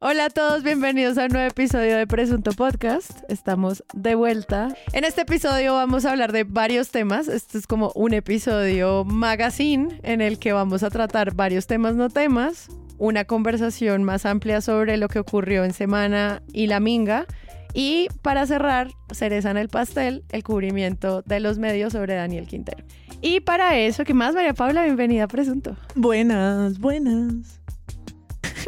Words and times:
Hola 0.00 0.26
a 0.26 0.30
todos, 0.30 0.62
bienvenidos 0.62 1.18
a 1.18 1.24
un 1.24 1.32
nuevo 1.32 1.48
episodio 1.48 1.96
de 1.96 2.06
Presunto 2.06 2.52
Podcast. 2.52 3.10
Estamos 3.28 3.82
de 3.92 4.14
vuelta. 4.14 4.68
En 4.92 5.02
este 5.02 5.22
episodio 5.22 5.74
vamos 5.74 6.04
a 6.04 6.12
hablar 6.12 6.30
de 6.30 6.44
varios 6.44 6.90
temas. 6.92 7.26
Este 7.26 7.58
es 7.58 7.66
como 7.66 7.90
un 7.96 8.14
episodio 8.14 9.04
magazine 9.04 9.98
en 10.04 10.20
el 10.20 10.38
que 10.38 10.52
vamos 10.52 10.84
a 10.84 10.90
tratar 10.90 11.34
varios 11.34 11.66
temas, 11.66 11.96
no 11.96 12.10
temas, 12.10 12.68
una 12.98 13.24
conversación 13.24 14.04
más 14.04 14.24
amplia 14.24 14.60
sobre 14.60 14.98
lo 14.98 15.08
que 15.08 15.18
ocurrió 15.18 15.64
en 15.64 15.72
semana 15.72 16.42
y 16.52 16.68
la 16.68 16.78
minga. 16.78 17.26
Y 17.74 18.06
para 18.22 18.46
cerrar, 18.46 18.92
cereza 19.10 19.50
en 19.50 19.56
el 19.56 19.68
pastel, 19.68 20.22
el 20.28 20.44
cubrimiento 20.44 21.22
de 21.22 21.40
los 21.40 21.58
medios 21.58 21.94
sobre 21.94 22.14
Daniel 22.14 22.46
Quintero. 22.46 22.84
Y 23.20 23.40
para 23.40 23.76
eso, 23.76 24.04
¿qué 24.04 24.14
más, 24.14 24.32
María 24.32 24.54
Paula? 24.54 24.84
Bienvenida 24.84 25.24
a 25.24 25.28
Presunto. 25.28 25.76
Buenas, 25.96 26.78
buenas. 26.78 27.58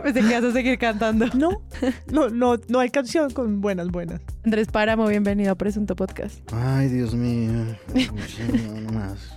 Pensé 0.02 0.20
que 0.20 0.34
vas 0.34 0.44
a 0.44 0.52
seguir 0.52 0.78
cantando. 0.78 1.26
No, 1.34 1.62
no, 2.10 2.28
no, 2.30 2.56
no 2.68 2.78
hay 2.80 2.90
canción 2.90 3.30
con 3.30 3.60
buenas, 3.60 3.88
buenas. 3.88 4.20
Andrés 4.44 4.68
Páramo, 4.68 5.06
bienvenido 5.06 5.52
a 5.52 5.54
Presunto 5.54 5.96
Podcast. 5.96 6.40
Ay, 6.52 6.88
Dios 6.88 7.14
mío. 7.14 7.76
Más. 8.92 9.36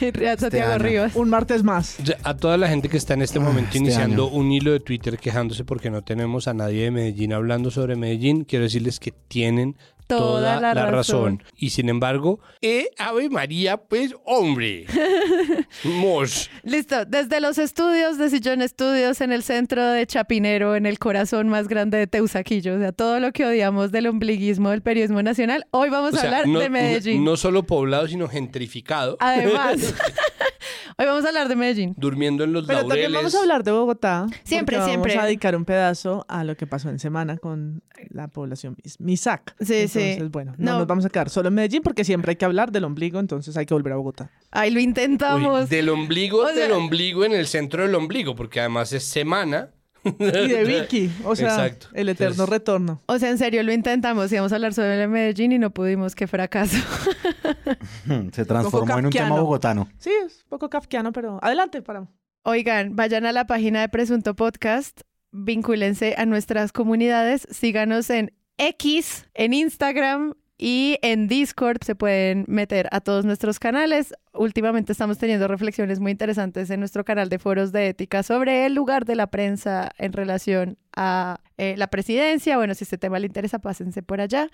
Real 0.12 0.38
Santiago 0.38 0.72
año. 0.72 0.82
Rivas. 0.82 1.14
Un 1.14 1.30
martes 1.30 1.62
más. 1.62 1.96
A 2.24 2.36
toda 2.36 2.56
la 2.56 2.68
gente 2.68 2.88
que 2.88 2.96
está 2.96 3.14
en 3.14 3.22
este 3.22 3.38
Ah, 3.38 3.42
momento 3.42 3.68
este 3.68 3.78
iniciando 3.78 4.26
año. 4.26 4.36
un 4.36 4.50
hilo 4.50 4.72
de 4.72 4.80
Twitter 4.80 5.16
quejándose 5.18 5.64
porque 5.64 5.90
no 5.90 6.02
tenemos 6.02 6.48
a 6.48 6.54
nadie 6.54 6.84
de 6.84 6.90
Medellín 6.90 7.32
hablando 7.32 7.70
sobre 7.70 7.94
Medellín, 7.96 8.44
quiero 8.44 8.64
decirles 8.64 8.98
que 8.98 9.12
tienen 9.12 9.76
Toda 10.16 10.56
toda, 10.56 10.60
la 10.60 10.74
la, 10.74 10.86
razón. 10.90 11.38
razón. 11.38 11.42
Y 11.56 11.70
sin 11.70 11.88
embargo, 11.88 12.40
eh, 12.60 12.88
Ave 12.98 13.28
María, 13.30 13.76
pues 13.78 14.14
hombre. 14.24 14.86
Mos. 15.84 16.50
Listo, 16.62 17.04
desde 17.04 17.40
los 17.40 17.58
estudios 17.58 18.18
de 18.18 18.30
Sillón 18.30 18.62
Estudios 18.62 19.20
en 19.20 19.32
el 19.32 19.42
centro 19.42 19.84
de 19.86 20.06
Chapinero, 20.06 20.76
en 20.76 20.86
el 20.86 20.98
corazón 20.98 21.48
más 21.48 21.68
grande 21.68 21.98
de 21.98 22.06
Teusaquillo, 22.06 22.76
o 22.76 22.78
sea, 22.78 22.92
todo 22.92 23.20
lo 23.20 23.32
que 23.32 23.44
odiamos 23.46 23.92
del 23.92 24.06
ombliguismo 24.08 24.70
del 24.70 24.82
periodismo 24.82 25.22
nacional, 25.22 25.66
hoy 25.70 25.90
vamos 25.90 26.14
O 26.14 26.16
a 26.16 26.20
sea, 26.20 26.30
hablar 26.30 26.48
no, 26.48 26.58
de 26.60 26.68
Medellín. 26.70 27.24
no 27.24 27.36
solo 27.36 27.62
poblado, 27.64 28.08
sino 28.08 28.28
gentrificado. 28.28 29.16
Además, 29.20 29.94
hoy 30.98 31.06
vamos 31.06 31.24
a 31.24 31.28
hablar 31.28 31.48
de 31.48 31.56
Medellín. 31.56 31.94
durmiendo 31.96 32.44
en 32.44 32.52
los 32.52 32.66
Pero 32.66 32.80
laureles. 32.80 33.04
también 33.04 33.18
vamos 33.20 33.34
a 33.34 33.40
hablar 33.40 33.64
de 33.64 33.70
Bogotá. 33.72 34.26
Siempre, 34.44 34.76
porque 34.76 34.90
siempre. 34.90 35.12
Vamos 35.14 35.24
a 35.24 35.26
dedicar 35.26 35.56
un 35.56 35.64
pedazo 35.64 36.24
a 36.28 36.44
lo 36.44 36.56
que 36.56 36.66
pasó 36.66 36.88
en 36.88 36.98
semana 36.98 37.36
con 37.38 37.82
la 38.10 38.28
población 38.28 38.76
mis- 38.82 39.00
Misac. 39.00 39.54
Sí, 39.60 39.88
sí. 39.88 40.00
Entonces, 40.00 40.30
bueno, 40.30 40.54
no. 40.58 40.72
No. 40.72 40.78
nos 40.78 40.86
vamos 40.86 41.04
a 41.04 41.08
quedar 41.10 41.30
solo 41.30 41.48
en 41.48 41.54
Medellín 41.54 41.82
porque 41.82 42.04
siempre 42.04 42.30
hay 42.30 42.36
que 42.36 42.44
hablar 42.44 42.70
del 42.72 42.84
ombligo, 42.84 43.18
entonces 43.20 43.56
hay 43.56 43.66
que 43.66 43.74
volver 43.74 43.92
a 43.92 43.96
Bogotá. 43.96 44.30
Ay, 44.50 44.70
lo 44.70 44.76
Uy, 44.78 44.84
intentamos. 44.84 45.68
del 45.68 45.88
ombligo, 45.88 46.38
O 46.42 46.46
sea- 46.48 46.54
del 46.54 46.72
ombligo 46.72 47.24
en 47.24 47.32
el 47.32 47.46
centro 47.46 47.82
del 47.82 47.94
ombligo, 47.94 48.34
porque 48.34 48.60
además 48.60 48.92
es 48.92 49.04
semana. 49.04 49.70
Y 50.04 50.48
de 50.48 50.64
Vicky, 50.80 51.10
o 51.24 51.36
sea, 51.36 51.48
Exacto. 51.66 51.88
el 51.94 52.08
eterno 52.08 52.32
Entonces- 52.32 52.50
retorno. 52.52 53.02
O 53.06 53.18
sea, 53.18 53.30
en 53.30 53.38
serio, 53.38 53.62
lo 53.62 53.72
intentamos. 53.72 54.32
Íbamos 54.32 54.52
a 54.52 54.54
hablar 54.56 54.72
sobre 54.74 55.06
Medellín 55.08 55.52
y 55.52 55.58
no 55.58 55.70
pudimos. 55.70 56.14
Qué 56.14 56.26
fracaso. 56.26 56.76
Se 58.32 58.44
transformó 58.44 58.98
en 58.98 59.06
un 59.06 59.12
tema 59.12 59.40
bogotano. 59.40 59.88
Sí, 59.98 60.10
es 60.26 60.42
un 60.44 60.48
poco 60.50 60.68
kafkiano, 60.70 61.12
pero 61.12 61.38
adelante, 61.42 61.82
para. 61.82 62.06
Oigan, 62.42 62.96
vayan 62.96 63.26
a 63.26 63.32
la 63.32 63.46
página 63.46 63.82
de 63.82 63.88
Presunto 63.90 64.34
Podcast, 64.34 65.02
vincúlense 65.30 66.14
a 66.16 66.24
nuestras 66.24 66.72
comunidades, 66.72 67.46
síganos 67.50 68.08
en 68.10 68.32
X, 68.56 69.26
en 69.34 69.52
Instagram 69.52 70.34
y 70.60 70.98
en 71.00 71.26
Discord. 71.26 71.78
Se 71.82 71.94
pueden 71.94 72.44
meter 72.46 72.88
a 72.92 73.00
todos 73.00 73.24
nuestros 73.24 73.58
canales. 73.58 74.14
Últimamente 74.34 74.92
estamos 74.92 75.16
teniendo 75.16 75.48
reflexiones 75.48 75.98
muy 75.98 76.12
interesantes 76.12 76.70
en 76.70 76.80
nuestro 76.80 77.04
canal 77.04 77.30
de 77.30 77.38
foros 77.38 77.72
de 77.72 77.88
ética 77.88 78.22
sobre 78.22 78.66
el 78.66 78.74
lugar 78.74 79.06
de 79.06 79.16
la 79.16 79.28
prensa 79.28 79.90
en 79.96 80.12
relación 80.12 80.76
a 80.94 81.40
eh, 81.56 81.74
la 81.78 81.86
presidencia. 81.88 82.58
Bueno, 82.58 82.74
si 82.74 82.84
este 82.84 82.98
tema 82.98 83.18
le 83.18 83.26
interesa, 83.26 83.58
pásense 83.58 84.02
por 84.02 84.20
allá. 84.20 84.48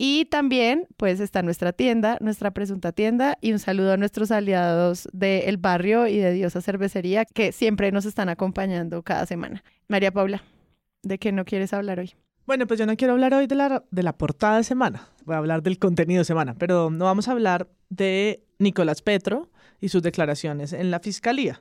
Y 0.00 0.26
también, 0.26 0.86
pues, 0.96 1.18
está 1.18 1.42
nuestra 1.42 1.72
tienda, 1.72 2.18
nuestra 2.20 2.52
presunta 2.52 2.92
tienda. 2.92 3.38
Y 3.40 3.52
un 3.52 3.58
saludo 3.58 3.94
a 3.94 3.96
nuestros 3.96 4.30
aliados 4.30 5.08
del 5.12 5.56
barrio 5.56 6.06
y 6.06 6.18
de 6.18 6.32
Diosa 6.32 6.60
Cervecería, 6.60 7.24
que 7.24 7.52
siempre 7.52 7.90
nos 7.90 8.04
están 8.04 8.28
acompañando 8.28 9.02
cada 9.02 9.26
semana. 9.26 9.64
María 9.88 10.12
Paula, 10.12 10.42
¿de 11.02 11.18
qué 11.18 11.32
no 11.32 11.44
quieres 11.44 11.72
hablar 11.72 11.98
hoy? 11.98 12.14
Bueno, 12.48 12.66
pues 12.66 12.80
yo 12.80 12.86
no 12.86 12.96
quiero 12.96 13.12
hablar 13.12 13.34
hoy 13.34 13.46
de 13.46 13.54
la, 13.54 13.84
de 13.90 14.02
la 14.02 14.16
portada 14.16 14.56
de 14.56 14.64
semana. 14.64 15.10
Voy 15.26 15.34
a 15.34 15.38
hablar 15.38 15.62
del 15.62 15.78
contenido 15.78 16.20
de 16.20 16.24
semana, 16.24 16.54
pero 16.54 16.88
no 16.88 17.04
vamos 17.04 17.28
a 17.28 17.32
hablar 17.32 17.68
de 17.90 18.42
Nicolás 18.58 19.02
Petro 19.02 19.50
y 19.82 19.90
sus 19.90 20.02
declaraciones 20.02 20.72
en 20.72 20.90
la 20.90 20.98
fiscalía. 20.98 21.60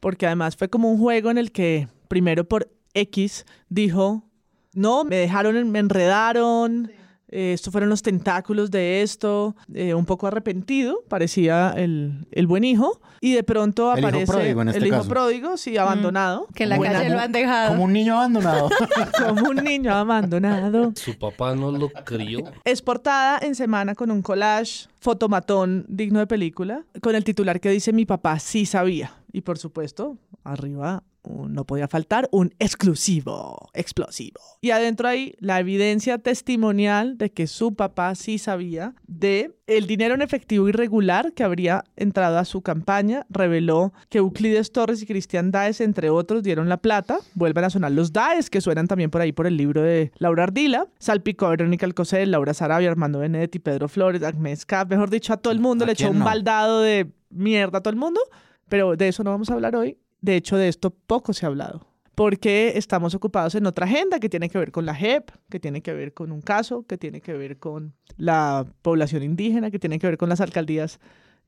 Porque 0.00 0.24
además 0.24 0.56
fue 0.56 0.70
como 0.70 0.90
un 0.90 0.96
juego 0.96 1.30
en 1.30 1.36
el 1.36 1.52
que 1.52 1.86
primero 2.08 2.48
por 2.48 2.72
X 2.94 3.44
dijo, 3.68 4.24
no, 4.72 5.04
me 5.04 5.16
dejaron, 5.16 5.70
me 5.70 5.80
enredaron, 5.80 6.90
eh, 7.32 7.54
estos 7.54 7.72
fueron 7.72 7.88
los 7.88 8.02
tentáculos 8.02 8.70
de 8.70 9.02
esto, 9.02 9.56
eh, 9.74 9.94
un 9.94 10.04
poco 10.04 10.26
arrepentido, 10.26 11.02
parecía 11.08 11.72
el, 11.76 12.26
el 12.30 12.46
buen 12.46 12.62
hijo, 12.62 13.00
y 13.20 13.32
de 13.32 13.42
pronto 13.42 13.92
El 13.92 14.00
hijo 14.00 14.08
aparece 14.08 14.32
pródigo 14.32 14.62
en 14.62 14.68
este 14.68 14.78
el 14.80 14.86
hijo 14.86 14.96
caso. 14.98 15.08
pródigo, 15.08 15.56
sí, 15.56 15.76
abandonado, 15.76 16.46
Que 16.54 16.64
en 16.64 16.68
la 16.68 16.78
calle 16.78 17.08
lo 17.08 17.18
han 17.18 17.32
dejado. 17.32 17.70
Como 17.70 17.84
un 17.84 17.92
niño 17.92 18.14
abandonado. 18.14 18.68
como 19.18 19.48
un 19.50 19.56
niño 19.56 19.94
abandonado. 19.94 20.92
Su 20.94 21.18
papá 21.18 21.54
no 21.54 21.72
lo 21.72 21.88
crió. 22.04 22.40
Es 22.64 22.82
portada 22.82 23.38
en 23.40 23.54
semana 23.54 23.94
con 23.94 24.10
un 24.10 24.20
collage 24.22 24.88
fotomatón 25.00 25.86
digno 25.88 26.18
de 26.18 26.26
película, 26.26 26.84
con 27.00 27.14
el 27.14 27.24
titular 27.24 27.60
que 27.60 27.70
dice 27.70 27.92
mi 27.92 28.04
papá 28.04 28.38
sí 28.38 28.66
sabía. 28.66 29.14
Y 29.32 29.40
por 29.40 29.56
supuesto, 29.56 30.18
arriba 30.44 31.02
no 31.24 31.64
podía 31.64 31.88
faltar 31.88 32.28
un 32.32 32.54
exclusivo, 32.58 33.70
explosivo. 33.74 34.40
Y 34.60 34.70
adentro 34.70 35.08
hay 35.08 35.34
la 35.38 35.60
evidencia 35.60 36.18
testimonial 36.18 37.16
de 37.16 37.30
que 37.30 37.46
su 37.46 37.74
papá 37.74 38.14
sí 38.14 38.38
sabía 38.38 38.94
de 39.06 39.54
el 39.66 39.86
dinero 39.86 40.14
en 40.14 40.22
efectivo 40.22 40.68
irregular 40.68 41.32
que 41.32 41.44
habría 41.44 41.84
entrado 41.96 42.38
a 42.38 42.44
su 42.44 42.62
campaña. 42.62 43.24
Reveló 43.30 43.92
que 44.08 44.18
Euclides 44.18 44.72
Torres 44.72 45.02
y 45.02 45.06
Cristian 45.06 45.50
Daes, 45.50 45.80
entre 45.80 46.10
otros, 46.10 46.42
dieron 46.42 46.68
la 46.68 46.76
plata. 46.76 47.18
Vuelven 47.34 47.64
a 47.64 47.70
sonar 47.70 47.92
los 47.92 48.12
Daes, 48.12 48.50
que 48.50 48.60
suenan 48.60 48.88
también 48.88 49.10
por 49.10 49.20
ahí 49.20 49.32
por 49.32 49.46
el 49.46 49.56
libro 49.56 49.82
de 49.82 50.12
Laura 50.18 50.44
Ardila. 50.44 50.86
Salpicó 50.98 51.46
a 51.46 51.50
Verónica 51.50 51.86
Alcocer, 51.86 52.26
Laura 52.28 52.52
Sarabia, 52.54 52.90
Armando 52.90 53.20
Benedetti, 53.20 53.58
Pedro 53.58 53.88
Flores, 53.88 54.22
Agnes 54.22 54.66
Cap. 54.66 54.90
Mejor 54.90 55.08
dicho, 55.10 55.32
a 55.32 55.36
todo 55.36 55.52
el 55.52 55.60
mundo 55.60 55.84
¿A 55.84 55.86
le 55.86 55.92
echó 55.92 56.10
un 56.10 56.18
no? 56.18 56.24
baldado 56.24 56.80
de 56.80 57.10
mierda 57.30 57.78
a 57.78 57.80
todo 57.80 57.92
el 57.92 57.98
mundo. 57.98 58.20
Pero 58.68 58.96
de 58.96 59.08
eso 59.08 59.22
no 59.22 59.30
vamos 59.30 59.50
a 59.50 59.54
hablar 59.54 59.76
hoy. 59.76 59.98
De 60.22 60.36
hecho, 60.36 60.56
de 60.56 60.68
esto 60.68 60.90
poco 60.90 61.34
se 61.34 61.44
ha 61.44 61.48
hablado. 61.50 61.86
Porque 62.14 62.72
estamos 62.76 63.14
ocupados 63.14 63.54
en 63.54 63.66
otra 63.66 63.86
agenda 63.86 64.18
que 64.20 64.28
tiene 64.28 64.48
que 64.50 64.58
ver 64.58 64.70
con 64.70 64.84
la 64.86 64.94
JEP, 64.94 65.30
que 65.50 65.58
tiene 65.60 65.80
que 65.82 65.92
ver 65.92 66.12
con 66.14 66.30
un 66.32 66.40
caso, 66.42 66.86
que 66.86 66.96
tiene 66.98 67.20
que 67.20 67.32
ver 67.32 67.58
con 67.58 67.94
la 68.16 68.66
población 68.82 69.22
indígena, 69.22 69.70
que 69.70 69.78
tiene 69.78 69.98
que 69.98 70.06
ver 70.06 70.18
con 70.18 70.28
las 70.28 70.40
alcaldías 70.42 71.00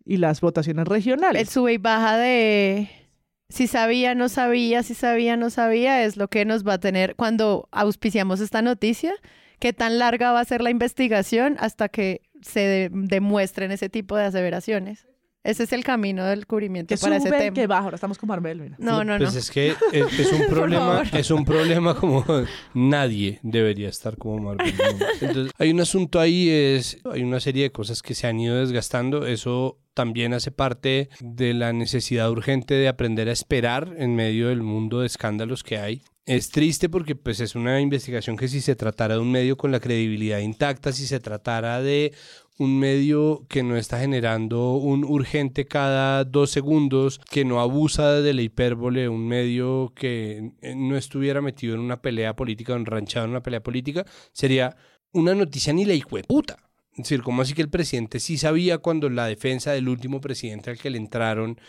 y 0.04 0.16
las 0.18 0.40
votaciones 0.40 0.82
El 0.86 0.90
regionales. 0.90 1.48
sube 1.50 1.74
y 1.74 1.78
baja 1.78 2.16
de 2.18 2.88
si 3.50 3.66
sabía, 3.66 4.14
no 4.14 4.28
sabía, 4.30 4.82
si 4.82 4.94
sabía, 4.94 5.36
no 5.36 5.50
sabía, 5.50 6.02
es 6.02 6.16
lo 6.16 6.28
que 6.28 6.44
nos 6.46 6.66
va 6.66 6.74
a 6.74 6.78
tener 6.80 7.14
cuando 7.14 7.68
auspiciamos 7.70 8.40
esta 8.40 8.62
noticia. 8.62 9.12
¿Qué 9.60 9.72
tan 9.74 9.98
larga 9.98 10.32
va 10.32 10.40
a 10.40 10.44
ser 10.44 10.62
la 10.62 10.70
investigación 10.70 11.56
hasta 11.60 11.88
que 11.90 12.22
se 12.42 12.60
de- 12.60 12.90
demuestren 12.92 13.70
ese 13.70 13.88
tipo 13.90 14.16
de 14.16 14.24
aseveraciones? 14.24 15.06
Ese 15.44 15.64
es 15.64 15.72
el 15.74 15.84
camino 15.84 16.24
del 16.24 16.46
cubrimiento 16.46 16.94
Que 16.94 16.98
para 16.98 17.16
ese 17.16 17.30
tema. 17.30 17.52
que 17.52 17.66
baja. 17.66 17.84
Ahora 17.84 17.96
estamos 17.96 18.16
con 18.16 18.28
Marvel, 18.28 18.60
mira. 18.60 18.76
No, 18.78 19.04
no, 19.04 19.18
no. 19.18 19.24
Pues 19.24 19.36
es 19.36 19.50
que 19.50 19.74
es, 19.92 20.18
es 20.18 20.32
un 20.32 20.46
problema, 20.50 21.02
es 21.12 21.30
un 21.30 21.44
problema 21.44 21.94
como 21.94 22.24
nadie 22.72 23.40
debería 23.42 23.90
estar 23.90 24.16
como 24.16 24.38
Marvel. 24.38 24.74
¿no? 24.74 25.06
Entonces, 25.20 25.52
hay 25.58 25.70
un 25.70 25.80
asunto 25.80 26.18
ahí, 26.18 26.48
es, 26.48 26.98
hay 27.04 27.22
una 27.22 27.40
serie 27.40 27.64
de 27.64 27.72
cosas 27.72 28.00
que 28.00 28.14
se 28.14 28.26
han 28.26 28.40
ido 28.40 28.56
desgastando. 28.56 29.26
Eso 29.26 29.78
también 29.92 30.32
hace 30.32 30.50
parte 30.50 31.10
de 31.20 31.52
la 31.52 31.74
necesidad 31.74 32.30
urgente 32.30 32.72
de 32.74 32.88
aprender 32.88 33.28
a 33.28 33.32
esperar 33.32 33.94
en 33.98 34.14
medio 34.16 34.48
del 34.48 34.62
mundo 34.62 35.00
de 35.00 35.06
escándalos 35.06 35.62
que 35.62 35.76
hay. 35.76 36.02
Es 36.26 36.48
triste 36.48 36.88
porque 36.88 37.16
pues 37.16 37.40
es 37.40 37.54
una 37.54 37.82
investigación 37.82 38.38
que 38.38 38.48
si 38.48 38.62
se 38.62 38.74
tratara 38.74 39.14
de 39.14 39.20
un 39.20 39.30
medio 39.30 39.58
con 39.58 39.70
la 39.70 39.80
credibilidad 39.80 40.38
intacta, 40.38 40.90
si 40.90 41.06
se 41.06 41.20
tratara 41.20 41.82
de 41.82 42.14
un 42.58 42.78
medio 42.78 43.44
que 43.46 43.62
no 43.62 43.76
está 43.76 43.98
generando 43.98 44.72
un 44.76 45.04
urgente 45.04 45.66
cada 45.66 46.24
dos 46.24 46.50
segundos, 46.50 47.20
que 47.30 47.44
no 47.44 47.60
abusa 47.60 48.22
de 48.22 48.32
la 48.32 48.40
hipérbole, 48.40 49.06
un 49.06 49.26
medio 49.26 49.92
que 49.94 50.52
eh, 50.62 50.74
no 50.74 50.96
estuviera 50.96 51.42
metido 51.42 51.74
en 51.74 51.80
una 51.80 52.00
pelea 52.00 52.34
política, 52.34 52.74
enranchado 52.74 53.26
en 53.26 53.32
una 53.32 53.42
pelea 53.42 53.62
política, 53.62 54.06
sería 54.32 54.76
una 55.12 55.34
noticia 55.34 55.74
ni 55.74 55.84
la 55.84 55.92
hijueputa. 55.92 56.56
Es 56.92 56.98
decir, 56.98 57.22
¿cómo 57.22 57.42
así 57.42 57.54
que 57.54 57.62
el 57.62 57.70
presidente 57.70 58.20
sí 58.20 58.38
sabía 58.38 58.78
cuando 58.78 59.10
la 59.10 59.26
defensa 59.26 59.72
del 59.72 59.88
último 59.88 60.20
presidente 60.20 60.70
al 60.70 60.78
que 60.78 60.90
le 60.90 60.98
entraron 60.98 61.60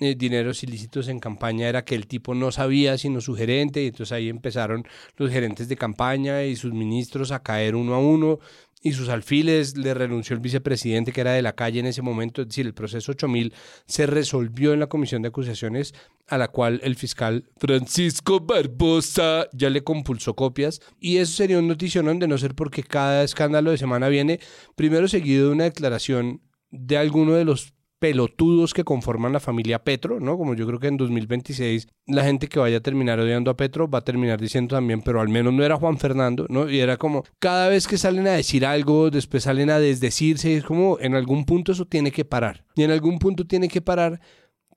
eh, 0.00 0.14
dineros 0.16 0.62
ilícitos 0.62 1.08
en 1.08 1.20
campaña 1.20 1.68
era 1.68 1.84
que 1.84 1.94
el 1.94 2.06
tipo 2.06 2.34
no 2.34 2.50
sabía 2.50 2.98
sino 2.98 3.20
su 3.20 3.34
gerente 3.34 3.82
y 3.82 3.86
entonces 3.86 4.12
ahí 4.12 4.28
empezaron 4.28 4.86
los 5.16 5.30
gerentes 5.30 5.68
de 5.68 5.76
campaña 5.76 6.44
y 6.44 6.56
sus 6.56 6.72
ministros 6.72 7.30
a 7.30 7.42
caer 7.42 7.76
uno 7.76 7.94
a 7.94 7.98
uno 7.98 8.40
y 8.84 8.92
sus 8.92 9.08
alfiles, 9.08 9.78
le 9.78 9.94
renunció 9.94 10.34
el 10.34 10.40
vicepresidente 10.40 11.10
que 11.10 11.22
era 11.22 11.32
de 11.32 11.40
la 11.40 11.54
calle 11.54 11.80
en 11.80 11.86
ese 11.86 12.02
momento, 12.02 12.42
es 12.42 12.48
decir, 12.48 12.66
el 12.66 12.74
proceso 12.74 13.12
8000 13.12 13.54
se 13.86 14.06
resolvió 14.06 14.74
en 14.74 14.80
la 14.80 14.88
comisión 14.88 15.22
de 15.22 15.28
acusaciones 15.28 15.94
a 16.28 16.36
la 16.36 16.48
cual 16.48 16.80
el 16.84 16.94
fiscal 16.94 17.48
Francisco 17.56 18.40
Barbosa 18.40 19.48
ya 19.54 19.70
le 19.70 19.82
compulsó 19.82 20.34
copias 20.34 20.82
y 21.00 21.16
eso 21.16 21.32
sería 21.32 21.58
un 21.58 21.66
notición 21.66 22.18
de 22.18 22.28
no 22.28 22.36
ser 22.36 22.54
porque 22.54 22.82
cada 22.82 23.24
escándalo 23.24 23.70
de 23.70 23.78
semana 23.78 24.08
viene 24.08 24.38
primero 24.76 25.08
seguido 25.08 25.46
de 25.46 25.52
una 25.52 25.64
declaración 25.64 26.42
de 26.70 26.98
alguno 26.98 27.34
de 27.34 27.46
los 27.46 27.73
pelotudos 28.04 28.74
que 28.74 28.84
conforman 28.84 29.32
la 29.32 29.40
familia 29.40 29.82
Petro, 29.82 30.20
¿no? 30.20 30.36
Como 30.36 30.52
yo 30.54 30.66
creo 30.66 30.78
que 30.78 30.88
en 30.88 30.98
2026 30.98 31.88
la 32.06 32.22
gente 32.22 32.48
que 32.48 32.58
vaya 32.58 32.76
a 32.76 32.80
terminar 32.80 33.18
odiando 33.18 33.50
a 33.50 33.56
Petro 33.56 33.88
va 33.88 34.00
a 34.00 34.04
terminar 34.04 34.38
diciendo 34.38 34.76
también, 34.76 35.00
pero 35.00 35.22
al 35.22 35.30
menos 35.30 35.54
no 35.54 35.64
era 35.64 35.78
Juan 35.78 35.96
Fernando, 35.96 36.44
¿no? 36.50 36.68
Y 36.68 36.80
era 36.80 36.98
como, 36.98 37.24
cada 37.38 37.70
vez 37.70 37.88
que 37.88 37.96
salen 37.96 38.26
a 38.26 38.32
decir 38.32 38.66
algo, 38.66 39.08
después 39.10 39.44
salen 39.44 39.70
a 39.70 39.78
desdecirse, 39.78 40.54
es 40.54 40.64
como, 40.64 40.98
en 41.00 41.14
algún 41.14 41.46
punto 41.46 41.72
eso 41.72 41.86
tiene 41.86 42.10
que 42.10 42.26
parar. 42.26 42.66
Y 42.74 42.82
en 42.82 42.90
algún 42.90 43.18
punto 43.18 43.46
tiene 43.46 43.68
que 43.68 43.80
parar 43.80 44.20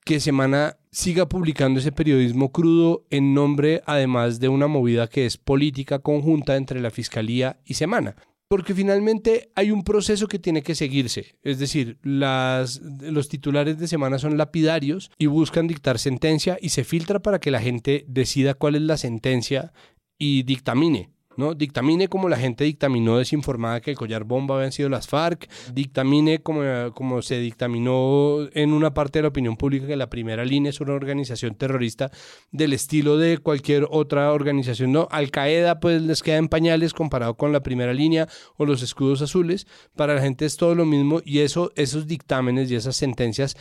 que 0.06 0.20
Semana 0.20 0.78
siga 0.90 1.28
publicando 1.28 1.80
ese 1.80 1.92
periodismo 1.92 2.50
crudo 2.50 3.04
en 3.10 3.34
nombre 3.34 3.82
además 3.84 4.40
de 4.40 4.48
una 4.48 4.68
movida 4.68 5.06
que 5.06 5.26
es 5.26 5.36
política 5.36 5.98
conjunta 5.98 6.56
entre 6.56 6.80
la 6.80 6.90
Fiscalía 6.90 7.60
y 7.66 7.74
Semana 7.74 8.16
porque 8.48 8.74
finalmente 8.74 9.50
hay 9.54 9.70
un 9.70 9.84
proceso 9.84 10.26
que 10.26 10.38
tiene 10.38 10.62
que 10.62 10.74
seguirse. 10.74 11.36
Es 11.42 11.58
decir, 11.58 11.98
las, 12.02 12.80
los 12.80 13.28
titulares 13.28 13.78
de 13.78 13.88
semana 13.88 14.18
son 14.18 14.38
lapidarios 14.38 15.10
y 15.18 15.26
buscan 15.26 15.66
dictar 15.66 15.98
sentencia 15.98 16.58
y 16.60 16.70
se 16.70 16.84
filtra 16.84 17.20
para 17.20 17.38
que 17.38 17.50
la 17.50 17.60
gente 17.60 18.04
decida 18.08 18.54
cuál 18.54 18.74
es 18.74 18.82
la 18.82 18.96
sentencia 18.96 19.72
y 20.18 20.42
dictamine. 20.44 21.10
¿No? 21.38 21.54
Dictamine 21.54 22.08
como 22.08 22.28
la 22.28 22.36
gente 22.36 22.64
dictaminó 22.64 23.16
desinformada 23.16 23.80
que 23.80 23.92
el 23.92 23.96
collar 23.96 24.24
bomba 24.24 24.56
habían 24.56 24.72
sido 24.72 24.88
las 24.88 25.06
FARC, 25.06 25.48
dictamine 25.72 26.40
como, 26.40 26.62
como 26.92 27.22
se 27.22 27.38
dictaminó 27.38 28.48
en 28.52 28.72
una 28.72 28.92
parte 28.92 29.20
de 29.20 29.22
la 29.22 29.28
opinión 29.28 29.56
pública 29.56 29.86
que 29.86 29.96
la 29.96 30.10
primera 30.10 30.44
línea 30.44 30.70
es 30.70 30.80
una 30.80 30.94
organización 30.94 31.54
terrorista 31.54 32.10
del 32.50 32.72
estilo 32.72 33.16
de 33.16 33.38
cualquier 33.38 33.86
otra 33.88 34.32
organización, 34.32 34.92
¿no? 34.92 35.06
Al 35.10 35.30
Qaeda 35.30 35.78
pues 35.78 36.02
les 36.02 36.22
queda 36.22 36.36
en 36.38 36.48
pañales 36.48 36.92
comparado 36.92 37.36
con 37.36 37.52
la 37.52 37.62
primera 37.62 37.94
línea 37.94 38.28
o 38.56 38.66
los 38.66 38.82
escudos 38.82 39.22
azules, 39.22 39.66
para 39.94 40.14
la 40.14 40.20
gente 40.20 40.44
es 40.44 40.56
todo 40.56 40.74
lo 40.74 40.84
mismo 40.84 41.20
y 41.24 41.38
eso, 41.40 41.70
esos 41.76 42.08
dictámenes 42.08 42.70
y 42.70 42.74
esas 42.74 42.96
sentencias 42.96 43.56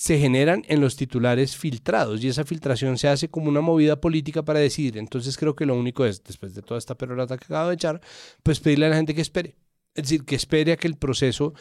se 0.00 0.16
generan 0.16 0.62
en 0.68 0.80
los 0.80 0.94
titulares 0.94 1.56
filtrados 1.56 2.22
y 2.22 2.28
esa 2.28 2.44
filtración 2.44 2.96
se 2.98 3.08
hace 3.08 3.28
como 3.28 3.48
una 3.48 3.60
movida 3.60 4.00
política 4.00 4.44
para 4.44 4.60
decidir. 4.60 4.96
Entonces 4.96 5.36
creo 5.36 5.56
que 5.56 5.66
lo 5.66 5.74
único 5.74 6.04
es, 6.04 6.22
después 6.22 6.54
de 6.54 6.62
toda 6.62 6.78
esta 6.78 6.94
perorata 6.96 7.36
que 7.36 7.46
acabo 7.46 7.68
de 7.70 7.74
echar, 7.74 8.00
pues 8.44 8.60
pedirle 8.60 8.86
a 8.86 8.90
la 8.90 8.96
gente 8.96 9.12
que 9.12 9.22
espere. 9.22 9.56
Es 9.96 10.04
decir, 10.04 10.24
que 10.24 10.36
espere 10.36 10.70
a 10.70 10.76
que 10.76 10.86
el 10.86 10.94
proceso 10.96 11.52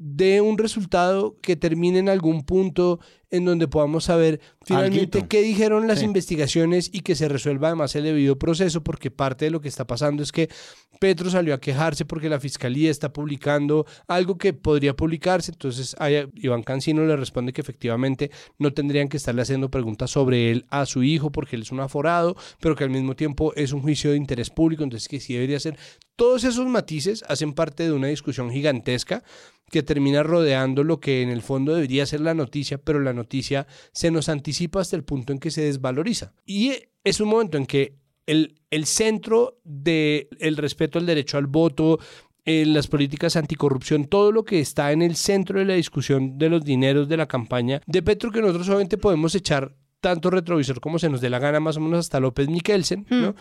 dé 0.00 0.42
un 0.42 0.58
resultado 0.58 1.38
que 1.40 1.56
termine 1.56 1.98
en 1.98 2.10
algún 2.10 2.44
punto 2.44 3.00
en 3.30 3.46
donde 3.46 3.68
podamos 3.68 4.04
saber 4.04 4.38
finalmente 4.62 5.18
Alguito. 5.18 5.28
qué 5.28 5.40
dijeron 5.40 5.88
las 5.88 6.00
Sí. 6.00 6.04
investigaciones 6.04 6.90
y 6.92 7.00
que 7.00 7.14
se 7.14 7.26
resuelva 7.26 7.68
además 7.68 7.96
el 7.96 8.04
debido 8.04 8.38
proceso, 8.38 8.84
porque 8.84 9.10
parte 9.10 9.46
de 9.46 9.50
lo 9.50 9.60
que 9.62 9.68
está 9.68 9.86
pasando 9.86 10.22
es 10.22 10.30
que 10.30 10.50
Petro 10.98 11.30
salió 11.30 11.54
a 11.54 11.60
quejarse 11.60 12.04
porque 12.04 12.28
la 12.28 12.40
fiscalía 12.40 12.90
está 12.90 13.12
publicando 13.12 13.86
algo 14.06 14.36
que 14.38 14.52
podría 14.52 14.94
publicarse, 14.94 15.52
entonces 15.52 15.94
ahí 15.98 16.26
Iván 16.34 16.62
Cancino 16.62 17.04
le 17.04 17.16
responde 17.16 17.52
que 17.52 17.60
efectivamente 17.60 18.30
no 18.58 18.72
tendrían 18.72 19.08
que 19.08 19.16
estarle 19.16 19.42
haciendo 19.42 19.70
preguntas 19.70 20.10
sobre 20.10 20.50
él 20.50 20.66
a 20.70 20.86
su 20.86 21.02
hijo 21.02 21.30
porque 21.30 21.56
él 21.56 21.62
es 21.62 21.72
un 21.72 21.80
aforado, 21.80 22.36
pero 22.60 22.76
que 22.76 22.84
al 22.84 22.90
mismo 22.90 23.14
tiempo 23.16 23.52
es 23.54 23.72
un 23.72 23.80
juicio 23.80 24.10
de 24.10 24.16
interés 24.16 24.50
público, 24.50 24.82
entonces 24.82 25.08
que 25.08 25.20
sí 25.20 25.34
debería 25.34 25.60
ser. 25.60 25.78
Todos 26.16 26.44
esos 26.44 26.66
matices 26.66 27.24
hacen 27.28 27.52
parte 27.52 27.84
de 27.84 27.92
una 27.92 28.08
discusión 28.08 28.50
gigantesca 28.50 29.22
que 29.70 29.82
termina 29.82 30.22
rodeando 30.22 30.82
lo 30.82 30.98
que 30.98 31.22
en 31.22 31.28
el 31.28 31.42
fondo 31.42 31.74
debería 31.74 32.06
ser 32.06 32.20
la 32.20 32.34
noticia, 32.34 32.78
pero 32.78 33.00
la 33.00 33.12
noticia 33.12 33.66
se 33.92 34.10
nos 34.10 34.28
anticipa 34.28 34.80
hasta 34.80 34.96
el 34.96 35.04
punto 35.04 35.32
en 35.32 35.38
que 35.38 35.50
se 35.50 35.62
desvaloriza. 35.62 36.32
Y 36.44 36.72
es 37.04 37.20
un 37.20 37.28
momento 37.28 37.58
en 37.58 37.66
que 37.66 37.96
el, 38.28 38.60
el 38.70 38.86
centro 38.86 39.58
del 39.64 40.28
el 40.38 40.56
respeto 40.56 40.98
al 40.98 41.06
derecho 41.06 41.38
al 41.38 41.46
voto, 41.46 41.98
en 42.44 42.72
las 42.72 42.86
políticas 42.86 43.36
anticorrupción, 43.36 44.06
todo 44.06 44.32
lo 44.32 44.44
que 44.44 44.60
está 44.60 44.92
en 44.92 45.02
el 45.02 45.16
centro 45.16 45.58
de 45.58 45.66
la 45.66 45.74
discusión 45.74 46.38
de 46.38 46.48
los 46.48 46.64
dineros 46.64 47.08
de 47.08 47.16
la 47.18 47.26
campaña 47.26 47.82
de 47.86 48.02
Petro, 48.02 48.30
que 48.30 48.40
nosotros 48.40 48.66
solamente 48.66 48.96
podemos 48.96 49.34
echar 49.34 49.74
tanto 50.00 50.30
retrovisor 50.30 50.80
como 50.80 50.98
se 50.98 51.10
nos 51.10 51.20
dé 51.20 51.28
la 51.28 51.40
gana, 51.40 51.60
más 51.60 51.76
o 51.76 51.80
menos 51.80 51.98
hasta 52.00 52.20
López 52.20 52.48
Miquelsen, 52.48 53.06
¿no? 53.10 53.34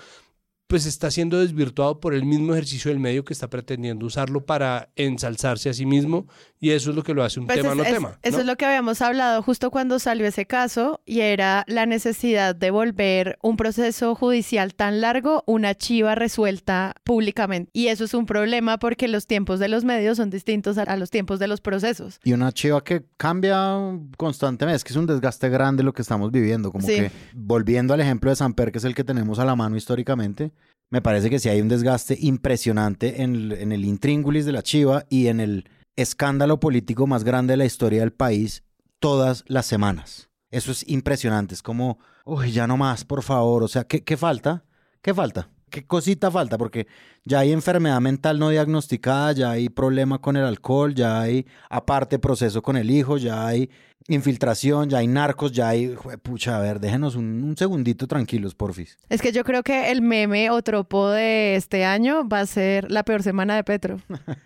Pues 0.67 0.85
está 0.85 1.09
siendo 1.11 1.39
desvirtuado 1.39 1.99
por 2.01 2.13
el 2.13 2.25
mismo 2.25 2.51
ejercicio 2.53 2.89
del 2.91 2.99
medio 2.99 3.23
que 3.23 3.31
está 3.33 3.49
pretendiendo 3.49 4.05
usarlo 4.05 4.45
para 4.45 4.89
ensalzarse 4.97 5.69
a 5.69 5.73
sí 5.73 5.85
mismo 5.85 6.27
y 6.59 6.71
eso 6.71 6.89
es 6.89 6.95
lo 6.97 7.03
que 7.03 7.13
lo 7.13 7.23
hace 7.23 7.39
un 7.39 7.45
Pues 7.47 7.57
tema 7.59 7.71
es- 7.71 7.77
no 7.77 7.83
es- 7.83 7.93
tema. 7.93 8.19
Eso 8.21 8.39
es 8.41 8.45
lo 8.45 8.57
que 8.57 8.65
habíamos 8.65 9.01
hablado 9.01 9.41
justo 9.41 9.71
cuando 9.71 9.97
salió 9.99 10.25
ese 10.27 10.45
caso 10.45 11.01
y 11.05 11.21
era 11.21 11.63
la 11.67 11.85
necesidad 11.85 12.53
de 12.53 12.69
volver 12.71 13.37
un 13.41 13.55
proceso 13.55 14.13
judicial 14.15 14.73
tan 14.75 14.99
largo 14.99 15.43
una 15.47 15.73
chiva 15.73 16.15
resuelta 16.15 16.95
públicamente. 17.05 17.69
Y 17.73 17.87
eso 17.87 18.03
es 18.03 18.13
un 18.13 18.25
problema 18.25 18.77
porque 18.77 19.07
los 19.07 19.25
tiempos 19.25 19.59
de 19.59 19.69
los 19.69 19.85
medios 19.85 20.17
son 20.17 20.29
distintos 20.29 20.77
a, 20.77 20.83
a 20.83 20.97
los 20.97 21.09
tiempos 21.11 21.39
de 21.39 21.47
los 21.47 21.61
procesos. 21.61 22.19
Y 22.25 22.33
una 22.33 22.51
chiva 22.51 22.83
que 22.83 23.03
cambia 23.15 23.77
constantemente. 24.17 24.75
Es 24.77 24.83
que 24.83 24.91
es 24.91 24.97
un 24.97 25.05
desgaste 25.05 25.47
grande 25.49 25.83
lo 25.83 25.93
que 25.93 26.01
estamos 26.01 26.31
viviendo. 26.31 26.71
Como 26.71 26.85
Sí. 26.85 26.95
que, 26.95 27.11
volviendo 27.33 27.93
al 27.93 28.01
ejemplo 28.01 28.29
de 28.29 28.35
Samper, 28.35 28.71
que 28.71 28.79
es 28.79 28.83
el 28.83 28.95
que 28.95 29.03
tenemos 29.03 29.39
a 29.39 29.45
la 29.45 29.55
mano 29.55 29.77
históricamente, 29.77 30.51
me 30.89 31.01
parece 31.01 31.29
que 31.29 31.39
sí 31.39 31.49
hay 31.49 31.61
un 31.61 31.67
desgaste 31.67 32.17
impresionante 32.19 33.21
en 33.21 33.71
el, 33.71 33.85
intríngulis 33.85 34.45
de 34.45 34.51
la 34.53 34.63
chiva 34.63 35.05
y 35.09 35.27
en 35.27 35.39
el 35.39 35.69
escándalo 35.95 36.59
político 36.59 37.07
más 37.07 37.23
grande 37.23 37.53
de 37.53 37.57
la 37.57 37.65
historia 37.65 38.01
del 38.01 38.13
país 38.13 38.63
todas 38.99 39.43
las 39.47 39.65
semanas. 39.65 40.29
Eso 40.49 40.71
es 40.71 40.87
impresionante. 40.87 41.53
Es 41.55 41.61
como, 41.61 41.99
uy, 42.25 42.51
ya 42.51 42.67
no 42.67 42.77
más, 42.77 43.03
por 43.03 43.21
favor. 43.21 43.63
O 43.63 43.67
sea, 43.67 43.83
¿qué, 43.83 44.03
qué 44.03 44.15
falta? 44.15 44.63
¿Qué 45.01 45.13
falta? 45.13 45.49
¿Qué 45.69 45.85
cosita 45.85 46.31
falta? 46.31 46.57
Porque 46.57 46.87
ya 47.27 47.39
hay 47.39 47.51
enfermedad 47.51 47.99
mental 48.01 48.39
no 48.39 48.49
diagnosticada, 48.49 49.33
ya 49.33 49.51
hay 49.51 49.69
problema 49.69 50.19
con 50.19 50.37
el 50.37 50.45
alcohol, 50.45 50.95
ya 50.95 51.19
hay 51.21 51.45
aparte 51.69 52.19
proceso 52.19 52.61
con 52.61 52.77
el 52.77 52.89
hijo, 52.89 53.17
ya 53.17 53.45
hay 53.45 53.69
infiltración, 54.09 54.89
ya 54.89 54.99
hay 54.99 55.07
narcos, 55.07 55.51
ya 55.51 55.69
hay... 55.69 55.93
Pucha, 56.23 56.57
a 56.57 56.61
ver, 56.61 56.79
déjenos 56.79 57.15
un, 57.15 57.43
un 57.43 57.57
segundito 57.57 58.07
tranquilos, 58.07 58.55
porfis. 58.55 58.97
Es 59.09 59.21
que 59.21 59.31
yo 59.31 59.43
creo 59.43 59.63
que 59.63 59.91
el 59.91 60.01
meme 60.01 60.49
o 60.49 60.61
tropo 60.61 61.09
de 61.11 61.55
este 61.55 61.83
año 61.83 62.27
va 62.27 62.39
a 62.41 62.45
ser 62.45 62.89
la 62.89 63.03
peor 63.03 63.21
semana 63.23 63.55
de 63.55 63.63
Petro. 63.63 63.97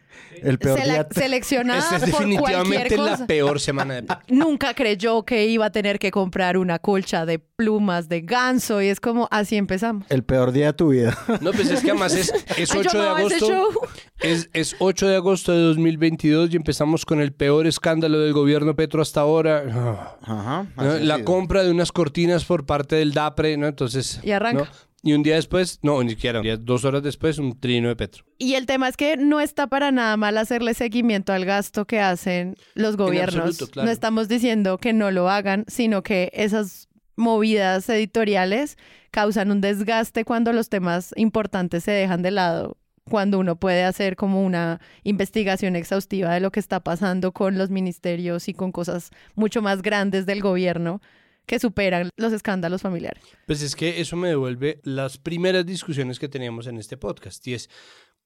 El 0.42 0.60
peor 0.60 0.78
Sele- 0.78 0.92
día... 0.94 1.08
seleccionada 1.10 1.80
Esta 1.80 1.96
es 1.96 2.02
por 2.02 2.12
cualquier 2.12 2.40
definitivamente 2.42 2.96
cosa. 2.98 3.18
la 3.22 3.28
peor 3.28 3.60
semana 3.62 3.94
de 3.96 4.04
Petro. 4.04 4.18
Nunca 4.28 4.74
creyó 4.74 5.24
que 5.24 5.46
iba 5.48 5.68
a 5.68 5.72
tener 5.72 6.00
que 6.00 6.12
comprar 6.12 6.58
una 6.58 6.80
colcha 6.80 7.26
de 7.26 7.40
plumas 7.40 8.10
de 8.10 8.20
ganso 8.22 8.82
y 8.82 8.88
es 8.88 9.00
como 9.00 9.30
así 9.32 9.56
empezamos. 9.56 10.06
El 10.10 10.24
peor 10.24 10.52
día 10.52 10.68
de 10.68 10.74
tu 10.74 10.90
vida. 10.90 11.18
No, 11.40 11.52
pues 11.54 11.70
es 11.72 11.80
que 11.82 11.92
además 11.92 12.14
es, 12.14 12.34
es 12.58 12.71
Yo 12.74 12.80
8 12.82 13.02
de 13.02 13.08
agosto. 13.08 13.70
Es, 14.22 14.50
es 14.54 14.76
8 14.78 15.08
de 15.08 15.16
agosto 15.16 15.52
de 15.52 15.62
2022 15.62 16.54
y 16.54 16.56
empezamos 16.56 17.06
con 17.06 17.22
el 17.22 17.34
peor 17.34 17.66
escándalo 17.66 18.20
del 18.20 18.34
gobierno 18.34 18.76
Petro 18.76 19.02
hasta 19.02 19.22
ahora. 19.22 20.18
Ajá. 20.22 20.68
La 21.00 21.24
compra 21.24 21.64
de 21.64 21.72
unas 21.72 21.92
cortinas 21.92 22.46
por 22.46 22.66
parte 22.68 22.96
del 22.98 23.14
DAPRE, 23.14 23.58
¿no? 23.58 23.66
Entonces. 23.68 24.20
Y 24.24 24.30
arranca. 24.32 24.66
¿no? 24.66 24.92
Y 25.04 25.14
un 25.14 25.24
día 25.24 25.34
después, 25.34 25.80
no, 25.82 26.04
ni 26.04 26.12
siquiera, 26.12 26.38
un 26.40 26.44
día- 26.44 26.58
dos 26.58 26.86
horas 26.86 27.02
después, 27.02 27.40
un 27.40 27.60
trino 27.60 27.88
de 27.90 27.96
Petro. 27.96 28.24
Y 28.38 28.54
el 28.54 28.68
tema 28.68 28.88
es 28.88 28.96
que 28.96 29.18
no 29.18 29.40
está 29.40 29.66
para 29.66 29.90
nada 29.92 30.16
mal 30.16 30.38
hacerle 30.38 30.76
seguimiento 30.76 31.34
al 31.34 31.44
gasto 31.44 31.86
que 31.86 32.00
hacen 32.00 32.56
los 32.76 32.98
gobiernos. 32.98 33.48
absoluto, 33.48 33.72
claro. 33.72 33.88
No 33.88 33.92
estamos 33.92 34.28
diciendo 34.28 34.78
que 34.78 34.94
no 34.94 35.10
lo 35.10 35.28
hagan, 35.32 35.66
sino 35.68 36.04
que 36.04 36.30
esas 36.36 36.88
movidas 37.22 37.88
editoriales 37.88 38.78
causan 39.12 39.52
un 39.52 39.62
desgaste 39.62 40.26
cuando 40.26 40.52
los 40.52 40.68
temas 40.68 41.14
importantes 41.16 41.86
se 41.86 41.92
dejan 41.92 42.22
de 42.22 42.32
lado, 42.32 42.78
cuando 43.10 43.40
uno 43.40 43.56
puede 43.56 43.84
hacer 43.84 44.16
como 44.16 44.44
una 44.44 44.82
investigación 45.04 45.76
exhaustiva 45.76 46.34
de 46.34 46.40
lo 46.40 46.52
que 46.52 46.60
está 46.60 46.82
pasando 46.82 47.32
con 47.32 47.58
los 47.58 47.70
ministerios 47.70 48.50
y 48.50 48.54
con 48.54 48.72
cosas 48.72 49.12
mucho 49.36 49.62
más 49.62 49.82
grandes 49.82 50.26
del 50.26 50.42
gobierno 50.42 51.02
que 51.46 51.60
superan 51.60 52.10
los 52.18 52.34
escándalos 52.34 52.82
familiares. 52.82 53.24
Pues 53.48 53.62
es 53.62 53.76
que 53.76 54.02
eso 54.02 54.16
me 54.16 54.30
devuelve 54.30 54.80
las 54.84 55.18
primeras 55.18 55.66
discusiones 55.66 56.20
que 56.20 56.30
teníamos 56.30 56.68
en 56.68 56.78
este 56.78 56.98
podcast 56.98 57.46
y 57.48 57.54
es 57.54 57.70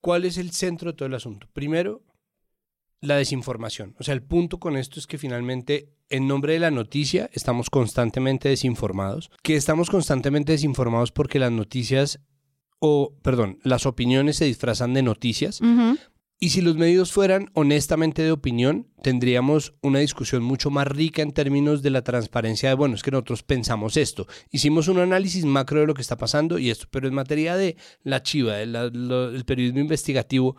cuál 0.01 0.25
es 0.25 0.37
el 0.37 0.51
centro 0.51 0.91
de 0.91 0.97
todo 0.97 1.07
el 1.07 1.15
asunto. 1.15 1.47
Primero, 1.53 2.01
la 3.05 3.17
desinformación. 3.17 3.95
O 4.00 4.03
sea, 4.03 4.13
el 4.13 4.24
punto 4.24 4.59
con 4.59 4.77
esto 4.77 5.00
es 5.00 5.07
que 5.07 5.17
finalmente, 5.17 5.93
en 6.09 6.27
nombre 6.27 6.53
de 6.53 6.59
la 6.59 6.71
noticia, 6.71 7.29
estamos 7.33 7.69
constantemente 7.69 8.50
desinformados. 8.50 9.31
Que 9.43 9.55
estamos 9.55 9.89
constantemente 9.89 10.53
desinformados 10.53 11.12
porque 11.12 11.39
las 11.39 11.51
noticias, 11.51 12.19
o, 12.79 13.15
perdón, 13.21 13.59
las 13.63 13.85
opiniones 13.85 14.38
se 14.38 14.45
disfrazan 14.45 14.93
de 14.93 15.03
noticias. 15.03 15.62
Y 16.38 16.50
si 16.50 16.62
los 16.62 16.75
medios 16.75 17.13
fueran 17.13 17.50
honestamente 17.53 18.21
de 18.21 18.33
opinión, 18.33 18.89
tendríamos 19.01 19.74
una 19.81 20.00
discusión 20.00 20.43
mucho 20.43 20.69
más 20.69 20.85
rica 20.85 21.21
en 21.21 21.31
términos 21.31 21.81
de 21.81 21.91
la 21.91 22.03
transparencia 22.03 22.67
de, 22.67 22.75
bueno, 22.75 22.95
es 22.95 23.03
que 23.03 23.12
nosotros 23.12 23.41
pensamos 23.43 23.95
esto. 23.95 24.27
Hicimos 24.51 24.89
un 24.89 25.00
análisis 25.00 25.45
macro 25.45 25.79
de 25.79 25.88
lo 25.88 25.93
que 25.93 26.01
está 26.01 26.17
pasando 26.17 26.59
y 26.59 26.69
esto, 26.69 26.88
pero 26.91 27.07
en 27.07 27.13
materia 27.13 27.55
de 27.55 27.77
la 28.03 28.21
chiva, 28.21 28.55
del 28.55 29.43
periodismo 29.45 29.79
investigativo, 29.79 30.57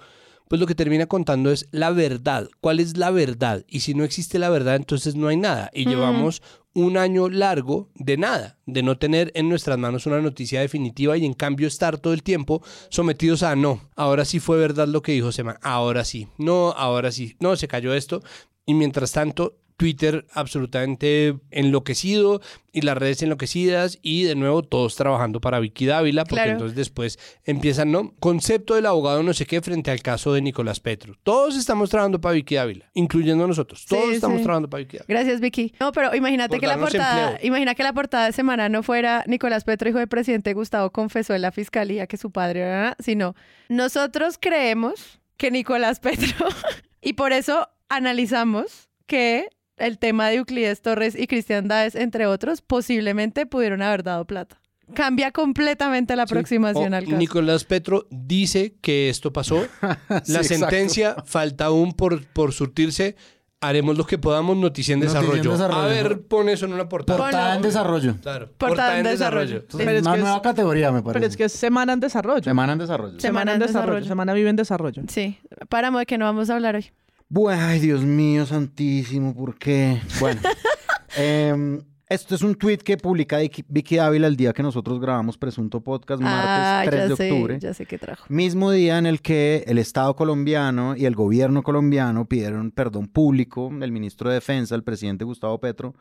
pues 0.49 0.61
lo 0.61 0.67
que 0.67 0.75
termina 0.75 1.07
contando 1.07 1.51
es 1.51 1.69
la 1.71 1.91
verdad. 1.91 2.49
¿Cuál 2.61 2.81
es 2.81 2.97
la 2.97 3.11
verdad? 3.11 3.65
Y 3.69 3.81
si 3.81 3.95
no 3.95 4.05
existe 4.05 4.39
la 4.39 4.49
verdad, 4.49 4.77
entonces 4.77 5.15
no 5.17 5.29
hay 5.29 5.37
nada. 5.37 5.71
Y 5.73 5.87
llevamos 5.87 6.43
un 6.75 6.99
año 6.99 7.31
largo 7.31 7.89
de 7.95 8.19
nada, 8.19 8.59
de 8.67 8.83
no 8.83 8.99
tener 8.99 9.33
en 9.35 9.49
nuestras 9.49 9.79
manos 9.79 10.05
una 10.07 10.21
noticia 10.21 10.61
definitiva 10.61 11.17
y 11.17 11.25
en 11.25 11.33
cambio 11.33 11.67
estar 11.67 11.99
todo 11.99 12.13
el 12.13 12.23
tiempo 12.23 12.63
sometidos 12.91 13.43
a 13.43 13.57
no. 13.57 13.81
Ahora 13.97 14.25
sí 14.25 14.41
fue 14.41 14.59
verdad 14.59 14.87
lo 14.87 15.01
que 15.03 15.13
dijo 15.13 15.33
Seman. 15.33 15.57
Ahora 15.63 16.05
sí. 16.05 16.29
No, 16.37 16.73
ahora 16.73 17.13
sí. 17.13 17.37
No, 17.41 17.57
se 17.57 17.67
cayó 17.67 17.95
esto. 17.95 18.23
Y 18.67 18.75
mientras 18.75 19.13
tanto, 19.13 19.57
Twitter 19.77 20.27
absolutamente 20.33 21.35
enloquecido 21.51 22.41
y 22.73 22.81
las 22.83 22.97
redes 22.97 23.23
enloquecidas 23.23 23.99
y 24.03 24.25
de 24.25 24.35
nuevo 24.35 24.63
todos 24.63 24.97
trabajando 24.97 25.41
para 25.41 25.61
Vicky 25.61 25.87
Dávila 25.87 26.25
porque 26.25 26.35
Claro. 26.37 26.53
entonces 26.53 26.77
después 26.77 27.19
empiezan, 27.45 27.91
¿no? 27.93 28.15
Concepto 28.21 28.75
del 28.75 28.87
abogado 28.87 29.23
no 29.23 29.33
sé 29.35 29.47
qué 29.47 29.61
frente 29.63 29.91
al 29.91 30.01
caso 30.03 30.33
de 30.33 30.43
Nicolás 30.43 30.81
Petro. 30.81 31.15
Todos 31.23 31.57
estamos 31.57 31.91
trabajando 31.91 32.21
para 32.21 32.35
Vicky 32.35 32.55
Dávila, 32.57 32.91
incluyendo 32.95 33.47
nosotros. 33.47 33.85
Todos 33.87 34.09
Sí, 34.09 34.15
estamos 34.15 34.43
trabajando 34.43 34.69
para 34.71 34.81
Vicky 34.83 34.99
Dávila. 34.99 35.21
Gracias, 35.21 35.41
Vicky. 35.41 35.73
No, 35.81 35.93
pero 35.93 36.15
imagínate 36.15 36.51
Por 36.57 36.61
que 36.61 36.67
la 36.67 36.79
portada, 36.79 37.31
empleo. 37.33 37.47
imagina 37.49 37.75
que 37.75 37.83
la 37.83 37.93
portada 37.93 38.27
de 38.27 38.33
semana 38.33 38.69
no 38.69 38.83
fuera 38.83 39.25
Nicolás 39.27 39.65
Petro, 39.65 39.89
hijo 39.91 39.99
del 39.99 40.09
presidente 40.09 40.53
Gustavo, 40.55 40.91
confesó 40.91 41.35
en 41.35 41.43
la 41.43 41.53
fiscalía 41.53 42.07
que 42.07 42.17
su 42.17 42.31
padre 42.31 42.61
era, 42.61 42.97
sino 42.99 43.35
nosotros 43.69 44.39
creemos 44.41 45.21
que 45.37 45.51
Nicolás 45.51 46.01
Petro, 46.01 46.47
y 47.03 47.13
por 47.13 47.33
eso 47.33 47.69
analizamos 47.89 48.89
que 49.07 49.49
el 49.77 49.99
tema 49.99 50.29
de 50.29 50.37
Euclides 50.37 50.83
Torres 50.83 51.15
y 51.19 51.27
Cristian 51.27 51.69
Daes, 51.69 51.95
entre 51.95 52.27
otros, 52.27 52.63
posiblemente 52.63 53.47
pudieron 53.47 53.83
haber 53.83 54.03
dado 54.03 54.25
plata. 54.25 54.61
Cambia 54.95 55.33
completamente 55.33 56.15
la 56.15 56.23
aproximación 56.23 56.95
al 56.95 57.05
caso. 57.05 57.17
Nicolás 57.17 57.65
Petro 57.65 58.07
dice 58.11 58.77
que 58.81 59.09
esto 59.09 59.33
pasó. 59.33 59.67
Sí, 60.25 60.33
la 60.33 60.41
exacto. 60.41 60.45
sentencia 60.45 61.17
falta 61.25 61.65
aún 61.67 61.93
por, 61.93 62.25
por 62.29 62.53
surtirse. 62.53 63.17
Haremos 63.61 63.97
lo 63.97 64.07
que 64.07 64.19
podamos, 64.19 64.57
noticia 64.57 64.93
en 64.93 65.01
Noticia 65.01 65.19
en 65.21 65.25
desarrollo. 65.27 65.53
desarrollo. 65.53 65.81
A 65.83 65.87
ver, 65.87 66.21
pon 66.27 66.49
eso 66.51 66.67
en 66.67 66.75
una 66.75 66.89
portada. 66.89 67.19
Portada 67.19 67.57
en 67.57 67.63
desarrollo. 67.63 68.15
Claro. 68.23 68.51
Portada 68.59 68.99
en 68.99 69.05
desarrollo. 69.05 69.65
Pero 69.77 69.91
es 69.93 70.03
una 70.03 70.13
que 70.13 70.19
es- 70.19 70.23
nueva 70.25 70.43
categoría, 70.43 70.93
me 70.93 71.01
parece. 71.03 71.15
Pero 71.21 71.27
es 71.27 71.37
que 71.37 71.45
es 71.45 71.53
semana 71.53 71.95
en 71.95 72.01
desarrollo. 72.01 72.45
Semana 72.45 72.75
en 72.75 72.79
desarrollo. 72.79 73.19
Semana 73.19 73.55
en 73.55 73.59
desarrollo. 73.61 74.05
Semana 74.07 74.35
vive 74.35 74.51
en 74.51 74.57
desarrollo. 74.57 75.03
Sí, 75.09 75.39
páramo 75.69 75.99
de 75.99 76.07
que 76.07 76.17
no 76.19 76.27
vamos 76.27 76.49
a 76.51 76.55
hablar 76.55 76.77
hoy. 76.77 76.93
Bueno, 77.29 77.63
ay, 77.67 77.81
Dios 77.81 78.03
mío, 78.03 78.47
santísimo, 78.47 79.35
¿por 79.35 79.59
qué? 79.59 80.01
Bueno, 80.21 80.41
em, 81.17 81.81
esto 82.09 82.37
es 82.37 82.43
un 82.43 82.55
tweet 82.55 82.79
que 82.79 82.97
publica 82.97 83.39
Vicky- 83.41 83.65
Vicky 83.69 83.99
Ávila 83.99 84.29
el 84.29 84.37
día 84.37 84.53
que 84.53 84.63
nosotros 84.63 85.01
grabamos 85.01 85.37
Presunto 85.37 85.81
Podcast, 85.81 86.23
martes 86.23 86.41
ah, 86.49 86.83
3 86.87 87.01
ya 87.03 87.09
de 87.09 87.17
sé, 87.17 87.31
octubre. 87.33 87.59
ya 87.59 87.75
sé 87.75 87.85
qué 87.87 87.99
trajo. 87.99 88.25
Mismo 88.29 88.71
día 88.71 88.97
en 88.99 89.07
el 89.07 89.21
que 89.23 89.65
el 89.67 89.79
Estado 89.79 90.15
colombiano 90.15 90.95
y 90.97 91.05
el 91.07 91.17
gobierno 91.17 91.65
colombiano 91.65 92.27
pidieron 92.29 92.71
perdón 92.71 93.09
público, 93.09 93.73
el 93.81 93.91
ministro 93.91 94.29
de 94.29 94.37
Defensa, 94.37 94.77
el 94.77 94.85
presidente 94.85 95.25
Gustavo 95.25 95.59
Petro, 95.61 95.97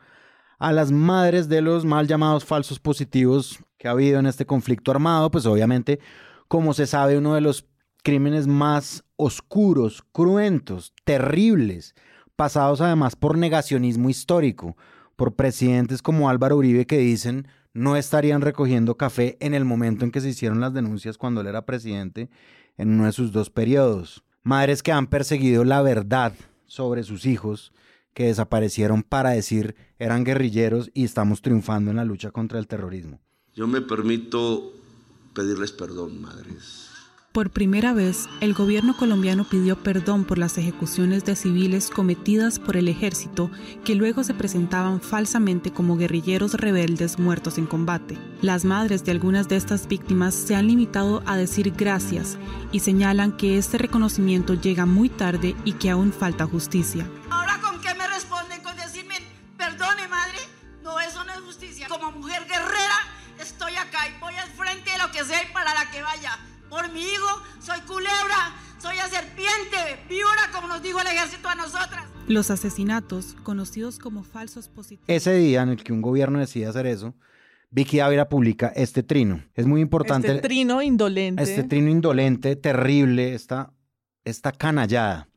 a 0.60 0.72
las 0.72 0.92
madres 0.92 1.48
de 1.48 1.60
los 1.60 1.84
mal 1.84 2.06
llamados 2.06 2.44
falsos 2.44 2.78
positivos 2.78 3.58
que 3.78 3.88
ha 3.88 3.90
habido 3.90 4.20
en 4.20 4.26
este 4.26 4.46
conflicto 4.46 4.92
armado, 4.92 5.30
pues 5.32 5.44
obviamente, 5.44 5.98
como 6.46 6.72
se 6.72 6.86
sabe, 6.86 7.18
uno 7.18 7.34
de 7.34 7.40
los 7.40 7.66
crímenes 8.06 8.46
más 8.46 9.02
oscuros, 9.16 10.04
cruentos, 10.12 10.92
terribles, 11.02 11.96
pasados 12.36 12.80
además 12.80 13.16
por 13.16 13.36
negacionismo 13.36 14.08
histórico, 14.08 14.76
por 15.16 15.34
presidentes 15.34 16.02
como 16.02 16.30
Álvaro 16.30 16.56
Uribe 16.56 16.86
que 16.86 16.98
dicen 16.98 17.48
no 17.74 17.96
estarían 17.96 18.42
recogiendo 18.42 18.96
café 18.96 19.36
en 19.40 19.54
el 19.54 19.64
momento 19.64 20.04
en 20.04 20.12
que 20.12 20.20
se 20.20 20.28
hicieron 20.28 20.60
las 20.60 20.72
denuncias 20.72 21.18
cuando 21.18 21.40
él 21.40 21.48
era 21.48 21.66
presidente 21.66 22.30
en 22.76 22.90
uno 22.90 23.06
de 23.06 23.12
sus 23.12 23.32
dos 23.32 23.50
periodos. 23.50 24.22
Madres 24.44 24.84
que 24.84 24.92
han 24.92 25.08
perseguido 25.08 25.64
la 25.64 25.82
verdad 25.82 26.32
sobre 26.66 27.02
sus 27.02 27.26
hijos 27.26 27.72
que 28.14 28.26
desaparecieron 28.26 29.02
para 29.02 29.30
decir 29.30 29.74
eran 29.98 30.22
guerrilleros 30.22 30.92
y 30.94 31.02
estamos 31.02 31.42
triunfando 31.42 31.90
en 31.90 31.96
la 31.96 32.04
lucha 32.04 32.30
contra 32.30 32.60
el 32.60 32.68
terrorismo. 32.68 33.18
Yo 33.52 33.66
me 33.66 33.80
permito 33.80 34.72
pedirles 35.34 35.72
perdón, 35.72 36.22
madres. 36.22 36.85
Por 37.36 37.50
primera 37.50 37.92
vez, 37.92 38.30
el 38.40 38.54
gobierno 38.54 38.96
colombiano 38.96 39.44
pidió 39.44 39.76
perdón 39.82 40.24
por 40.24 40.38
las 40.38 40.56
ejecuciones 40.56 41.26
de 41.26 41.36
civiles 41.36 41.90
cometidas 41.90 42.58
por 42.58 42.78
el 42.78 42.88
ejército 42.88 43.50
que 43.84 43.94
luego 43.94 44.24
se 44.24 44.32
presentaban 44.32 45.02
falsamente 45.02 45.70
como 45.70 45.98
guerrilleros 45.98 46.54
rebeldes 46.54 47.18
muertos 47.18 47.58
en 47.58 47.66
combate. 47.66 48.16
Las 48.40 48.64
madres 48.64 49.04
de 49.04 49.10
algunas 49.12 49.48
de 49.48 49.56
estas 49.56 49.86
víctimas 49.86 50.34
se 50.34 50.56
han 50.56 50.66
limitado 50.66 51.22
a 51.26 51.36
decir 51.36 51.72
gracias 51.72 52.38
y 52.72 52.80
señalan 52.80 53.36
que 53.36 53.58
este 53.58 53.76
reconocimiento 53.76 54.54
llega 54.54 54.86
muy 54.86 55.10
tarde 55.10 55.54
y 55.66 55.72
que 55.72 55.90
aún 55.90 56.14
falta 56.14 56.46
justicia. 56.46 57.06
Ahora 57.28 57.60
con 57.60 57.82
qué 57.82 57.94
me 57.96 58.08
responden 58.08 58.62
con 58.62 58.74
decirme, 58.78 59.16
perdone 59.58 60.08
madre, 60.08 60.38
no, 60.82 60.98
eso 61.00 61.22
no 61.22 61.34
es 61.34 61.40
justicia. 61.40 61.86
Como 61.88 62.12
mujer 62.12 62.46
guerrera 62.48 62.96
estoy 63.38 63.76
acá 63.76 64.08
y 64.08 64.18
voy 64.20 64.34
al 64.36 64.48
frente 64.52 64.90
de 64.90 64.96
lo 64.96 65.10
que 65.12 65.22
sea 65.22 65.42
y 65.42 65.52
para 65.52 65.74
la 65.74 65.90
que 65.90 66.00
vaya. 66.00 66.38
Por 66.68 66.92
mi 66.92 67.00
hijo, 67.00 67.42
soy 67.60 67.80
culebra, 67.82 68.54
soy 68.78 68.98
a 68.98 69.08
serpiente, 69.08 70.04
víbora, 70.08 70.50
como 70.52 70.68
nos 70.68 70.82
dijo 70.82 71.00
el 71.00 71.06
ejército 71.06 71.48
a 71.48 71.54
nosotras. 71.54 72.04
Los 72.26 72.50
asesinatos, 72.50 73.36
conocidos 73.42 73.98
como 73.98 74.24
falsos 74.24 74.68
positivos, 74.68 75.04
Ese 75.08 75.34
día 75.34 75.62
en 75.62 75.70
el 75.70 75.84
que 75.84 75.92
un 75.92 76.02
gobierno 76.02 76.40
decide 76.40 76.66
hacer 76.66 76.86
eso, 76.86 77.14
Vicky 77.70 78.00
Ávila 78.00 78.28
publica 78.28 78.68
este 78.74 79.02
trino. 79.02 79.44
Es 79.54 79.66
muy 79.66 79.80
importante. 79.80 80.28
Este 80.28 80.40
trino 80.42 80.82
indolente. 80.82 81.42
Este 81.42 81.62
trino 81.62 81.90
indolente, 81.90 82.56
terrible, 82.56 83.34
esta, 83.34 83.72
esta 84.24 84.52
canallada. 84.52 85.28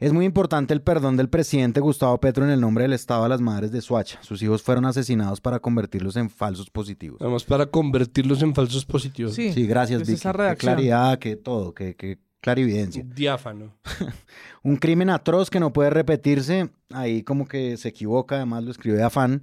Es 0.00 0.12
muy 0.12 0.24
importante 0.26 0.72
el 0.72 0.80
perdón 0.80 1.16
del 1.16 1.28
presidente 1.28 1.80
Gustavo 1.80 2.18
Petro 2.20 2.44
en 2.44 2.50
el 2.50 2.60
nombre 2.60 2.82
del 2.82 2.92
Estado 2.92 3.24
a 3.24 3.28
las 3.28 3.40
madres 3.40 3.72
de 3.72 3.80
Suacha. 3.80 4.20
Sus 4.22 4.40
hijos 4.42 4.62
fueron 4.62 4.84
asesinados 4.84 5.40
para 5.40 5.58
convertirlos 5.58 6.14
en 6.16 6.30
falsos 6.30 6.70
positivos. 6.70 7.18
Vamos 7.18 7.44
para 7.44 7.66
convertirlos 7.66 8.40
en 8.42 8.54
falsos 8.54 8.84
positivos. 8.86 9.34
Sí, 9.34 9.52
Sí, 9.52 9.66
gracias, 9.66 10.02
es 10.02 10.08
Vicky. 10.08 10.18
esa 10.20 10.30
Qué 10.32 10.38
redacción. 10.38 10.74
claridad, 10.74 11.18
que 11.18 11.34
todo, 11.34 11.74
que, 11.74 11.96
que 11.96 12.18
clarividencia. 12.40 13.02
Diáfano. 13.12 13.74
Un 14.62 14.76
crimen 14.76 15.10
atroz 15.10 15.50
que 15.50 15.58
no 15.58 15.72
puede 15.72 15.90
repetirse. 15.90 16.70
Ahí 16.90 17.24
como 17.24 17.48
que 17.48 17.76
se 17.76 17.88
equivoca, 17.88 18.36
además 18.36 18.62
lo 18.62 18.70
escribe 18.70 18.98
de 18.98 19.02
afán. 19.02 19.42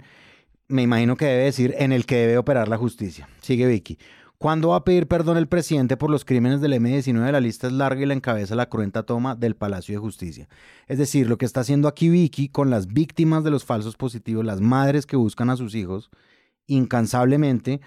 Me 0.68 0.80
imagino 0.80 1.16
que 1.18 1.26
debe 1.26 1.44
decir 1.44 1.74
en 1.78 1.92
el 1.92 2.06
que 2.06 2.16
debe 2.16 2.38
operar 2.38 2.68
la 2.68 2.78
justicia. 2.78 3.28
Sigue 3.42 3.66
Vicky. 3.66 3.98
¿Cuándo 4.38 4.68
va 4.68 4.76
a 4.76 4.84
pedir 4.84 5.06
perdón 5.06 5.38
el 5.38 5.48
presidente 5.48 5.96
por 5.96 6.10
los 6.10 6.26
crímenes 6.26 6.60
del 6.60 6.74
M19? 6.74 7.30
La 7.32 7.40
lista 7.40 7.68
es 7.68 7.72
larga 7.72 8.02
y 8.02 8.06
la 8.06 8.12
encabeza 8.12 8.54
la 8.54 8.68
cruenta 8.68 9.04
toma 9.04 9.34
del 9.34 9.56
Palacio 9.56 9.94
de 9.94 9.98
Justicia. 9.98 10.46
Es 10.88 10.98
decir, 10.98 11.26
lo 11.26 11.38
que 11.38 11.46
está 11.46 11.60
haciendo 11.60 11.88
aquí 11.88 12.10
Vicky 12.10 12.50
con 12.50 12.68
las 12.68 12.86
víctimas 12.86 13.44
de 13.44 13.50
los 13.50 13.64
falsos 13.64 13.96
positivos, 13.96 14.44
las 14.44 14.60
madres 14.60 15.06
que 15.06 15.16
buscan 15.16 15.48
a 15.48 15.56
sus 15.56 15.74
hijos 15.74 16.10
incansablemente, 16.66 17.80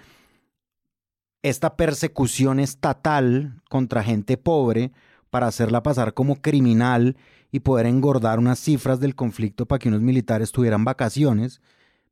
esta 1.42 1.76
persecución 1.76 2.58
estatal 2.58 3.62
contra 3.68 4.02
gente 4.02 4.36
pobre 4.36 4.90
para 5.30 5.46
hacerla 5.46 5.84
pasar 5.84 6.14
como 6.14 6.36
criminal 6.36 7.16
y 7.52 7.60
poder 7.60 7.86
engordar 7.86 8.40
unas 8.40 8.58
cifras 8.58 8.98
del 8.98 9.14
conflicto 9.14 9.66
para 9.66 9.78
que 9.78 9.88
unos 9.88 10.00
militares 10.00 10.50
tuvieran 10.50 10.84
vacaciones, 10.84 11.60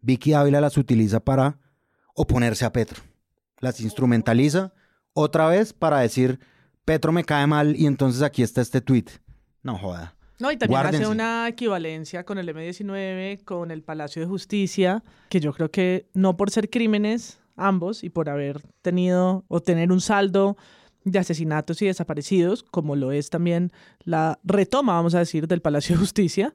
Vicky 0.00 0.33
Ávila 0.33 0.61
las 0.61 0.76
utiliza 0.76 1.18
para 1.18 1.59
oponerse 2.14 2.64
a 2.64 2.73
Petro. 2.73 3.02
Las 3.61 3.81
instrumentaliza 3.81 4.73
otra 5.12 5.49
vez 5.49 5.73
para 5.73 6.00
decir, 6.00 6.38
Petro 6.85 7.12
me 7.12 7.25
cae 7.25 7.47
mal 7.47 7.77
y 7.77 7.87
entonces 7.87 8.23
aquí 8.23 8.43
está 8.43 8.61
este 8.61 8.81
tweet. 8.81 9.07
No 9.62 9.77
joda. 9.77 10.15
No, 10.38 10.53
y 10.53 10.57
también 10.57 10.81
Guárdense. 10.81 11.05
hace 11.05 11.12
una 11.12 11.49
equivalencia 11.49 12.25
con 12.25 12.38
el 12.38 12.49
M19, 12.55 13.43
con 13.45 13.71
el 13.71 13.83
Palacio 13.83 14.23
de 14.23 14.29
Justicia, 14.29 15.03
que 15.29 15.41
yo 15.41 15.53
creo 15.53 15.71
que 15.71 16.09
no 16.15 16.37
por 16.37 16.50
ser 16.50 16.71
crímenes 16.71 17.41
ambos 17.57 18.05
y 18.05 18.11
por 18.11 18.29
haber 18.29 18.62
tenido 18.83 19.45
o 19.49 19.61
tener 19.61 19.91
un 19.91 20.00
saldo 20.00 20.57
de 21.05 21.19
asesinatos 21.19 21.83
y 21.83 21.87
desaparecidos, 21.87 22.62
como 22.62 22.95
lo 22.95 23.12
es 23.12 23.31
también 23.31 23.73
la 24.05 24.38
retoma, 24.45 24.95
vamos 24.95 25.15
a 25.15 25.21
decir, 25.21 25.49
del 25.49 25.61
Palacio 25.61 25.97
de 25.97 26.00
Justicia, 26.00 26.55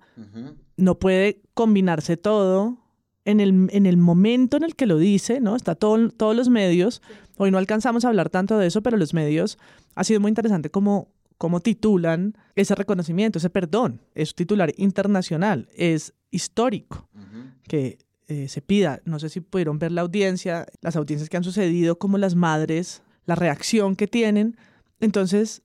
no 0.78 1.00
puede 1.00 1.42
combinarse 1.54 2.18
todo 2.18 2.78
en 3.26 3.40
el, 3.40 3.70
en 3.72 3.86
el 3.86 3.98
momento 3.98 4.58
en 4.58 4.64
el 4.64 4.76
que 4.76 4.86
lo 4.86 4.98
dice, 4.98 5.40
¿no? 5.40 5.56
Está 5.56 5.76
todo, 5.76 6.10
todos 6.10 6.36
los 6.36 6.50
medios. 6.50 7.02
Hoy 7.38 7.52
no 7.52 7.58
alcanzamos 7.58 8.06
a 8.06 8.10
hablar 8.10 8.30
tanto 8.30 8.58
de 8.58 8.68
eso, 8.68 8.82
pero 8.82 8.98
los 8.98 9.14
medios 9.14 9.58
ha 9.96 10.04
sido 10.04 10.20
muy 10.20 10.30
interesante 10.30 10.70
cómo, 10.70 11.10
cómo 11.38 11.60
titulan 11.60 12.36
ese 12.56 12.76
reconocimiento, 12.76 13.40
ese 13.40 13.50
perdón. 13.50 14.02
Es 14.14 14.36
titular 14.36 14.74
internacional, 14.78 15.70
es 15.76 16.14
histórico 16.32 17.10
que 17.68 18.00
eh, 18.28 18.48
se 18.48 18.62
pida. 18.62 19.02
No 19.06 19.20
sé 19.20 19.30
si 19.30 19.42
pudieron 19.42 19.80
ver 19.80 19.92
la 19.92 20.02
audiencia, 20.02 20.66
las 20.82 20.96
audiencias 20.96 21.30
que 21.30 21.38
han 21.38 21.44
sucedido, 21.44 21.98
como 21.98 22.18
las 22.18 22.36
madres, 22.36 23.04
la 23.26 23.36
reacción 23.36 23.96
que 23.96 24.08
tienen. 24.08 24.58
Entonces, 25.00 25.62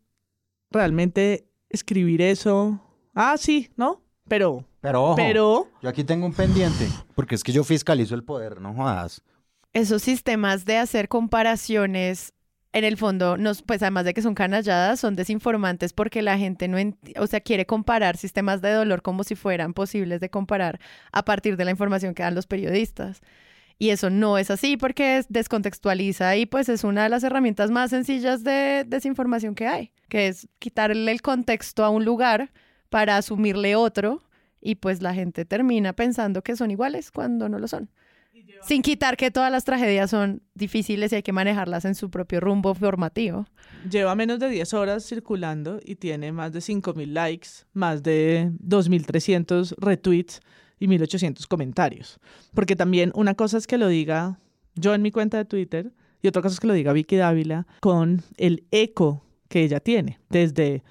realmente 0.71 1.49
escribir 1.71 2.23
eso, 2.23 2.81
ah, 3.15 3.37
sí, 3.37 3.71
¿no? 3.77 4.03
Pero, 4.29 4.65
Pero 4.81 5.05
ojo, 5.05 5.17
pero... 5.17 5.69
yo 5.83 5.89
aquí 5.89 6.05
tengo 6.05 6.27
un 6.27 6.33
pendiente, 6.35 6.87
porque 7.15 7.35
es 7.35 7.43
que 7.43 7.53
yo 7.53 7.65
fiscalizo 7.65 8.15
el 8.15 8.25
poder, 8.25 8.61
no 8.61 8.75
jodas. 8.75 9.23
Esos 9.73 10.03
sistemas 10.03 10.65
de 10.65 10.79
hacer 10.79 11.09
comparaciones 11.09 12.33
en 12.73 12.85
el 12.85 12.97
fondo, 12.99 13.37
nos, 13.39 13.63
pues 13.63 13.83
además 13.83 14.05
de 14.05 14.13
que 14.15 14.21
son 14.23 14.35
canalladas, 14.35 15.01
son 15.01 15.17
desinformantes 15.17 15.93
porque 15.95 16.21
la 16.21 16.37
gente 16.39 16.69
no, 16.69 16.77
o 17.19 17.27
sea, 17.27 17.41
quiere 17.41 17.65
comparar 17.65 18.17
sistemas 18.19 18.61
de 18.61 18.71
dolor 18.73 19.01
como 19.03 19.25
si 19.25 19.35
fueran 19.35 19.73
posibles 19.73 20.21
de 20.21 20.29
comparar 20.29 20.79
a 21.11 21.25
partir 21.25 21.57
de 21.57 21.65
la 21.65 21.71
información 21.71 22.15
que 22.15 22.23
dan 22.23 22.35
los 22.35 22.47
periodistas. 22.47 23.21
Y 23.79 23.91
eso 23.91 24.11
no 24.11 24.37
es 24.39 24.51
así 24.51 24.77
porque 24.77 25.19
es- 25.19 25.27
descontextualiza 25.29 26.37
y 26.37 26.45
pues 26.47 26.69
es 26.69 26.85
una 26.85 27.05
de 27.05 27.09
las 27.09 27.25
herramientas 27.25 27.71
más 27.71 27.91
sencillas 27.91 28.45
de 28.45 28.85
desinformación 28.87 29.55
que 29.55 29.67
hay, 29.67 29.93
que 30.09 30.29
es 30.29 30.47
quitarle 30.59 31.11
el 31.11 31.23
contexto 31.23 31.85
a 31.85 31.91
un 31.91 32.05
lugar 32.05 32.51
para 32.91 33.17
asumirle 33.17 33.77
otro 33.77 34.23
y 34.61 34.77
pues 34.77 35.03
la 35.03 35.15
gente 35.15 35.45
termina 35.45 35.93
pensando 35.93 36.43
que 36.43 36.57
son 36.57 36.71
iguales 36.71 37.11
cuando 37.11 37.49
no 37.49 37.59
lo 37.59 37.69
son. 37.69 37.91
Sin 38.63 38.83
quitar 38.83 39.17
que 39.17 39.31
todas 39.31 39.53
las 39.53 39.65
tragedias 39.65 40.11
son 40.11 40.43
difíciles 40.55 41.13
y 41.13 41.17
hay 41.17 41.23
que 41.23 41.33
manejarlas 41.33 41.85
en 41.85 41.95
su 41.95 42.11
propio 42.11 42.41
rumbo 42.41 42.75
formativo. 42.75 43.47
Lleva 43.89 44.15
menos 44.15 44.39
de 44.39 44.49
10 44.49 44.75
horas 44.75 45.07
circulando 45.07 45.81
y 45.85 45.97
tiene 45.97 46.33
más 46.33 46.53
de 46.53 46.61
5.000 46.61 47.07
likes, 47.13 47.49
más 47.73 48.03
de 48.03 48.51
2.300 48.65 49.75
retweets 49.79 50.41
y 50.79 50.87
1.800 50.87 51.47
comentarios. 51.47 52.19
Porque 52.55 52.75
también 52.75 53.13
una 53.15 53.35
cosa 53.35 53.59
es 53.59 53.67
que 53.67 53.79
lo 53.79 53.89
diga 53.89 54.39
yo 54.75 54.95
en 54.95 55.03
mi 55.03 55.11
cuenta 55.11 55.37
de 55.37 55.45
Twitter 55.45 55.93
y 56.23 56.29
otra 56.29 56.43
cosa 56.43 56.55
es 56.55 56.61
que 56.61 56.67
lo 56.67 56.75
diga 56.75 56.93
Vicky 56.93 57.17
Dávila 57.17 57.67
con 57.81 58.23
el 58.37 58.65
eco 58.71 59.25
que 59.49 59.63
ella 59.63 59.81
tiene 59.81 60.19
desde, 60.31 60.83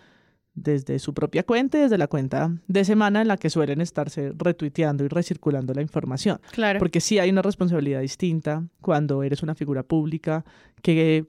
desde 0.59 0.97
su 0.97 1.13
propia 1.13 1.43
cuenta 1.43 1.77
y 1.77 1.81
desde 1.81 1.99
la 1.99 2.07
cuenta 2.07 2.51
de 2.67 2.83
semana 2.83 3.21
en 3.21 3.27
la 3.27 3.37
que 3.37 3.49
suelen 3.51 3.79
estarse 3.79 4.33
retuiteando 4.35 5.05
y 5.05 5.07
recirculando 5.07 5.71
la 5.75 5.83
información. 5.83 6.39
Claro. 6.51 6.79
Porque 6.79 6.99
sí 6.99 7.19
hay 7.19 7.29
una 7.29 7.43
responsabilidad 7.43 8.01
distinta 8.01 8.63
cuando 8.81 9.21
eres 9.21 9.43
una 9.43 9.53
figura 9.53 9.83
pública 9.83 10.43
que 10.81 11.25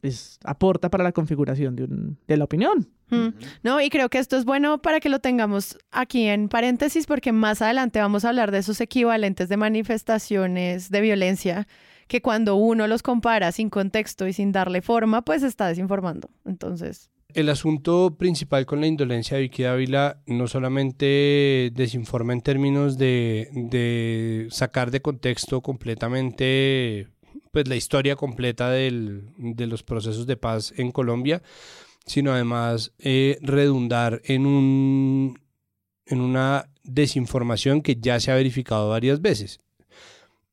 pues, 0.00 0.38
aporta 0.44 0.90
para 0.90 1.04
la 1.04 1.12
configuración 1.12 1.76
de, 1.76 1.84
un- 1.84 2.18
de 2.26 2.36
la 2.36 2.44
opinión. 2.44 2.88
Mm. 3.10 3.28
No, 3.62 3.80
y 3.80 3.88
creo 3.88 4.08
que 4.08 4.18
esto 4.18 4.36
es 4.36 4.44
bueno 4.44 4.82
para 4.82 4.98
que 4.98 5.08
lo 5.08 5.20
tengamos 5.20 5.78
aquí 5.92 6.24
en 6.26 6.48
paréntesis, 6.48 7.06
porque 7.06 7.30
más 7.30 7.62
adelante 7.62 8.00
vamos 8.00 8.24
a 8.24 8.30
hablar 8.30 8.50
de 8.50 8.58
esos 8.58 8.80
equivalentes 8.80 9.48
de 9.48 9.56
manifestaciones 9.56 10.90
de 10.90 11.00
violencia 11.00 11.68
que 12.08 12.20
cuando 12.22 12.56
uno 12.56 12.86
los 12.86 13.02
compara 13.02 13.50
sin 13.52 13.68
contexto 13.70 14.26
y 14.26 14.32
sin 14.32 14.52
darle 14.52 14.80
forma, 14.82 15.22
pues 15.22 15.42
está 15.42 15.66
desinformando. 15.68 16.30
Entonces, 16.44 17.10
El 17.36 17.50
asunto 17.50 18.16
principal 18.16 18.64
con 18.64 18.80
la 18.80 18.86
indolencia 18.86 19.36
de 19.36 19.42
Vicky 19.42 19.64
Dávila 19.64 20.22
no 20.24 20.48
solamente 20.48 21.70
desinforma 21.74 22.32
en 22.32 22.40
términos 22.40 22.96
de, 22.96 24.48
sacar 24.50 24.90
de 24.90 25.02
contexto 25.02 25.60
completamente 25.60 27.08
pues, 27.52 27.68
la 27.68 27.76
historia 27.76 28.16
completa 28.16 28.70
de 28.70 29.66
los 29.66 29.82
procesos 29.82 30.26
de 30.26 30.38
paz 30.38 30.72
en 30.78 30.90
Colombia, 30.92 31.42
sino 32.06 32.32
además 32.32 32.94
eh, 32.98 33.36
redundar 33.42 34.22
en, 34.24 34.46
un, 34.46 35.38
en 36.06 36.22
una 36.22 36.70
desinformación 36.84 37.82
que 37.82 37.96
ya 37.96 38.18
se 38.18 38.32
ha 38.32 38.36
verificado 38.36 38.88
varias 38.88 39.20
veces. 39.20 39.60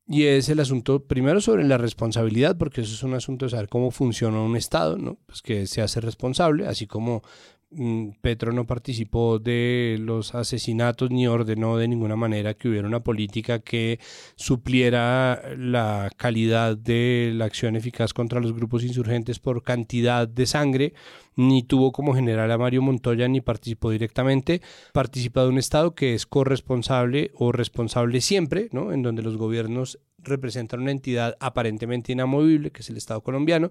Y 0.06 0.24
es 0.24 0.50
el 0.50 0.60
asunto, 0.60 1.04
primero, 1.04 1.40
sobre 1.40 1.64
la 1.64 1.78
responsabilidad, 1.78 2.58
porque 2.58 2.82
eso 2.82 2.92
es 2.92 3.02
un 3.02 3.14
asunto 3.14 3.46
de 3.46 3.50
saber 3.50 3.68
cómo 3.68 3.90
funciona 3.90 4.40
un 4.42 4.56
Estado, 4.56 4.98
¿no? 4.98 5.16
Pues 5.26 5.40
que 5.40 5.66
se 5.66 5.80
hace 5.80 6.00
responsable, 6.02 6.66
así 6.66 6.86
como 6.86 7.22
mm, 7.70 8.10
Petro 8.20 8.52
no 8.52 8.66
participó 8.66 9.38
de 9.38 9.96
los 9.98 10.34
asesinatos 10.34 11.10
ni 11.10 11.26
ordenó 11.26 11.78
de 11.78 11.88
ninguna 11.88 12.16
manera 12.16 12.52
que 12.52 12.68
hubiera 12.68 12.86
una 12.86 13.02
política 13.02 13.60
que 13.60 13.98
supliera 14.36 15.40
la 15.56 16.10
calidad 16.18 16.76
de 16.76 17.32
la 17.34 17.46
acción 17.46 17.74
eficaz 17.74 18.12
contra 18.12 18.40
los 18.40 18.52
grupos 18.52 18.84
insurgentes 18.84 19.38
por 19.38 19.62
cantidad 19.62 20.28
de 20.28 20.44
sangre, 20.44 20.92
ni 21.36 21.62
tuvo 21.62 21.92
como 21.92 22.14
general 22.14 22.50
a 22.50 22.58
Mario 22.58 22.82
Montoya 22.82 23.28
ni 23.28 23.40
participó 23.40 23.90
directamente, 23.90 24.62
participa 24.92 25.42
de 25.42 25.48
un 25.48 25.58
Estado 25.58 25.94
que 25.94 26.14
es 26.14 26.26
corresponsable 26.26 27.30
o 27.34 27.52
responsable 27.52 28.20
siempre, 28.20 28.68
¿no? 28.72 28.92
En 28.92 29.02
donde 29.02 29.22
los 29.22 29.36
gobiernos 29.36 29.98
representan 30.18 30.80
una 30.80 30.90
entidad 30.90 31.36
aparentemente 31.40 32.12
inamovible, 32.12 32.70
que 32.70 32.80
es 32.80 32.90
el 32.90 32.96
Estado 32.96 33.20
colombiano, 33.22 33.70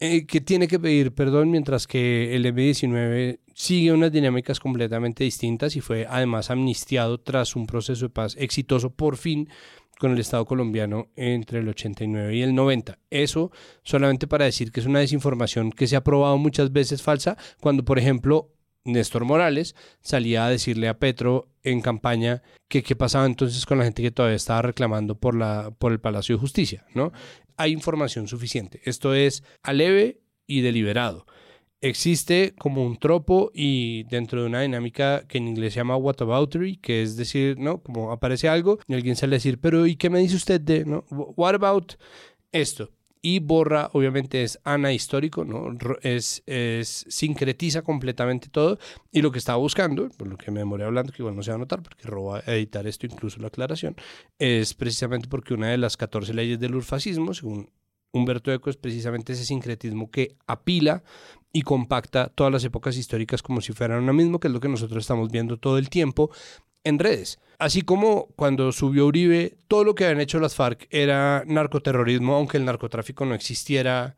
eh, 0.00 0.26
que 0.26 0.40
tiene 0.40 0.68
que 0.68 0.78
pedir 0.78 1.12
perdón 1.12 1.50
mientras 1.50 1.88
que 1.88 2.36
el 2.36 2.46
M-19 2.46 3.40
sigue 3.52 3.92
unas 3.92 4.12
dinámicas 4.12 4.60
completamente 4.60 5.24
distintas 5.24 5.74
y 5.74 5.80
fue 5.80 6.06
además 6.08 6.50
amnistiado 6.50 7.18
tras 7.18 7.56
un 7.56 7.66
proceso 7.66 8.06
de 8.06 8.10
paz 8.10 8.36
exitoso 8.38 8.90
por 8.90 9.16
fin 9.16 9.48
con 9.98 10.12
el 10.12 10.18
Estado 10.18 10.44
colombiano 10.46 11.08
entre 11.16 11.60
el 11.60 11.68
89 11.68 12.36
y 12.36 12.42
el 12.42 12.54
90. 12.54 12.98
Eso 13.10 13.50
solamente 13.82 14.26
para 14.26 14.44
decir 14.44 14.72
que 14.72 14.80
es 14.80 14.86
una 14.86 15.00
desinformación 15.00 15.72
que 15.72 15.86
se 15.86 15.96
ha 15.96 16.04
probado 16.04 16.38
muchas 16.38 16.72
veces 16.72 17.02
falsa, 17.02 17.36
cuando 17.60 17.84
por 17.84 17.98
ejemplo 17.98 18.52
Néstor 18.84 19.24
Morales 19.24 19.74
salía 20.00 20.46
a 20.46 20.50
decirle 20.50 20.88
a 20.88 20.98
Petro 20.98 21.48
en 21.62 21.80
campaña 21.80 22.42
que 22.68 22.82
qué 22.82 22.96
pasaba 22.96 23.26
entonces 23.26 23.66
con 23.66 23.78
la 23.78 23.84
gente 23.84 24.02
que 24.02 24.10
todavía 24.10 24.36
estaba 24.36 24.62
reclamando 24.62 25.16
por, 25.16 25.34
la, 25.34 25.70
por 25.78 25.92
el 25.92 26.00
Palacio 26.00 26.36
de 26.36 26.40
Justicia, 26.40 26.86
¿no? 26.94 27.12
Hay 27.56 27.72
información 27.72 28.28
suficiente. 28.28 28.80
Esto 28.84 29.14
es 29.14 29.42
aleve 29.62 30.20
y 30.46 30.60
deliberado. 30.60 31.26
Existe 31.80 32.54
como 32.58 32.84
un 32.84 32.96
tropo 32.96 33.52
y 33.54 34.02
dentro 34.04 34.40
de 34.40 34.48
una 34.48 34.62
dinámica 34.62 35.24
que 35.28 35.38
en 35.38 35.46
inglés 35.46 35.74
se 35.74 35.78
llama 35.80 35.96
whataboutery, 35.96 36.76
que 36.78 37.02
es 37.02 37.16
decir, 37.16 37.56
¿no? 37.56 37.80
Como 37.82 38.10
aparece 38.10 38.48
algo 38.48 38.80
y 38.88 38.94
alguien 38.94 39.14
sale 39.14 39.36
a 39.36 39.38
decir, 39.38 39.60
pero 39.60 39.86
¿y 39.86 39.94
qué 39.94 40.10
me 40.10 40.18
dice 40.18 40.34
usted 40.34 40.60
de, 40.60 40.84
¿no? 40.84 41.04
What 41.10 41.54
about 41.54 41.92
esto? 42.50 42.90
Y 43.22 43.40
borra, 43.40 43.90
obviamente, 43.92 44.42
es 44.42 44.58
anahistórico, 44.64 45.44
¿no? 45.44 45.70
Ro- 45.72 45.98
Es, 46.02 46.42
es, 46.46 47.04
sincretiza 47.08 47.82
completamente 47.82 48.48
todo. 48.48 48.78
Y 49.12 49.22
lo 49.22 49.30
que 49.32 49.38
estaba 49.38 49.58
buscando, 49.58 50.08
por 50.10 50.28
lo 50.28 50.36
que 50.36 50.50
me 50.50 50.60
demoré 50.60 50.84
hablando, 50.84 51.12
que 51.12 51.22
igual 51.22 51.36
no 51.36 51.42
se 51.42 51.50
va 51.50 51.56
a 51.56 51.58
notar, 51.58 51.82
porque 51.82 52.08
roba 52.08 52.40
editar 52.46 52.86
esto, 52.88 53.06
incluso 53.06 53.40
la 53.40 53.48
aclaración, 53.48 53.96
es 54.38 54.74
precisamente 54.74 55.28
porque 55.28 55.54
una 55.54 55.68
de 55.68 55.78
las 55.78 55.96
14 55.96 56.32
leyes 56.34 56.58
del 56.60 56.74
urfascismo, 56.76 57.34
según 57.34 57.70
Humberto 58.12 58.52
Eco, 58.52 58.70
es 58.70 58.76
precisamente 58.76 59.32
ese 59.34 59.44
sincretismo 59.44 60.10
que 60.10 60.36
apila 60.46 61.02
y 61.52 61.62
compacta 61.62 62.28
todas 62.34 62.52
las 62.52 62.64
épocas 62.64 62.96
históricas 62.96 63.42
como 63.42 63.60
si 63.60 63.72
fueran 63.72 64.02
una 64.02 64.12
misma, 64.12 64.38
que 64.38 64.48
es 64.48 64.52
lo 64.52 64.60
que 64.60 64.68
nosotros 64.68 65.02
estamos 65.02 65.30
viendo 65.30 65.56
todo 65.56 65.78
el 65.78 65.88
tiempo 65.88 66.30
en 66.84 66.98
redes. 66.98 67.38
Así 67.58 67.82
como 67.82 68.28
cuando 68.36 68.70
subió 68.72 69.06
Uribe, 69.06 69.56
todo 69.66 69.82
lo 69.84 69.94
que 69.94 70.04
habían 70.04 70.20
hecho 70.20 70.38
las 70.38 70.54
FARC 70.54 70.86
era 70.90 71.42
narcoterrorismo, 71.46 72.36
aunque 72.36 72.56
el 72.58 72.64
narcotráfico 72.64 73.24
no 73.24 73.34
existiera 73.34 74.16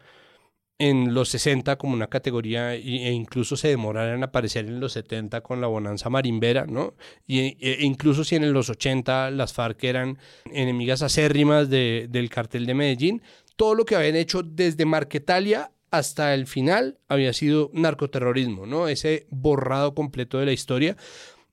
en 0.79 1.13
los 1.13 1.29
60 1.29 1.77
como 1.77 1.93
una 1.93 2.07
categoría 2.07 2.75
e 2.75 3.13
incluso 3.13 3.55
se 3.57 3.69
demorara 3.69 4.15
en 4.15 4.23
aparecer 4.25 4.65
en 4.67 4.81
los 4.81 4.93
70 4.95 5.43
con 5.43 5.61
la 5.61 5.67
bonanza 5.67 6.09
marimbera, 6.09 6.65
¿no? 6.67 6.95
Y, 7.27 7.41
e- 7.41 7.57
e 7.61 7.85
incluso 7.85 8.25
si 8.25 8.37
en 8.37 8.51
los 8.53 8.71
80 8.71 9.31
las 9.31 9.53
FARC 9.53 9.85
eran 9.85 10.19
enemigas 10.51 11.03
acérrimas 11.03 11.69
de- 11.69 12.07
del 12.11 12.31
cartel 12.31 12.65
de 12.65 12.75
Medellín, 12.75 13.23
todo 13.57 13.75
lo 13.75 13.85
que 13.85 13.95
habían 13.95 14.17
hecho 14.17 14.43
desde 14.43 14.87
Marquetalia 14.87 15.71
hasta 15.91 16.35
el 16.35 16.47
final 16.47 16.99
había 17.09 17.33
sido 17.33 17.71
narcoterrorismo, 17.73 18.67
¿no? 18.67 18.89
Ese 18.89 19.27
borrado 19.31 19.95
completo 19.95 20.39
de 20.39 20.47
la 20.47 20.53
historia. 20.53 20.97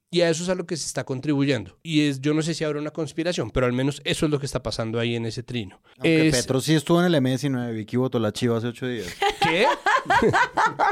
Y 0.09 0.21
a 0.21 0.29
eso 0.29 0.41
es 0.43 0.47
a 0.49 0.55
lo 0.55 0.65
que 0.65 0.77
se 0.77 0.85
está 0.85 1.03
contribuyendo. 1.03 1.77
Y 1.83 2.07
es, 2.07 2.21
yo 2.21 2.33
no 2.33 2.41
sé 2.41 2.53
si 2.53 2.63
habrá 2.63 2.79
una 2.79 2.91
conspiración, 2.91 3.51
pero 3.51 3.65
al 3.65 3.73
menos 3.73 4.01
eso 4.05 4.25
es 4.25 4.31
lo 4.31 4.39
que 4.39 4.45
está 4.45 4.63
pasando 4.63 4.99
ahí 5.01 5.17
en 5.17 5.25
ese 5.25 5.43
trino. 5.43 5.81
Aunque 5.97 6.29
Es- 6.29 6.35
Petro 6.37 6.61
sí 6.61 6.75
estuvo 6.75 7.03
en 7.03 7.13
el 7.13 7.21
M19, 7.21 7.73
Vicky 7.73 7.97
votó 7.97 8.17
la 8.17 8.31
chiva 8.31 8.57
hace 8.57 8.67
ocho 8.67 8.87
días. 8.87 9.07
¿Qué? 9.41 9.65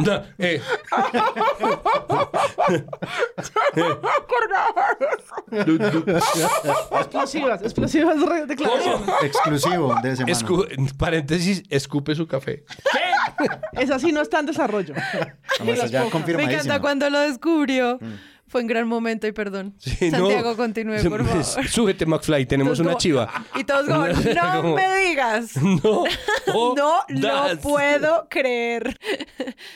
No, 0.03 0.21
eh, 0.39 0.59
Explosivas, 6.99 7.61
explosivas 7.61 8.15
declaraciones. 8.47 9.09
Exclusivo 9.23 9.95
de 10.01 10.15
semana. 10.15 10.33
escu- 10.33 10.93
paréntesis, 10.97 11.63
escupe 11.69 12.15
su 12.15 12.27
café. 12.27 12.63
Esa 13.73 13.99
sí 13.99 14.11
no 14.11 14.21
está 14.21 14.39
en 14.39 14.47
desarrollo. 14.47 14.93
Allá, 15.59 16.05
me 16.35 16.43
encanta 16.43 16.79
cuando 16.79 17.09
lo 17.09 17.19
descubrió. 17.19 17.99
Fue 18.55 18.61
un 18.61 18.67
gran 18.67 18.87
momento 18.87 19.27
y 19.27 19.33
perdón. 19.33 19.75
Sí, 19.79 20.09
no. 20.11 20.17
Santiago, 20.19 20.55
continúe, 20.55 21.03
por 21.09 21.25
favor. 21.27 21.67
Súbete, 21.67 22.05
McFly, 22.05 22.45
tenemos 22.45 22.79
una 22.79 22.91
como- 22.91 22.99
chiva. 22.99 23.45
Y 23.53 23.65
todos 23.65 23.85
como, 23.85 24.07
no 24.07 24.61
Como- 24.61 24.75
me 24.77 24.95
digas. 24.99 25.51
No, 25.61 26.05
No 26.77 27.01
lo 27.09 27.57
puedo 27.59 28.27
creer. 28.29 28.97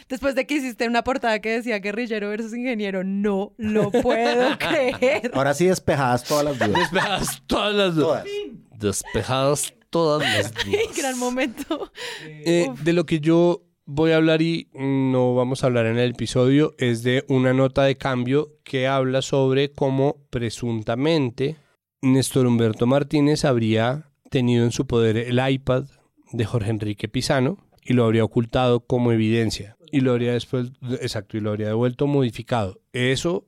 Después 0.08 0.34
de 0.36 0.48
que 0.48 0.54
hiciste 0.54 0.88
una 0.88 1.04
portada 1.04 1.40
que 1.40 1.50
decía 1.52 1.80
guerrillero 1.80 2.30
versus 2.30 2.54
ingeniero, 2.56 3.04
no 3.04 3.52
lo 3.58 3.92
puedo 3.92 4.58
creer. 4.58 5.32
Ahora 5.34 5.54
sí 5.54 5.66
despejadas 5.66 6.24
todas 6.24 6.46
las 6.46 6.58
dudas. 6.58 6.80
Despejadas 6.80 7.44
todas 7.48 7.76
las 7.76 7.96
dudas. 7.96 8.24
Todas. 8.24 8.80
Despejadas 8.80 9.74
todas 9.90 10.24
las 10.38 10.54
dudas. 10.54 10.96
Gran 10.98 11.18
momento. 11.20 11.92
Eh, 12.26 12.70
de 12.82 12.94
lo 12.94 13.06
que 13.06 13.20
yo 13.20 13.62
voy 13.92 14.12
a 14.12 14.18
hablar 14.18 14.44
y 14.44 14.68
no 14.76 15.34
vamos 15.34 15.64
a 15.64 15.68
hablar 15.68 15.88
en 15.88 15.98
el 15.98 16.12
episodio 16.12 16.76
es 16.78 17.02
de 17.02 17.26
una 17.28 17.54
nota 17.54 17.84
de 17.86 17.96
cambio 17.96 18.60
que 18.64 18.88
habla 18.88 19.24
sobre 19.24 19.72
cómo 19.72 20.28
presuntamente 20.30 21.56
Néstor 22.04 22.46
Humberto 22.46 22.86
Martínez 22.86 23.46
habría 23.46 24.12
tenido 24.30 24.64
en 24.64 24.72
su 24.72 24.86
poder 24.86 25.18
el 25.18 25.42
iPad 25.44 25.86
de 26.32 26.46
Jorge 26.46 26.70
Enrique 26.70 27.10
Pizano 27.10 27.58
y 27.84 27.94
lo 27.94 28.06
habría 28.06 28.24
ocultado 28.24 28.82
como 28.82 29.12
evidencia 29.12 29.76
y 29.92 30.02
lo 30.02 30.12
habría 30.12 30.34
después, 30.34 30.72
exacto, 31.02 31.38
y 31.38 31.40
lo 31.40 31.50
habría 31.50 31.70
devuelto 31.70 32.06
modificado. 32.06 32.80
Eso 32.94 33.48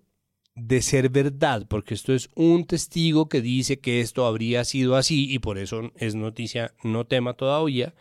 de 0.56 0.82
ser 0.82 1.10
verdad, 1.10 1.67
porque 1.69 1.93
esto 1.93 2.13
es 2.13 2.32
un 2.34 2.65
testigo 2.65 3.30
que 3.30 3.41
dice 3.41 3.80
que 3.80 4.01
esto 4.01 4.25
habría 4.25 4.65
sido 4.65 4.95
así 4.95 5.32
y 5.32 5.38
por 5.38 5.60
eso 5.60 5.91
es 5.97 6.15
noticia, 6.15 6.73
no 6.84 7.06
tema 7.06 7.36
todavía, 7.36 7.93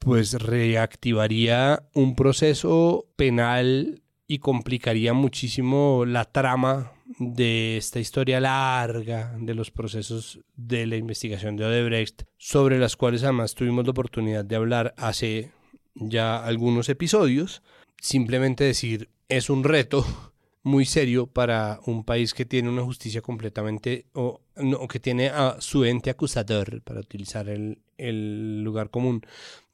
pues 0.00 0.32
reactivaría 0.32 1.84
un 1.94 2.16
proceso 2.16 3.06
penal 3.16 4.02
y 4.26 4.38
complicaría 4.38 5.12
muchísimo 5.12 6.04
la 6.06 6.24
trama 6.24 6.92
de 7.18 7.76
esta 7.76 8.00
historia 8.00 8.40
larga 8.40 9.36
de 9.38 9.54
los 9.54 9.70
procesos 9.70 10.40
de 10.56 10.86
la 10.86 10.96
investigación 10.96 11.56
de 11.56 11.66
Odebrecht, 11.66 12.22
sobre 12.38 12.78
las 12.78 12.96
cuales 12.96 13.22
además 13.24 13.54
tuvimos 13.54 13.84
la 13.84 13.90
oportunidad 13.90 14.44
de 14.44 14.56
hablar 14.56 14.94
hace 14.96 15.50
ya 15.94 16.42
algunos 16.42 16.88
episodios. 16.88 17.62
Simplemente 18.00 18.64
decir, 18.64 19.10
es 19.28 19.50
un 19.50 19.64
reto 19.64 20.06
muy 20.62 20.86
serio 20.86 21.26
para 21.26 21.80
un 21.84 22.04
país 22.04 22.32
que 22.32 22.46
tiene 22.46 22.70
una 22.70 22.84
justicia 22.84 23.20
completamente, 23.20 24.06
o 24.14 24.40
no, 24.56 24.88
que 24.88 25.00
tiene 25.00 25.28
a 25.28 25.56
su 25.60 25.84
ente 25.84 26.08
acusador, 26.08 26.80
para 26.82 27.00
utilizar 27.00 27.50
el, 27.50 27.82
el 27.98 28.62
lugar 28.62 28.88
común, 28.88 29.26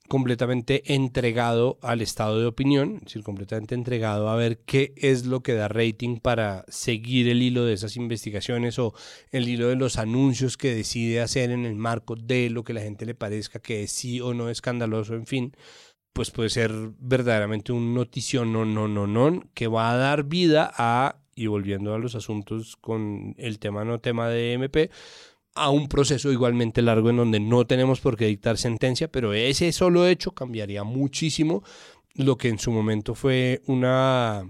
completamente 0.08 0.94
entregado 0.94 1.78
al 1.82 2.00
estado 2.00 2.40
de 2.40 2.46
opinión, 2.46 2.96
es 2.96 3.04
decir, 3.04 3.22
completamente 3.22 3.74
entregado 3.74 4.28
a 4.28 4.36
ver 4.36 4.58
qué 4.60 4.94
es 4.96 5.26
lo 5.26 5.42
que 5.42 5.54
da 5.54 5.68
rating 5.68 6.18
para 6.18 6.64
seguir 6.68 7.28
el 7.28 7.42
hilo 7.42 7.64
de 7.64 7.74
esas 7.74 7.96
investigaciones 7.96 8.78
o 8.78 8.94
el 9.30 9.48
hilo 9.48 9.68
de 9.68 9.76
los 9.76 9.98
anuncios 9.98 10.56
que 10.56 10.74
decide 10.74 11.20
hacer 11.20 11.50
en 11.50 11.66
el 11.66 11.76
marco 11.76 12.16
de 12.16 12.50
lo 12.50 12.64
que 12.64 12.72
la 12.72 12.82
gente 12.82 13.06
le 13.06 13.14
parezca 13.14 13.58
que 13.58 13.82
es 13.82 13.92
sí 13.92 14.20
o 14.20 14.34
no 14.34 14.50
escandaloso, 14.50 15.14
en 15.14 15.26
fin 15.26 15.52
pues 16.16 16.30
puede 16.30 16.48
ser 16.48 16.72
verdaderamente 16.98 17.72
un 17.72 17.92
notición 17.92 18.50
no, 18.50 18.64
no, 18.64 18.88
no, 18.88 19.06
no, 19.06 19.42
que 19.52 19.66
va 19.66 19.92
a 19.92 19.96
dar 19.98 20.24
vida 20.24 20.72
a, 20.74 21.20
y 21.34 21.46
volviendo 21.46 21.92
a 21.92 21.98
los 21.98 22.14
asuntos 22.14 22.76
con 22.76 23.34
el 23.36 23.58
tema 23.58 23.84
no 23.84 24.00
tema 24.00 24.30
de 24.30 24.54
MP, 24.54 24.90
a 25.56 25.70
un 25.70 25.88
proceso 25.88 26.30
igualmente 26.30 26.82
largo 26.82 27.10
en 27.10 27.16
donde 27.16 27.40
no 27.40 27.66
tenemos 27.66 28.00
por 28.00 28.16
qué 28.16 28.26
dictar 28.26 28.58
sentencia, 28.58 29.10
pero 29.10 29.32
ese 29.32 29.72
solo 29.72 30.06
hecho 30.06 30.32
cambiaría 30.32 30.84
muchísimo 30.84 31.64
lo 32.14 32.36
que 32.36 32.48
en 32.48 32.58
su 32.58 32.70
momento 32.70 33.14
fue 33.14 33.62
una 33.66 34.44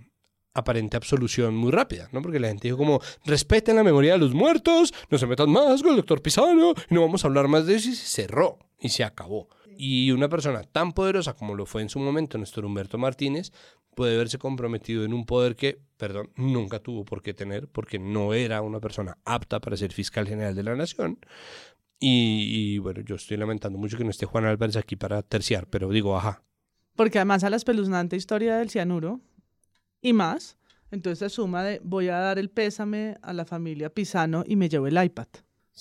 aparente 0.52 0.96
absolución 0.96 1.54
muy 1.54 1.70
rápida, 1.70 2.08
¿no? 2.12 2.22
Porque 2.22 2.40
la 2.40 2.48
gente 2.48 2.68
dijo 2.68 2.78
como, 2.78 3.00
respeten 3.24 3.76
la 3.76 3.84
memoria 3.84 4.12
de 4.12 4.18
los 4.18 4.34
muertos, 4.34 4.92
no 5.10 5.18
se 5.18 5.26
metan 5.26 5.50
más 5.50 5.82
con 5.82 5.90
el 5.90 5.96
doctor 5.96 6.22
Pisano, 6.22 6.74
y 6.90 6.94
no 6.94 7.02
vamos 7.02 7.24
a 7.24 7.28
hablar 7.28 7.46
más 7.48 7.66
de 7.66 7.76
eso, 7.76 7.90
y 7.90 7.94
se 7.94 8.06
cerró, 8.06 8.58
y 8.80 8.88
se 8.88 9.04
acabó. 9.04 9.48
Y 9.78 10.10
una 10.12 10.28
persona 10.28 10.62
tan 10.62 10.92
poderosa 10.92 11.34
como 11.34 11.54
lo 11.54 11.66
fue 11.66 11.82
en 11.82 11.90
su 11.90 11.98
momento 11.98 12.38
Néstor 12.38 12.64
Humberto 12.64 12.96
Martínez 12.96 13.52
puede 13.96 14.16
verse 14.18 14.38
comprometido 14.38 15.04
en 15.04 15.14
un 15.14 15.24
poder 15.24 15.56
que, 15.56 15.80
perdón, 15.96 16.30
nunca 16.36 16.80
tuvo 16.80 17.06
por 17.06 17.22
qué 17.22 17.32
tener, 17.32 17.66
porque 17.66 17.98
no 17.98 18.34
era 18.34 18.60
una 18.60 18.78
persona 18.78 19.16
apta 19.24 19.58
para 19.58 19.76
ser 19.76 19.90
fiscal 19.90 20.28
general 20.28 20.54
de 20.54 20.62
la 20.62 20.76
nación. 20.76 21.18
Y, 21.98 22.76
bueno, 22.78 23.00
yo 23.00 23.14
estoy 23.14 23.38
lamentando 23.38 23.78
mucho 23.78 23.96
que 23.96 24.04
no 24.04 24.10
esté 24.10 24.26
Juan 24.26 24.44
Álvarez 24.44 24.76
aquí 24.76 24.96
para 24.96 25.22
terciar, 25.22 25.66
pero 25.68 25.88
digo, 25.88 26.14
ajá. 26.14 26.44
Porque 26.94 27.18
además 27.18 27.42
a 27.42 27.48
la 27.48 27.56
espeluznante 27.56 28.16
historia 28.16 28.58
del 28.58 28.68
cianuro 28.68 29.22
y 30.02 30.12
más, 30.12 30.58
entonces 30.90 31.18
se 31.18 31.34
suma 31.34 31.64
de 31.64 31.80
voy 31.82 32.08
a 32.08 32.18
dar 32.18 32.38
el 32.38 32.50
pésame 32.50 33.16
a 33.22 33.32
la 33.32 33.46
familia 33.46 33.88
Pisano 33.88 34.44
y 34.46 34.56
me 34.56 34.68
llevo 34.68 34.88
el 34.88 35.02
iPad. 35.02 35.28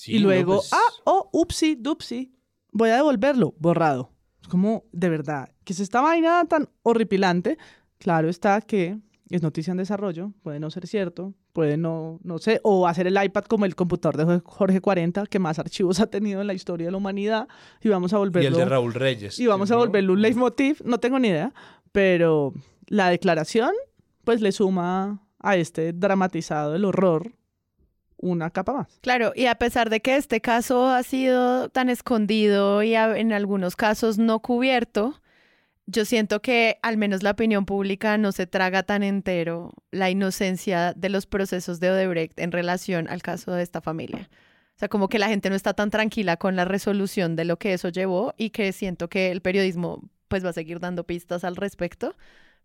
y 0.06 0.20
luego, 0.20 0.56
pues 0.56 0.72
ah, 0.72 0.94
oh, 1.04 1.30
upsi, 1.34 1.76
dupsi, 1.76 2.34
voy 2.72 2.92
a 2.92 2.96
devolverlo, 2.96 3.54
borrado. 3.60 4.14
Es 4.42 4.48
como, 4.48 4.86
de 4.94 5.10
verdad, 5.10 5.50
que 5.66 5.74
es 5.74 5.82
esta 5.82 6.00
vaina 6.00 6.46
tan 6.46 6.70
horripilante. 6.82 7.58
Claro 7.98 8.30
está 8.30 8.62
que 8.62 8.98
es 9.30 9.42
noticia 9.42 9.72
en 9.72 9.78
desarrollo, 9.78 10.32
puede 10.44 10.60
no 10.60 10.70
ser 10.70 10.88
cierto, 10.88 11.34
puede 11.52 11.78
no, 11.78 12.20
no 12.24 12.38
sé, 12.38 12.60
o 12.64 12.88
hacer 12.88 13.08
el 13.08 13.22
iPad 13.22 13.46
como 13.46 13.66
el 13.66 13.76
computador 13.76 14.18
de 14.18 14.42
Jorge 14.46 14.82
40, 14.82 15.26
que 15.26 15.40
más 15.40 15.58
archivos 15.58 16.00
ha 16.00 16.08
tenido 16.08 16.42
en 16.42 16.48
la 16.48 16.54
historia 16.54 16.88
de 16.88 16.92
la 16.92 16.98
humanidad, 16.98 17.48
y 17.82 17.90
vamos 17.90 18.14
a 18.14 18.18
volverlo... 18.18 18.50
Y 18.50 18.54
el 18.54 18.60
de 18.60 18.66
Raúl 18.66 18.94
Reyes. 18.94 19.40
Y 19.40 19.48
vamos 19.48 19.72
a 19.72 19.78
volverlo 19.78 20.14
un 20.14 20.22
leitmotiv, 20.22 20.82
no 20.86 21.00
tengo 21.00 21.18
ni 21.18 21.30
idea, 21.30 21.54
pero 21.92 22.54
la 22.88 23.10
declaración, 23.10 23.72
pues 24.24 24.42
le 24.42 24.52
suma 24.52 25.22
a 25.40 25.56
este 25.56 25.94
dramatizado 25.94 26.74
del 26.74 26.86
horror 26.86 27.32
una 28.18 28.50
capa 28.50 28.74
más. 28.74 29.00
Claro, 29.02 29.34
y 29.36 29.46
a 29.46 29.56
pesar 29.56 29.90
de 29.90 30.02
que 30.02 30.16
este 30.16 30.42
caso 30.42 30.88
ha 30.88 31.04
sido 31.04 31.70
tan 31.70 31.90
escondido 31.90 32.82
y 32.84 32.96
en 32.96 33.34
algunos 33.34 33.76
casos 33.76 34.18
no 34.18 34.40
cubierto, 34.40 35.22
yo 35.88 36.06
siento 36.06 36.42
que 36.42 36.80
al 36.82 36.98
menos 36.98 37.24
la 37.24 37.32
opinión 37.32 37.66
pública 37.66 38.18
no 38.18 38.32
se 38.32 38.48
traga 38.48 38.84
tan 38.84 39.04
entero 39.04 39.74
la 39.92 40.10
inocencia 40.10 40.94
de 40.94 41.10
los 41.10 41.26
procesos 41.26 41.80
de 41.80 41.92
Odebrecht 41.92 42.40
en 42.40 42.52
relación 42.52 43.08
al 43.08 43.22
caso 43.22 43.52
de 43.52 43.64
esta 43.64 43.82
familia. 43.82 44.30
O 44.76 44.80
sea, 44.80 44.90
como 44.90 45.08
que 45.08 45.20
la 45.20 45.30
gente 45.30 45.50
no 45.50 45.56
está 45.56 45.74
tan 45.74 45.90
tranquila 45.90 46.38
con 46.38 46.56
la 46.56 46.66
resolución 46.66 47.36
de 47.36 47.46
lo 47.46 47.58
que 47.58 47.74
eso 47.74 47.90
llevó 47.90 48.34
y 48.38 48.50
que 48.50 48.74
siento 48.74 49.10
que 49.10 49.32
el 49.32 49.42
periodismo 49.42 50.02
pues 50.28 50.44
va 50.44 50.50
a 50.50 50.54
seguir 50.54 50.80
dando 50.80 51.06
pistas 51.06 51.44
al 51.44 51.56
respecto 51.56 52.16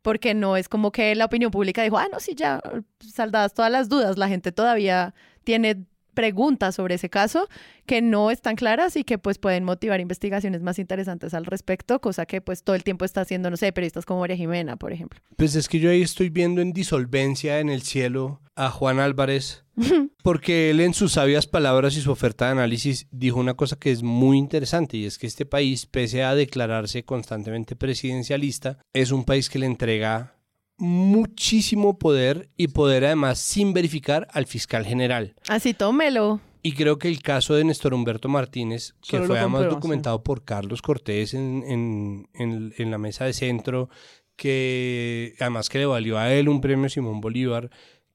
porque 0.03 0.35
no 0.35 0.57
es 0.57 0.69
como 0.69 0.93
que 0.93 1.15
la 1.15 1.27
opinión 1.27 1.51
pública 1.51 1.83
dijo, 1.83 1.99
ah, 1.99 2.09
no, 2.11 2.21
sí, 2.21 2.35
ya 2.35 2.63
saldadas 3.01 3.55
todas 3.55 3.71
las 3.71 3.89
dudas, 3.89 4.17
la 4.19 4.29
gente 4.29 4.51
todavía 4.51 5.15
tiene 5.45 5.85
preguntas 6.15 6.75
sobre 6.75 6.97
ese 6.97 7.11
caso 7.11 7.49
que 7.87 8.03
no 8.03 8.31
están 8.31 8.57
claras 8.57 8.97
y 8.97 9.05
que 9.05 9.19
pues 9.19 9.39
pueden 9.39 9.65
motivar 9.65 10.01
investigaciones 10.01 10.63
más 10.63 10.79
interesantes 10.79 11.35
al 11.35 11.47
respecto, 11.47 12.01
cosa 12.01 12.27
que 12.27 12.41
pues 12.41 12.63
todo 12.63 12.77
el 12.77 12.85
tiempo 12.85 13.05
está 13.05 13.23
haciendo, 13.23 13.51
no 13.51 13.57
sé, 13.57 13.73
periodistas 13.73 14.07
como 14.07 14.21
María 14.21 14.37
Jimena, 14.37 14.77
por 14.77 14.93
ejemplo. 14.93 15.21
Pues 15.37 15.55
es 15.55 15.69
que 15.69 15.81
yo 15.81 15.91
ahí 15.91 16.03
estoy 16.03 16.29
viendo 16.29 16.61
en 16.61 16.73
disolvencia 16.73 17.61
en 17.61 17.69
el 17.69 17.83
cielo 17.83 18.41
a 18.57 18.71
Juan 18.71 19.01
Álvarez, 19.01 19.65
porque 20.23 20.71
él 20.71 20.81
en 20.81 20.95
sus 20.95 21.13
sabias 21.13 21.47
palabras 21.47 21.97
y 21.97 22.01
su 22.01 22.11
oferta 22.11 22.47
de 22.47 22.53
análisis 22.53 23.07
dijo 23.11 23.41
una 23.41 23.55
cosa 23.55 23.77
que 23.77 23.91
es 23.91 24.03
muy 24.03 24.37
interesante 24.37 24.99
y 24.99 25.07
es 25.07 25.19
que 25.19 25.27
este 25.27 25.47
país, 25.47 25.87
pese 25.87 26.23
a 26.23 26.35
declararse 26.35 27.05
constantemente 27.05 27.77
presidencialista, 27.77 28.79
es 28.93 29.13
un 29.13 29.25
país 29.25 29.49
que 29.49 29.59
le 29.59 29.67
entrega 29.67 30.40
muchísimo 30.81 31.99
poder 31.99 32.49
y 32.57 32.69
poder 32.69 33.05
además 33.05 33.39
sin 33.39 33.73
verificar 33.73 34.27
al 34.33 34.47
fiscal 34.47 34.85
general. 34.85 35.35
Así 35.49 35.75
tómelo. 35.75 36.41
Y 36.63 36.73
creo 36.73 36.99
que 36.99 37.09
el 37.09 37.23
caso 37.23 37.55
de 37.55 37.65
Néstor 37.65 37.95
Humberto 37.95 38.29
Martínez, 38.29 38.95
que 39.01 39.17
Solo 39.17 39.27
fue 39.27 39.39
además 39.39 39.69
documentado 39.71 40.23
por 40.23 40.45
Carlos 40.45 40.83
Cortés 40.83 41.33
en, 41.35 41.65
en, 41.67 42.29
en, 42.35 42.75
en 42.77 42.91
la 42.91 42.99
mesa 42.99 43.25
de 43.25 43.33
centro, 43.33 43.89
que 44.37 45.35
además 45.39 45.69
que 45.69 45.79
le 45.79 45.87
valió 45.87 46.19
a 46.19 46.33
él 46.33 46.49
un 46.49 46.61
premio 46.61 46.89
Simón 46.89 47.21
Bolívar, 47.21 47.71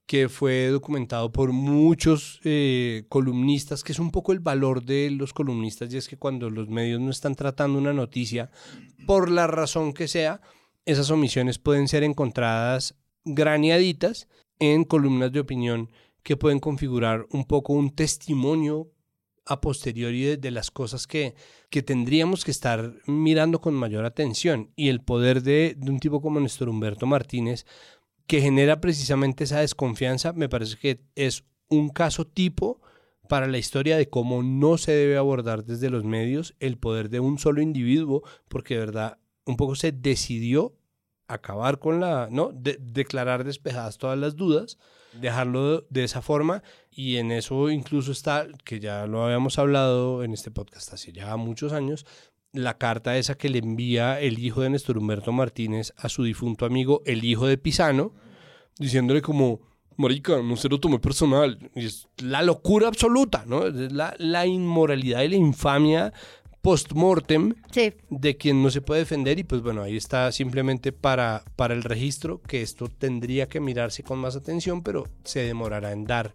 que 0.06 0.28
fue 0.28 0.68
documentado 0.68 1.32
por 1.32 1.52
muchos 1.52 2.40
eh, 2.44 3.04
columnistas, 3.08 3.82
que 3.82 3.90
es 3.92 3.98
un 3.98 4.12
poco 4.12 4.32
el 4.32 4.38
valor 4.38 4.84
de 4.84 5.10
los 5.10 5.32
columnistas, 5.32 5.92
y 5.92 5.96
es 5.96 6.08
que 6.08 6.16
cuando 6.16 6.48
los 6.48 6.68
medios 6.68 7.00
no 7.00 7.10
están 7.10 7.34
tratando 7.34 7.78
una 7.78 7.92
noticia, 7.92 8.50
por 9.06 9.30
la 9.30 9.48
razón 9.48 9.92
que 9.92 10.06
sea, 10.06 10.40
esas 10.86 11.10
omisiones 11.10 11.58
pueden 11.58 11.88
ser 11.88 12.04
encontradas 12.04 12.94
graneaditas 13.24 14.28
en 14.58 14.84
columnas 14.84 15.32
de 15.32 15.40
opinión 15.40 15.90
que 16.22 16.36
pueden 16.36 16.60
configurar 16.60 17.26
un 17.30 17.44
poco 17.44 17.72
un 17.72 17.94
testimonio 17.94 18.90
a 19.44 19.60
posteriori 19.60 20.36
de, 20.36 20.50
las 20.50 20.70
cosas 20.70 21.06
que, 21.06 21.34
que 21.70 21.82
tendríamos 21.82 22.44
que 22.44 22.50
estar 22.50 22.94
mirando 23.06 23.60
con 23.60 23.74
mayor 23.74 24.04
atención. 24.04 24.72
Y 24.74 24.88
el 24.88 25.02
poder 25.02 25.42
de, 25.42 25.76
de 25.76 25.90
un 25.90 26.00
tipo 26.00 26.20
como 26.20 26.40
Néstor 26.40 26.68
Humberto 26.68 27.06
Martínez, 27.06 27.64
que 28.26 28.40
genera 28.40 28.80
precisamente 28.80 29.44
esa 29.44 29.60
desconfianza, 29.60 30.32
me 30.32 30.48
parece 30.48 30.76
que 30.78 31.00
es 31.14 31.44
un 31.68 31.90
caso 31.90 32.26
tipo 32.26 32.80
para 33.28 33.46
la 33.46 33.58
historia 33.58 33.96
de 33.96 34.08
cómo 34.08 34.42
no 34.42 34.78
se 34.78 34.92
debe 34.92 35.16
abordar 35.16 35.64
desde 35.64 35.90
los 35.90 36.04
medios 36.04 36.54
el 36.58 36.76
poder 36.76 37.08
de 37.08 37.20
un 37.20 37.38
solo 37.38 37.60
individuo, 37.60 38.22
porque 38.48 38.74
de 38.74 38.80
verdad 38.80 39.18
un 39.46 39.56
poco 39.56 39.74
se 39.74 39.92
decidió 39.92 40.74
acabar 41.28 41.78
con 41.78 42.00
la, 42.00 42.28
¿no? 42.30 42.50
De- 42.52 42.78
declarar 42.80 43.44
despejadas 43.44 43.98
todas 43.98 44.18
las 44.18 44.36
dudas, 44.36 44.78
dejarlo 45.20 45.86
de, 45.88 46.04
esa 46.04 46.20
forma 46.20 46.62
y 46.90 47.16
en 47.16 47.32
eso 47.32 47.70
incluso 47.70 48.12
está, 48.12 48.46
que 48.64 48.80
ya 48.80 49.06
lo 49.06 49.24
habíamos 49.24 49.58
hablado 49.58 50.22
en 50.22 50.32
este 50.34 50.50
podcast 50.50 50.92
hace 50.92 51.12
ya 51.12 51.36
muchos 51.36 51.72
años, 51.72 52.06
la 52.52 52.78
carta 52.78 53.16
esa 53.16 53.36
que 53.36 53.48
le 53.48 53.58
envía 53.58 54.20
el 54.20 54.38
hijo 54.38 54.60
de 54.60 54.70
Néstor 54.70 54.98
Humberto 54.98 55.32
Martínez 55.32 55.92
a 55.96 56.08
su 56.08 56.22
difunto 56.22 56.64
amigo, 56.64 57.02
el 57.06 57.24
hijo 57.24 57.46
de 57.46 57.58
Pisano, 57.58 58.12
diciéndole 58.78 59.20
como, 59.20 59.60
marica, 59.96 60.40
no 60.42 60.56
se 60.56 60.68
lo 60.68 60.78
tome 60.78 60.98
personal. 60.98 61.70
Es 61.74 62.08
la 62.18 62.42
locura 62.42 62.88
absoluta, 62.88 63.44
¿no? 63.46 63.68
La, 63.68 64.14
la 64.18 64.46
inmoralidad 64.46 65.22
y 65.22 65.28
la 65.28 65.36
infamia 65.36 66.12
post-mortem 66.66 67.54
Sí, 67.70 67.92
de 68.10 68.36
quien 68.36 68.60
no 68.60 68.70
se 68.70 68.80
puede 68.80 69.00
defender 69.00 69.38
y 69.38 69.44
pues 69.44 69.62
bueno, 69.62 69.82
ahí 69.82 69.96
está 69.96 70.32
simplemente 70.32 70.90
para, 70.90 71.44
para 71.54 71.74
el 71.74 71.84
registro 71.84 72.40
que 72.42 72.60
esto 72.60 72.88
tendría 72.88 73.46
que 73.46 73.60
mirarse 73.60 74.02
con 74.02 74.18
más 74.18 74.34
atención, 74.34 74.82
pero 74.82 75.04
se 75.22 75.40
demorará 75.44 75.92
en 75.92 76.04
dar 76.04 76.34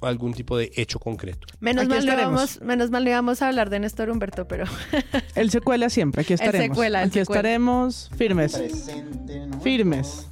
algún 0.00 0.32
tipo 0.32 0.56
de 0.56 0.70
hecho 0.76 1.00
concreto. 1.00 1.48
Menos 1.58 1.86
Aquí 1.86 1.94
mal, 1.94 2.06
no 2.06 2.12
íbamos, 2.12 2.60
menos 2.60 2.90
mal 2.92 3.02
no 3.02 3.10
íbamos 3.10 3.42
a 3.42 3.48
hablar 3.48 3.68
de 3.68 3.80
Néstor 3.80 4.10
Humberto, 4.10 4.46
pero 4.46 4.64
Él 5.34 5.50
se 5.50 5.60
cuela 5.60 5.90
siempre, 5.90 6.22
aquí 6.22 6.34
estaremos. 6.34 6.76
cuela, 6.76 7.02
él 7.02 7.08
aquí 7.08 7.18
estaremos 7.18 8.10
firmes. 8.16 8.56
Presente, 8.56 9.46
¿no? 9.46 9.60
Firmes. 9.60 10.28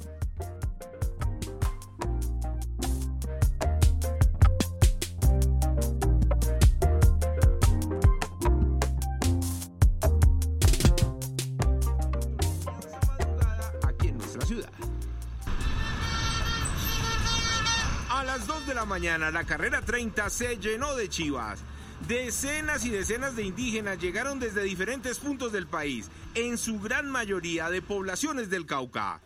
Mañana, 18.93 19.31
la 19.31 19.43
carrera 19.43 19.81
30 19.81 20.29
se 20.29 20.57
llenó 20.57 20.95
de 20.95 21.09
chivas. 21.09 21.61
Decenas 22.07 22.85
y 22.85 22.91
decenas 22.91 23.35
de 23.35 23.41
indígenas 23.41 23.97
llegaron 23.97 24.39
desde 24.39 24.61
diferentes 24.61 25.17
puntos 25.17 25.51
del 25.51 25.65
país, 25.65 26.11
en 26.35 26.59
su 26.59 26.79
gran 26.79 27.09
mayoría 27.09 27.71
de 27.71 27.81
poblaciones 27.81 28.51
del 28.51 28.67
Cauca. 28.67 29.19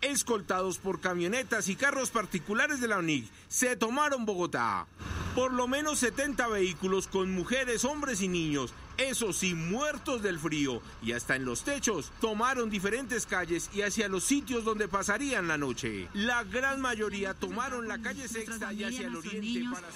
Escoltados 0.00 0.78
por 0.78 1.02
camionetas 1.02 1.68
y 1.68 1.76
carros 1.76 2.08
particulares 2.08 2.80
de 2.80 2.88
la 2.88 2.96
UNIC, 2.96 3.30
se 3.48 3.76
tomaron 3.76 4.24
Bogotá. 4.24 4.86
Por 5.34 5.52
lo 5.52 5.68
menos 5.68 5.98
70 5.98 6.48
vehículos 6.48 7.06
con 7.06 7.30
mujeres, 7.30 7.84
hombres 7.84 8.22
y 8.22 8.28
niños, 8.28 8.72
esos 8.96 9.36
sí 9.36 9.54
muertos 9.54 10.22
del 10.22 10.38
frío, 10.38 10.80
y 11.02 11.12
hasta 11.12 11.36
en 11.36 11.44
los 11.44 11.64
techos, 11.64 12.12
tomaron 12.20 12.70
diferentes 12.70 13.26
calles 13.26 13.70
y 13.74 13.82
hacia 13.82 14.08
los 14.08 14.24
sitios 14.24 14.64
donde 14.64 14.88
pasarían 14.88 15.48
la 15.48 15.58
noche. 15.58 16.08
La 16.14 16.44
gran 16.44 16.80
mayoría 16.80 17.34
tomaron 17.34 17.88
la 17.88 18.00
calle 18.00 18.28
Sexta 18.28 18.72
y 18.72 18.84
hacia 18.84 19.06
el 19.06 19.16
oriente 19.16 19.64
para 19.72 19.88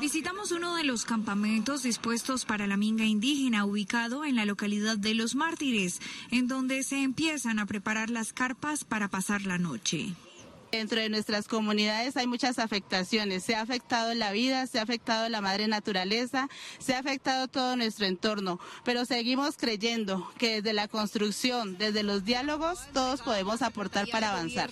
Visitamos 0.00 0.52
uno 0.52 0.76
de 0.76 0.84
los 0.84 1.04
campamentos 1.04 1.82
dispuestos 1.82 2.44
para 2.44 2.68
la 2.68 2.76
minga 2.76 3.04
indígena 3.04 3.64
ubicado 3.64 4.24
en 4.24 4.36
la 4.36 4.44
localidad 4.44 4.96
de 4.96 5.14
Los 5.14 5.34
Mártires, 5.34 6.00
en 6.30 6.46
donde 6.46 6.84
se 6.84 7.02
empiezan 7.02 7.58
a 7.58 7.66
preparar 7.66 8.08
las 8.08 8.32
carpas 8.32 8.84
para 8.84 9.08
pasar 9.08 9.42
la 9.42 9.58
noche. 9.58 10.14
Dentro 10.70 11.00
de 11.00 11.08
nuestras 11.08 11.48
comunidades 11.48 12.16
hay 12.16 12.26
muchas 12.26 12.58
afectaciones. 12.58 13.42
Se 13.42 13.54
ha 13.54 13.62
afectado 13.62 14.12
la 14.14 14.32
vida, 14.32 14.66
se 14.66 14.78
ha 14.78 14.82
afectado 14.82 15.28
la 15.28 15.40
madre 15.40 15.66
naturaleza, 15.66 16.48
se 16.78 16.94
ha 16.94 16.98
afectado 16.98 17.48
todo 17.48 17.74
nuestro 17.74 18.04
entorno. 18.04 18.60
Pero 18.84 19.06
seguimos 19.06 19.56
creyendo 19.56 20.30
que 20.36 20.56
desde 20.56 20.74
la 20.74 20.86
construcción, 20.86 21.78
desde 21.78 22.02
los 22.02 22.24
diálogos, 22.24 22.80
todos 22.92 23.22
podemos 23.22 23.62
aportar 23.62 24.08
para 24.08 24.32
avanzar. 24.32 24.70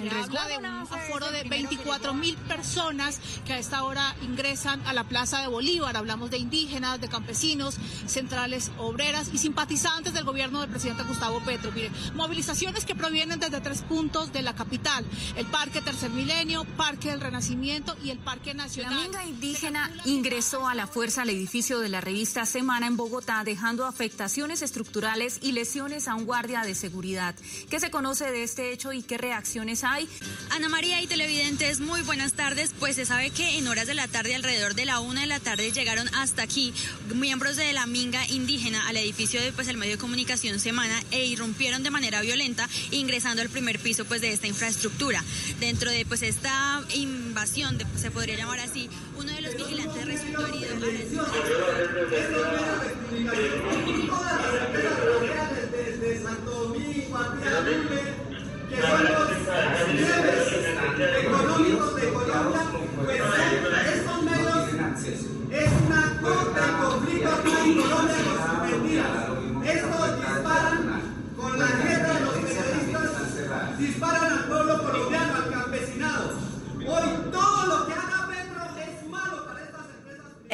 El 0.00 0.10
resguardo 0.10 0.48
de 0.48 0.58
un 0.58 0.66
aforo 0.66 1.30
de 1.30 1.40
primero 1.40 1.68
que 1.68 1.76
24 1.76 2.14
mil 2.14 2.36
personas 2.36 3.20
que 3.46 3.52
a 3.52 3.58
esta 3.58 3.84
hora 3.84 4.14
ingresan 4.22 4.80
a 4.86 4.92
la 4.92 5.04
Plaza 5.04 5.40
de 5.40 5.48
Bolívar. 5.48 5.96
Hablamos 5.96 6.30
de 6.30 6.38
indígenas, 6.38 7.00
de 7.00 7.08
campesinos, 7.08 7.76
centrales 8.06 8.70
obreras 8.78 9.30
y 9.32 9.38
simpatizantes 9.38 10.14
del 10.14 10.24
gobierno 10.24 10.60
del 10.60 10.70
presidente 10.70 11.02
Gustavo 11.04 11.40
Petro. 11.40 11.72
Mire, 11.72 11.90
movilizaciones 12.14 12.84
que 12.84 12.94
provienen 12.94 13.38
desde 13.38 13.60
tres 13.60 13.82
puntos 13.82 14.32
de 14.32 14.42
la 14.42 14.54
capital: 14.54 15.04
el 15.36 15.46
Parque 15.46 15.80
Tercer 15.80 16.10
Milenio, 16.10 16.64
Parque 16.76 17.10
del 17.10 17.20
Renacimiento 17.20 17.96
y 18.04 18.10
el 18.10 18.18
Parque 18.18 18.54
La 18.54 18.64
Nacional. 18.64 18.94
minga 18.94 19.24
indígena 19.24 19.90
ingresó 20.04 20.68
a 20.68 20.74
la 20.74 20.86
fuerza 20.86 21.22
al 21.22 21.30
edificio 21.30 21.80
de 21.80 21.88
la 21.88 22.00
revista 22.00 22.44
Semana 22.46 22.86
en 22.86 22.96
Bogotá, 22.96 23.42
dejando 23.44 23.86
afectaciones 23.86 24.62
estructurales 24.62 25.38
y 25.42 25.52
lesiones 25.52 26.08
a 26.08 26.14
un 26.14 26.24
guardia 26.24 26.62
de 26.62 26.74
seguridad. 26.74 27.34
¿Qué 27.70 27.80
se 27.80 27.90
conoce 27.90 28.30
de 28.30 28.42
este 28.42 28.72
hecho 28.72 28.92
y 28.92 29.02
qué 29.02 29.18
reacciones 29.18 29.84
hay? 29.84 30.08
Ana 30.50 30.68
María 30.68 31.00
y 31.00 31.06
televidentes, 31.06 31.80
muy 31.80 32.02
buenas 32.02 32.34
tardes. 32.34 32.72
Pues 32.78 32.96
se 32.96 33.06
sabe 33.06 33.30
que 33.30 33.58
en 33.58 33.68
horas 33.68 33.86
de 33.86 33.94
la 33.94 34.08
tarde, 34.08 34.34
alrededor 34.34 34.74
de 34.74 34.84
la 34.84 35.00
una 35.00 35.22
de 35.22 35.26
la 35.26 35.40
tarde, 35.40 35.72
llegaron 35.72 36.08
hasta 36.14 36.42
aquí 36.42 36.74
miembros 37.14 37.56
de 37.56 37.72
la 37.72 37.86
Minga 37.86 38.26
indígena 38.28 38.86
al 38.88 38.96
edificio 38.96 39.40
de 39.40 39.52
pues 39.52 39.68
el 39.68 39.76
medio 39.76 39.92
de 39.92 39.98
comunicación 39.98 40.60
Semana 40.60 41.02
e 41.10 41.24
irrumpieron 41.26 41.82
de 41.82 41.90
manera 41.90 42.20
violenta, 42.20 42.68
ingresando 42.90 43.42
al 43.42 43.48
primer 43.48 43.78
piso 43.78 44.04
pues 44.04 44.20
de 44.20 44.32
esta 44.32 44.46
infraestructura. 44.46 45.21
Dentro 45.60 45.90
de 45.90 46.04
pues 46.06 46.22
esta 46.22 46.82
invasión, 46.94 47.78
se 47.96 48.10
podría 48.10 48.36
llamar 48.36 48.60
así, 48.60 48.88
uno 49.16 49.32
de 49.32 49.40
los 49.40 49.56
vigilantes 49.56 50.06
resultó 50.06 50.46
herido. 50.46 50.68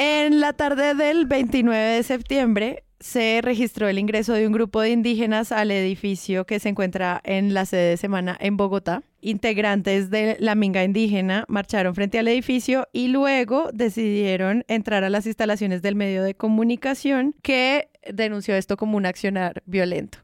En 0.00 0.38
la 0.38 0.52
tarde 0.52 0.94
del 0.94 1.26
29 1.26 1.76
de 1.76 2.02
septiembre 2.04 2.84
se 3.00 3.40
registró 3.42 3.88
el 3.88 3.98
ingreso 3.98 4.32
de 4.32 4.46
un 4.46 4.52
grupo 4.52 4.80
de 4.80 4.90
indígenas 4.90 5.50
al 5.50 5.72
edificio 5.72 6.46
que 6.46 6.60
se 6.60 6.68
encuentra 6.68 7.20
en 7.24 7.52
la 7.52 7.66
sede 7.66 7.90
de 7.90 7.96
semana 7.96 8.36
en 8.38 8.56
Bogotá. 8.56 9.02
Integrantes 9.22 10.08
de 10.08 10.36
la 10.38 10.54
Minga 10.54 10.84
indígena 10.84 11.44
marcharon 11.48 11.96
frente 11.96 12.20
al 12.20 12.28
edificio 12.28 12.86
y 12.92 13.08
luego 13.08 13.70
decidieron 13.74 14.64
entrar 14.68 15.02
a 15.02 15.10
las 15.10 15.26
instalaciones 15.26 15.82
del 15.82 15.96
medio 15.96 16.22
de 16.22 16.36
comunicación 16.36 17.34
que 17.42 17.88
denunció 18.08 18.54
esto 18.54 18.76
como 18.76 18.98
un 18.98 19.04
accionar 19.04 19.64
violento. 19.66 20.18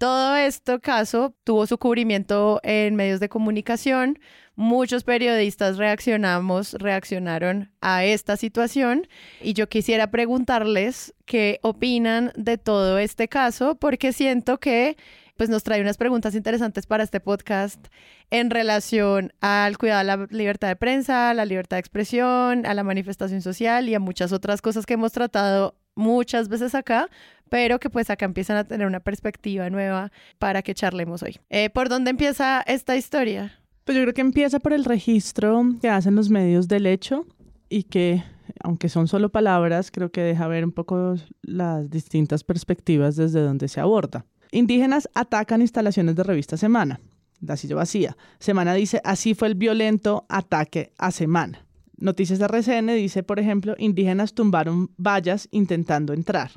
Todo 0.00 0.34
este 0.34 0.80
caso 0.80 1.34
tuvo 1.44 1.68
su 1.68 1.76
cubrimiento 1.76 2.58
en 2.62 2.96
medios 2.96 3.20
de 3.20 3.28
comunicación. 3.28 4.18
Muchos 4.60 5.04
periodistas 5.04 5.78
reaccionamos, 5.78 6.74
reaccionaron 6.74 7.72
a 7.80 8.04
esta 8.04 8.36
situación 8.36 9.08
y 9.40 9.54
yo 9.54 9.70
quisiera 9.70 10.10
preguntarles 10.10 11.14
qué 11.24 11.60
opinan 11.62 12.30
de 12.36 12.58
todo 12.58 12.98
este 12.98 13.26
caso 13.26 13.76
porque 13.76 14.12
siento 14.12 14.60
que 14.60 14.98
pues 15.38 15.48
nos 15.48 15.62
trae 15.62 15.80
unas 15.80 15.96
preguntas 15.96 16.34
interesantes 16.34 16.86
para 16.86 17.04
este 17.04 17.20
podcast 17.20 17.86
en 18.28 18.50
relación 18.50 19.32
al 19.40 19.78
cuidado 19.78 20.00
de 20.00 20.04
la 20.04 20.26
libertad 20.28 20.68
de 20.68 20.76
prensa, 20.76 21.32
la 21.32 21.46
libertad 21.46 21.78
de 21.78 21.80
expresión, 21.80 22.66
a 22.66 22.74
la 22.74 22.84
manifestación 22.84 23.40
social 23.40 23.88
y 23.88 23.94
a 23.94 23.98
muchas 23.98 24.30
otras 24.30 24.60
cosas 24.60 24.84
que 24.84 24.92
hemos 24.92 25.12
tratado 25.12 25.74
muchas 25.94 26.50
veces 26.50 26.74
acá, 26.74 27.08
pero 27.48 27.80
que 27.80 27.88
pues 27.88 28.10
acá 28.10 28.26
empiezan 28.26 28.58
a 28.58 28.64
tener 28.64 28.86
una 28.86 29.00
perspectiva 29.00 29.70
nueva 29.70 30.12
para 30.38 30.60
que 30.60 30.74
charlemos 30.74 31.22
hoy. 31.22 31.38
Eh, 31.48 31.70
¿Por 31.70 31.88
dónde 31.88 32.10
empieza 32.10 32.62
esta 32.66 32.94
historia? 32.94 33.59
Pues 33.84 33.96
yo 33.96 34.02
creo 34.02 34.14
que 34.14 34.20
empieza 34.20 34.60
por 34.60 34.72
el 34.72 34.84
registro 34.84 35.64
que 35.80 35.88
hacen 35.88 36.14
los 36.14 36.30
medios 36.30 36.68
del 36.68 36.86
hecho 36.86 37.26
y 37.68 37.84
que, 37.84 38.22
aunque 38.62 38.88
son 38.88 39.08
solo 39.08 39.30
palabras, 39.30 39.90
creo 39.90 40.10
que 40.10 40.20
deja 40.20 40.46
ver 40.48 40.64
un 40.64 40.72
poco 40.72 41.16
las 41.42 41.90
distintas 41.90 42.44
perspectivas 42.44 43.16
desde 43.16 43.40
donde 43.40 43.68
se 43.68 43.80
aborda. 43.80 44.26
Indígenas 44.52 45.08
atacan 45.14 45.60
instalaciones 45.60 46.16
de 46.16 46.24
revista 46.24 46.56
Semana. 46.56 47.00
La 47.40 47.56
silla 47.56 47.76
vacía. 47.76 48.16
Semana 48.38 48.74
dice, 48.74 49.00
así 49.02 49.34
fue 49.34 49.48
el 49.48 49.54
violento 49.54 50.26
ataque 50.28 50.92
a 50.98 51.10
Semana. 51.10 51.64
Noticias 51.96 52.38
de 52.38 52.46
RCN 52.46 52.88
dice, 52.96 53.22
por 53.22 53.38
ejemplo, 53.38 53.74
indígenas 53.78 54.34
tumbaron 54.34 54.90
vallas 54.98 55.48
intentando 55.50 56.12
entrar. 56.12 56.50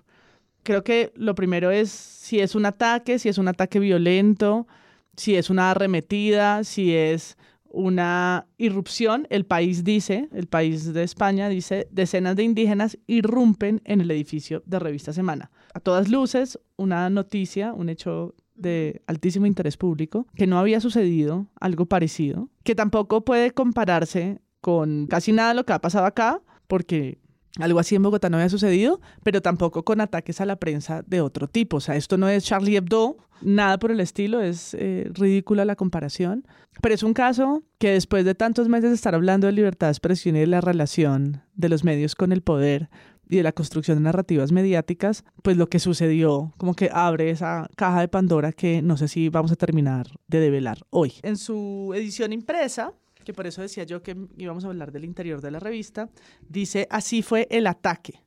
Creo 0.64 0.84
que 0.84 1.12
lo 1.16 1.36
primero 1.36 1.72
es 1.72 1.90
si 1.90 2.40
es 2.40 2.56
un 2.56 2.66
ataque, 2.66 3.20
si 3.20 3.30
es 3.30 3.38
un 3.38 3.50
ataque 3.50 3.80
violento, 3.80 4.68
si 5.16 5.36
es 5.36 5.50
una 5.50 5.72
arremetida, 5.72 6.64
si 6.64 6.96
es 6.96 7.38
una 7.74 8.48
irrupción. 8.58 9.28
El 9.30 9.46
país 9.46 9.84
dice, 9.84 10.30
el 10.32 10.48
país 10.48 10.94
de 10.94 11.04
España 11.04 11.50
dice, 11.50 11.88
decenas 11.92 12.36
de 12.36 12.44
indígenas 12.44 12.98
irrumpen 13.08 13.82
en 13.84 14.02
el 14.02 14.12
edificio 14.12 14.64
de 14.66 14.80
Revista 14.80 15.12
Semana. 15.12 15.52
A 15.74 15.80
todas 15.80 16.10
luces, 16.10 16.60
una 16.78 17.10
noticia, 17.10 17.74
un 17.74 17.90
hecho 17.90 18.36
de 18.56 19.02
altísimo 19.08 19.48
interés 19.48 19.78
público, 19.78 20.28
que 20.36 20.48
no 20.48 20.60
había 20.60 20.80
sucedido 20.80 21.48
algo 21.60 21.88
parecido, 21.88 22.50
que 22.64 22.76
tampoco 22.76 23.26
puede 23.26 23.52
compararse 23.52 24.40
con 24.62 25.08
casi 25.08 25.32
nada 25.32 25.50
de 25.50 25.56
lo 25.56 25.66
que 25.66 25.74
ha 25.74 25.82
pasado 25.82 26.06
acá, 26.06 26.42
porque 26.68 27.18
algo 27.60 27.80
así 27.80 27.96
en 27.96 28.04
Bogotá 28.04 28.30
no 28.30 28.38
había 28.38 28.50
sucedido, 28.50 29.00
pero 29.22 29.42
tampoco 29.42 29.84
con 29.84 30.02
ataques 30.02 30.42
a 30.42 30.46
la 30.46 30.56
prensa 30.56 31.04
de 31.06 31.22
otro 31.22 31.48
tipo. 31.48 31.78
O 31.78 31.82
sea, 31.82 31.96
esto 31.96 32.18
no 32.18 32.28
es 32.28 32.44
Charlie 32.44 32.78
Hebdo, 32.78 33.18
nada 33.42 33.78
por 33.78 33.92
el 33.92 34.00
estilo, 34.00 34.42
es 34.42 34.74
eh, 34.74 35.10
ridícula 35.14 35.64
la 35.64 35.76
comparación. 35.76 36.48
Pero 36.82 36.96
es 36.96 37.04
un 37.04 37.14
caso 37.14 37.64
que 37.78 37.92
después 37.92 38.26
de 38.26 38.34
tantos 38.34 38.70
meses 38.70 38.90
de 38.90 38.96
estar 38.96 39.14
hablando 39.14 39.46
de 39.48 39.54
libertad 39.54 39.88
de 39.88 39.92
expresión 39.92 40.36
y 40.36 40.40
de 40.40 40.48
la 40.48 40.62
relación 40.62 41.44
de 41.54 41.70
los 41.70 41.84
medios 41.84 42.16
con 42.16 42.32
el 42.32 42.42
poder 42.42 42.90
y 43.30 43.38
de 43.38 43.44
la 43.44 43.52
construcción 43.52 43.98
de 43.98 44.04
narrativas 44.04 44.52
mediáticas, 44.52 45.24
pues 45.44 45.56
lo 45.56 45.70
que 45.70 45.80
sucedió 45.80 46.52
como 46.58 46.76
que 46.76 46.90
abre 46.92 47.30
esa 47.30 47.70
caja 47.76 48.02
de 48.02 48.08
Pandora 48.08 48.52
que 48.52 48.82
no 48.82 48.98
sé 48.98 49.08
si 49.08 49.30
vamos 49.30 49.52
a 49.52 49.56
terminar 49.56 50.08
de 50.28 50.40
develar 50.40 50.80
hoy. 50.90 51.14
En 51.22 51.38
su 51.38 51.94
edición 51.96 52.34
impresa, 52.34 52.94
que 53.24 53.34
por 53.34 53.48
eso 53.48 53.62
decía 53.62 53.84
yo 53.84 54.04
que 54.04 54.16
íbamos 54.38 54.64
a 54.66 54.68
hablar 54.68 54.92
del 54.92 55.06
interior 55.06 55.42
de 55.42 55.52
la 55.52 55.60
revista, 55.60 56.10
dice, 56.48 56.88
así 56.90 57.22
fue 57.22 57.48
el 57.50 57.68
ataque. 57.68 58.24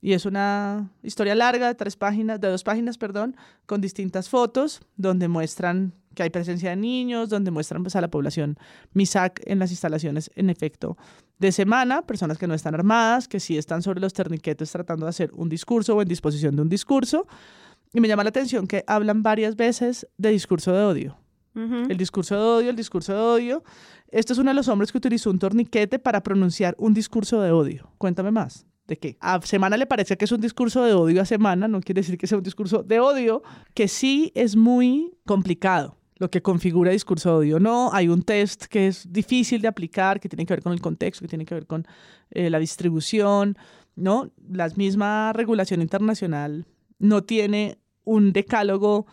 Y 0.00 0.12
es 0.12 0.26
una 0.26 0.90
historia 1.02 1.34
larga 1.34 1.68
de 1.68 1.74
tres 1.74 1.96
páginas, 1.96 2.40
de 2.40 2.48
dos 2.48 2.62
páginas, 2.62 2.98
perdón, 2.98 3.36
con 3.64 3.80
distintas 3.80 4.28
fotos 4.28 4.80
donde 4.96 5.26
muestran 5.26 5.94
que 6.14 6.22
hay 6.22 6.30
presencia 6.30 6.70
de 6.70 6.76
niños, 6.76 7.28
donde 7.28 7.50
muestran 7.50 7.82
pues, 7.82 7.94
a 7.96 8.00
la 8.00 8.08
población 8.08 8.56
MISAC 8.94 9.42
en 9.44 9.58
las 9.58 9.70
instalaciones 9.70 10.30
en 10.34 10.50
efecto 10.50 10.96
de 11.38 11.52
semana, 11.52 12.02
personas 12.02 12.38
que 12.38 12.46
no 12.46 12.54
están 12.54 12.74
armadas, 12.74 13.28
que 13.28 13.38
sí 13.38 13.58
están 13.58 13.82
sobre 13.82 14.00
los 14.00 14.12
terniquetes 14.12 14.72
tratando 14.72 15.06
de 15.06 15.10
hacer 15.10 15.30
un 15.34 15.48
discurso 15.48 15.94
o 15.94 16.02
en 16.02 16.08
disposición 16.08 16.56
de 16.56 16.62
un 16.62 16.68
discurso. 16.68 17.26
Y 17.92 18.00
me 18.00 18.08
llama 18.08 18.24
la 18.24 18.30
atención 18.30 18.66
que 18.66 18.82
hablan 18.86 19.22
varias 19.22 19.56
veces 19.56 20.06
de 20.16 20.30
discurso 20.30 20.72
de 20.72 20.84
odio. 20.84 21.25
El 21.56 21.96
discurso 21.96 22.34
de 22.34 22.42
odio, 22.42 22.70
el 22.70 22.76
discurso 22.76 23.12
de 23.14 23.18
odio. 23.18 23.64
Esto 24.08 24.34
es 24.34 24.38
uno 24.38 24.50
de 24.50 24.54
los 24.54 24.68
hombres 24.68 24.92
que 24.92 24.98
utilizó 24.98 25.30
un 25.30 25.38
torniquete 25.38 25.98
para 25.98 26.22
pronunciar 26.22 26.74
un 26.78 26.92
discurso 26.92 27.40
de 27.40 27.50
odio. 27.50 27.92
Cuéntame 27.98 28.30
más. 28.30 28.66
¿De 28.86 28.98
qué? 28.98 29.16
A 29.20 29.40
Semana 29.42 29.76
le 29.76 29.86
parece 29.86 30.16
que 30.16 30.26
es 30.26 30.32
un 30.32 30.40
discurso 30.40 30.84
de 30.84 30.92
odio 30.92 31.20
a 31.20 31.24
Semana, 31.24 31.66
no 31.66 31.80
quiere 31.80 32.02
decir 32.02 32.16
que 32.18 32.26
sea 32.26 32.38
un 32.38 32.44
discurso 32.44 32.82
de 32.84 33.00
odio, 33.00 33.42
que 33.74 33.88
sí 33.88 34.30
es 34.34 34.54
muy 34.54 35.12
complicado 35.24 35.98
lo 36.18 36.30
que 36.30 36.40
configura 36.40 36.92
discurso 36.92 37.30
de 37.30 37.36
odio. 37.36 37.60
No, 37.60 37.90
hay 37.92 38.08
un 38.08 38.22
test 38.22 38.66
que 38.66 38.86
es 38.86 39.12
difícil 39.12 39.60
de 39.60 39.68
aplicar, 39.68 40.20
que 40.20 40.28
tiene 40.28 40.46
que 40.46 40.54
ver 40.54 40.62
con 40.62 40.72
el 40.72 40.80
contexto, 40.80 41.22
que 41.22 41.28
tiene 41.28 41.44
que 41.44 41.54
ver 41.54 41.66
con 41.66 41.86
eh, 42.30 42.48
la 42.48 42.58
distribución, 42.58 43.56
¿no? 43.96 44.30
La 44.48 44.68
misma 44.76 45.32
regulación 45.32 45.82
internacional 45.82 46.66
no 46.98 47.24
tiene 47.24 47.78
un 48.04 48.32
decálogo 48.32 49.06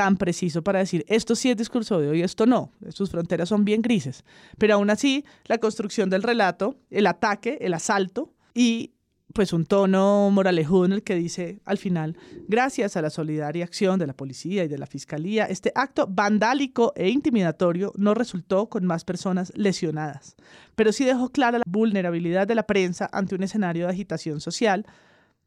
tan 0.00 0.16
preciso 0.16 0.62
para 0.62 0.78
decir 0.78 1.04
esto 1.08 1.34
sí 1.34 1.50
es 1.50 1.58
discurso 1.58 2.00
de 2.00 2.08
odio 2.08 2.14
y 2.14 2.22
esto 2.22 2.46
no. 2.46 2.72
Sus 2.88 3.10
fronteras 3.10 3.50
son 3.50 3.66
bien 3.66 3.82
grises. 3.82 4.24
Pero 4.56 4.76
aún 4.76 4.88
así, 4.88 5.26
la 5.44 5.58
construcción 5.58 6.08
del 6.08 6.22
relato, 6.22 6.76
el 6.88 7.06
ataque, 7.06 7.58
el 7.60 7.74
asalto 7.74 8.32
y 8.54 8.94
pues 9.34 9.52
un 9.52 9.66
tono 9.66 10.30
moralejudo 10.30 10.86
en 10.86 10.92
el 10.92 11.02
que 11.02 11.16
dice 11.16 11.60
al 11.66 11.76
final, 11.76 12.16
gracias 12.48 12.96
a 12.96 13.02
la 13.02 13.10
solidaria 13.10 13.62
acción 13.62 13.98
de 13.98 14.06
la 14.06 14.14
policía 14.14 14.64
y 14.64 14.68
de 14.68 14.78
la 14.78 14.86
fiscalía, 14.86 15.44
este 15.44 15.70
acto 15.74 16.06
vandálico 16.08 16.94
e 16.96 17.10
intimidatorio 17.10 17.92
no 17.96 18.14
resultó 18.14 18.70
con 18.70 18.86
más 18.86 19.04
personas 19.04 19.52
lesionadas, 19.54 20.34
pero 20.76 20.92
sí 20.92 21.04
dejó 21.04 21.28
clara 21.28 21.58
la 21.58 21.64
vulnerabilidad 21.66 22.48
de 22.48 22.54
la 22.54 22.66
prensa 22.66 23.10
ante 23.12 23.34
un 23.34 23.42
escenario 23.42 23.84
de 23.84 23.92
agitación 23.92 24.40
social 24.40 24.86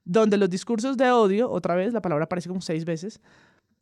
donde 0.06 0.38
los 0.38 0.50
discursos 0.50 0.96
de 0.96 1.10
odio, 1.10 1.50
otra 1.50 1.74
vez 1.74 1.92
la 1.92 2.04
palabra 2.04 2.26
aparece 2.26 2.50
como 2.50 2.62
seis 2.62 2.86
veces, 2.86 3.20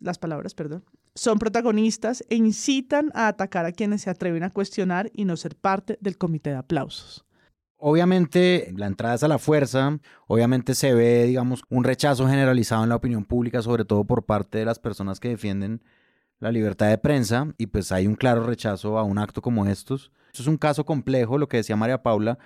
las 0.02 0.18
palabras, 0.18 0.54
perdón, 0.54 0.84
son 1.16 1.40
protagonistas 1.40 2.24
e 2.30 2.36
incitan 2.36 3.12
a 3.14 3.28
atacar 3.28 3.66
a 3.66 3.72
quienes 3.72 4.02
se 4.02 4.10
atreven 4.10 4.44
a 4.44 4.50
cuestionar 4.50 5.10
y 5.14 5.26
no 5.26 5.38
ser 5.38 5.56
parte 5.56 5.98
del 6.02 6.18
comité 6.18 6.50
de 6.50 6.58
aplausos. 6.58 7.26
Obviamente 7.78 8.72
la 8.76 8.86
entrada 8.86 9.16
es 9.16 9.24
a 9.24 9.28
la 9.28 9.40
fuerza, 9.40 9.98
obviamente 10.28 10.76
se 10.76 10.94
ve, 10.94 11.24
digamos, 11.26 11.64
un 11.70 11.84
rechazo 11.84 12.28
generalizado 12.28 12.84
en 12.84 12.90
la 12.90 12.96
opinión 12.96 13.26
pública, 13.26 13.62
sobre 13.62 13.86
todo 13.86 14.04
por 14.04 14.26
parte 14.26 14.60
de 14.60 14.66
las 14.66 14.78
personas 14.78 15.20
que 15.20 15.30
defienden 15.30 15.82
la 16.40 16.52
libertad 16.52 16.90
de 16.90 16.98
prensa, 16.98 17.54
y 17.58 17.68
pues 17.68 17.92
hay 17.92 18.08
un 18.08 18.16
claro 18.16 18.44
rechazo 18.44 18.98
a 18.98 19.04
un 19.04 19.18
acto 19.18 19.42
como 19.42 19.66
estos. 19.66 20.12
Esto 20.28 20.44
es 20.44 20.48
un 20.48 20.58
caso 20.58 20.86
complejo, 20.86 21.38
lo 21.38 21.48
que 21.48 21.58
decía 21.58 21.76
María 21.76 22.04
Paula. 22.04 22.38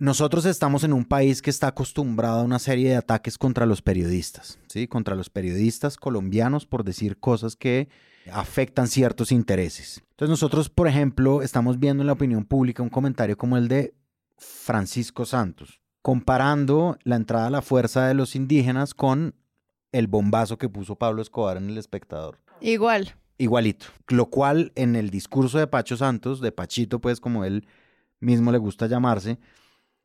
Nosotros 0.00 0.44
estamos 0.44 0.84
en 0.84 0.92
un 0.92 1.04
país 1.04 1.42
que 1.42 1.50
está 1.50 1.66
acostumbrado 1.66 2.38
a 2.38 2.44
una 2.44 2.60
serie 2.60 2.90
de 2.90 2.96
ataques 2.96 3.36
contra 3.36 3.66
los 3.66 3.82
periodistas, 3.82 4.60
¿sí? 4.68 4.86
Contra 4.86 5.16
los 5.16 5.28
periodistas 5.28 5.96
colombianos 5.96 6.66
por 6.66 6.84
decir 6.84 7.18
cosas 7.18 7.56
que 7.56 7.88
afectan 8.32 8.86
ciertos 8.86 9.32
intereses. 9.32 10.04
Entonces 10.10 10.30
nosotros, 10.30 10.70
por 10.70 10.86
ejemplo, 10.86 11.42
estamos 11.42 11.80
viendo 11.80 12.04
en 12.04 12.06
la 12.06 12.12
opinión 12.12 12.44
pública 12.44 12.80
un 12.80 12.90
comentario 12.90 13.36
como 13.36 13.56
el 13.56 13.66
de 13.66 13.92
Francisco 14.36 15.26
Santos, 15.26 15.80
comparando 16.00 16.96
la 17.02 17.16
entrada 17.16 17.48
a 17.48 17.50
la 17.50 17.62
fuerza 17.62 18.06
de 18.06 18.14
los 18.14 18.36
indígenas 18.36 18.94
con 18.94 19.34
el 19.90 20.06
bombazo 20.06 20.58
que 20.58 20.68
puso 20.68 20.94
Pablo 20.94 21.22
Escobar 21.22 21.56
en 21.56 21.70
El 21.70 21.78
Espectador. 21.78 22.38
Igual. 22.60 23.16
Igualito. 23.36 23.86
Lo 24.06 24.26
cual 24.26 24.70
en 24.76 24.94
el 24.94 25.10
discurso 25.10 25.58
de 25.58 25.66
Pacho 25.66 25.96
Santos, 25.96 26.40
de 26.40 26.52
Pachito, 26.52 27.00
pues 27.00 27.18
como 27.18 27.44
él 27.44 27.66
mismo 28.20 28.52
le 28.52 28.58
gusta 28.58 28.86
llamarse, 28.86 29.40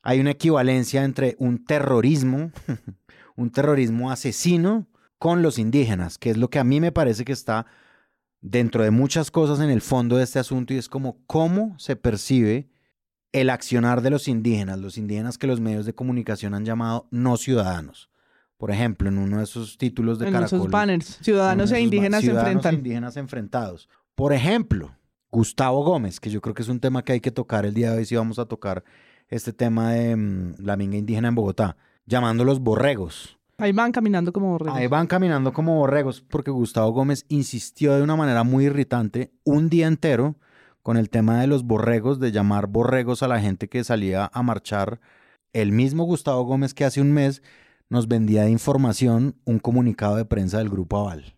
hay 0.04 0.20
una 0.20 0.32
equivalencia 0.32 1.04
entre 1.04 1.36
un 1.40 1.66
terrorismo, 1.66 2.52
un 3.36 3.50
terrorismo 3.50 4.12
asesino 4.12 4.88
con 5.18 5.42
los 5.42 5.58
indígenas, 5.58 6.18
que 6.18 6.30
es 6.30 6.38
lo 6.38 6.50
que 6.50 6.60
a 6.60 6.66
mí 6.66 6.82
me 6.82 6.92
parece 6.92 7.24
que 7.24 7.32
está 7.32 7.66
dentro 8.42 8.84
de 8.84 8.92
muchas 8.92 9.32
cosas 9.32 9.62
en 9.62 9.70
el 9.70 9.82
fondo 9.82 10.18
de 10.18 10.26
este 10.26 10.38
asunto 10.38 10.74
y 10.74 10.78
es 10.78 10.90
como 10.90 11.18
cómo 11.26 11.80
se 11.80 11.96
percibe 11.96 12.70
el 13.32 13.50
accionar 13.50 14.02
de 14.02 14.10
los 14.10 14.28
indígenas, 14.28 14.78
los 14.78 14.98
indígenas 14.98 15.38
que 15.38 15.48
los 15.48 15.62
medios 15.62 15.86
de 15.86 15.96
comunicación 15.96 16.54
han 16.54 16.66
llamado 16.66 17.08
no 17.10 17.38
ciudadanos. 17.38 18.10
Por 18.58 18.70
ejemplo, 18.70 19.10
en 19.10 19.18
uno 19.18 19.38
de 19.38 19.46
esos 19.46 19.78
títulos 19.78 20.20
de 20.20 20.28
en 20.28 20.34
Caracol. 20.34 20.60
esos 20.60 20.70
banners, 20.70 21.20
ciudadanos 21.22 21.72
e 21.72 21.80
indígenas 21.80 22.20
se 22.20 22.28
ciudadanos 22.28 22.52
enfrentan. 22.52 22.76
e 22.76 22.78
indígenas 22.78 23.18
enfrentados. 23.18 23.90
Por 24.16 24.34
ejemplo, 24.34 24.96
Gustavo 25.32 25.84
Gómez, 25.84 26.20
que 26.20 26.30
yo 26.30 26.42
creo 26.42 26.54
que 26.54 26.62
es 26.62 26.70
un 26.70 26.80
tema 26.80 27.04
que 27.04 27.14
hay 27.14 27.22
que 27.22 27.32
tocar 27.32 27.66
el 27.66 27.74
día 27.74 27.92
de 27.92 28.00
hoy 28.00 28.06
si 28.06 28.16
vamos 28.16 28.38
a 28.38 28.46
tocar 28.46 28.84
este 29.34 29.52
tema 29.52 29.92
de 29.94 30.16
mm, 30.16 30.56
la 30.60 30.78
minga 30.78 30.98
indígena 30.98 31.30
en 31.30 31.36
Bogotá, 31.36 31.76
llamándolos 32.06 32.60
borregos. 32.60 33.40
Ahí 33.58 33.72
van 33.72 33.92
caminando 33.92 34.32
como 34.32 34.52
borregos. 34.52 34.78
Ahí 34.78 34.88
van 34.88 35.08
caminando 35.08 35.54
como 35.54 35.76
borregos 35.76 36.22
porque 36.22 36.52
Gustavo 36.52 36.92
Gómez 36.92 37.26
insistió 37.30 37.96
de 37.96 38.04
una 38.04 38.16
manera 38.16 38.44
muy 38.44 38.66
irritante 38.66 39.32
un 39.44 39.70
día 39.70 39.88
entero 39.88 40.36
con 40.84 40.98
el 40.98 41.10
tema 41.10 41.40
de 41.40 41.48
los 41.48 41.64
borregos, 41.64 42.20
de 42.20 42.32
llamar 42.32 42.68
borregos 42.68 43.24
a 43.24 43.28
la 43.28 43.40
gente 43.40 43.70
que 43.70 43.84
salía 43.84 44.30
a 44.34 44.44
marchar. 44.44 45.00
El 45.54 45.72
mismo 45.72 46.04
Gustavo 46.04 46.44
Gómez 46.44 46.74
que 46.74 46.84
hace 46.84 47.02
un 47.02 47.14
mes 47.14 47.42
nos 47.90 48.08
vendía 48.08 48.44
de 48.44 48.52
información 48.52 49.36
un 49.46 49.60
comunicado 49.60 50.18
de 50.18 50.26
prensa 50.26 50.58
del 50.58 50.70
Grupo 50.70 50.98
Aval. 50.98 51.36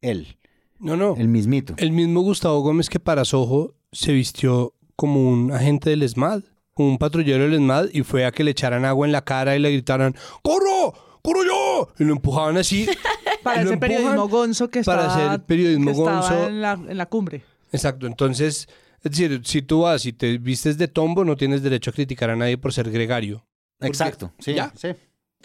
Él. 0.00 0.38
No, 0.78 0.96
no. 0.96 1.16
El 1.16 1.28
mismito. 1.28 1.74
El 1.76 1.92
mismo 1.92 2.22
Gustavo 2.22 2.60
Gómez 2.60 2.88
que 2.88 3.00
para 3.00 3.24
Sojo 3.24 3.74
se 3.92 4.12
vistió 4.12 4.74
como 4.96 5.28
un 5.28 5.52
agente 5.52 5.90
del 5.90 6.02
ESMAD, 6.02 6.42
un 6.86 6.98
patrullero 6.98 7.44
del 7.44 7.54
ESMAD 7.54 7.88
y 7.92 8.02
fue 8.02 8.24
a 8.24 8.32
que 8.32 8.44
le 8.44 8.50
echaran 8.52 8.84
agua 8.84 9.06
en 9.06 9.12
la 9.12 9.22
cara 9.24 9.56
y 9.56 9.58
le 9.58 9.70
gritaran 9.70 10.14
¡Corro! 10.42 10.94
¡Corro 11.22 11.44
yo! 11.44 11.88
Y 11.98 12.04
lo 12.04 12.12
empujaban 12.12 12.56
así. 12.56 12.88
Para 13.42 13.62
ese 13.62 13.76
periodismo 13.76 14.28
gonzo 14.28 14.68
que 14.68 14.82
Para 14.82 15.06
estaba, 15.06 15.26
hacer 15.32 15.42
periodismo 15.46 15.84
que 15.86 15.90
estaba 15.92 16.20
gonzo. 16.20 16.46
En, 16.48 16.60
la, 16.62 16.72
en 16.72 16.96
la 16.96 17.06
cumbre. 17.06 17.42
Exacto, 17.72 18.06
entonces, 18.06 18.68
es 19.02 19.10
decir, 19.10 19.40
si 19.44 19.62
tú 19.62 19.82
vas 19.82 20.04
y 20.06 20.12
te 20.12 20.38
vistes 20.38 20.78
de 20.78 20.88
tombo, 20.88 21.24
no 21.24 21.36
tienes 21.36 21.62
derecho 21.62 21.90
a 21.90 21.92
criticar 21.94 22.30
a 22.30 22.36
nadie 22.36 22.58
por 22.58 22.72
ser 22.72 22.90
gregario. 22.90 23.46
Porque- 23.78 23.88
Exacto, 23.88 24.32
sí, 24.38 24.54
ya. 24.54 24.72
sí. 24.76 24.88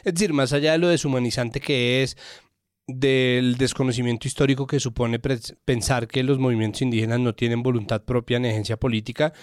Es 0.04 0.14
decir, 0.16 0.34
más 0.34 0.54
allá 0.54 0.72
de 0.72 0.80
lo 0.80 0.88
deshumanizante 0.88 1.60
que 1.62 2.02
es, 2.04 2.18
del 2.88 3.56
desconocimiento 3.58 4.28
histórico 4.28 4.68
que 4.68 4.80
supone 4.80 5.20
pensar 5.20 6.08
que 6.08 6.24
los 6.24 6.40
movimientos 6.40 6.82
indígenas 6.82 7.20
no 7.20 7.34
tienen 7.34 7.64
voluntad 7.64 8.04
propia 8.04 8.40
ni 8.40 8.50
agencia 8.50 8.78
política, 8.78 9.34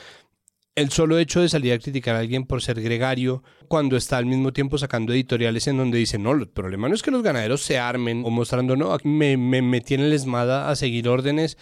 el 0.75 0.91
solo 0.91 1.19
hecho 1.19 1.41
de 1.41 1.49
salir 1.49 1.73
a 1.73 1.79
criticar 1.79 2.17
a 2.17 2.21
alguien 2.21 2.45
por 2.45 2.63
ser 2.63 2.81
gregario, 2.81 3.43
cuando 3.69 3.97
está 3.97 4.17
al 4.19 4.27
mismo 4.27 4.53
tiempo 4.53 4.79
sacando 4.79 5.13
editoriales 5.13 5.67
en 5.67 5.77
donde 5.77 5.99
dice, 5.99 6.19
no, 6.19 6.33
el 6.33 6.49
problema 6.49 6.89
no 6.89 6.95
es 6.95 7.03
que 7.03 7.11
los 7.11 7.23
ganaderos 7.23 7.63
se 7.63 7.79
armen, 7.79 8.23
o 8.25 8.31
mostrando, 8.31 8.77
no, 8.77 8.93
aquí 8.93 9.09
me, 9.09 9.37
me 9.37 9.63
metí 9.63 9.95
en 9.95 10.01
el 10.01 10.13
esmada 10.13 10.71
a 10.71 10.77
seguir 10.77 11.09
órdenes, 11.09 11.59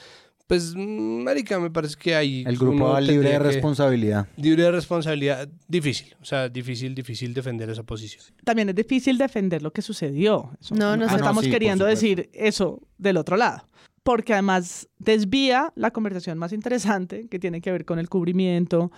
pues, 0.47 0.75
mm, 0.75 1.25
marica, 1.25 1.61
me 1.61 1.71
parece 1.71 1.97
que 1.99 2.15
hay... 2.15 2.43
El 2.47 2.57
Grupo 2.57 2.99
libre 3.01 3.31
de 3.31 3.39
responsabilidad. 3.39 4.29
Libre 4.37 4.63
de 4.63 4.71
responsabilidad, 4.71 5.47
difícil, 5.67 6.17
o 6.23 6.25
sea, 6.25 6.49
difícil, 6.49 6.95
difícil 6.95 7.35
defender 7.35 7.69
esa 7.69 7.83
posición. 7.83 8.25
También 8.45 8.71
es 8.71 8.75
difícil 8.75 9.19
defender 9.19 9.63
lo 9.63 9.73
que 9.75 9.83
sucedió. 9.83 10.51
Eso- 10.59 10.75
No, 10.75 10.97
no 10.97 11.07
no 11.07 11.17
estamos 11.17 11.45
sí, 11.45 11.51
queriendo 11.51 11.85
decir 11.85 12.31
eso 12.33 12.81
del 12.97 13.19
otro 13.19 13.37
lado. 13.37 13.68
Porque 14.09 14.33
además 14.33 14.89
desvía 14.99 15.71
la 15.77 15.91
conversación 15.91 16.39
más 16.39 16.55
interesante 16.55 17.29
que 17.29 17.39
tiene 17.39 17.61
que 17.61 17.71
ver 17.71 17.85
con 17.85 17.99
el 17.99 18.09
cubrimiento, 18.09 18.91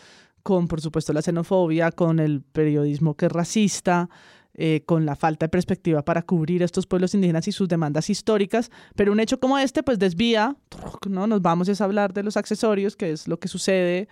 con 0.44 0.68
por 0.68 0.80
supuesto 0.80 1.12
la 1.12 1.20
xenofobia, 1.20 1.90
con 1.90 2.20
el 2.20 2.42
periodismo 2.42 3.16
que 3.16 3.26
es 3.26 3.32
racista, 3.32 4.08
eh, 4.54 4.84
con 4.86 5.06
la 5.06 5.16
falta 5.16 5.46
de 5.46 5.48
perspectiva 5.48 6.04
para 6.04 6.22
cubrir 6.22 6.62
estos 6.62 6.86
pueblos 6.86 7.12
indígenas 7.12 7.48
y 7.48 7.50
sus 7.50 7.66
demandas 7.66 8.08
históricas. 8.08 8.70
Pero 8.94 9.10
un 9.10 9.18
hecho 9.18 9.40
como 9.40 9.58
este 9.58 9.82
pues 9.82 9.98
desvía, 9.98 10.56
¿no? 11.08 11.26
Nos 11.26 11.42
vamos 11.42 11.68
a 11.68 11.84
hablar 11.84 12.12
de 12.12 12.22
los 12.22 12.36
accesorios, 12.36 12.94
que 12.94 13.10
es 13.10 13.26
lo 13.26 13.40
que 13.40 13.48
sucede 13.48 14.06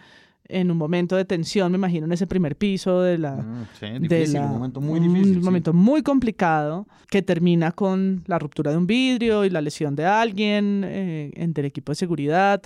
en 0.49 0.71
un 0.71 0.77
momento 0.79 1.15
de 1.17 1.25
tensión, 1.25 1.71
me 1.73 1.77
imagino, 1.79 2.07
en 2.07 2.13
ese 2.13 2.27
primer 2.27 2.57
piso 2.57 3.03
de 3.03 3.19
la, 3.19 3.37
Mm, 3.37 3.65
sí, 3.79 3.87
de 3.87 3.99
difícil, 3.99 4.35
la- 4.35 4.47
un 4.47 4.53
momento 4.53 4.81
muy 4.81 4.99
un 4.99 5.13
difícil. 5.13 5.35
sí. 5.37 5.41
momento 5.41 5.73
muy 5.75 6.03
complicado 6.03 6.87
que 7.11 7.21
termina 7.23 7.73
con 7.73 8.23
la 8.27 8.39
ruptura 8.39 8.71
de 8.71 8.77
un 8.79 8.87
vidrio 8.87 9.45
y 9.45 9.51
la 9.51 9.61
lesión 9.61 9.95
de 9.95 10.07
alguien 10.07 10.83
eh, 10.87 11.31
entre 11.35 11.63
el 11.63 11.67
equipo 11.67 11.93
de 11.93 11.97
seguridad 11.97 12.63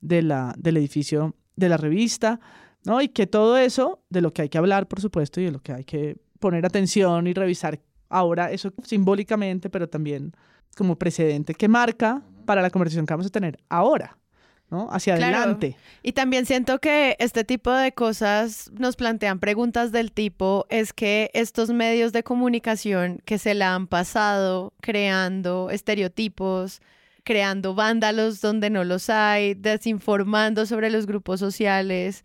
de 0.00 0.22
la, 0.22 0.54
del 0.58 0.76
edificio 0.78 1.34
de 1.56 1.68
la 1.68 1.76
revista, 1.76 2.40
¿no? 2.84 3.00
Y 3.02 3.08
que 3.08 3.26
todo 3.26 3.56
eso, 3.58 4.02
de 4.10 4.22
lo 4.22 4.32
que 4.32 4.42
hay 4.42 4.48
que 4.48 4.58
hablar, 4.58 4.88
por 4.88 5.00
supuesto, 5.00 5.40
y 5.40 5.44
de 5.44 5.52
lo 5.52 5.60
que 5.60 5.72
hay 5.72 5.84
que 5.84 6.16
poner 6.38 6.64
atención 6.66 7.26
y 7.26 7.32
revisar 7.34 7.78
ahora, 8.08 8.50
eso 8.50 8.72
simbólicamente, 8.82 9.70
pero 9.70 9.88
también 9.88 10.32
como 10.76 10.96
precedente 10.96 11.54
que 11.54 11.68
marca 11.68 12.22
para 12.46 12.62
la 12.62 12.70
conversación 12.70 13.04
que 13.06 13.12
vamos 13.12 13.26
a 13.26 13.30
tener 13.30 13.58
ahora. 13.68 14.16
¿No? 14.70 14.88
Hacia 14.90 15.16
Claro. 15.16 15.36
adelante. 15.36 15.76
Y 16.02 16.12
también 16.12 16.46
siento 16.46 16.78
que 16.78 17.16
este 17.18 17.44
tipo 17.44 17.72
de 17.72 17.92
cosas 17.92 18.70
nos 18.72 18.96
plantean 18.96 19.38
preguntas 19.40 19.92
del 19.92 20.12
tipo, 20.12 20.66
es 20.70 20.92
que 20.92 21.30
estos 21.34 21.70
medios 21.70 22.12
de 22.12 22.22
comunicación 22.22 23.20
que 23.24 23.38
se 23.38 23.54
la 23.54 23.74
han 23.74 23.86
pasado 23.86 24.72
creando 24.80 25.70
estereotipos, 25.70 26.80
creando 27.24 27.74
vándalos 27.74 28.40
donde 28.40 28.70
no 28.70 28.84
los 28.84 29.10
hay, 29.10 29.54
desinformando 29.54 30.64
sobre 30.66 30.88
los 30.90 31.06
grupos 31.06 31.40
sociales, 31.40 32.24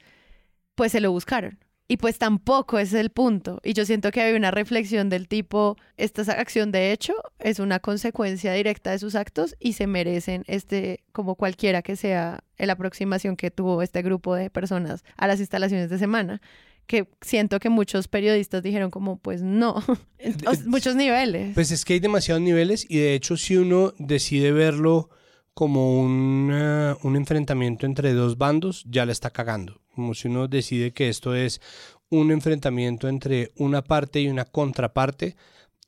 pues 0.76 0.92
se 0.92 1.02
lo 1.02 1.12
buscaron. 1.12 1.58
Y 1.88 1.98
pues 1.98 2.18
tampoco 2.18 2.80
es 2.80 2.94
el 2.94 3.12
punto. 3.12 3.60
Y 3.64 3.74
yo 3.74 3.86
siento 3.86 4.12
que 4.12 4.22
hay 4.22 4.34
una 4.34 4.50
reflexión 4.50 5.10
del 5.10 5.28
tipo, 5.28 5.78
esta 5.98 6.24
acción 6.32 6.72
de 6.72 6.92
hecho 6.92 7.14
es 7.40 7.60
una 7.60 7.80
consecuencia 7.80 8.54
directa 8.54 8.92
de 8.92 9.00
sus 9.00 9.14
actos 9.14 9.56
y 9.60 9.74
se 9.74 9.86
merecen 9.86 10.44
este, 10.48 11.04
como 11.12 11.36
cualquiera 11.36 11.84
que 11.84 11.96
sea 11.96 12.44
la 12.58 12.74
aproximación 12.74 13.36
que 13.36 13.52
tuvo 13.52 13.84
este 13.84 14.02
grupo 14.02 14.34
de 14.34 14.50
personas 14.50 15.04
a 15.16 15.28
las 15.28 15.40
instalaciones 15.40 15.90
de 15.90 16.00
semana. 16.00 16.42
Que 16.88 17.08
siento 17.22 17.60
que 17.60 17.70
muchos 17.70 18.08
periodistas 18.08 18.62
dijeron 18.64 18.90
como, 18.92 19.18
pues 19.18 19.42
no, 19.42 19.76
O 20.48 20.56
sea, 20.56 20.66
muchos 20.66 20.96
niveles. 20.96 21.54
Pues 21.54 21.72
es 21.72 21.86
que 21.86 21.94
hay 21.94 22.00
demasiados 22.00 22.42
niveles 22.42 22.86
y 22.90 22.98
de 22.98 23.14
hecho 23.14 23.38
si 23.38 23.58
uno 23.58 23.94
decide 24.00 24.52
verlo 24.52 25.10
como 25.54 26.02
un, 26.02 26.50
eh, 26.52 26.96
un 27.04 27.16
enfrentamiento 27.16 27.86
entre 27.86 28.14
dos 28.14 28.38
bandos, 28.38 28.84
ya 28.88 29.06
la 29.06 29.12
está 29.12 29.30
cagando. 29.30 29.85
Como 29.96 30.14
si 30.14 30.28
uno 30.28 30.48
decide 30.48 30.92
que 30.92 31.10
esto 31.10 31.34
es 31.34 31.62
un 32.10 32.32
enfrentamiento 32.32 33.08
entre 33.08 33.52
una 33.56 33.82
parte 33.82 34.22
y 34.22 34.28
una 34.28 34.46
contraparte, 34.46 35.36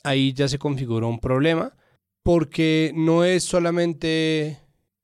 ahí 0.04 0.34
ya 0.34 0.48
se 0.48 0.58
configura 0.58 1.08
un 1.08 1.20
problema, 1.20 1.76
porque 2.24 2.92
no 2.96 3.24
es 3.24 3.44
solamente 3.44 4.60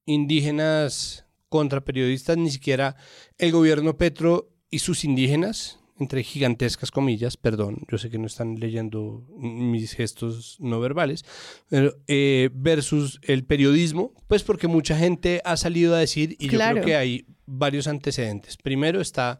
indígenas 0.05 1.25
contra 1.49 1.83
periodistas, 1.83 2.37
ni 2.37 2.49
siquiera 2.49 2.95
el 3.37 3.51
gobierno 3.51 3.97
Petro 3.97 4.49
y 4.69 4.79
sus 4.79 5.03
indígenas, 5.03 5.79
entre 5.99 6.23
gigantescas 6.23 6.89
comillas, 6.91 7.37
perdón, 7.37 7.83
yo 7.89 7.97
sé 7.97 8.09
que 8.09 8.17
no 8.17 8.25
están 8.27 8.55
leyendo 8.59 9.23
mis 9.37 9.93
gestos 9.93 10.57
no 10.59 10.79
verbales, 10.79 11.23
pero, 11.69 11.95
eh, 12.07 12.49
versus 12.53 13.19
el 13.23 13.43
periodismo, 13.45 14.13
pues 14.27 14.43
porque 14.43 14.67
mucha 14.67 14.97
gente 14.97 15.41
ha 15.45 15.55
salido 15.55 15.95
a 15.95 15.99
decir, 15.99 16.35
y 16.39 16.45
yo 16.45 16.51
Claro. 16.53 16.75
creo 16.75 16.85
que 16.85 16.95
hay 16.95 17.25
varios 17.45 17.87
antecedentes. 17.87 18.57
Primero 18.57 19.01
está, 19.01 19.39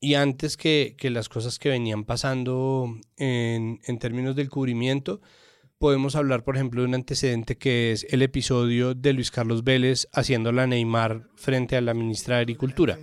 y 0.00 0.14
antes 0.14 0.56
que, 0.56 0.96
que 0.98 1.10
las 1.10 1.28
cosas 1.28 1.58
que 1.58 1.68
venían 1.68 2.04
pasando 2.04 2.88
en, 3.16 3.80
en 3.86 3.98
términos 3.98 4.34
del 4.34 4.50
cubrimiento, 4.50 5.20
podemos 5.78 6.16
hablar, 6.16 6.44
por 6.44 6.56
ejemplo, 6.56 6.80
de 6.82 6.88
un 6.88 6.94
antecedente 6.94 7.56
que 7.56 7.92
es 7.92 8.06
el 8.10 8.22
episodio 8.22 8.94
de 8.94 9.12
Luis 9.12 9.30
Carlos 9.30 9.64
Vélez 9.64 10.08
haciendo 10.12 10.52
la 10.52 10.66
Neymar 10.66 11.22
frente 11.34 11.76
a 11.76 11.80
la 11.80 11.94
ministra 11.94 12.36
de 12.36 12.42
Agricultura. 12.42 12.98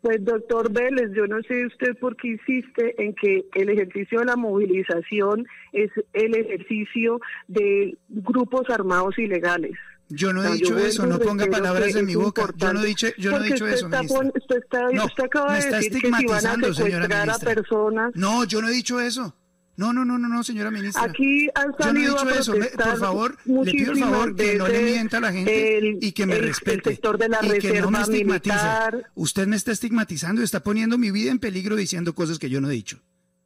Pues 0.00 0.24
doctor 0.24 0.72
Vélez, 0.72 1.10
yo 1.14 1.26
no 1.26 1.42
sé 1.42 1.66
usted 1.66 1.96
por 1.98 2.16
qué 2.16 2.28
insiste 2.28 2.94
en 3.02 3.14
que 3.14 3.44
el 3.54 3.68
ejercicio 3.68 4.20
de 4.20 4.26
la 4.26 4.36
movilización 4.36 5.46
es 5.72 5.90
el 6.12 6.34
ejercicio 6.34 7.20
de 7.48 7.96
grupos 8.08 8.68
armados 8.70 9.18
ilegales. 9.18 9.72
Yo 10.08 10.32
no 10.32 10.44
he 10.44 10.52
dicho 10.52 10.76
eso, 10.78 11.06
no 11.06 11.18
ponga 11.18 11.46
palabras 11.46 11.94
en 11.96 12.04
mi 12.04 12.14
boca. 12.16 12.46
Yo 12.56 12.72
no 12.72 12.82
he 12.82 12.86
dicho, 12.86 13.06
yo 13.16 13.30
no 13.30 13.38
he 13.38 13.44
dicho 13.44 13.64
usted 13.64 13.76
eso, 13.76 13.86
está 13.86 14.02
ministra. 14.02 14.30
usted, 14.40 14.56
está, 14.58 14.88
No, 14.90 15.04
usted 15.06 15.24
acaba 15.24 15.46
me 15.48 15.52
de 15.54 15.58
está 15.60 15.76
decir 15.76 15.92
que 15.92 15.98
si 16.00 16.26
van 16.26 16.46
a 16.46 16.54
secuestrar 16.54 17.26
ministra. 17.26 17.54
personas. 17.54 18.12
No, 18.14 18.44
yo 18.44 18.60
no 18.60 18.68
he 18.68 18.72
dicho 18.72 19.00
eso. 19.00 19.34
No, 19.76 19.92
no, 19.92 20.04
no, 20.04 20.18
no, 20.18 20.28
no, 20.28 20.44
señora 20.44 20.70
ministra. 20.70 21.02
Aquí 21.04 21.48
han 21.54 21.72
Yo 21.72 21.76
no 21.78 21.78
he 21.78 21.84
salido 21.84 22.14
dicho 22.14 22.28
a 22.28 22.38
eso. 22.40 22.52
Me- 22.52 22.58
protestar 22.58 22.90
por 22.90 22.98
favor, 23.00 23.38
le 23.46 23.72
pido 23.72 23.92
el 23.92 23.98
favor 23.98 24.36
que 24.36 24.54
no 24.56 24.68
le 24.68 24.82
mienta 24.82 25.16
a 25.16 25.20
la 25.20 25.32
gente 25.32 25.78
el- 25.78 25.98
y 26.00 26.12
que 26.12 26.26
me 26.26 26.34
el- 26.34 26.40
el 26.40 26.46
respete. 26.48 26.90
sector 26.90 27.18
de 27.18 27.28
la 27.30 27.38
y 27.44 27.58
que 27.58 27.80
no 27.80 27.90
me 27.90 28.00
estigmatice. 28.02 28.54
militar. 28.54 29.10
Usted 29.14 29.46
me 29.46 29.56
está 29.56 29.72
estigmatizando 29.72 30.40
y 30.42 30.44
está 30.44 30.62
poniendo 30.62 30.98
mi 30.98 31.10
vida 31.10 31.30
en 31.30 31.38
peligro 31.38 31.74
diciendo 31.76 32.14
cosas 32.14 32.38
que 32.38 32.50
yo 32.50 32.60
no 32.60 32.68
he 32.68 32.72
dicho. 32.74 33.00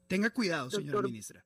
Tenga 0.09 0.31
cuidado, 0.31 0.71
señora 0.71 1.03
ministra. 1.03 1.45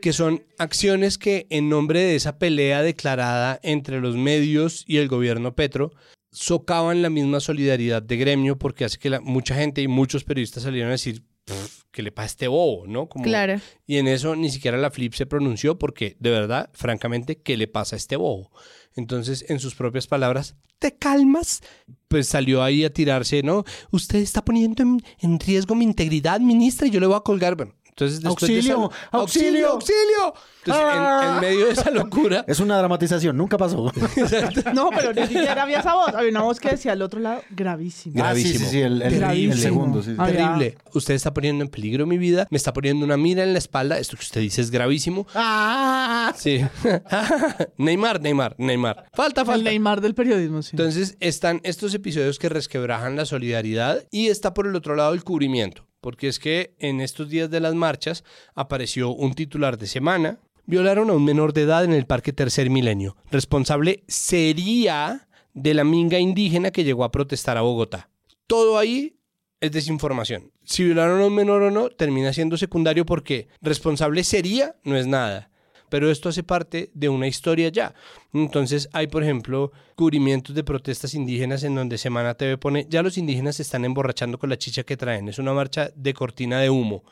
que 0.00 0.12
son 0.14 0.42
acciones 0.58 1.18
que 1.18 1.46
en 1.50 1.68
nombre 1.68 2.00
de 2.00 2.16
esa 2.16 2.38
pelea 2.38 2.80
declarada 2.82 3.60
entre 3.62 4.00
los 4.00 4.16
medios 4.16 4.84
y 4.86 4.96
el 4.96 5.08
gobierno 5.08 5.54
Petro 5.54 5.92
socavan 6.30 7.02
la 7.02 7.10
misma 7.10 7.40
solidaridad 7.40 8.02
de 8.02 8.16
gremio 8.16 8.56
porque 8.58 8.84
hace 8.86 8.98
que 8.98 9.10
la- 9.10 9.20
mucha 9.20 9.54
gente 9.54 9.82
y 9.82 9.88
muchos 9.88 10.24
periodistas 10.24 10.62
salieron 10.62 10.88
a 10.88 10.92
decir 10.92 11.22
"Pff, 11.54 11.82
que 11.90 12.02
le 12.02 12.12
pasa 12.12 12.24
a 12.24 12.26
este 12.26 12.48
bobo, 12.48 12.86
¿no? 12.86 13.08
Como- 13.08 13.24
Claro. 13.24 13.60
Y 13.86 13.96
en 13.96 14.08
eso 14.08 14.36
ni 14.36 14.50
siquiera 14.50 14.76
la 14.78 14.90
Flip 14.90 15.14
se 15.14 15.26
pronunció 15.26 15.78
porque 15.78 16.16
de 16.20 16.30
verdad, 16.30 16.70
francamente, 16.74 17.40
¿qué 17.40 17.56
le 17.56 17.66
pasa 17.68 17.96
a 17.96 17.98
este 17.98 18.16
bobo? 18.16 18.50
Entonces, 18.94 19.44
en 19.48 19.60
sus 19.60 19.74
propias 19.74 20.06
palabras, 20.06 20.56
¿te 20.78 20.96
calmas? 20.96 21.62
Pues 22.08 22.26
salió 22.28 22.62
ahí 22.62 22.84
a 22.84 22.92
tirarse, 22.92 23.42
¿no? 23.42 23.64
Usted 23.90 24.18
está 24.18 24.44
poniendo 24.44 24.82
en, 24.82 25.00
en 25.20 25.38
riesgo 25.38 25.74
mi 25.74 25.84
integridad, 25.84 26.40
ministra, 26.40 26.86
y 26.86 26.90
yo 26.90 26.98
le 27.00 27.06
voy 27.06 27.16
a 27.16 27.20
colgar. 27.20 27.54
Bueno, 27.56 27.74
entonces 27.98 28.20
después 28.22 28.48
de 28.48 28.56
¡Auxilio! 28.56 28.90
esa- 28.90 29.08
¡Auxilio! 29.18 29.68
auxilio! 29.72 30.34
Entonces, 30.64 30.86
en- 30.94 31.28
en, 31.34 31.40
medio 31.40 31.66
de 31.66 31.72
esa 31.72 31.90
locura, 31.90 32.44
Es 32.46 32.60
una 32.60 32.76
dramatización, 32.78 33.36
nunca 33.36 33.56
pasó. 33.56 33.90
No, 34.74 34.90
pero 34.90 35.12
ni 35.14 35.22
siquiera 35.22 35.62
había 35.62 35.80
esa 35.80 35.94
voz. 35.94 36.14
Había 36.14 36.30
una 36.30 36.42
voz 36.42 36.60
que 36.60 36.70
decía 36.70 36.92
al 36.92 37.00
otro 37.02 37.20
lado, 37.20 37.42
gravísimo. 37.50 38.22
Ah, 38.22 38.34
sí, 38.34 38.44
sí, 38.44 38.58
sí, 38.58 38.80
el, 38.80 39.00
el- 39.02 39.12
el 39.14 39.18
Gravísimo. 39.18 39.54
segundo. 39.56 40.02
sí, 40.02 40.10
sí. 40.10 40.16
Había- 40.18 40.34
terrible. 40.36 40.78
Usted 40.94 41.14
está 41.14 41.32
poniendo 41.32 41.64
en 41.64 41.70
peligro 41.70 42.06
mi 42.06 42.18
vida, 42.18 42.46
me 42.50 42.56
está 42.58 42.72
poniendo 42.72 43.04
una 43.04 43.16
mira 43.16 43.42
en 43.42 43.52
la 43.52 43.58
espalda. 43.58 43.98
Esto 43.98 44.16
que 44.16 44.22
usted 44.22 44.40
dice 44.42 44.60
es 44.60 44.70
gravísimo. 44.70 45.26
Ah, 45.34 46.32
Sí. 46.36 46.60
Neymar, 47.78 48.20
Neymar, 48.20 48.54
Neymar. 48.58 49.06
Falta, 49.14 49.40
el 49.42 49.46
falta. 49.46 49.64
Neymar 49.70 50.00
del 50.00 50.14
periodismo, 50.14 50.62
sí. 50.62 50.70
Entonces 50.72 51.16
están 51.20 51.60
estos 51.64 51.94
episodios 51.94 52.38
que 52.38 52.48
resquebrajan 52.48 53.16
la 53.16 53.24
solidaridad 53.24 54.04
y 54.10 54.28
está 54.28 54.54
por 54.54 54.66
el 54.66 54.76
otro 54.76 54.94
lado 54.96 55.14
el 55.14 55.24
cubrimiento, 55.24 55.86
porque 56.00 56.28
es 56.28 56.38
que 56.38 56.74
en 56.78 57.00
estos 57.00 57.28
días 57.28 57.50
de 57.50 57.60
las 57.60 57.74
marchas 57.74 58.24
apareció 58.54 59.10
un 59.10 59.34
titular 59.34 59.78
de 59.78 59.86
semana, 59.86 60.38
violaron 60.66 61.10
a 61.10 61.14
un 61.14 61.24
menor 61.24 61.52
de 61.52 61.62
edad 61.62 61.84
en 61.84 61.92
el 61.92 62.06
Parque 62.06 62.32
Tercer 62.32 62.70
Milenio, 62.70 63.16
responsable 63.30 64.04
sería 64.06 65.28
de 65.54 65.74
la 65.74 65.84
minga 65.84 66.18
indígena 66.18 66.70
que 66.70 66.84
llegó 66.84 67.04
a 67.04 67.10
protestar 67.10 67.56
a 67.56 67.62
Bogotá. 67.62 68.10
Todo 68.46 68.78
ahí 68.78 69.16
es 69.60 69.72
desinformación. 69.72 70.52
Si 70.64 70.84
violaron 70.84 71.20
a 71.20 71.26
un 71.26 71.34
menor 71.34 71.62
o 71.62 71.70
no, 71.70 71.90
termina 71.90 72.32
siendo 72.32 72.56
secundario 72.56 73.04
porque 73.04 73.48
responsable 73.60 74.22
sería 74.24 74.76
no 74.84 74.96
es 74.96 75.06
nada. 75.06 75.50
Pero 75.90 76.10
esto 76.10 76.28
hace 76.28 76.42
parte 76.42 76.90
de 76.94 77.08
una 77.08 77.26
historia 77.26 77.68
ya. 77.68 77.94
Entonces 78.32 78.88
hay, 78.92 79.06
por 79.06 79.22
ejemplo, 79.22 79.72
cubrimientos 79.94 80.54
de 80.54 80.64
protestas 80.64 81.14
indígenas 81.14 81.62
en 81.64 81.74
donde 81.74 81.98
Semana 81.98 82.34
TV 82.34 82.58
pone, 82.58 82.86
ya 82.88 83.02
los 83.02 83.18
indígenas 83.18 83.56
se 83.56 83.62
están 83.62 83.84
emborrachando 83.84 84.38
con 84.38 84.50
la 84.50 84.58
chicha 84.58 84.82
que 84.82 84.96
traen. 84.96 85.28
Es 85.28 85.38
una 85.38 85.52
marcha 85.52 85.90
de 85.94 86.14
cortina 86.14 86.60
de 86.60 86.70
humo, 86.70 87.04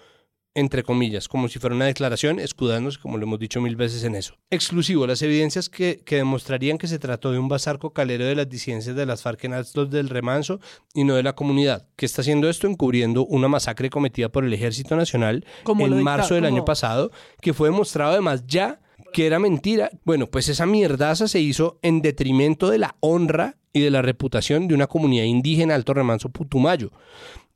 entre 0.56 0.82
comillas, 0.82 1.28
como 1.28 1.48
si 1.48 1.58
fuera 1.58 1.76
una 1.76 1.84
declaración, 1.84 2.40
escudándose, 2.40 2.98
como 2.98 3.18
lo 3.18 3.24
hemos 3.24 3.38
dicho 3.38 3.60
mil 3.60 3.76
veces 3.76 4.02
en 4.04 4.14
eso. 4.14 4.38
Exclusivo, 4.48 5.06
las 5.06 5.20
evidencias 5.20 5.68
que, 5.68 6.00
que 6.02 6.16
demostrarían 6.16 6.78
que 6.78 6.86
se 6.86 6.98
trató 6.98 7.30
de 7.30 7.38
un 7.38 7.46
bazar 7.46 7.78
cocalero 7.78 8.24
de 8.24 8.34
las 8.34 8.48
disidencias 8.48 8.96
de 8.96 9.04
las 9.04 9.20
FARC 9.20 9.44
en 9.44 9.52
Altos 9.52 9.90
del 9.90 10.08
Remanso 10.08 10.58
y 10.94 11.04
no 11.04 11.14
de 11.14 11.22
la 11.22 11.34
comunidad, 11.34 11.86
que 11.94 12.06
está 12.06 12.22
haciendo 12.22 12.48
esto 12.48 12.66
encubriendo 12.66 13.26
una 13.26 13.48
masacre 13.48 13.90
cometida 13.90 14.30
por 14.30 14.46
el 14.46 14.52
Ejército 14.54 14.96
Nacional 14.96 15.44
Como 15.62 15.86
en 15.86 16.02
marzo 16.02 16.34
del 16.34 16.46
año 16.46 16.64
pasado, 16.64 17.12
que 17.42 17.52
fue 17.52 17.68
demostrado 17.68 18.12
además 18.12 18.44
ya 18.46 18.80
que 19.12 19.26
era 19.26 19.38
mentira. 19.38 19.90
Bueno, 20.04 20.26
pues 20.26 20.48
esa 20.48 20.64
mierdaza 20.64 21.28
se 21.28 21.38
hizo 21.38 21.78
en 21.82 22.00
detrimento 22.00 22.70
de 22.70 22.78
la 22.78 22.96
honra 23.00 23.58
y 23.74 23.80
de 23.80 23.90
la 23.90 24.00
reputación 24.00 24.68
de 24.68 24.74
una 24.74 24.86
comunidad 24.86 25.24
indígena 25.24 25.74
Alto 25.74 25.92
Remanso 25.92 26.30
Putumayo 26.30 26.92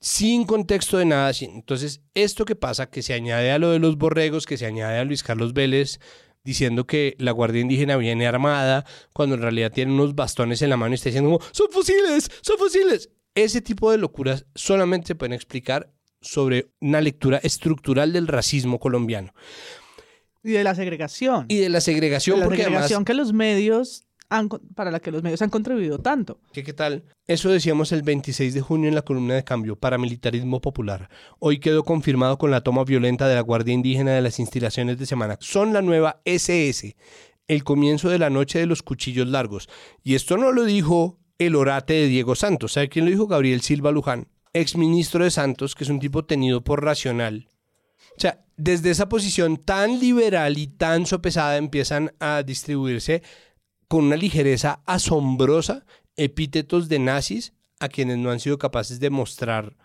sin 0.01 0.45
contexto 0.45 0.99
de 0.99 1.05
nada. 1.05 1.33
Entonces, 1.41 2.01
esto 2.15 2.45
que 2.45 2.57
pasa, 2.57 2.91
que 2.91 3.03
se 3.03 3.13
añade 3.15 3.53
a 3.53 3.59
lo 3.59 3.71
de 3.71 3.79
los 3.79 3.97
borregos, 3.97 4.47
que 4.47 4.57
se 4.57 4.67
añade 4.67 4.99
a 4.99 5.05
Luis 5.05 5.23
Carlos 5.23 5.53
Vélez 5.53 6.01
diciendo 6.43 6.87
que 6.87 7.17
la 7.19 7.33
Guardia 7.33 7.61
Indígena 7.61 7.97
viene 7.97 8.27
armada, 8.27 8.87
cuando 9.13 9.35
en 9.35 9.43
realidad 9.43 9.73
tiene 9.73 9.93
unos 9.93 10.15
bastones 10.15 10.63
en 10.63 10.71
la 10.71 10.79
mano 10.79 10.93
y 10.93 10.95
está 10.95 11.11
diciendo, 11.11 11.31
como, 11.31 11.45
son 11.53 11.71
fusiles, 11.71 12.31
son 12.41 12.57
fusiles. 12.59 13.11
Ese 13.35 13.61
tipo 13.61 13.91
de 13.91 13.99
locuras 13.99 14.47
solamente 14.55 15.09
se 15.09 15.15
pueden 15.15 15.35
explicar 15.35 15.93
sobre 16.21 16.71
una 16.81 17.01
lectura 17.01 17.39
estructural 17.43 18.13
del 18.13 18.27
racismo 18.27 18.79
colombiano 18.79 19.33
Y 20.43 20.51
de 20.51 20.65
la 20.65 20.75
segregación. 20.75 21.47
y 21.49 21.59
de 21.59 21.69
la 21.69 21.81
segregación, 21.81 22.37
de 22.37 22.41
la 22.41 22.47
porque 22.47 22.63
segregación 22.63 22.97
además 22.97 23.07
que 23.07 23.15
los 23.15 23.33
medios 23.33 24.05
para 24.75 24.91
la 24.91 25.01
que 25.01 25.11
los 25.11 25.23
medios 25.23 25.43
han 25.43 25.51
contribuido 25.51 25.99
tanto. 25.99 26.41
¿Qué, 26.53 26.63
¿Qué 26.63 26.73
tal? 26.73 27.05
Eso 27.27 27.51
decíamos 27.51 27.91
el 27.91 28.03
26 28.03 28.55
de 28.55 28.61
junio 28.61 28.89
en 28.89 28.95
la 28.95 29.03
columna 29.03 29.35
de 29.35 29.45
cambio, 29.45 29.77
paramilitarismo 29.77 30.61
popular. 30.61 31.11
Hoy 31.41 31.59
quedó 31.59 31.83
confirmado 31.83 32.39
con 32.39 32.51
la 32.51 32.63
toma 32.63 32.85
violenta 32.85 33.27
de 33.27 33.35
la 33.35 33.41
Guardia 33.41 33.75
Indígena 33.75 34.13
de 34.13 34.23
las 34.23 34.39
instalaciones 34.39 34.99
de 34.99 35.07
semana. 35.07 35.37
Son 35.41 35.73
la 35.73 35.83
nueva 35.83 36.21
SS, 36.25 36.97
el 37.49 37.65
comienzo 37.65 38.09
de 38.09 38.21
la 38.21 38.31
noche 38.31 38.61
de 38.61 38.67
los 38.67 38.83
cuchillos 38.83 39.27
largos. 39.27 39.69
Y 40.05 40.15
esto 40.15 40.37
no 40.37 40.53
lo 40.53 40.65
dijo 40.65 41.19
el 41.39 41.57
orate 41.57 41.95
de 41.95 42.07
Diego 42.07 42.37
Santos. 42.37 42.75
¿Sabe 42.75 42.89
quién 42.89 43.07
lo 43.07 43.11
dijo? 43.11 43.27
Gabriel 43.27 43.63
Silva 43.63 43.91
Luján, 43.91 44.29
exministro 44.53 45.25
de 45.25 45.33
Santos, 45.33 45.75
que 45.75 45.83
es 45.83 45.91
un 45.91 45.99
tipo 45.99 46.25
tenido 46.25 46.63
por 46.63 46.85
racional. 46.85 47.49
O 48.17 48.21
sea, 48.21 48.45
desde 48.57 48.91
esa 48.91 49.09
posición 49.09 49.57
tan 49.57 49.99
liberal 49.99 50.59
y 50.59 50.67
tan 50.67 51.07
sopesada 51.07 51.57
empiezan 51.57 52.13
a 52.21 52.43
distribuirse 52.43 53.23
con 53.91 54.05
una 54.05 54.15
ligereza 54.15 54.85
asombrosa 54.87 55.85
epítetos 56.15 56.89
de 56.89 57.01
nazis 57.01 57.55
a 57.81 57.89
quienes 57.89 58.19
no 58.19 58.31
han 58.31 58.39
sido 58.39 58.57
capaces 58.57 59.01
de 59.01 59.11
mostrar 59.11 59.77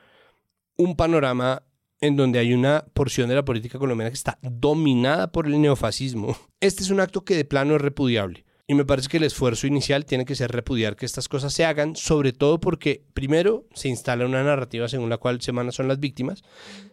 un 0.78 0.96
panorama 0.96 1.64
en 2.02 2.16
donde 2.16 2.38
hay 2.38 2.54
una 2.54 2.86
porción 2.94 3.30
de 3.30 3.34
la 3.34 3.44
política 3.44 3.80
colombiana 3.80 4.12
que 4.12 4.16
está 4.16 4.38
dominada 4.44 5.32
por 5.32 5.48
el 5.48 5.60
neofascismo. 5.60 6.38
Este 6.60 6.84
es 6.84 6.92
un 6.92 7.00
acto 7.00 7.26
que 7.26 7.36
de 7.36 7.46
plano 7.46 7.78
es 7.78 7.82
repudiable. 7.82 8.46
Y 8.68 8.76
me 8.76 8.86
parece 8.86 9.10
que 9.10 9.18
el 9.18 9.24
esfuerzo 9.24 9.66
inicial 9.66 10.06
tiene 10.06 10.26
que 10.26 10.36
ser 10.36 10.52
repudiar 10.52 10.96
que 10.96 11.08
estas 11.08 11.28
cosas 11.28 11.52
se 11.52 11.66
hagan, 11.66 11.96
sobre 11.96 12.32
todo 12.32 12.60
porque, 12.60 13.04
primero, 13.16 13.66
se 13.74 13.90
instala 13.90 14.28
una 14.28 14.44
narrativa 14.44 14.88
según 14.88 15.10
la 15.10 15.18
cual 15.18 15.42
semanas 15.42 15.74
son 15.74 15.88
las 15.88 16.00
víctimas. 16.00 16.44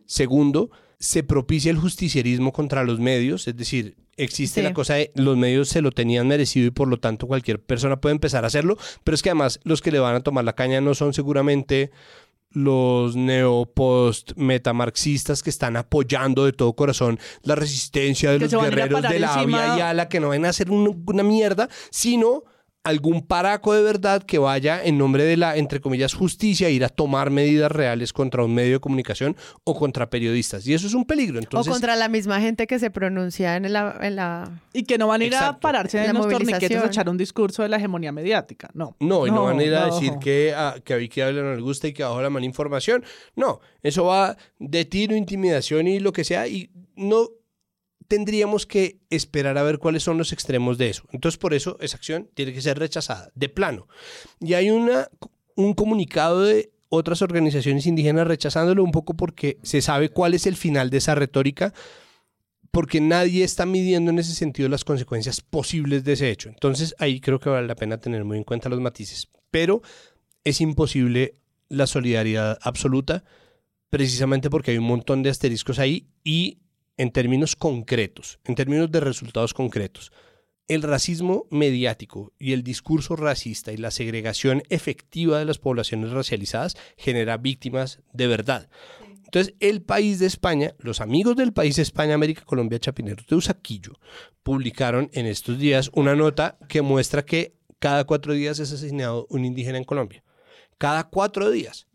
Segundo, 0.07 0.71
se 1.03 1.25
propicia 1.25 1.73
el 1.73 1.79
justicierismo 1.79 2.53
contra 2.53 2.85
los 2.85 3.01
medios, 3.01 3.49
es 3.49 3.57
decir, 3.57 3.97
existe 4.17 4.61
Sí. 4.61 4.65
la 4.65 4.73
cosa 4.73 4.95
de 4.95 5.11
los 5.17 5.37
medios 5.37 5.69
se 5.69 5.83
lo 5.83 5.91
tenían 5.91 6.29
merecido 6.29 6.69
y 6.69 6.71
por 6.71 6.87
lo 6.87 6.99
tanto 7.01 7.27
cualquier 7.27 7.61
persona 7.61 8.01
puede 8.01 8.13
empezar 8.15 8.45
a 8.45 8.47
hacerlo, 8.47 8.77
pero 9.03 9.17
es 9.17 9.23
que 9.23 9.31
además 9.31 9.59
los 9.65 9.83
que 9.83 9.91
le 9.91 9.99
van 9.99 10.15
a 10.15 10.21
tomar 10.21 10.45
la 10.45 10.53
caña 10.55 10.81
no 10.81 10.95
son 10.95 11.13
seguramente 11.13 11.91
los 12.51 13.17
neopost 13.17 14.33
metamarxistas 14.37 15.43
que 15.43 15.51
están 15.51 15.77
apoyando 15.77 16.45
de 16.45 16.53
todo 16.53 16.75
corazón 16.75 17.19
la 17.43 17.55
resistencia 17.57 18.31
de 18.31 18.39
Que 18.39 18.45
los 18.45 18.55
a 18.55 18.59
a 18.59 18.65
guerreros 18.65 19.03
de 19.03 19.19
la 19.19 19.35
encima- 19.35 19.73
Avia 19.73 19.79
y 19.79 19.81
Ala, 19.81 20.09
que 20.09 20.21
no 20.21 20.29
van 20.29 20.45
a 20.45 20.51
hacer 20.51 20.71
un- 20.71 21.03
una 21.07 21.23
mierda, 21.25 21.69
sino 21.91 22.45
algún 22.85 23.23
paraco 23.23 23.75
de 23.75 23.83
verdad 23.83 24.23
que 24.23 24.39
vaya 24.39 24.83
en 24.83 24.99
nombre 24.99 25.25
de 25.25 25.37
la, 25.37 25.57
entre 25.57 25.81
comillas, 25.81 26.15
justicia, 26.15 26.67
a 26.67 26.71
ir 26.71 26.85
a 26.85 26.89
tomar 26.89 27.31
medidas 27.31 27.71
reales 27.71 28.13
contra 28.13 28.45
un 28.45 28.55
medio 28.55 28.75
de 28.75 28.81
comunicación 28.81 29.37
o 29.65 29.75
contra 29.75 30.11
periodistas. 30.11 30.67
Y 30.67 30.75
eso 30.75 30.87
es 30.87 30.95
un 30.95 31.05
peligro. 31.05 31.39
Entonces, 31.39 31.71
o 31.71 31.73
contra 31.73 31.95
la 31.95 32.09
misma 32.09 32.41
gente 32.41 32.67
que 32.67 32.79
se 32.79 32.91
pronuncia 32.91 33.57
en 33.57 33.73
la... 33.73 33.99
En 34.01 34.17
la 34.17 34.63
Y 34.73 34.83
que 34.83 34.99
no 34.99 35.07
van 35.07 35.21
a 35.21 35.25
ir 35.25 35.35
a 35.35 35.61
pararse 35.61 36.05
en 36.05 36.15
los 36.15 36.29
torniquetes 36.29 36.83
a 36.83 36.87
echar 36.87 37.09
un 37.09 37.17
discurso 37.17 37.63
de 37.63 37.69
la 37.69 37.77
hegemonía 37.77 38.11
mediática. 38.11 38.71
No. 38.75 38.97
No, 38.99 39.27
y 39.27 39.31
no, 39.31 39.45
van 39.45 39.61
a 39.61 39.63
ir 39.63 39.75
a 39.75 39.87
no. 39.87 39.95
decir 39.95 40.15
que 40.21 40.53
a, 40.55 40.77
que 40.83 40.95
a 40.95 40.97
Vicky 40.97 41.21
Ávila 41.21 41.43
no 41.43 41.55
le 41.55 41.63
gusta 41.63 41.87
y 41.87 41.93
que 41.93 42.03
bajo 42.03 42.21
la 42.21 42.31
mala 42.31 42.47
información. 42.47 43.05
No, 43.37 43.61
eso 43.83 44.05
va 44.05 44.37
de 44.59 44.85
tiro, 44.85 45.15
intimidación 45.15 45.87
y 45.87 46.01
lo 46.01 46.13
que 46.13 46.25
sea. 46.25 46.49
Y 46.49 46.71
no 46.97 47.29
tendríamos 48.13 48.67
que 48.67 48.99
esperar 49.09 49.57
a 49.57 49.63
ver 49.63 49.79
cuáles 49.79 50.03
son 50.03 50.19
los 50.19 50.35
extremos 50.35 50.77
de 50.77 50.91
eso. 50.91 51.05
Entonces, 51.13 51.39
por 51.39 51.55
eso 51.55 51.79
esa 51.81 51.97
acción 51.97 52.29
tiene 52.35 52.53
que 52.53 52.61
ser 52.61 52.79
rechazada, 52.79 53.33
de 53.35 53.49
plano. 53.49 53.89
Y 54.39 54.53
hay 54.53 54.71
una, 54.71 55.09
un 55.57 55.73
comunicado 55.73 56.43
de 56.43 56.73
otras 56.91 57.23
organizaciones 57.23 57.87
indígenas 57.87 58.27
rechazándolo 58.27 58.85
un 58.85 58.93
poco 58.93 59.15
porque 59.15 59.57
se 59.63 59.81
sabe 59.81 60.11
cuál 60.11 60.35
es 60.35 60.45
el 60.45 60.57
final 60.57 60.91
de 60.91 60.99
esa 60.99 61.15
retórica, 61.15 61.73
porque 62.71 63.01
nadie 63.01 63.45
está 63.45 63.65
midiendo 63.65 64.11
en 64.11 64.19
ese 64.19 64.35
sentido 64.35 64.69
las 64.69 64.85
consecuencias 64.85 65.41
posibles 65.41 66.05
de 66.05 66.13
ese 66.13 66.29
hecho. 66.29 66.51
Entonces, 66.51 66.95
ahí 66.99 67.19
creo 67.19 67.41
que 67.41 67.49
vale 67.49 67.67
la 67.67 67.77
pena 67.77 67.97
tener 67.97 68.25
muy 68.25 68.37
en 68.37 68.45
cuenta 68.45 68.69
los 68.69 68.81
matices. 68.81 69.31
Pero 69.51 69.81
es 70.45 70.61
imposible 70.61 71.37
la 71.71 71.87
solidaridad 71.87 72.59
absoluta, 72.61 73.25
precisamente 73.89 74.51
porque 74.51 74.73
hay 74.73 74.77
un 74.77 74.85
montón 74.85 75.23
de 75.23 75.31
asteriscos 75.31 75.79
ahí 75.79 76.09
y 76.23 76.59
en 77.03 77.11
términos 77.11 77.57
concretos, 77.57 78.39
en 78.45 78.55
términos 78.55 78.89
de 78.93 79.01
resultados 79.01 79.55
concretos. 79.55 80.13
El 80.69 80.83
racismo 80.83 81.47
mediático 81.51 82.33
y 82.39 82.53
el 82.53 82.63
discurso 82.63 83.17
racista 83.17 83.73
y 83.73 83.77
la 83.77 83.91
segregación 83.91 84.63
efectiva 84.69 85.41
de 85.41 85.45
las 85.45 85.59
poblaciones 85.59 86.13
racializadas 86.13 86.77
genera 86.97 87.39
víctimas 87.39 87.99
de 88.13 88.29
verdad. 88.29 88.71
Entonces, 89.25 89.55
el 89.59 89.83
país 89.83 90.21
de 90.21 90.27
España, 90.27 90.77
los 90.79 91.01
amigos 91.01 91.35
del 91.35 91.53
país 91.53 91.75
de 91.75 91.83
España, 91.83 92.15
América, 92.15 92.45
Colombia, 92.45 92.79
Chapineros 92.79 93.27
de 93.27 93.35
Usaquillo, 93.35 93.95
publicaron 94.45 95.11
en 95.13 95.27
estos 95.27 95.59
días 95.59 95.91
una 95.95 96.15
nota 96.15 96.57
que 96.69 96.83
muestra 96.83 97.25
que 97.25 97.57
cada 97.81 98.05
cuatro 98.05 98.33
días 98.33 98.61
es 98.61 98.71
asesinado 98.73 99.27
un 99.29 99.45
indígena 99.45 99.77
en 99.77 99.85
Colombia. 99.85 100.23
Cada 100.79 101.11
cuatro 101.11 101.51
días. 101.51 101.89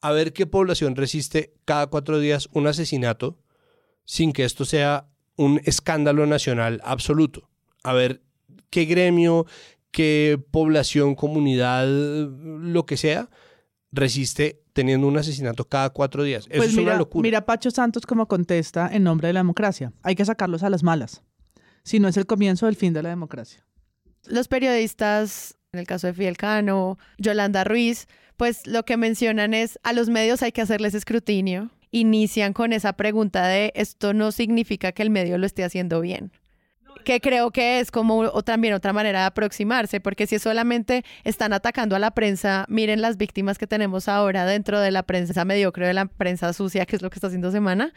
A 0.00 0.10
ver 0.10 0.32
qué 0.32 0.46
población 0.46 0.96
resiste 0.96 1.54
cada 1.64 1.86
cuatro 1.86 2.18
días 2.18 2.48
un 2.52 2.66
asesinato 2.66 3.38
sin 4.10 4.32
que 4.32 4.44
esto 4.44 4.64
sea 4.64 5.06
un 5.36 5.60
escándalo 5.66 6.26
nacional 6.26 6.80
absoluto. 6.82 7.46
A 7.84 7.92
ver 7.92 8.22
qué 8.70 8.86
gremio, 8.86 9.44
qué 9.90 10.40
población, 10.50 11.14
comunidad, 11.14 11.86
lo 11.86 12.86
que 12.86 12.96
sea, 12.96 13.28
resiste 13.92 14.62
teniendo 14.72 15.06
un 15.06 15.18
asesinato 15.18 15.66
cada 15.66 15.90
cuatro 15.90 16.22
días. 16.22 16.46
Eso 16.48 16.56
Pues 16.56 16.70
es 16.70 16.76
mira, 16.76 16.92
una 16.92 16.98
locura. 16.98 17.22
mira 17.22 17.44
Pacho 17.44 17.70
Santos 17.70 18.06
como 18.06 18.26
contesta 18.26 18.88
en 18.90 19.04
nombre 19.04 19.26
de 19.26 19.34
la 19.34 19.40
democracia. 19.40 19.92
Hay 20.02 20.14
que 20.14 20.24
sacarlos 20.24 20.62
a 20.62 20.70
las 20.70 20.82
malas. 20.82 21.22
Si 21.84 22.00
no 22.00 22.08
es 22.08 22.16
el 22.16 22.24
comienzo 22.26 22.64
del 22.66 22.76
fin 22.76 22.92
de 22.94 23.02
la 23.02 23.10
democracia. 23.10 23.64
los 24.26 24.48
periodistas, 24.48 25.58
en 25.72 25.80
el 25.80 25.86
caso 25.86 26.06
de 26.06 26.14
Fidel 26.14 26.36
Cano, 26.38 26.98
Yolanda 27.18 27.64
Ruiz, 27.64 28.06
pues 28.38 28.66
lo 28.66 28.84
que 28.84 28.96
mencionan 28.96 29.52
es 29.52 29.78
a 29.82 29.92
los 29.92 30.08
medios 30.08 30.42
hay 30.42 30.52
que 30.52 30.62
hacerles 30.62 30.94
escrutinio. 30.94 31.70
Inician 31.90 32.52
con 32.52 32.72
esa 32.72 32.92
pregunta 32.94 33.46
de 33.46 33.72
esto 33.74 34.12
no 34.12 34.32
significa 34.32 34.92
que 34.92 35.02
el 35.02 35.10
medio 35.10 35.38
lo 35.38 35.46
esté 35.46 35.64
haciendo 35.64 36.00
bien. 36.00 36.32
Que 37.04 37.20
creo 37.20 37.50
que 37.50 37.80
es 37.80 37.90
como 37.90 38.18
o 38.18 38.42
también 38.42 38.74
otra 38.74 38.92
manera 38.92 39.20
de 39.20 39.26
aproximarse, 39.26 40.00
porque 40.00 40.26
si 40.26 40.38
solamente 40.38 41.04
están 41.24 41.52
atacando 41.52 41.96
a 41.96 41.98
la 41.98 42.10
prensa, 42.10 42.66
miren 42.68 43.00
las 43.00 43.16
víctimas 43.16 43.56
que 43.56 43.66
tenemos 43.66 44.08
ahora 44.08 44.44
dentro 44.44 44.80
de 44.80 44.90
la 44.90 45.04
prensa 45.04 45.44
mediocre, 45.44 45.86
de 45.86 45.94
la 45.94 46.06
prensa 46.06 46.52
sucia, 46.52 46.86
que 46.86 46.96
es 46.96 47.02
lo 47.02 47.08
que 47.08 47.14
está 47.14 47.28
haciendo 47.28 47.50
Semana, 47.50 47.94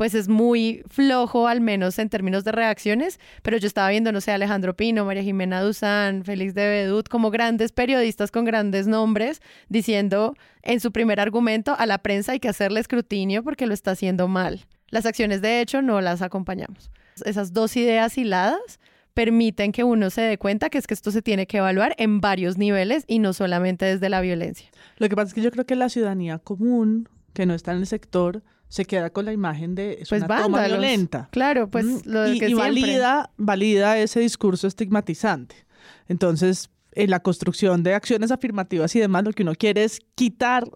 pues 0.00 0.14
es 0.14 0.28
muy 0.28 0.82
flojo, 0.88 1.46
al 1.46 1.60
menos 1.60 1.98
en 1.98 2.08
términos 2.08 2.42
de 2.42 2.52
reacciones, 2.52 3.20
pero 3.42 3.58
yo 3.58 3.66
estaba 3.66 3.90
viendo, 3.90 4.12
no 4.12 4.22
sé, 4.22 4.32
Alejandro 4.32 4.74
Pino, 4.74 5.04
María 5.04 5.22
Jimena 5.22 5.60
Duzán, 5.60 6.24
Félix 6.24 6.54
de 6.54 6.66
Bedut, 6.70 7.06
como 7.06 7.30
grandes 7.30 7.70
periodistas 7.70 8.30
con 8.30 8.46
grandes 8.46 8.86
nombres, 8.86 9.42
diciendo 9.68 10.36
en 10.62 10.80
su 10.80 10.90
primer 10.90 11.20
argumento 11.20 11.76
a 11.78 11.84
la 11.84 11.98
prensa 11.98 12.32
hay 12.32 12.40
que 12.40 12.48
hacerle 12.48 12.80
escrutinio 12.80 13.44
porque 13.44 13.66
lo 13.66 13.74
está 13.74 13.90
haciendo 13.90 14.26
mal. 14.26 14.64
Las 14.88 15.04
acciones 15.04 15.42
de 15.42 15.60
hecho 15.60 15.82
no 15.82 16.00
las 16.00 16.22
acompañamos. 16.22 16.90
Esas 17.26 17.52
dos 17.52 17.76
ideas 17.76 18.16
hiladas 18.16 18.80
permiten 19.12 19.70
que 19.70 19.84
uno 19.84 20.08
se 20.08 20.22
dé 20.22 20.38
cuenta 20.38 20.70
que 20.70 20.78
es 20.78 20.86
que 20.86 20.94
esto 20.94 21.10
se 21.10 21.20
tiene 21.20 21.46
que 21.46 21.58
evaluar 21.58 21.94
en 21.98 22.22
varios 22.22 22.56
niveles 22.56 23.04
y 23.06 23.18
no 23.18 23.34
solamente 23.34 23.84
desde 23.84 24.08
la 24.08 24.22
violencia. 24.22 24.70
Lo 24.96 25.10
que 25.10 25.14
pasa 25.14 25.28
es 25.28 25.34
que 25.34 25.42
yo 25.42 25.50
creo 25.50 25.66
que 25.66 25.76
la 25.76 25.90
ciudadanía 25.90 26.38
común, 26.38 27.06
que 27.34 27.44
no 27.44 27.52
está 27.52 27.72
en 27.72 27.80
el 27.80 27.86
sector, 27.86 28.42
se 28.70 28.84
queda 28.84 29.10
con 29.10 29.24
la 29.24 29.32
imagen 29.32 29.74
de 29.74 29.98
es 30.00 30.08
Pues 30.08 30.22
una 30.22 30.42
toma 30.42 30.66
violenta. 30.66 31.28
Claro, 31.32 31.68
pues 31.68 31.84
Mm, 31.84 31.98
lo 32.04 32.32
y, 32.32 32.38
que 32.38 32.48
y 32.48 32.54
valida, 32.54 33.32
valida 33.36 33.98
ese 33.98 34.20
discurso 34.20 34.66
estigmatizante. 34.68 35.56
Entonces, 36.08 36.70
en 36.92 37.10
la 37.10 37.20
construcción 37.20 37.82
de 37.82 37.94
acciones 37.94 38.30
afirmativas 38.30 38.94
y 38.94 39.00
demás, 39.00 39.24
lo 39.24 39.32
que 39.32 39.42
uno 39.42 39.54
quiere 39.56 39.84
es 39.84 40.00
quitar 40.14 40.70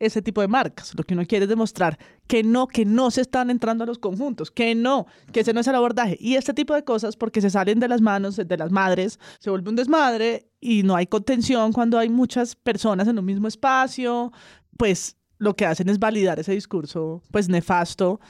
ese 0.00 0.22
tipo 0.22 0.40
de 0.40 0.48
marcas. 0.48 0.92
Lo 0.96 1.04
que 1.04 1.14
uno 1.14 1.24
quiere 1.24 1.44
es 1.44 1.48
demostrar 1.48 1.98
que 2.26 2.42
no, 2.42 2.66
que 2.66 2.84
no 2.84 3.12
se 3.12 3.20
están 3.20 3.48
entrando 3.48 3.84
a 3.84 3.86
los 3.86 3.98
conjuntos, 3.98 4.50
que 4.50 4.74
no, 4.74 5.06
que 5.32 5.40
ese 5.40 5.52
no 5.52 5.60
es 5.60 5.68
el 5.68 5.76
abordaje. 5.76 6.16
Y 6.20 6.34
este 6.34 6.52
tipo 6.52 6.74
de 6.74 6.82
cosas, 6.84 7.16
porque 7.16 7.40
se 7.40 7.50
salen 7.50 7.78
de 7.78 7.88
las 7.88 8.00
manos 8.00 8.36
de 8.36 8.56
las 8.56 8.72
madres, 8.72 9.20
se 9.38 9.50
vuelve 9.50 9.70
un 9.70 9.76
desmadre 9.76 10.48
y 10.60 10.82
no 10.82 10.96
hay 10.96 11.06
contención 11.06 11.72
cuando 11.72 11.96
hay 11.98 12.08
muchas 12.08 12.56
personas 12.56 13.06
en 13.06 13.18
un 13.18 13.24
mismo 13.24 13.46
espacio, 13.46 14.32
pues 14.76 15.16
lo 15.38 15.54
que 15.54 15.66
hacen 15.66 15.88
es 15.88 15.98
validar 15.98 16.38
ese 16.38 16.52
discurso 16.52 17.22
pues 17.30 17.48
nefasto 17.48 18.20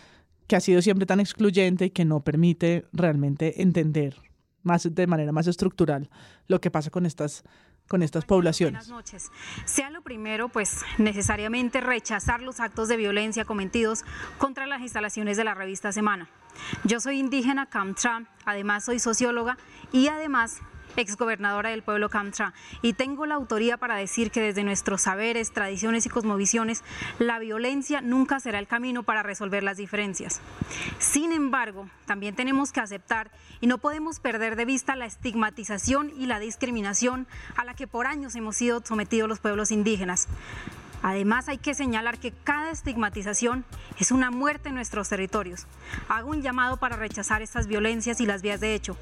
que 0.46 0.56
ha 0.56 0.60
sido 0.60 0.82
siempre 0.82 1.06
tan 1.06 1.20
excluyente 1.20 1.86
y 1.86 1.90
que 1.90 2.04
no 2.04 2.20
permite 2.20 2.86
realmente 2.92 3.62
entender 3.62 4.16
más 4.62 4.92
de 4.92 5.06
manera 5.06 5.32
más 5.32 5.46
estructural 5.46 6.10
lo 6.48 6.60
que 6.60 6.70
pasa 6.70 6.90
con 6.90 7.06
estas 7.06 7.44
con 7.88 8.02
estas 8.02 8.24
poblaciones. 8.24 8.88
Buenas 8.88 8.88
noches. 8.88 9.30
Sea 9.64 9.90
lo 9.90 10.02
primero, 10.02 10.48
pues 10.48 10.80
necesariamente 10.98 11.80
rechazar 11.80 12.42
los 12.42 12.58
actos 12.58 12.88
de 12.88 12.96
violencia 12.96 13.44
cometidos 13.44 14.04
contra 14.38 14.66
las 14.66 14.80
instalaciones 14.80 15.36
de 15.36 15.44
la 15.44 15.54
revista 15.54 15.92
Semana. 15.92 16.28
Yo 16.84 16.98
soy 17.00 17.20
indígena 17.20 17.66
Camtra, 17.66 18.24
además 18.44 18.84
soy 18.84 18.98
socióloga 18.98 19.56
y 19.92 20.08
además 20.08 20.62
exgobernadora 20.96 21.70
del 21.70 21.82
pueblo 21.82 22.08
Camtra 22.08 22.54
y 22.82 22.92
tengo 22.92 23.26
la 23.26 23.34
autoría 23.34 23.76
para 23.76 23.96
decir 23.96 24.30
que 24.30 24.40
desde 24.40 24.64
nuestros 24.64 25.02
saberes, 25.02 25.52
tradiciones 25.52 26.06
y 26.06 26.08
cosmovisiones, 26.08 26.82
la 27.18 27.38
violencia 27.38 28.00
nunca 28.00 28.40
será 28.40 28.58
el 28.58 28.66
camino 28.66 29.02
para 29.02 29.22
resolver 29.22 29.62
las 29.62 29.76
diferencias. 29.76 30.40
Sin 30.98 31.32
embargo, 31.32 31.88
también 32.06 32.34
tenemos 32.34 32.72
que 32.72 32.80
aceptar 32.80 33.30
y 33.60 33.66
no 33.66 33.78
podemos 33.78 34.20
perder 34.20 34.56
de 34.56 34.64
vista 34.64 34.96
la 34.96 35.06
estigmatización 35.06 36.12
y 36.16 36.26
la 36.26 36.38
discriminación 36.38 37.26
a 37.56 37.64
la 37.64 37.74
que 37.74 37.86
por 37.86 38.06
años 38.06 38.34
hemos 38.34 38.56
sido 38.56 38.82
sometidos 38.84 39.28
los 39.28 39.40
pueblos 39.40 39.70
indígenas. 39.70 40.28
Además, 41.02 41.48
hay 41.48 41.58
que 41.58 41.74
señalar 41.74 42.18
que 42.18 42.32
cada 42.32 42.70
estigmatización 42.70 43.64
es 43.98 44.10
una 44.10 44.30
muerte 44.30 44.70
en 44.70 44.74
nuestros 44.74 45.08
territorios. 45.08 45.66
Hago 46.08 46.30
un 46.30 46.42
llamado 46.42 46.76
para 46.78 46.96
rechazar 46.96 47.42
estas 47.42 47.66
violencias 47.66 48.20
y 48.20 48.26
las 48.26 48.42
vías 48.42 48.60
de 48.60 48.74
hecho, 48.74 48.96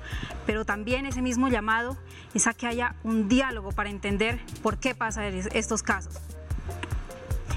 pero 0.47 0.65
también 0.65 1.07
ese 1.07 1.23
mismo 1.23 1.49
llamado 1.49 1.97
es 2.35 2.47
a 2.47 2.55
que 2.55 2.67
haya 2.67 2.95
un 3.05 3.29
diálogo 3.29 3.73
para 3.73 3.91
entender 3.91 4.41
por 4.63 4.79
qué 4.79 4.95
pasan 4.95 5.25
estos 5.53 5.83
casos. 5.83 6.21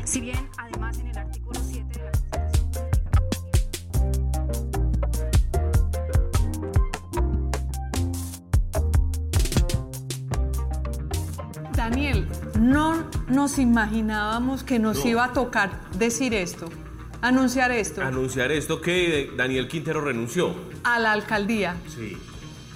Si 0.05 0.21
bien, 0.21 0.49
además, 0.57 0.97
en 0.99 1.07
el 1.07 1.17
artículo 1.17 1.59
7 1.59 1.99
de 1.99 2.05
la 2.05 2.11
Daniel, 11.73 12.27
no 12.59 13.16
nos 13.27 13.57
imaginábamos 13.59 14.63
que 14.63 14.79
nos 14.79 15.03
No. 15.03 15.09
iba 15.09 15.25
a 15.25 15.33
tocar 15.33 15.71
decir 15.97 16.33
esto, 16.33 16.69
anunciar 17.21 17.71
esto 17.71 18.01
Anunciar 18.01 18.51
esto 18.51 18.79
que 18.81 19.31
Daniel 19.35 19.67
Quintero 19.67 20.01
renunció. 20.01 20.55
a 20.83 20.99
la 20.99 21.11
alcaldía, 21.11 21.75
Sí. 21.93 22.15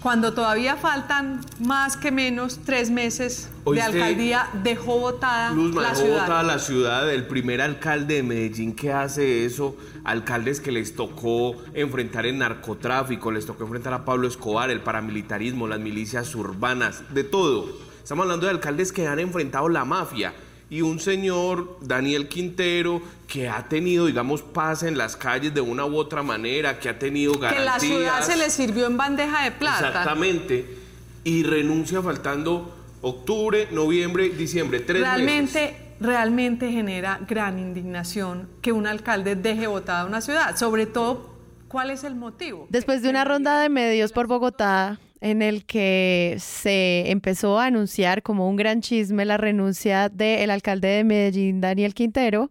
cuando 0.02 0.34
todavía 0.34 0.76
faltan 0.78 1.40
más 1.60 1.96
que 1.96 2.12
menos 2.12 2.60
tres 2.66 2.90
meses 2.90 3.50
de 3.72 3.82
alcaldía, 3.82 4.48
dejó 4.64 4.98
votada 5.00 5.52
Luzma 5.54 5.84
la 5.84 5.90
dejó 5.90 6.02
ciudad. 6.02 6.22
botada 6.22 6.44
la 6.44 6.60
ciudad, 6.60 7.10
el 7.14 7.28
primer 7.28 7.62
alcalde 7.62 8.16
de 8.16 8.24
Medellín 8.24 8.76
que 8.76 8.92
hace 8.92 9.46
eso, 9.46 9.78
alcaldes 10.04 10.60
que 10.60 10.72
les 10.72 10.96
tocó 10.96 11.56
enfrentar 11.76 12.26
el 12.26 12.40
narcotráfico, 12.40 13.32
les 13.32 13.46
tocó 13.46 13.64
enfrentar 13.64 13.94
a 13.94 14.04
Pablo 14.04 14.28
Escobar, 14.28 14.72
el 14.72 14.82
paramilitarismo, 14.82 15.68
las 15.68 15.80
milicias 15.80 16.34
urbanas, 16.36 17.04
de 17.14 17.24
todo. 17.24 17.68
Estamos 18.04 18.24
hablando 18.24 18.46
de 18.46 18.52
alcaldes 18.52 18.92
que 18.92 19.08
han 19.08 19.20
enfrentado 19.20 19.70
la 19.70 19.86
mafia 19.86 20.34
y 20.72 20.82
un 20.82 21.02
señor, 21.02 21.78
Daniel 21.82 22.30
Quintero, 22.30 23.02
que 23.28 23.50
ha 23.50 23.68
tenido, 23.68 24.06
digamos, 24.06 24.42
paz 24.42 24.84
en 24.84 24.98
las 24.98 25.18
calles 25.18 25.54
de 25.54 25.60
una 25.60 25.86
u 25.86 25.98
otra 25.98 26.24
manera, 26.24 26.80
que 26.80 26.88
ha 26.88 26.98
tenido 26.98 27.34
que 27.34 27.42
garantías. 27.42 27.66
la 27.66 27.80
ciudad 27.80 28.22
se 28.22 28.38
le 28.38 28.50
sirvió 28.50 28.88
en 28.88 28.96
bandeja 28.96 29.44
de 29.44 29.52
plata. 29.52 29.90
Exactamente. 29.90 30.78
Y 31.26 31.44
renuncia 31.44 32.02
faltando 32.02 32.74
octubre, 33.02 33.68
noviembre, 33.72 34.30
diciembre, 34.30 34.80
tres 34.80 35.02
meses. 35.02 35.16
realmente, 35.16 35.76
realmente 36.00 36.72
genera 36.72 37.20
gran 37.28 37.60
indignación 37.60 38.48
que 38.62 38.72
un 38.72 38.88
alcalde 38.88 39.36
deje 39.36 39.68
votada 39.68 40.06
una 40.06 40.22
ciudad. 40.22 40.56
Sobre 40.56 40.86
todo, 40.86 41.36
¿cuál 41.68 41.92
es 41.92 42.06
el 42.06 42.16
motivo? 42.16 42.68
Después 42.70 43.02
de 43.02 43.10
una 43.10 43.26
ronda 43.26 43.60
de 43.60 43.68
medios 43.68 44.14
por 44.14 44.28
Bogotá 44.28 45.00
en 45.22 45.44
el 45.44 45.66
que 45.66 46.36
se 46.40 47.12
empezó 47.12 47.60
a 47.60 47.66
anunciar 47.66 48.24
como 48.24 48.50
un 48.50 48.56
gran 48.56 48.82
chisme 48.82 49.24
la 49.24 49.38
renuncia 49.38 50.10
del 50.10 50.50
alcalde 50.50 50.88
de 50.88 51.04
Medellín, 51.04 51.62
Daniel 51.62 51.94
Quintero, 51.94 52.50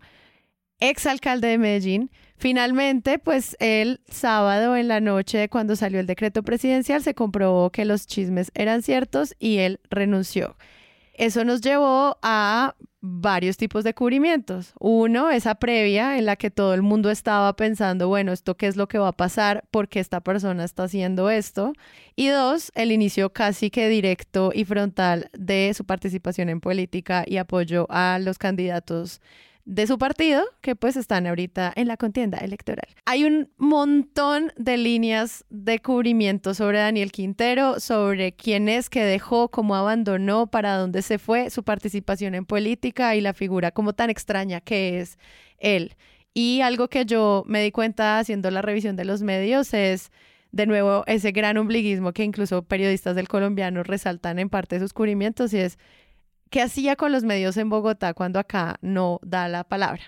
exalcalde 0.78 1.48
de 1.48 1.58
Medellín, 1.58 2.10
finalmente, 2.36 3.18
pues 3.18 3.56
el 3.58 4.00
sábado 4.08 4.76
en 4.76 4.88
la 4.88 5.00
noche, 5.00 5.48
cuando 5.48 5.76
salió 5.76 6.00
el 6.00 6.06
decreto 6.06 6.42
presidencial, 6.42 7.02
se 7.02 7.14
comprobó 7.14 7.70
que 7.70 7.84
los 7.84 8.06
chismes 8.06 8.52
eran 8.54 8.82
ciertos 8.82 9.34
y 9.38 9.58
él 9.58 9.80
renunció. 9.90 10.56
Eso 11.12 11.44
nos 11.44 11.60
llevó 11.60 12.18
a 12.22 12.76
varios 13.00 13.56
tipos 13.56 13.84
de 13.84 13.94
cubrimientos. 13.94 14.74
Uno, 14.78 15.30
esa 15.30 15.54
previa 15.54 16.18
en 16.18 16.26
la 16.26 16.36
que 16.36 16.50
todo 16.50 16.74
el 16.74 16.82
mundo 16.82 17.10
estaba 17.10 17.54
pensando, 17.56 18.08
bueno, 18.08 18.32
¿esto 18.32 18.56
qué 18.56 18.66
es 18.66 18.76
lo 18.76 18.88
que 18.88 18.98
va 18.98 19.08
a 19.08 19.12
pasar? 19.12 19.64
¿Por 19.70 19.88
qué 19.88 20.00
esta 20.00 20.20
persona 20.20 20.64
está 20.64 20.84
haciendo 20.84 21.30
esto? 21.30 21.72
Y 22.14 22.28
dos, 22.28 22.72
el 22.74 22.92
inicio 22.92 23.32
casi 23.32 23.70
que 23.70 23.88
directo 23.88 24.52
y 24.54 24.64
frontal 24.64 25.30
de 25.32 25.72
su 25.74 25.84
participación 25.84 26.48
en 26.48 26.60
política 26.60 27.24
y 27.26 27.38
apoyo 27.38 27.86
a 27.90 28.18
los 28.20 28.38
candidatos 28.38 29.20
de 29.70 29.86
su 29.86 29.98
partido, 29.98 30.42
que 30.62 30.74
pues 30.74 30.96
están 30.96 31.28
ahorita 31.28 31.72
en 31.76 31.86
la 31.86 31.96
contienda 31.96 32.38
electoral. 32.38 32.88
Hay 33.04 33.22
un 33.22 33.50
montón 33.56 34.52
de 34.56 34.76
líneas 34.76 35.44
de 35.48 35.78
cubrimiento 35.78 36.54
sobre 36.54 36.78
Daniel 36.78 37.12
Quintero, 37.12 37.78
sobre 37.78 38.32
quién 38.32 38.68
es 38.68 38.90
que 38.90 39.04
dejó, 39.04 39.48
cómo 39.48 39.76
abandonó, 39.76 40.48
para 40.48 40.76
dónde 40.76 41.02
se 41.02 41.20
fue, 41.20 41.50
su 41.50 41.62
participación 41.62 42.34
en 42.34 42.46
política 42.46 43.14
y 43.14 43.20
la 43.20 43.32
figura 43.32 43.70
como 43.70 43.92
tan 43.92 44.10
extraña 44.10 44.60
que 44.60 44.98
es 44.98 45.18
él. 45.58 45.94
Y 46.34 46.62
algo 46.62 46.88
que 46.88 47.04
yo 47.04 47.44
me 47.46 47.62
di 47.62 47.70
cuenta 47.70 48.18
haciendo 48.18 48.50
la 48.50 48.62
revisión 48.62 48.96
de 48.96 49.04
los 49.04 49.22
medios 49.22 49.72
es 49.72 50.10
de 50.50 50.66
nuevo 50.66 51.04
ese 51.06 51.30
gran 51.30 51.56
ombliguismo 51.58 52.12
que 52.12 52.24
incluso 52.24 52.62
periodistas 52.62 53.14
del 53.14 53.28
colombiano 53.28 53.84
resaltan 53.84 54.40
en 54.40 54.50
parte 54.50 54.74
de 54.74 54.80
sus 54.80 54.92
cubrimientos 54.92 55.52
y 55.52 55.58
es 55.58 55.78
qué 56.50 56.62
hacía 56.62 56.96
con 56.96 57.12
los 57.12 57.22
medios 57.24 57.56
en 57.56 57.68
Bogotá 57.70 58.12
cuando 58.14 58.38
acá 58.38 58.76
no 58.82 59.18
da 59.22 59.48
la 59.48 59.64
palabra. 59.64 60.02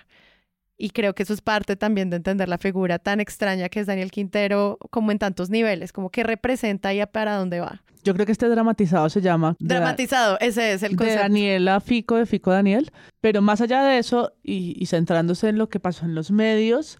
Y 0.77 0.89
creo 0.89 1.13
que 1.15 1.23
eso 1.23 1.33
es 1.33 1.41
parte 1.41 1.75
también 1.75 2.09
de 2.09 2.17
entender 2.17 2.49
la 2.49 2.57
figura 2.57 2.99
tan 2.99 3.19
extraña 3.19 3.69
que 3.69 3.79
es 3.79 3.87
Daniel 3.87 4.11
Quintero, 4.11 4.77
como 4.89 5.11
en 5.11 5.19
tantos 5.19 5.49
niveles, 5.49 5.93
como 5.93 6.09
que 6.09 6.23
representa 6.23 6.93
y 6.93 6.99
a 6.99 7.07
para 7.07 7.35
dónde 7.37 7.59
va. 7.59 7.81
Yo 8.03 8.13
creo 8.13 8.25
que 8.25 8.33
este 8.33 8.49
dramatizado 8.49 9.07
se 9.09 9.21
llama... 9.21 9.55
de- 9.59 9.75
Dramatizado, 9.75 10.37
ese 10.41 10.73
es 10.73 10.83
el 10.83 10.91
de 10.91 10.97
concepto. 10.97 11.21
Daniela 11.21 11.79
Fico, 11.79 12.17
de 12.17 12.25
Fico 12.25 12.51
Daniel. 12.51 12.91
Pero 13.21 13.41
más 13.41 13.61
allá 13.61 13.81
de 13.83 13.97
eso, 13.97 14.33
y, 14.43 14.75
y 14.77 14.87
centrándose 14.87 15.47
en 15.47 15.57
lo 15.57 15.69
que 15.69 15.79
pasó 15.79 16.03
en 16.05 16.15
los 16.15 16.31
medios, 16.31 16.97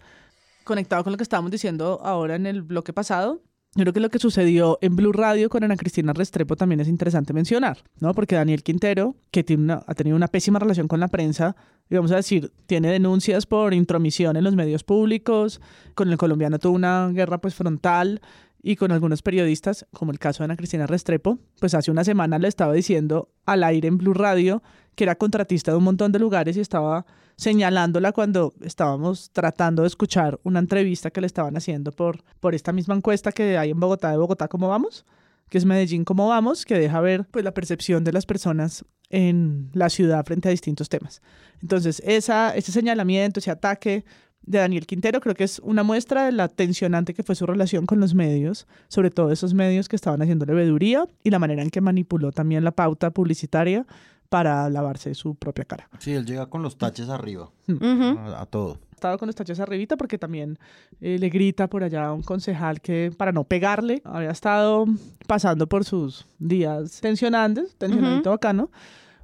conectado 0.62 1.04
con 1.04 1.12
lo 1.12 1.18
que 1.18 1.24
estábamos 1.24 1.50
diciendo 1.50 2.00
ahora 2.02 2.36
en 2.36 2.46
el 2.46 2.62
bloque 2.62 2.94
pasado, 2.94 3.42
yo 3.74 3.82
creo 3.82 3.92
que 3.92 4.00
lo 4.00 4.08
que 4.10 4.18
sucedió 4.18 4.78
en 4.82 4.94
Blue 4.96 5.12
Radio 5.12 5.48
con 5.48 5.64
Ana 5.64 5.76
Cristina 5.76 6.12
Restrepo 6.12 6.54
también 6.56 6.80
es 6.80 6.88
interesante 6.88 7.32
mencionar, 7.32 7.78
¿no? 8.00 8.14
Porque 8.14 8.36
Daniel 8.36 8.62
Quintero, 8.62 9.16
que 9.30 9.42
tiene 9.42 9.64
una- 9.64 9.84
ha 9.86 9.94
tenido 9.94 10.16
una 10.16 10.28
pésima 10.28 10.58
relación 10.58 10.86
con 10.88 11.00
la 11.00 11.08
prensa, 11.08 11.56
y 11.90 11.96
vamos 11.96 12.12
a 12.12 12.16
decir, 12.16 12.52
tiene 12.66 12.90
denuncias 12.90 13.46
por 13.46 13.74
intromisión 13.74 14.36
en 14.36 14.44
los 14.44 14.54
medios 14.54 14.84
públicos, 14.84 15.60
con 15.94 16.08
el 16.10 16.16
colombiano 16.18 16.58
tuvo 16.58 16.74
una 16.74 17.08
guerra 17.12 17.38
pues 17.38 17.54
frontal 17.54 18.20
y 18.62 18.76
con 18.76 18.92
algunos 18.92 19.22
periodistas, 19.22 19.86
como 19.92 20.12
el 20.12 20.18
caso 20.18 20.42
de 20.42 20.44
Ana 20.46 20.56
Cristina 20.56 20.86
Restrepo, 20.86 21.38
pues 21.60 21.74
hace 21.74 21.90
una 21.90 22.04
semana 22.04 22.38
le 22.38 22.48
estaba 22.48 22.72
diciendo 22.72 23.28
al 23.44 23.64
aire 23.64 23.88
en 23.88 23.98
Blue 23.98 24.14
Radio 24.14 24.62
que 24.94 25.04
era 25.04 25.16
contratista 25.16 25.72
de 25.72 25.76
un 25.78 25.84
montón 25.84 26.12
de 26.12 26.18
lugares 26.20 26.56
y 26.56 26.60
estaba 26.60 27.04
señalándola 27.36 28.12
cuando 28.12 28.54
estábamos 28.62 29.30
tratando 29.32 29.82
de 29.82 29.88
escuchar 29.88 30.38
una 30.42 30.58
entrevista 30.58 31.10
que 31.10 31.20
le 31.20 31.26
estaban 31.26 31.56
haciendo 31.56 31.92
por, 31.92 32.22
por 32.40 32.54
esta 32.54 32.72
misma 32.72 32.94
encuesta 32.94 33.32
que 33.32 33.58
hay 33.58 33.70
en 33.70 33.80
Bogotá, 33.80 34.10
de 34.10 34.16
Bogotá, 34.16 34.48
¿cómo 34.48 34.68
vamos? 34.68 35.04
que 35.48 35.58
es 35.58 35.64
Medellín, 35.64 36.04
¿cómo 36.04 36.28
vamos? 36.28 36.64
Que 36.64 36.78
deja 36.78 37.00
ver 37.00 37.26
pues, 37.30 37.44
la 37.44 37.54
percepción 37.54 38.02
de 38.02 38.12
las 38.12 38.26
personas 38.26 38.84
en 39.10 39.70
la 39.72 39.88
ciudad 39.88 40.24
frente 40.24 40.48
a 40.48 40.50
distintos 40.50 40.88
temas. 40.88 41.22
Entonces, 41.62 42.02
esa, 42.04 42.56
ese 42.56 42.72
señalamiento, 42.72 43.40
ese 43.40 43.50
ataque 43.50 44.04
de 44.42 44.58
Daniel 44.58 44.86
Quintero 44.86 45.20
creo 45.20 45.34
que 45.34 45.44
es 45.44 45.58
una 45.60 45.82
muestra 45.82 46.24
de 46.24 46.32
la 46.32 46.48
tensionante 46.48 47.14
que 47.14 47.22
fue 47.22 47.34
su 47.34 47.46
relación 47.46 47.86
con 47.86 48.00
los 48.00 48.14
medios, 48.14 48.66
sobre 48.88 49.10
todo 49.10 49.30
esos 49.30 49.54
medios 49.54 49.88
que 49.88 49.96
estaban 49.96 50.20
haciendo 50.20 50.44
leveduría 50.44 51.06
y 51.22 51.30
la 51.30 51.38
manera 51.38 51.62
en 51.62 51.70
que 51.70 51.80
manipuló 51.80 52.32
también 52.32 52.64
la 52.64 52.72
pauta 52.72 53.10
publicitaria 53.10 53.86
para 54.34 54.68
lavarse 54.68 55.14
su 55.14 55.36
propia 55.36 55.64
cara. 55.64 55.88
Sí, 56.00 56.12
él 56.12 56.26
llega 56.26 56.46
con 56.46 56.60
los 56.60 56.76
taches 56.76 57.08
arriba. 57.08 57.50
Ujú. 57.68 58.18
a, 58.18 58.40
a 58.40 58.46
todo. 58.46 58.80
Estaba 58.90 59.16
con 59.16 59.28
los 59.28 59.36
tachos 59.36 59.60
arribita 59.60 59.96
porque 59.96 60.18
también 60.18 60.58
eh, 61.00 61.20
le 61.20 61.28
grita 61.28 61.68
por 61.68 61.84
allá 61.84 62.06
a 62.06 62.12
un 62.12 62.22
concejal 62.22 62.80
que 62.80 63.12
para 63.16 63.30
no 63.30 63.44
pegarle 63.44 64.02
había 64.02 64.32
estado 64.32 64.86
pasando 65.28 65.68
por 65.68 65.84
sus 65.84 66.26
días 66.40 67.00
tensionantes, 67.00 67.76
tensionadito 67.76 68.30
bacano, 68.30 68.72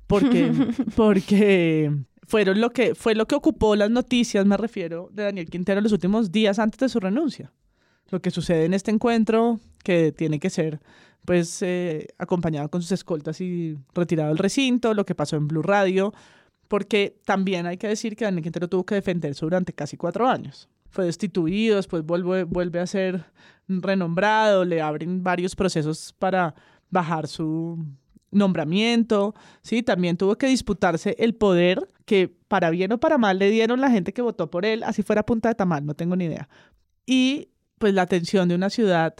porque, 0.06 0.52
porque 0.96 1.92
fueron 2.28 2.60
lo 2.60 2.70
que, 2.70 2.94
fue 2.94 3.16
lo 3.16 3.26
que 3.26 3.34
ocupó 3.34 3.74
las 3.74 3.90
noticias, 3.90 4.46
me 4.46 4.56
refiero, 4.56 5.08
de 5.10 5.24
Daniel 5.24 5.50
Quintero 5.50 5.80
los 5.80 5.90
últimos 5.90 6.30
días 6.30 6.60
antes 6.60 6.78
de 6.78 6.88
su 6.88 7.00
renuncia. 7.00 7.50
Lo 8.10 8.22
que 8.22 8.30
sucede 8.30 8.64
en 8.64 8.74
este 8.74 8.92
encuentro, 8.92 9.58
que 9.82 10.12
tiene 10.12 10.38
que 10.38 10.50
ser 10.50 10.80
pues 11.24 11.62
eh, 11.62 12.08
acompañado 12.18 12.68
con 12.70 12.82
sus 12.82 12.92
escoltas 12.92 13.40
y 13.40 13.76
retirado 13.94 14.30
del 14.30 14.38
recinto, 14.38 14.94
lo 14.94 15.04
que 15.04 15.14
pasó 15.14 15.36
en 15.36 15.48
Blue 15.48 15.62
Radio, 15.62 16.12
porque 16.68 17.18
también 17.24 17.66
hay 17.66 17.76
que 17.76 17.88
decir 17.88 18.16
que 18.16 18.24
Daniel 18.24 18.42
Quintero 18.42 18.68
tuvo 18.68 18.84
que 18.84 18.94
defenderse 18.94 19.44
durante 19.44 19.72
casi 19.72 19.96
cuatro 19.96 20.28
años. 20.28 20.68
Fue 20.88 21.04
destituido, 21.04 21.76
después 21.76 22.04
vuelve, 22.04 22.44
vuelve 22.44 22.80
a 22.80 22.86
ser 22.86 23.24
renombrado, 23.68 24.64
le 24.64 24.80
abren 24.80 25.22
varios 25.22 25.54
procesos 25.54 26.14
para 26.18 26.54
bajar 26.90 27.28
su 27.28 27.78
nombramiento, 28.30 29.34
¿sí? 29.62 29.82
También 29.82 30.16
tuvo 30.16 30.36
que 30.36 30.46
disputarse 30.46 31.16
el 31.18 31.34
poder 31.34 31.88
que 32.04 32.32
para 32.48 32.70
bien 32.70 32.92
o 32.92 32.98
para 32.98 33.18
mal 33.18 33.38
le 33.38 33.50
dieron 33.50 33.80
la 33.80 33.90
gente 33.90 34.12
que 34.12 34.22
votó 34.22 34.50
por 34.50 34.64
él, 34.64 34.82
así 34.82 35.02
fuera 35.02 35.24
punta 35.24 35.48
de 35.48 35.54
tamal, 35.54 35.84
no 35.84 35.94
tengo 35.94 36.16
ni 36.16 36.26
idea. 36.26 36.48
Y 37.06 37.48
pues 37.78 37.94
la 37.94 38.02
atención 38.02 38.48
de 38.48 38.54
una 38.54 38.70
ciudad 38.70 39.14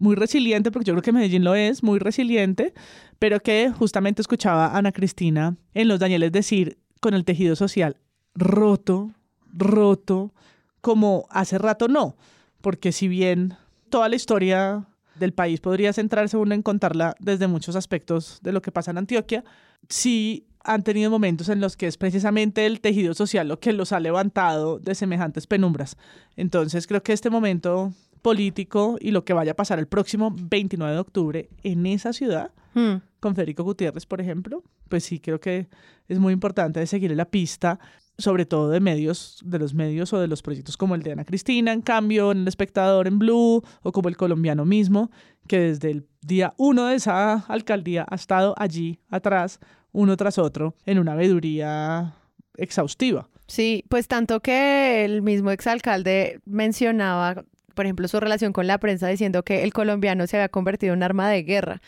muy 0.00 0.16
resiliente, 0.16 0.72
porque 0.72 0.88
yo 0.88 0.94
creo 0.94 1.02
que 1.02 1.12
Medellín 1.12 1.44
lo 1.44 1.54
es, 1.54 1.84
muy 1.84 2.00
resiliente, 2.00 2.74
pero 3.20 3.38
que 3.38 3.70
justamente 3.70 4.22
escuchaba 4.22 4.66
a 4.66 4.78
Ana 4.78 4.90
Cristina 4.90 5.56
en 5.74 5.86
Los 5.86 6.00
Danieles 6.00 6.32
decir 6.32 6.78
con 7.00 7.14
el 7.14 7.24
tejido 7.24 7.54
social 7.54 7.96
roto, 8.34 9.12
roto, 9.52 10.32
como 10.80 11.26
hace 11.30 11.58
rato 11.58 11.86
no, 11.86 12.16
porque 12.60 12.92
si 12.92 13.08
bien 13.08 13.54
toda 13.90 14.08
la 14.08 14.16
historia 14.16 14.86
del 15.16 15.32
país 15.32 15.60
podría 15.60 15.92
centrarse 15.92 16.36
uno 16.36 16.54
en 16.54 16.62
contarla 16.62 17.14
desde 17.20 17.46
muchos 17.46 17.76
aspectos 17.76 18.40
de 18.42 18.52
lo 18.52 18.62
que 18.62 18.72
pasa 18.72 18.90
en 18.90 18.98
Antioquia, 18.98 19.44
sí 19.88 20.46
han 20.62 20.82
tenido 20.82 21.10
momentos 21.10 21.48
en 21.48 21.60
los 21.60 21.76
que 21.76 21.86
es 21.86 21.96
precisamente 21.96 22.66
el 22.66 22.80
tejido 22.80 23.14
social 23.14 23.48
lo 23.48 23.60
que 23.60 23.72
los 23.72 23.92
ha 23.92 24.00
levantado 24.00 24.78
de 24.78 24.94
semejantes 24.94 25.46
penumbras. 25.46 25.96
Entonces 26.36 26.86
creo 26.86 27.02
que 27.02 27.12
este 27.12 27.30
momento 27.30 27.92
político 28.22 28.96
y 29.00 29.10
lo 29.10 29.24
que 29.24 29.32
vaya 29.32 29.52
a 29.52 29.56
pasar 29.56 29.78
el 29.78 29.86
próximo 29.86 30.34
29 30.34 30.92
de 30.94 31.00
octubre 31.00 31.48
en 31.62 31.86
esa 31.86 32.12
ciudad, 32.12 32.52
Hmm. 32.74 32.98
con 33.18 33.34
Federico 33.34 33.64
Gutiérrez, 33.64 34.06
por 34.06 34.20
ejemplo, 34.20 34.62
pues 34.88 35.04
sí 35.04 35.18
creo 35.18 35.40
que 35.40 35.68
es 36.08 36.18
muy 36.18 36.32
importante 36.32 36.86
seguir 36.86 37.10
la 37.16 37.24
pista, 37.24 37.80
sobre 38.16 38.46
todo 38.46 38.68
de 38.70 38.80
medios, 38.80 39.40
de 39.44 39.58
los 39.58 39.74
medios 39.74 40.12
o 40.12 40.20
de 40.20 40.28
los 40.28 40.42
proyectos 40.42 40.76
como 40.76 40.94
el 40.94 41.02
de 41.02 41.12
Ana 41.12 41.24
Cristina, 41.24 41.72
en 41.72 41.82
cambio, 41.82 42.30
en 42.32 42.38
El 42.38 42.48
Espectador 42.48 43.08
en 43.08 43.18
Blue, 43.18 43.62
o 43.82 43.92
como 43.92 44.08
el 44.08 44.16
colombiano 44.16 44.64
mismo, 44.64 45.10
que 45.48 45.58
desde 45.58 45.90
el 45.90 46.06
día 46.22 46.54
uno 46.58 46.86
de 46.86 46.94
esa 46.94 47.44
alcaldía 47.48 48.06
ha 48.08 48.14
estado 48.14 48.54
allí 48.56 49.00
atrás, 49.08 49.58
uno 49.92 50.16
tras 50.16 50.38
otro 50.38 50.76
en 50.86 50.98
una 50.98 51.16
veeduría 51.16 52.14
exhaustiva. 52.56 53.28
Sí, 53.48 53.84
pues 53.88 54.06
tanto 54.06 54.38
que 54.40 55.04
el 55.04 55.22
mismo 55.22 55.50
exalcalde 55.50 56.40
mencionaba, 56.44 57.44
por 57.74 57.86
ejemplo, 57.86 58.08
su 58.08 58.20
relación 58.20 58.52
con 58.52 58.66
la 58.66 58.78
prensa 58.78 59.08
diciendo 59.08 59.42
que 59.42 59.62
el 59.62 59.72
colombiano 59.72 60.26
se 60.26 60.36
había 60.36 60.48
convertido 60.48 60.92
en 60.92 60.98
un 60.98 61.02
arma 61.02 61.28
de 61.28 61.42
guerra. 61.42 61.82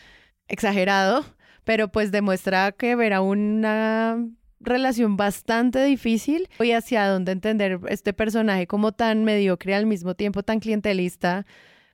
Exagerado, 0.47 1.25
pero 1.63 1.89
pues 1.89 2.11
demuestra 2.11 2.71
que 2.71 2.95
verá 2.95 3.21
una 3.21 4.17
relación 4.59 5.17
bastante 5.17 5.83
difícil 5.83 6.49
y 6.59 6.71
hacia 6.71 7.07
dónde 7.07 7.31
entender 7.31 7.79
este 7.89 8.13
personaje 8.13 8.67
como 8.67 8.91
tan 8.91 9.23
mediocre 9.23 9.75
al 9.75 9.85
mismo 9.85 10.15
tiempo 10.15 10.43
tan 10.43 10.59
clientelista, 10.59 11.45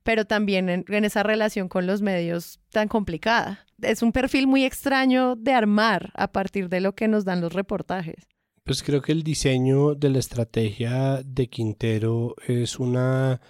pero 0.04 0.26
también 0.26 0.70
en, 0.70 0.86
en, 0.88 1.06
esa 1.06 1.24
relación 1.24 1.68
con 1.68 1.88
los 1.88 2.02
medios 2.02 2.60
tan 2.72 2.88
complicada. 2.88 3.66
Es 3.82 4.02
un 4.02 4.12
perfil 4.12 4.48
muy 4.48 4.66
extraño 4.66 5.36
de 5.36 5.54
armar 5.54 6.12
a 6.16 6.32
partir 6.32 6.70
de 6.70 6.82
lo 6.82 6.94
que 6.94 7.08
nos 7.08 7.26
dan 7.26 7.42
los 7.42 7.54
reportajes. 7.54 8.28
Pues 8.64 8.84
creo 8.84 9.02
que 9.02 9.14
el 9.14 9.24
diseño 9.24 9.96
de 9.96 10.10
la 10.10 10.20
estrategia 10.20 11.22
de 11.26 11.48
Quintero 11.48 12.36
es 12.48 12.78
una 12.78 13.42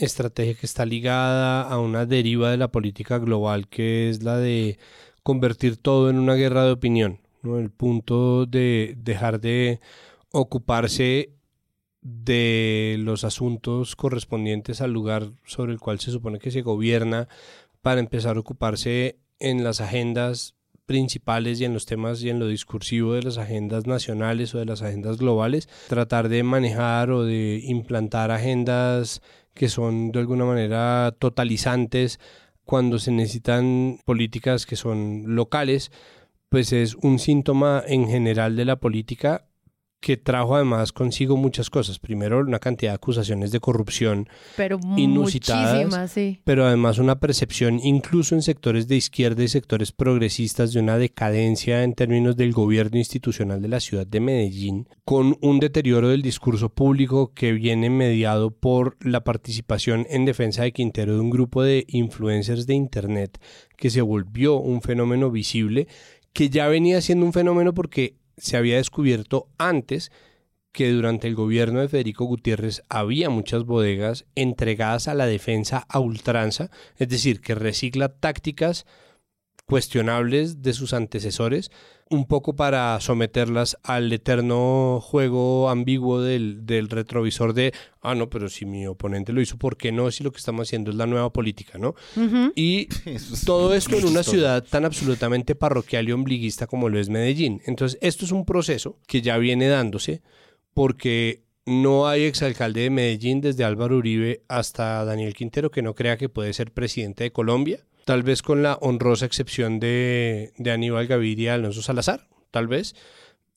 estrategia 0.00 0.54
que 0.54 0.66
está 0.66 0.86
ligada 0.86 1.62
a 1.62 1.78
una 1.78 2.06
deriva 2.06 2.50
de 2.50 2.56
la 2.56 2.68
política 2.68 3.18
global 3.18 3.68
que 3.68 4.10
es 4.10 4.22
la 4.22 4.38
de 4.38 4.78
convertir 5.22 5.76
todo 5.76 6.10
en 6.10 6.18
una 6.18 6.34
guerra 6.34 6.64
de 6.64 6.72
opinión. 6.72 7.20
¿no? 7.42 7.58
El 7.58 7.70
punto 7.70 8.46
de 8.46 8.94
dejar 8.98 9.40
de 9.40 9.80
ocuparse 10.32 11.34
de 12.02 12.96
los 12.98 13.24
asuntos 13.24 13.94
correspondientes 13.94 14.80
al 14.80 14.92
lugar 14.92 15.30
sobre 15.44 15.72
el 15.72 15.80
cual 15.80 16.00
se 16.00 16.10
supone 16.10 16.38
que 16.38 16.50
se 16.50 16.62
gobierna 16.62 17.28
para 17.82 18.00
empezar 18.00 18.36
a 18.36 18.40
ocuparse 18.40 19.18
en 19.38 19.64
las 19.64 19.80
agendas 19.80 20.54
principales 20.86 21.60
y 21.60 21.64
en 21.64 21.72
los 21.72 21.86
temas 21.86 22.20
y 22.22 22.30
en 22.30 22.40
lo 22.40 22.48
discursivo 22.48 23.12
de 23.12 23.22
las 23.22 23.38
agendas 23.38 23.86
nacionales 23.86 24.54
o 24.54 24.58
de 24.58 24.64
las 24.64 24.82
agendas 24.82 25.18
globales, 25.18 25.68
tratar 25.88 26.28
de 26.28 26.42
manejar 26.42 27.12
o 27.12 27.22
de 27.22 27.60
implantar 27.64 28.32
agendas 28.32 29.22
que 29.60 29.68
son 29.68 30.10
de 30.10 30.20
alguna 30.20 30.46
manera 30.46 31.14
totalizantes 31.18 32.18
cuando 32.64 32.98
se 32.98 33.12
necesitan 33.12 33.98
políticas 34.06 34.64
que 34.64 34.74
son 34.74 35.34
locales, 35.34 35.92
pues 36.48 36.72
es 36.72 36.94
un 36.94 37.18
síntoma 37.18 37.84
en 37.86 38.08
general 38.08 38.56
de 38.56 38.64
la 38.64 38.76
política 38.76 39.49
que 40.00 40.16
trajo 40.16 40.56
además 40.56 40.92
consigo 40.92 41.36
muchas 41.36 41.68
cosas. 41.70 41.98
Primero, 41.98 42.38
una 42.38 42.58
cantidad 42.58 42.92
de 42.92 42.96
acusaciones 42.96 43.52
de 43.52 43.60
corrupción 43.60 44.28
pero 44.56 44.80
inusitadas, 44.96 46.10
sí. 46.10 46.40
pero 46.44 46.64
además 46.64 46.98
una 46.98 47.20
percepción, 47.20 47.78
incluso 47.82 48.34
en 48.34 48.42
sectores 48.42 48.88
de 48.88 48.96
izquierda 48.96 49.42
y 49.42 49.48
sectores 49.48 49.92
progresistas, 49.92 50.72
de 50.72 50.80
una 50.80 50.98
decadencia 50.98 51.84
en 51.84 51.94
términos 51.94 52.36
del 52.36 52.52
gobierno 52.52 52.98
institucional 52.98 53.60
de 53.60 53.68
la 53.68 53.80
ciudad 53.80 54.06
de 54.06 54.20
Medellín, 54.20 54.88
con 55.04 55.36
un 55.42 55.60
deterioro 55.60 56.08
del 56.08 56.22
discurso 56.22 56.70
público 56.70 57.32
que 57.34 57.52
viene 57.52 57.90
mediado 57.90 58.50
por 58.50 58.96
la 59.00 59.22
participación 59.22 60.06
en 60.08 60.24
defensa 60.24 60.62
de 60.62 60.72
Quintero 60.72 61.14
de 61.14 61.20
un 61.20 61.30
grupo 61.30 61.62
de 61.62 61.84
influencers 61.88 62.66
de 62.66 62.74
Internet 62.74 63.38
que 63.76 63.90
se 63.90 64.00
volvió 64.00 64.56
un 64.56 64.80
fenómeno 64.80 65.30
visible 65.30 65.88
que 66.32 66.48
ya 66.48 66.68
venía 66.68 67.00
siendo 67.00 67.26
un 67.26 67.32
fenómeno 67.32 67.74
porque 67.74 68.19
se 68.40 68.56
había 68.56 68.76
descubierto 68.76 69.48
antes 69.58 70.10
que 70.72 70.90
durante 70.90 71.26
el 71.26 71.34
gobierno 71.34 71.80
de 71.80 71.88
Federico 71.88 72.24
Gutiérrez 72.24 72.82
había 72.88 73.28
muchas 73.28 73.64
bodegas 73.64 74.26
entregadas 74.34 75.08
a 75.08 75.14
la 75.14 75.26
defensa 75.26 75.84
a 75.88 75.98
ultranza, 75.98 76.70
es 76.96 77.08
decir, 77.08 77.40
que 77.40 77.54
recicla 77.54 78.08
tácticas 78.08 78.86
cuestionables 79.70 80.62
de 80.62 80.72
sus 80.72 80.92
antecesores, 80.92 81.70
un 82.08 82.26
poco 82.26 82.56
para 82.56 82.98
someterlas 83.00 83.78
al 83.84 84.12
eterno 84.12 84.98
juego 85.00 85.70
ambiguo 85.70 86.20
del, 86.20 86.66
del, 86.66 86.88
retrovisor 86.88 87.54
de, 87.54 87.72
ah, 88.00 88.16
no, 88.16 88.28
pero 88.28 88.48
si 88.48 88.66
mi 88.66 88.88
oponente 88.88 89.32
lo 89.32 89.40
hizo, 89.40 89.58
¿por 89.58 89.76
qué 89.76 89.92
no? 89.92 90.10
Si 90.10 90.24
lo 90.24 90.32
que 90.32 90.38
estamos 90.38 90.66
haciendo 90.66 90.90
es 90.90 90.96
la 90.96 91.06
nueva 91.06 91.32
política, 91.32 91.78
¿no? 91.78 91.94
Y 92.56 92.88
todo 93.46 93.72
esto 93.72 93.96
en 93.96 94.06
una 94.06 94.24
ciudad 94.24 94.64
tan 94.64 94.84
absolutamente 94.84 95.54
parroquial 95.54 96.08
y 96.08 96.12
ombliguista 96.12 96.66
como 96.66 96.88
lo 96.88 96.98
es 96.98 97.08
Medellín. 97.08 97.62
Entonces, 97.64 97.96
esto 98.02 98.24
es 98.24 98.32
un 98.32 98.44
proceso 98.44 98.98
que 99.06 99.22
ya 99.22 99.38
viene 99.38 99.68
dándose 99.68 100.20
porque 100.74 101.44
no 101.64 102.08
hay 102.08 102.24
exalcalde 102.24 102.80
de 102.80 102.90
Medellín 102.90 103.40
desde 103.40 103.62
Álvaro 103.62 103.98
Uribe 103.98 104.42
hasta 104.48 105.04
Daniel 105.04 105.34
Quintero 105.34 105.70
que 105.70 105.82
no 105.82 105.94
crea 105.94 106.16
que 106.16 106.28
puede 106.28 106.52
ser 106.54 106.72
presidente 106.72 107.22
de 107.22 107.30
Colombia 107.30 107.86
tal 108.10 108.24
vez 108.24 108.42
con 108.42 108.60
la 108.64 108.74
honrosa 108.80 109.24
excepción 109.24 109.78
de, 109.78 110.52
Aníbal 110.66 111.06
Gaviria 111.06 111.54
Alonso 111.54 111.80
Salazar, 111.80 112.26
tal 112.50 112.66
vez. 112.66 112.96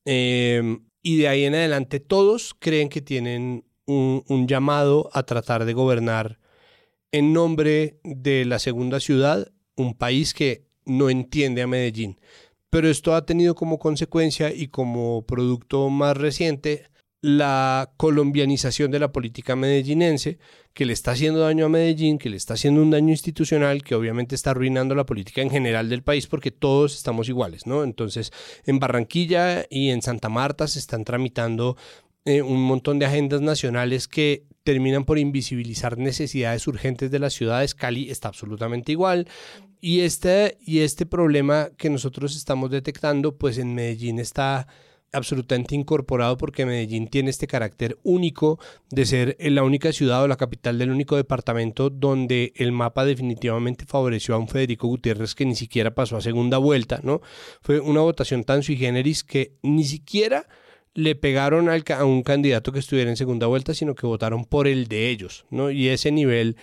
Eh, 0.05 0.77
y 1.01 1.17
de 1.17 1.27
ahí 1.27 1.45
en 1.45 1.55
adelante 1.55 1.99
todos 1.99 2.55
creen 2.59 2.89
que 2.89 3.01
tienen 3.01 3.65
un, 3.87 4.47
llamado 4.47 5.09
a 5.11 5.23
tratar 5.23 5.65
de 5.65 5.73
gobernar 5.73 6.37
en 7.11 7.33
nombre 7.33 7.97
de 8.03 8.45
la 8.45 8.59
segunda 8.59 8.99
ciudad, 8.99 9.51
un 9.75 9.95
país 9.95 10.35
que 10.35 10.67
no 10.85 11.09
entiende 11.09 11.63
a 11.63 11.67
Medellín. 11.67 12.19
Pero 12.69 12.91
esto 12.91 13.15
ha 13.15 13.25
tenido 13.25 13.55
como 13.55 13.79
consecuencia 13.79 14.53
y 14.53 14.67
como 14.67 15.25
producto 15.25 15.89
más 15.89 16.15
reciente 16.15 16.91
la 17.23 17.93
colombianización 17.95 18.91
de 18.91 18.99
la 18.99 19.13
política 19.13 19.55
medellinense, 19.55 20.39
que 20.73 20.85
le 20.85 20.91
está 20.91 21.11
haciendo 21.11 21.39
daño 21.39 21.65
a 21.65 21.69
Medellín, 21.69 22.17
que 22.17 22.29
le 22.29 22.35
está 22.35 22.55
haciendo 22.55 22.81
un 22.81 22.91
daño 22.91 23.11
institucional, 23.11 23.81
que 23.81 23.95
obviamente 23.95 24.35
está 24.35 24.51
arruinando 24.51 24.93
la 24.93 25.05
política 25.05 25.41
en 25.41 25.49
general 25.49 25.87
del 25.87 26.03
país, 26.03 26.27
porque 26.27 26.51
todos 26.51 26.93
estamos 26.93 27.29
iguales, 27.29 27.65
¿no? 27.65 27.85
Entonces, 27.85 28.33
en 28.65 28.77
Barranquilla 28.77 29.65
y 29.69 29.91
en 29.91 30.01
Santa 30.01 30.27
Marta 30.27 30.67
se 30.67 30.79
están 30.79 31.05
tramitando 31.05 31.77
eh, 32.25 32.41
un 32.41 32.61
montón 32.61 32.99
de 32.99 33.05
agendas 33.05 33.39
nacionales 33.39 34.09
que 34.09 34.43
terminan 34.65 35.05
por 35.05 35.17
invisibilizar 35.17 35.97
necesidades 35.97 36.67
urgentes 36.67 37.09
de 37.09 37.19
las 37.19 37.31
ciudades. 37.31 37.73
Cali 37.73 38.09
está 38.09 38.27
absolutamente 38.27 38.91
igual. 38.91 39.29
Y 39.79 40.01
este, 40.01 40.57
y 40.59 40.79
este 40.79 41.05
problema 41.05 41.69
que 41.77 41.89
nosotros 41.89 42.35
estamos 42.35 42.69
detectando, 42.69 43.37
pues 43.37 43.57
en 43.59 43.73
Medellín 43.73 44.19
está 44.19 44.67
absolutamente 45.13 45.75
incorporado 45.75 46.37
porque 46.37 46.65
Medellín 46.65 47.07
tiene 47.07 47.29
este 47.29 47.47
carácter 47.47 47.97
único 48.03 48.59
de 48.89 49.05
ser 49.05 49.37
la 49.39 49.63
única 49.63 49.93
ciudad 49.93 50.23
o 50.23 50.27
la 50.27 50.35
capital 50.35 50.77
del 50.77 50.91
único 50.91 51.15
departamento 51.15 51.89
donde 51.89 52.51
el 52.55 52.71
mapa 52.71 53.05
definitivamente 53.05 53.85
favoreció 53.85 54.35
a 54.35 54.39
un 54.39 54.47
Federico 54.47 54.87
Gutiérrez 54.87 55.35
que 55.35 55.45
ni 55.45 55.55
siquiera 55.55 55.95
pasó 55.95 56.17
a 56.17 56.21
segunda 56.21 56.57
vuelta, 56.57 56.99
¿no? 57.03 57.21
Fue 57.61 57.79
una 57.79 58.01
votación 58.01 58.43
tan 58.43 58.63
sui 58.63 58.75
generis 58.75 59.23
que 59.23 59.53
ni 59.61 59.83
siquiera 59.83 60.47
le 60.95 61.15
pegaron 61.15 61.69
a 61.69 62.05
un 62.05 62.23
candidato 62.23 62.71
que 62.71 62.79
estuviera 62.79 63.09
en 63.09 63.17
segunda 63.17 63.47
vuelta, 63.47 63.73
sino 63.73 63.95
que 63.95 64.05
votaron 64.05 64.45
por 64.45 64.67
el 64.67 64.87
de 64.87 65.09
ellos, 65.09 65.45
¿no? 65.49 65.71
Y 65.71 65.87
ese 65.87 66.11
nivel 66.11 66.55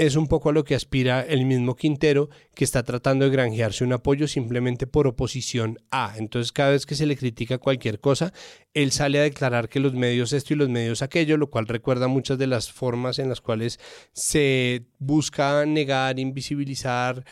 es 0.00 0.16
un 0.16 0.28
poco 0.28 0.48
a 0.48 0.52
lo 0.54 0.64
que 0.64 0.74
aspira 0.74 1.20
el 1.20 1.44
mismo 1.44 1.76
Quintero, 1.76 2.30
que 2.54 2.64
está 2.64 2.82
tratando 2.84 3.26
de 3.26 3.30
granjearse 3.32 3.84
un 3.84 3.92
apoyo 3.92 4.26
simplemente 4.26 4.86
por 4.86 5.06
oposición 5.06 5.78
a. 5.90 6.14
Entonces, 6.16 6.52
cada 6.52 6.70
vez 6.70 6.86
que 6.86 6.94
se 6.94 7.04
le 7.04 7.18
critica 7.18 7.58
cualquier 7.58 8.00
cosa, 8.00 8.32
él 8.72 8.92
sale 8.92 9.18
a 9.18 9.24
declarar 9.24 9.68
que 9.68 9.78
los 9.78 9.92
medios 9.92 10.32
esto 10.32 10.54
y 10.54 10.56
los 10.56 10.70
medios 10.70 11.02
aquello, 11.02 11.36
lo 11.36 11.50
cual 11.50 11.66
recuerda 11.66 12.08
muchas 12.08 12.38
de 12.38 12.46
las 12.46 12.72
formas 12.72 13.18
en 13.18 13.28
las 13.28 13.42
cuales 13.42 13.78
se 14.14 14.86
busca 14.98 15.66
negar, 15.66 16.18
invisibilizar, 16.18 17.22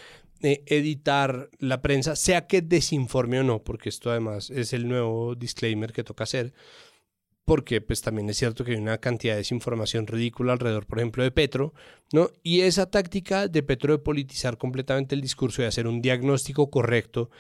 eh, 0.42 0.62
editar 0.66 1.48
la 1.60 1.80
prensa, 1.80 2.16
sea 2.16 2.46
que 2.46 2.60
desinforme 2.60 3.40
o 3.40 3.44
no, 3.44 3.64
porque 3.64 3.88
esto 3.88 4.10
además 4.10 4.50
es 4.50 4.74
el 4.74 4.86
nuevo 4.86 5.34
disclaimer 5.34 5.94
que 5.94 6.04
toca 6.04 6.24
hacer 6.24 6.52
porque 7.48 7.80
pues 7.80 8.02
también 8.02 8.28
es 8.28 8.36
cierto 8.36 8.62
que 8.62 8.72
hay 8.72 8.76
una 8.76 8.98
cantidad 8.98 9.32
de 9.32 9.38
desinformación 9.38 10.06
ridícula 10.06 10.52
alrededor, 10.52 10.84
por 10.84 10.98
ejemplo, 10.98 11.24
de 11.24 11.30
Petro, 11.30 11.72
¿no? 12.12 12.28
Y 12.42 12.60
esa 12.60 12.90
táctica 12.90 13.48
de 13.48 13.62
Petro 13.62 13.94
de 13.94 14.00
politizar 14.00 14.58
completamente 14.58 15.14
el 15.14 15.22
discurso 15.22 15.62
y 15.62 15.64
hacer 15.64 15.86
un 15.86 16.02
diagnóstico 16.02 16.68
correcto 16.68 17.30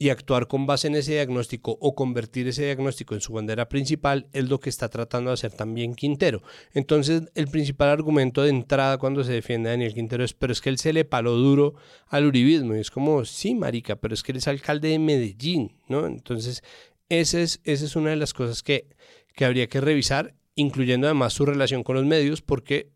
y 0.00 0.10
actuar 0.10 0.48
con 0.48 0.66
base 0.66 0.88
en 0.88 0.96
ese 0.96 1.12
diagnóstico 1.12 1.78
o 1.80 1.94
convertir 1.94 2.48
ese 2.48 2.64
diagnóstico 2.64 3.14
en 3.14 3.20
su 3.20 3.34
bandera 3.34 3.68
principal 3.68 4.26
es 4.32 4.48
lo 4.48 4.58
que 4.58 4.68
está 4.68 4.88
tratando 4.88 5.30
de 5.30 5.34
hacer 5.34 5.52
también 5.52 5.94
Quintero. 5.94 6.42
Entonces, 6.74 7.22
el 7.36 7.46
principal 7.46 7.88
argumento 7.88 8.42
de 8.42 8.50
entrada 8.50 8.98
cuando 8.98 9.22
se 9.22 9.30
defiende 9.30 9.68
a 9.68 9.74
Daniel 9.74 9.94
Quintero 9.94 10.24
es, 10.24 10.34
pero 10.34 10.52
es 10.52 10.60
que 10.60 10.70
él 10.70 10.78
se 10.78 10.92
le 10.92 11.04
paló 11.04 11.36
duro 11.36 11.76
al 12.08 12.26
uribismo. 12.26 12.74
Y 12.74 12.80
es 12.80 12.90
como, 12.90 13.24
sí, 13.24 13.54
marica, 13.54 13.94
pero 13.94 14.12
es 14.12 14.24
que 14.24 14.32
él 14.32 14.38
es 14.38 14.48
alcalde 14.48 14.88
de 14.88 14.98
Medellín, 14.98 15.70
¿no? 15.86 16.04
Entonces, 16.08 16.64
ese 17.08 17.42
es, 17.42 17.60
esa 17.62 17.84
es 17.84 17.94
una 17.94 18.10
de 18.10 18.16
las 18.16 18.32
cosas 18.34 18.64
que 18.64 18.88
que 19.34 19.44
habría 19.44 19.68
que 19.68 19.80
revisar, 19.80 20.34
incluyendo 20.54 21.06
además 21.06 21.32
su 21.32 21.46
relación 21.46 21.82
con 21.82 21.96
los 21.96 22.04
medios, 22.04 22.42
porque 22.42 22.90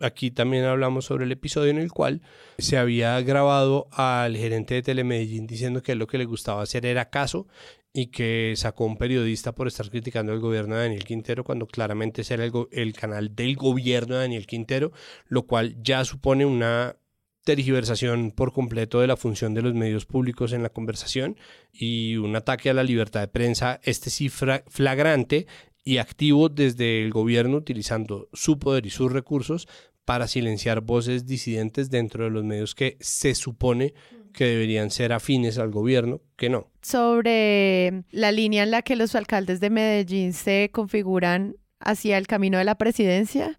aquí 0.00 0.30
también 0.30 0.64
hablamos 0.64 1.04
sobre 1.04 1.24
el 1.24 1.32
episodio 1.32 1.70
en 1.70 1.78
el 1.78 1.92
cual 1.92 2.22
se 2.58 2.78
había 2.78 3.20
grabado 3.20 3.88
al 3.92 4.36
gerente 4.36 4.74
de 4.74 4.82
Telemedellín 4.82 5.46
diciendo 5.46 5.82
que 5.82 5.94
lo 5.94 6.06
que 6.06 6.18
le 6.18 6.24
gustaba 6.24 6.62
hacer 6.62 6.86
era 6.86 7.10
caso 7.10 7.46
y 7.92 8.06
que 8.06 8.54
sacó 8.56 8.84
un 8.84 8.96
periodista 8.96 9.52
por 9.52 9.66
estar 9.66 9.90
criticando 9.90 10.32
el 10.32 10.40
gobierno 10.40 10.76
de 10.76 10.82
Daniel 10.82 11.04
Quintero 11.04 11.44
cuando 11.44 11.66
claramente 11.66 12.22
ese 12.22 12.34
era 12.34 12.44
el, 12.44 12.52
el 12.70 12.92
canal 12.92 13.34
del 13.34 13.56
gobierno 13.56 14.14
de 14.14 14.22
Daniel 14.22 14.46
Quintero, 14.46 14.92
lo 15.26 15.42
cual 15.42 15.76
ya 15.82 16.04
supone 16.04 16.46
una 16.46 16.96
tergiversación 17.44 18.32
por 18.32 18.52
completo 18.52 19.00
de 19.00 19.06
la 19.06 19.16
función 19.16 19.54
de 19.54 19.62
los 19.62 19.74
medios 19.74 20.06
públicos 20.06 20.52
en 20.52 20.62
la 20.62 20.68
conversación 20.68 21.36
y 21.72 22.16
un 22.16 22.36
ataque 22.36 22.70
a 22.70 22.74
la 22.74 22.84
libertad 22.84 23.20
de 23.20 23.28
prensa, 23.28 23.80
este 23.82 24.10
sí 24.10 24.28
flagrante 24.28 25.46
y 25.84 25.98
activo 25.98 26.48
desde 26.48 27.02
el 27.02 27.10
gobierno 27.10 27.56
utilizando 27.56 28.28
su 28.32 28.58
poder 28.58 28.86
y 28.86 28.90
sus 28.90 29.12
recursos 29.12 29.66
para 30.04 30.26
silenciar 30.26 30.80
voces 30.80 31.26
disidentes 31.26 31.90
dentro 31.90 32.24
de 32.24 32.30
los 32.30 32.44
medios 32.44 32.74
que 32.74 32.96
se 33.00 33.34
supone 33.34 33.94
que 34.32 34.44
deberían 34.44 34.90
ser 34.90 35.12
afines 35.12 35.58
al 35.58 35.70
gobierno, 35.70 36.20
que 36.36 36.48
no. 36.48 36.68
Sobre 36.82 38.04
la 38.10 38.32
línea 38.32 38.62
en 38.62 38.70
la 38.70 38.82
que 38.82 38.96
los 38.96 39.14
alcaldes 39.14 39.60
de 39.60 39.70
Medellín 39.70 40.32
se 40.32 40.70
configuran 40.72 41.56
hacia 41.80 42.18
el 42.18 42.26
camino 42.26 42.58
de 42.58 42.64
la 42.64 42.76
presidencia, 42.76 43.58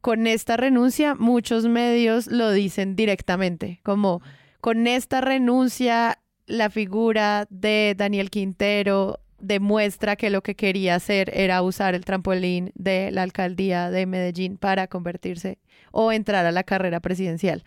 con 0.00 0.26
esta 0.26 0.56
renuncia 0.56 1.14
muchos 1.14 1.66
medios 1.66 2.26
lo 2.26 2.52
dicen 2.52 2.94
directamente, 2.94 3.80
como 3.82 4.20
con 4.60 4.86
esta 4.86 5.20
renuncia 5.20 6.18
la 6.46 6.70
figura 6.70 7.46
de 7.50 7.94
Daniel 7.96 8.30
Quintero 8.30 9.20
demuestra 9.38 10.16
que 10.16 10.30
lo 10.30 10.42
que 10.42 10.54
quería 10.54 10.94
hacer 10.94 11.30
era 11.34 11.62
usar 11.62 11.94
el 11.94 12.04
trampolín 12.04 12.72
de 12.74 13.10
la 13.10 13.22
alcaldía 13.22 13.90
de 13.90 14.06
Medellín 14.06 14.56
para 14.56 14.86
convertirse 14.86 15.58
o 15.92 16.12
entrar 16.12 16.46
a 16.46 16.52
la 16.52 16.64
carrera 16.64 17.00
presidencial. 17.00 17.64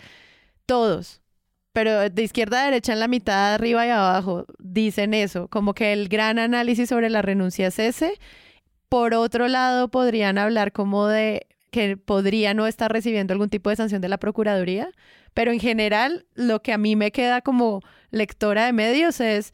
Todos, 0.65 1.21
pero 1.73 2.09
de 2.09 2.23
izquierda 2.23 2.61
a 2.61 2.65
derecha 2.65 2.93
en 2.93 2.99
la 2.99 3.07
mitad, 3.07 3.53
arriba 3.53 3.85
y 3.85 3.89
abajo, 3.89 4.45
dicen 4.57 5.13
eso, 5.13 5.47
como 5.47 5.73
que 5.73 5.93
el 5.93 6.09
gran 6.09 6.39
análisis 6.39 6.89
sobre 6.89 7.09
la 7.09 7.21
renuncia 7.21 7.67
es 7.67 7.77
ese. 7.79 8.13
Por 8.89 9.13
otro 9.13 9.47
lado, 9.47 9.89
podrían 9.89 10.37
hablar 10.37 10.71
como 10.71 11.07
de 11.07 11.45
que 11.71 11.95
podría 11.97 12.53
no 12.53 12.65
estar 12.65 12.91
recibiendo 12.91 13.33
algún 13.33 13.49
tipo 13.49 13.69
de 13.69 13.75
sanción 13.75 14.01
de 14.01 14.09
la 14.09 14.17
Procuraduría, 14.17 14.89
pero 15.33 15.51
en 15.51 15.59
general 15.59 16.25
lo 16.33 16.63
que 16.63 16.73
a 16.73 16.79
mí 16.79 16.95
me 16.95 17.11
queda 17.11 17.41
como 17.41 17.81
lectora 18.09 18.65
de 18.65 18.73
medios 18.73 19.19
es 19.21 19.53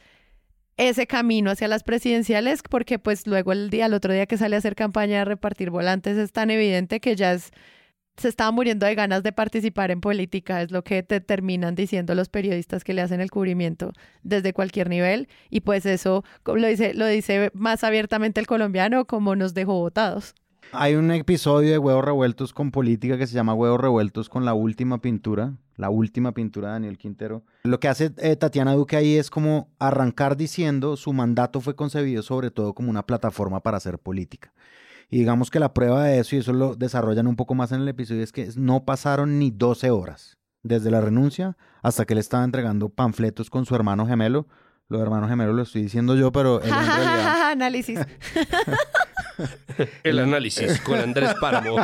ese 0.77 1.07
camino 1.07 1.51
hacia 1.51 1.67
las 1.67 1.83
presidenciales, 1.83 2.61
porque 2.67 2.99
pues 2.99 3.27
luego 3.27 3.51
el 3.51 3.69
día, 3.69 3.85
el 3.85 3.93
otro 3.93 4.13
día 4.13 4.25
que 4.25 4.37
sale 4.37 4.55
a 4.55 4.59
hacer 4.59 4.75
campaña 4.75 5.19
de 5.19 5.25
repartir 5.25 5.69
volantes 5.69 6.17
es 6.17 6.31
tan 6.31 6.49
evidente 6.51 6.99
que 6.99 7.15
ya 7.15 7.37
se 7.37 8.27
estaba 8.27 8.51
muriendo 8.51 8.85
de 8.85 8.95
ganas 8.95 9.23
de 9.23 9.31
participar 9.31 9.91
en 9.91 10.01
política, 10.01 10.61
es 10.61 10.71
lo 10.71 10.83
que 10.83 11.01
te 11.03 11.19
terminan 11.19 11.75
diciendo 11.75 12.13
los 12.15 12.29
periodistas 12.29 12.83
que 12.83 12.93
le 12.93 13.01
hacen 13.01 13.21
el 13.21 13.31
cubrimiento 13.31 13.91
desde 14.21 14.53
cualquier 14.53 14.89
nivel, 14.89 15.27
y 15.49 15.61
pues 15.61 15.85
eso 15.85 16.23
lo 16.45 16.67
dice, 16.67 16.93
lo 16.93 17.07
dice 17.07 17.51
más 17.53 17.83
abiertamente 17.83 18.39
el 18.39 18.47
colombiano 18.47 19.05
como 19.05 19.35
nos 19.35 19.53
dejó 19.53 19.79
votados. 19.79 20.35
Hay 20.75 20.95
un 20.95 21.11
episodio 21.11 21.69
de 21.69 21.77
Huevos 21.77 22.03
Revueltos 22.03 22.51
con 22.51 22.71
política 22.71 23.15
que 23.15 23.27
se 23.27 23.35
llama 23.35 23.53
Huevos 23.53 23.79
Revueltos 23.79 24.27
con 24.27 24.43
la 24.43 24.55
última 24.55 25.01
pintura, 25.01 25.53
la 25.75 25.91
última 25.91 26.33
pintura 26.33 26.69
de 26.69 26.73
Daniel 26.73 26.97
Quintero. 26.97 27.43
Lo 27.63 27.79
que 27.79 27.87
hace 27.87 28.11
eh, 28.17 28.35
Tatiana 28.35 28.73
Duque 28.73 28.95
ahí 28.95 29.15
es 29.15 29.29
como 29.29 29.69
arrancar 29.77 30.35
diciendo 30.35 30.97
su 30.97 31.13
mandato 31.13 31.61
fue 31.61 31.75
concebido 31.75 32.23
sobre 32.23 32.49
todo 32.49 32.73
como 32.73 32.89
una 32.89 33.05
plataforma 33.05 33.59
para 33.59 33.77
hacer 33.77 33.99
política. 33.99 34.51
Y 35.11 35.19
digamos 35.19 35.51
que 35.51 35.59
la 35.59 35.75
prueba 35.75 36.05
de 36.05 36.17
eso, 36.17 36.35
y 36.35 36.39
eso 36.39 36.53
lo 36.53 36.75
desarrollan 36.75 37.27
un 37.27 37.35
poco 37.35 37.53
más 37.53 37.71
en 37.71 37.81
el 37.81 37.87
episodio, 37.87 38.23
es 38.23 38.31
que 38.31 38.49
no 38.55 38.83
pasaron 38.83 39.37
ni 39.37 39.51
12 39.51 39.91
horas 39.91 40.39
desde 40.63 40.89
la 40.89 41.01
renuncia 41.01 41.55
hasta 41.83 42.05
que 42.05 42.13
él 42.13 42.19
estaba 42.19 42.43
entregando 42.43 42.89
panfletos 42.89 43.51
con 43.51 43.65
su 43.67 43.75
hermano 43.75 44.07
gemelo. 44.07 44.47
Los 44.89 45.01
hermanos 45.01 45.29
gemelos 45.29 45.55
lo 45.55 45.61
estoy 45.61 45.83
diciendo 45.83 46.15
yo, 46.15 46.31
pero 46.31 46.61
él 46.61 46.69
en 46.69 46.75
realidad... 46.85 47.51
Análisis. 47.51 47.99
El 50.03 50.19
análisis 50.19 50.79
con 50.81 50.99
Andrés 50.99 51.33
Páramo. 51.39 51.77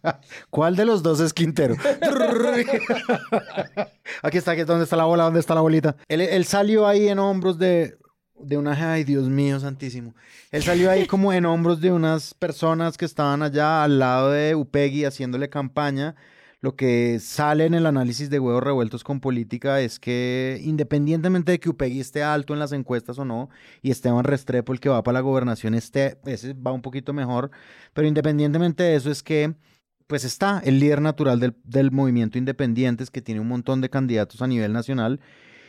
¿Cuál 0.50 0.76
de 0.76 0.84
los 0.84 1.02
dos 1.02 1.20
es 1.20 1.32
Quintero? 1.32 1.76
aquí 4.22 4.38
está, 4.38 4.54
¿dónde 4.64 4.84
está 4.84 4.96
la 4.96 5.04
bola? 5.04 5.24
¿Dónde 5.24 5.40
está 5.40 5.54
la 5.54 5.60
bolita? 5.60 5.96
Él, 6.08 6.44
salió 6.44 6.86
ahí 6.86 7.08
en 7.08 7.18
hombros 7.18 7.58
de, 7.58 7.96
de 8.38 8.56
una... 8.56 8.92
Ay, 8.92 9.04
Dios 9.04 9.28
mío, 9.28 9.60
santísimo. 9.60 10.14
Él 10.50 10.62
salió 10.62 10.90
ahí 10.90 11.06
como 11.06 11.32
en 11.32 11.46
hombros 11.46 11.80
de 11.80 11.92
unas 11.92 12.34
personas 12.34 12.96
que 12.96 13.04
estaban 13.04 13.42
allá 13.42 13.84
al 13.84 13.98
lado 13.98 14.30
de 14.30 14.54
Upegui 14.54 15.04
haciéndole 15.04 15.48
campaña 15.48 16.16
lo 16.60 16.74
que 16.74 17.20
sale 17.20 17.66
en 17.66 17.74
el 17.74 17.86
análisis 17.86 18.30
de 18.30 18.40
huevos 18.40 18.62
revueltos 18.62 19.04
con 19.04 19.20
política 19.20 19.80
es 19.80 20.00
que 20.00 20.60
independientemente 20.64 21.52
de 21.52 21.60
que 21.60 21.68
Upegui 21.68 22.00
esté 22.00 22.22
alto 22.22 22.52
en 22.52 22.58
las 22.58 22.72
encuestas 22.72 23.18
o 23.18 23.24
no, 23.24 23.48
y 23.80 23.90
Esteban 23.90 24.24
Restrepo, 24.24 24.72
el 24.72 24.80
que 24.80 24.88
va 24.88 25.02
para 25.02 25.14
la 25.14 25.20
gobernación, 25.20 25.74
esté, 25.74 26.18
ese 26.26 26.54
va 26.54 26.72
un 26.72 26.82
poquito 26.82 27.12
mejor, 27.12 27.50
pero 27.92 28.08
independientemente 28.08 28.82
de 28.82 28.96
eso 28.96 29.10
es 29.10 29.22
que 29.22 29.54
pues 30.08 30.24
está 30.24 30.60
el 30.64 30.80
líder 30.80 31.02
natural 31.02 31.38
del, 31.38 31.54
del 31.64 31.92
movimiento 31.92 32.38
Independientes, 32.38 33.10
que 33.10 33.20
tiene 33.22 33.40
un 33.40 33.48
montón 33.48 33.80
de 33.82 33.90
candidatos 33.90 34.40
a 34.42 34.46
nivel 34.46 34.72
nacional, 34.72 35.20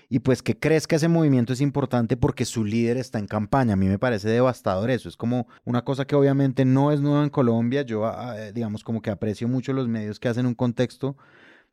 y 0.09 0.19
pues 0.19 0.41
que 0.41 0.57
crezca 0.57 0.95
ese 0.95 1.07
movimiento 1.07 1.53
es 1.53 1.61
importante 1.61 2.17
porque 2.17 2.43
su 2.43 2.65
líder 2.65 2.97
está 2.97 3.19
en 3.19 3.27
campaña. 3.27 3.73
A 3.73 3.75
mí 3.75 3.87
me 3.87 3.99
parece 3.99 4.27
devastador 4.27 4.89
eso. 4.89 5.07
Es 5.07 5.15
como 5.15 5.47
una 5.65 5.83
cosa 5.83 6.05
que 6.05 6.15
obviamente 6.15 6.65
no 6.65 6.91
es 6.91 6.99
nueva 6.99 7.23
en 7.23 7.29
Colombia. 7.29 7.83
Yo, 7.83 8.07
ah, 8.07 8.33
eh, 8.35 8.51
digamos, 8.51 8.83
como 8.83 9.03
que 9.03 9.11
aprecio 9.11 9.47
mucho 9.47 9.71
los 9.71 9.87
medios 9.87 10.19
que 10.19 10.27
hacen 10.27 10.47
un 10.47 10.55
contexto 10.55 11.15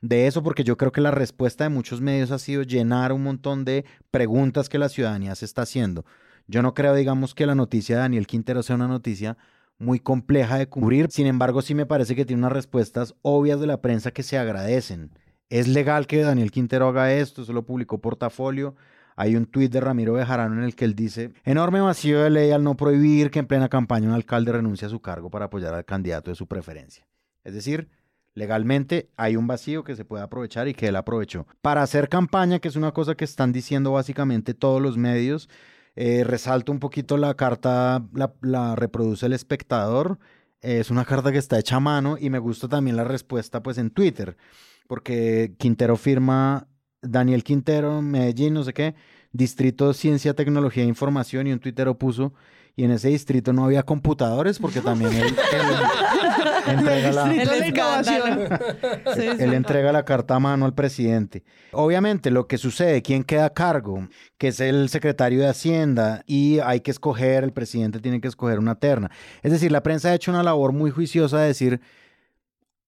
de 0.02 0.26
eso 0.26 0.42
porque 0.42 0.64
yo 0.64 0.76
creo 0.76 0.92
que 0.92 1.00
la 1.00 1.10
respuesta 1.10 1.64
de 1.64 1.70
muchos 1.70 2.02
medios 2.02 2.30
ha 2.30 2.38
sido 2.38 2.62
llenar 2.62 3.10
un 3.12 3.22
montón 3.22 3.64
de 3.64 3.86
preguntas 4.10 4.68
que 4.68 4.78
la 4.78 4.90
ciudadanía 4.90 5.34
se 5.34 5.46
está 5.46 5.62
haciendo. 5.62 6.04
Yo 6.46 6.60
no 6.60 6.74
creo, 6.74 6.94
digamos, 6.94 7.34
que 7.34 7.46
la 7.46 7.54
noticia 7.54 7.96
de 7.96 8.02
Daniel 8.02 8.26
Quintero 8.26 8.62
sea 8.62 8.76
una 8.76 8.86
noticia 8.86 9.38
muy 9.78 9.98
compleja 9.98 10.58
de 10.58 10.68
cubrir. 10.68 11.08
Sin 11.10 11.26
embargo, 11.26 11.62
sí 11.62 11.74
me 11.74 11.86
parece 11.86 12.14
que 12.14 12.26
tiene 12.26 12.40
unas 12.40 12.52
respuestas 12.52 13.14
obvias 13.22 13.60
de 13.60 13.66
la 13.66 13.80
prensa 13.80 14.10
que 14.10 14.22
se 14.22 14.36
agradecen. 14.36 15.10
¿Es 15.48 15.68
legal 15.68 16.08
que 16.08 16.22
Daniel 16.22 16.50
Quintero 16.50 16.88
haga 16.88 17.12
esto? 17.12 17.44
Se 17.44 17.52
lo 17.52 17.64
publicó 17.64 18.00
Portafolio. 18.00 18.74
Hay 19.14 19.36
un 19.36 19.46
tuit 19.46 19.72
de 19.72 19.80
Ramiro 19.80 20.14
Bejarano 20.14 20.56
en 20.56 20.64
el 20.64 20.74
que 20.74 20.84
él 20.84 20.94
dice, 20.94 21.32
enorme 21.44 21.80
vacío 21.80 22.20
de 22.20 22.30
ley 22.30 22.50
al 22.50 22.64
no 22.64 22.76
prohibir 22.76 23.30
que 23.30 23.38
en 23.38 23.46
plena 23.46 23.68
campaña 23.68 24.08
un 24.08 24.14
alcalde 24.14 24.52
renuncie 24.52 24.86
a 24.86 24.90
su 24.90 25.00
cargo 25.00 25.30
para 25.30 25.46
apoyar 25.46 25.72
al 25.72 25.84
candidato 25.84 26.30
de 26.30 26.34
su 26.34 26.46
preferencia. 26.46 27.06
Es 27.42 27.54
decir, 27.54 27.88
legalmente 28.34 29.08
hay 29.16 29.36
un 29.36 29.46
vacío 29.46 29.84
que 29.84 29.96
se 29.96 30.04
puede 30.04 30.24
aprovechar 30.24 30.68
y 30.68 30.74
que 30.74 30.88
él 30.88 30.96
aprovechó. 30.96 31.46
Para 31.62 31.82
hacer 31.82 32.10
campaña, 32.10 32.58
que 32.58 32.68
es 32.68 32.76
una 32.76 32.92
cosa 32.92 33.14
que 33.14 33.24
están 33.24 33.52
diciendo 33.52 33.92
básicamente 33.92 34.52
todos 34.52 34.82
los 34.82 34.98
medios, 34.98 35.48
eh, 35.94 36.24
resalto 36.24 36.72
un 36.72 36.80
poquito 36.80 37.16
la 37.16 37.32
carta, 37.34 38.04
la, 38.12 38.74
reproduce 38.74 39.24
el 39.24 39.32
espectador. 39.32 40.18
es 40.60 40.90
una 40.90 41.06
carta 41.06 41.32
que 41.32 41.38
está 41.38 41.58
hecha 41.58 41.76
a 41.76 41.80
mano 41.80 42.16
y 42.20 42.28
me 42.28 42.38
gusta 42.38 42.68
también 42.68 42.96
la 42.96 43.04
respuesta 43.04 43.62
pues 43.62 43.78
en 43.78 43.90
Twitter 43.90 44.36
porque 44.86 45.54
Quintero 45.58 45.96
firma 45.96 46.68
Daniel 47.02 47.44
Quintero, 47.44 48.02
Medellín, 48.02 48.54
no 48.54 48.64
sé 48.64 48.72
qué, 48.72 48.94
Distrito 49.32 49.92
Ciencia, 49.92 50.34
Tecnología 50.34 50.82
e 50.82 50.86
Información, 50.86 51.46
y 51.46 51.52
un 51.52 51.58
tuitero 51.58 51.98
puso, 51.98 52.32
y 52.74 52.84
en 52.84 52.90
ese 52.90 53.08
distrito 53.08 53.52
no 53.52 53.64
había 53.64 53.82
computadores, 53.82 54.58
porque 54.58 54.80
también 54.80 55.12
él, 55.12 55.24
entrega, 56.66 57.12
la, 57.12 57.32
él 59.38 59.54
entrega 59.54 59.92
la 59.92 60.04
carta 60.04 60.34
a 60.34 60.40
mano 60.40 60.66
al 60.66 60.74
presidente. 60.74 61.42
Obviamente, 61.72 62.30
lo 62.30 62.46
que 62.46 62.58
sucede, 62.58 63.00
¿quién 63.00 63.24
queda 63.24 63.46
a 63.46 63.54
cargo? 63.54 64.08
Que 64.36 64.48
es 64.48 64.60
el 64.60 64.90
secretario 64.90 65.40
de 65.40 65.48
Hacienda, 65.48 66.22
y 66.26 66.58
hay 66.58 66.80
que 66.80 66.90
escoger, 66.90 67.44
el 67.44 67.52
presidente 67.52 68.00
tiene 68.00 68.20
que 68.20 68.28
escoger 68.28 68.58
una 68.58 68.74
terna. 68.74 69.10
Es 69.42 69.52
decir, 69.52 69.72
la 69.72 69.82
prensa 69.82 70.10
ha 70.10 70.14
hecho 70.14 70.30
una 70.30 70.42
labor 70.42 70.72
muy 70.72 70.90
juiciosa 70.90 71.40
de 71.40 71.48
decir 71.48 71.80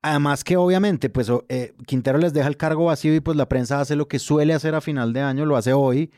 Además 0.02 0.44
que 0.44 0.56
obviamente, 0.56 1.08
pues 1.10 1.30
eh, 1.48 1.74
Quintero 1.86 2.18
les 2.18 2.32
deja 2.32 2.48
el 2.48 2.56
cargo 2.56 2.86
vacío 2.86 3.14
y 3.14 3.20
pues 3.20 3.36
la 3.36 3.48
prensa 3.48 3.80
hace 3.80 3.96
lo 3.96 4.06
que 4.06 4.18
suele 4.18 4.54
hacer 4.54 4.74
a 4.74 4.80
final 4.80 5.12
de 5.12 5.20
año, 5.20 5.44
lo 5.44 5.56
hace 5.56 5.72
hoy. 5.72 6.10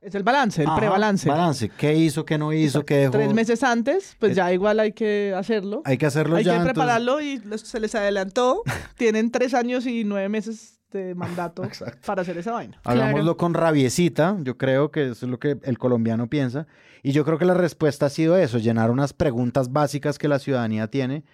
Es 0.00 0.14
el 0.14 0.22
balance, 0.22 0.62
el 0.62 0.68
prebalance. 0.76 1.28
Balance, 1.28 1.70
qué 1.70 1.94
hizo, 1.94 2.24
qué 2.24 2.38
no 2.38 2.52
hizo, 2.52 2.84
qué 2.84 2.98
dejó. 2.98 3.12
Tres 3.12 3.34
meses 3.34 3.62
antes, 3.64 4.16
pues 4.18 4.34
ya 4.34 4.52
igual 4.52 4.78
hay 4.78 4.92
que 4.92 5.34
hacerlo. 5.36 5.82
Hay 5.84 5.98
que 5.98 6.06
hacerlo 6.06 6.36
hay 6.36 6.44
ya. 6.44 6.52
Hay 6.52 6.58
que 6.58 6.64
prepararlo 6.66 7.20
y 7.20 7.42
se 7.56 7.80
les 7.80 7.94
adelantó. 7.94 8.62
Tienen 8.96 9.30
tres 9.30 9.54
años 9.54 9.86
y 9.86 10.04
nueve 10.04 10.28
meses 10.28 10.80
de 10.92 11.14
mandato 11.14 11.62
para 12.06 12.22
hacer 12.22 12.38
esa 12.38 12.52
vaina. 12.52 12.80
Hagámoslo 12.84 13.36
con 13.36 13.54
rabiecita, 13.54 14.36
yo 14.40 14.56
creo 14.56 14.90
que 14.90 15.10
eso 15.10 15.26
es 15.26 15.30
lo 15.30 15.38
que 15.38 15.58
el 15.62 15.78
colombiano 15.78 16.28
piensa. 16.28 16.66
Y 17.02 17.12
yo 17.12 17.24
creo 17.24 17.38
que 17.38 17.44
la 17.44 17.54
respuesta 17.54 18.06
ha 18.06 18.10
sido 18.10 18.36
eso, 18.36 18.58
llenar 18.58 18.90
unas 18.90 19.12
preguntas 19.12 19.72
básicas 19.72 20.18
que 20.18 20.28
la 20.28 20.38
ciudadanía 20.38 20.88
tiene 20.88 21.24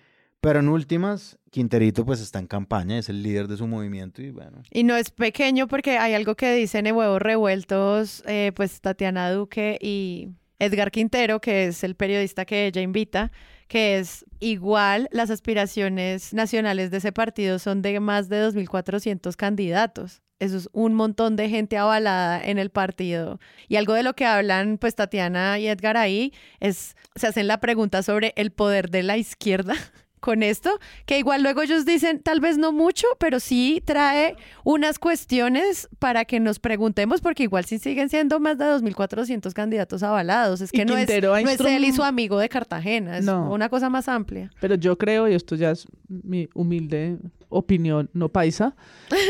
pero 0.45 0.61
en 0.61 0.69
últimas, 0.69 1.39
Quinterito 1.51 2.05
pues 2.05 2.21
está 2.21 2.39
en 2.39 2.47
campaña, 2.47 2.99
es 2.99 3.09
el 3.09 3.23
líder 3.23 3.49
de 3.49 3.57
su 3.57 3.67
movimiento 3.67 4.21
y 4.21 4.31
bueno. 4.31 4.63
Y 4.71 4.85
no 4.85 4.95
es 4.95 5.11
pequeño 5.11 5.67
porque 5.69 5.97
hay 5.97 6.13
algo 6.13 6.35
que 6.35 6.55
dicen 6.55 6.87
en 6.87 6.95
Huevos 6.95 7.23
Revueltos, 7.23 8.23
eh, 8.27 8.53
pues 8.55 8.83
Tatiana 8.83 9.33
Duque 9.33 9.79
y 9.81 10.29
Edgar 10.59 10.91
Quintero, 10.91 11.41
que 11.41 11.67
es 11.67 11.83
el 11.83 11.95
periodista 11.95 12.45
que 12.45 12.67
ella 12.67 12.83
invita, 12.83 13.33
que 13.69 13.99
es 13.99 14.27
igual 14.39 15.09
las 15.13 15.31
aspiraciones 15.31 16.35
nacionales 16.35 16.91
de 16.91 16.99
ese 16.99 17.13
partido 17.13 17.59
son 17.59 17.81
de 17.81 17.99
más 18.01 18.29
de 18.29 18.47
2.400 18.47 19.37
candidatos. 19.37 20.21
Eso 20.41 20.59
es 20.59 20.69
un 20.73 20.93
montón 20.93 21.37
de 21.37 21.49
gente 21.49 21.79
avalada 21.79 22.43
en 22.45 22.59
el 22.59 22.69
partido. 22.69 23.39
Y 23.67 23.77
algo 23.77 23.95
de 23.95 24.03
lo 24.03 24.15
que 24.15 24.27
hablan, 24.27 24.77
pues 24.77 24.95
Tatiana 24.95 25.59
y 25.59 25.69
Edgar 25.69 25.97
ahí, 25.97 26.35
es, 26.61 26.97
se 27.15 27.29
hacen 27.29 27.47
la 27.47 27.61
pregunta 27.61 28.03
sobre 28.03 28.35
el 28.37 28.51
poder 28.51 28.91
de 28.91 29.05
la 29.05 29.17
izquierda 29.17 29.75
con 30.25 30.43
esto, 30.43 30.81
que 31.05 31.19
igual 31.19 31.43
luego 31.43 31.61
ellos 31.61 31.85
dicen, 31.85 32.19
tal 32.23 32.41
vez 32.41 32.57
no 32.57 32.73
mucho, 32.73 33.07
pero 33.19 33.41
sí 33.41 33.83
trae 33.85 34.37
unas 34.65 34.99
cuestiones 34.99 35.87
para 35.99 36.25
que 36.25 36.41
nos 36.41 36.59
preguntemos, 36.61 37.21
porque 37.21 37.43
igual 37.43 37.67
sí 37.67 37.79
siguen 37.79 38.09
siendo 38.09 38.41
más 38.41 38.57
de 38.57 38.65
2.400 38.65 39.53
candidatos 39.53 40.03
avalados. 40.03 40.63
Es 40.63 40.73
que 40.73 40.87
no 40.87 40.97
es, 40.97 41.07
no 41.23 41.37
es 41.37 41.61
él 41.61 41.85
y 41.85 41.93
su 41.93 42.03
amigo 42.03 42.39
de 42.39 42.49
Cartagena, 42.49 43.19
es 43.19 43.27
No. 43.27 43.53
una 43.53 43.69
cosa 43.69 43.91
más 43.91 44.09
amplia. 44.09 44.51
Pero 44.63 44.77
yo 44.77 44.97
creo, 44.97 45.29
y 45.29 45.35
esto 45.35 45.57
ya 45.57 45.73
es 45.73 45.87
mi 46.09 46.49
humilde 46.55 47.19
opinión 47.51 48.09
no 48.15 48.31
paisa, 48.31 48.75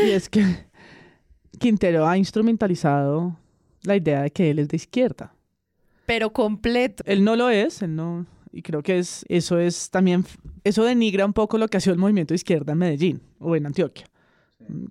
y 0.05 0.11
es 0.11 0.29
que 0.29 0.41
Quintero 1.59 2.07
ha 2.07 2.17
instrumentalizado 2.17 3.37
la 3.83 3.97
idea 3.97 4.21
de 4.21 4.31
que 4.31 4.49
él 4.49 4.59
es 4.59 4.69
de 4.69 4.77
izquierda. 4.77 5.33
Pero 6.05 6.31
completo. 6.31 7.03
Él 7.05 7.23
no 7.23 7.35
lo 7.35 7.49
es, 7.49 7.81
él 7.81 7.95
no. 7.95 8.25
Y 8.55 8.61
creo 8.61 8.81
que 8.81 8.99
es, 8.99 9.25
eso 9.27 9.59
es 9.59 9.89
también, 9.89 10.23
eso 10.63 10.85
denigra 10.85 11.25
un 11.25 11.33
poco 11.33 11.57
lo 11.57 11.67
que 11.67 11.75
ha 11.75 11.81
sido 11.81 11.93
el 11.93 11.99
movimiento 11.99 12.33
de 12.33 12.37
izquierda 12.37 12.71
en 12.71 12.77
Medellín 12.77 13.21
o 13.37 13.53
en 13.57 13.65
Antioquia, 13.65 14.05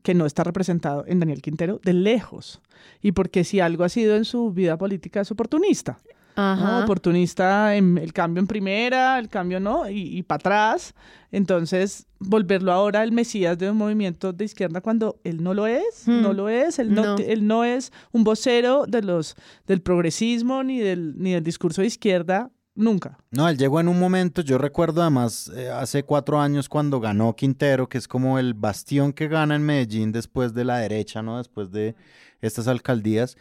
que 0.02 0.12
no 0.12 0.26
está 0.26 0.44
representado 0.44 1.04
en 1.06 1.18
Daniel 1.18 1.40
Quintero 1.40 1.80
de 1.82 1.94
lejos. 1.94 2.60
Y 3.00 3.12
porque 3.12 3.42
si 3.42 3.60
algo 3.60 3.82
ha 3.84 3.88
sido 3.88 4.16
en 4.16 4.26
su 4.26 4.52
vida 4.52 4.76
política 4.76 5.22
es 5.22 5.30
oportunista. 5.30 5.98
¿no? 6.36 6.42
Ajá. 6.42 6.84
Oportunista 6.84 7.74
en 7.74 7.96
el 7.96 8.12
cambio 8.12 8.40
en 8.40 8.46
primera, 8.48 9.18
el 9.18 9.28
cambio 9.30 9.60
no, 9.60 9.88
y, 9.88 10.22
para 10.24 10.40
atrás. 10.40 10.92
Entonces, 11.32 12.06
volverlo 12.18 12.70
ahora 12.72 13.02
el 13.02 13.12
Mesías 13.12 13.56
de 13.56 13.70
un 13.70 13.76
movimiento 13.76 14.32
de 14.32 14.44
izquierda 14.44 14.80
cuando 14.80 15.20
él 15.24 15.42
no 15.42 15.54
lo 15.54 15.66
es, 15.66 16.06
Hmm. 16.06 16.22
no 16.22 16.32
lo 16.32 16.48
es, 16.48 16.78
él 16.78 16.92
no, 16.92 17.02
No. 17.02 17.16
él 17.18 17.46
no 17.46 17.64
es 17.64 17.92
un 18.12 18.24
vocero 18.24 18.84
de 18.86 19.02
los, 19.02 19.36
del 19.66 19.80
progresismo 19.80 20.62
ni 20.64 20.80
del, 20.80 21.14
ni 21.16 21.32
del 21.32 21.44
discurso 21.44 21.80
de 21.80 21.86
izquierda, 21.86 22.50
nunca. 22.75 23.18
No, 23.31 23.49
él 23.49 23.57
llegó 23.59 23.81
en 23.81 23.89
un 23.89 23.99
momento, 23.99 24.43
yo 24.43 24.59
recuerdo 24.59 25.01
además 25.03 25.51
eh, 25.57 25.68
hace 25.70 26.03
cuatro 26.03 26.41
años 26.41 26.68
cuando 26.68 27.01
ganó 27.01 27.35
Quintero, 27.37 27.89
que 27.89 27.99
es 27.99 28.09
como 28.09 28.39
el 28.39 28.55
bastión 28.55 29.12
que 29.12 29.29
gana 29.29 29.57
en 29.57 29.62
Medellín 29.62 30.12
después 30.12 30.55
de 30.55 30.64
la 30.64 30.79
derecha, 30.79 31.22
¿no? 31.22 31.39
Después 31.39 31.70
de 31.70 31.95
estas 32.41 32.68
alcaldías. 32.68 33.37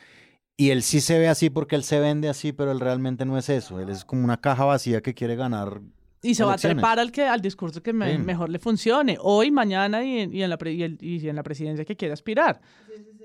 Y 0.56 0.70
él 0.70 0.84
sí 0.84 1.02
se 1.02 1.18
ve 1.18 1.28
así 1.28 1.50
porque 1.50 1.76
él 1.76 1.84
se 1.84 2.00
vende 2.00 2.30
así, 2.30 2.52
pero 2.54 2.72
él 2.72 2.80
realmente 2.80 3.26
no 3.26 3.38
es 3.38 3.50
eso. 3.50 3.80
Él 3.80 3.90
es 3.90 4.06
como 4.06 4.24
una 4.24 4.38
caja 4.40 4.66
vacía 4.66 5.02
que 5.02 5.14
quiere 5.16 5.36
ganar. 5.36 5.82
Y 6.22 6.36
se 6.36 6.44
va 6.46 6.54
a 6.54 6.58
trepar 6.58 7.00
al, 7.00 7.12
que, 7.12 7.24
al 7.26 7.42
discurso 7.42 7.82
que 7.84 7.92
me- 7.92 8.14
Sí. 8.14 8.18
mejor 8.20 8.50
le 8.50 8.58
funcione, 8.60 9.18
hoy, 9.20 9.52
mañana 9.52 10.06
y 10.06 10.20
en, 10.20 10.34
y 10.34 10.42
en 10.44 10.50
la, 10.50 10.58
pre- 10.58 10.72
y 10.74 10.84
el- 10.84 10.98
y 11.02 11.28
en 11.28 11.36
la 11.36 11.44
presidencia 11.44 11.84
que 11.84 11.98
quiere 11.98 12.14
aspirar. 12.14 12.62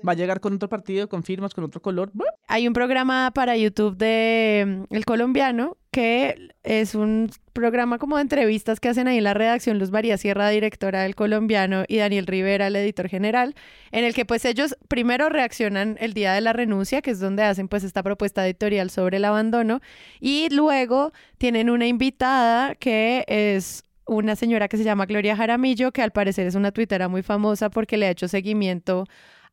Va 0.07 0.13
a 0.13 0.15
llegar 0.15 0.39
con 0.39 0.53
otro 0.53 0.69
partido, 0.69 1.09
con 1.09 1.23
firmas, 1.23 1.53
con 1.53 1.63
otro 1.63 1.81
color. 1.81 2.11
Hay 2.47 2.67
un 2.67 2.73
programa 2.73 3.31
para 3.33 3.57
YouTube 3.57 3.97
de 3.97 4.85
mm, 4.89 4.95
El 4.95 5.05
Colombiano 5.05 5.77
que 5.91 6.49
es 6.63 6.93
un 6.93 7.31
programa 7.53 7.97
como 7.97 8.17
de 8.17 8.21
entrevistas 8.21 8.79
que 8.79 8.89
hacen 8.89 9.07
ahí 9.07 9.17
en 9.17 9.23
la 9.23 9.33
redacción 9.33 9.79
Luz 9.79 9.91
María 9.91 10.17
Sierra, 10.17 10.49
directora 10.49 11.01
del 11.01 11.15
Colombiano, 11.15 11.83
y 11.87 11.97
Daniel 11.97 12.27
Rivera, 12.27 12.67
el 12.67 12.75
editor 12.75 13.09
general, 13.09 13.55
en 13.91 14.03
el 14.03 14.13
que 14.13 14.25
pues 14.25 14.45
ellos 14.45 14.77
primero 14.87 15.29
reaccionan 15.29 15.97
el 15.99 16.13
día 16.13 16.33
de 16.33 16.41
la 16.41 16.53
renuncia, 16.53 17.01
que 17.01 17.11
es 17.11 17.19
donde 17.19 17.43
hacen 17.43 17.67
pues 17.67 17.83
esta 17.83 18.03
propuesta 18.03 18.45
editorial 18.45 18.91
sobre 18.91 19.17
el 19.17 19.25
abandono, 19.25 19.81
y 20.19 20.49
luego 20.53 21.11
tienen 21.37 21.69
una 21.69 21.87
invitada 21.87 22.75
que 22.75 23.25
es 23.27 23.83
una 24.05 24.35
señora 24.35 24.67
que 24.67 24.77
se 24.77 24.83
llama 24.83 25.05
Gloria 25.05 25.35
Jaramillo, 25.35 25.91
que 25.91 26.01
al 26.01 26.11
parecer 26.11 26.45
es 26.47 26.55
una 26.55 26.71
tuitera 26.71 27.07
muy 27.07 27.23
famosa 27.23 27.69
porque 27.69 27.97
le 27.97 28.07
ha 28.07 28.11
hecho 28.11 28.27
seguimiento 28.27 29.05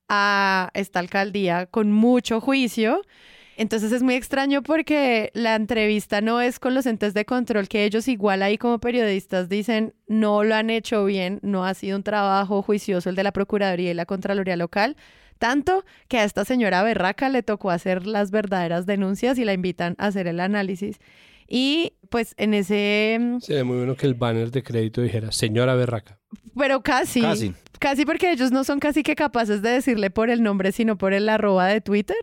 a 0.08 0.70
esta 0.74 1.00
alcaldía 1.00 1.66
con 1.66 1.92
mucho 1.92 2.40
juicio. 2.40 3.02
Entonces 3.56 3.90
es 3.92 4.02
muy 4.02 4.14
extraño 4.14 4.62
porque 4.62 5.30
la 5.32 5.54
entrevista 5.54 6.20
no 6.20 6.42
es 6.42 6.58
con 6.58 6.74
los 6.74 6.84
entes 6.84 7.14
de 7.14 7.24
control, 7.24 7.68
que 7.68 7.84
ellos 7.84 8.06
igual 8.06 8.42
ahí 8.42 8.58
como 8.58 8.78
periodistas 8.80 9.48
dicen 9.48 9.94
no 10.06 10.44
lo 10.44 10.54
han 10.54 10.68
hecho 10.68 11.06
bien, 11.06 11.40
no 11.42 11.64
ha 11.64 11.72
sido 11.72 11.96
un 11.96 12.02
trabajo 12.02 12.60
juicioso 12.60 13.08
el 13.08 13.16
de 13.16 13.22
la 13.22 13.32
Procuraduría 13.32 13.92
y 13.92 13.94
la 13.94 14.04
Contraloría 14.04 14.56
local, 14.56 14.96
tanto 15.38 15.84
que 16.08 16.18
a 16.18 16.24
esta 16.24 16.44
señora 16.44 16.82
Berraca 16.82 17.30
le 17.30 17.42
tocó 17.42 17.70
hacer 17.70 18.06
las 18.06 18.30
verdaderas 18.30 18.84
denuncias 18.84 19.38
y 19.38 19.44
la 19.46 19.54
invitan 19.54 19.94
a 19.98 20.08
hacer 20.08 20.26
el 20.26 20.40
análisis. 20.40 20.98
Y 21.48 21.94
pues 22.10 22.34
en 22.38 22.54
ese... 22.54 23.18
mm, 23.20 23.40
Sería 23.40 23.64
muy 23.64 23.76
bueno 23.78 23.96
que 23.96 24.06
el 24.06 24.14
banner 24.14 24.50
de 24.50 24.62
crédito 24.62 25.00
dijera, 25.02 25.32
señora 25.32 25.74
Berraca. 25.74 26.18
Pero 26.56 26.82
casi. 26.82 27.20
Casi. 27.20 27.54
Casi 27.78 28.04
porque 28.06 28.30
ellos 28.32 28.50
no 28.52 28.64
son 28.64 28.78
casi 28.80 29.02
que 29.02 29.14
capaces 29.14 29.60
de 29.62 29.70
decirle 29.70 30.10
por 30.10 30.30
el 30.30 30.42
nombre, 30.42 30.72
sino 30.72 30.96
por 30.96 31.12
el 31.12 31.28
arroba 31.28 31.66
de 31.66 31.80
Twitter. 31.80 32.16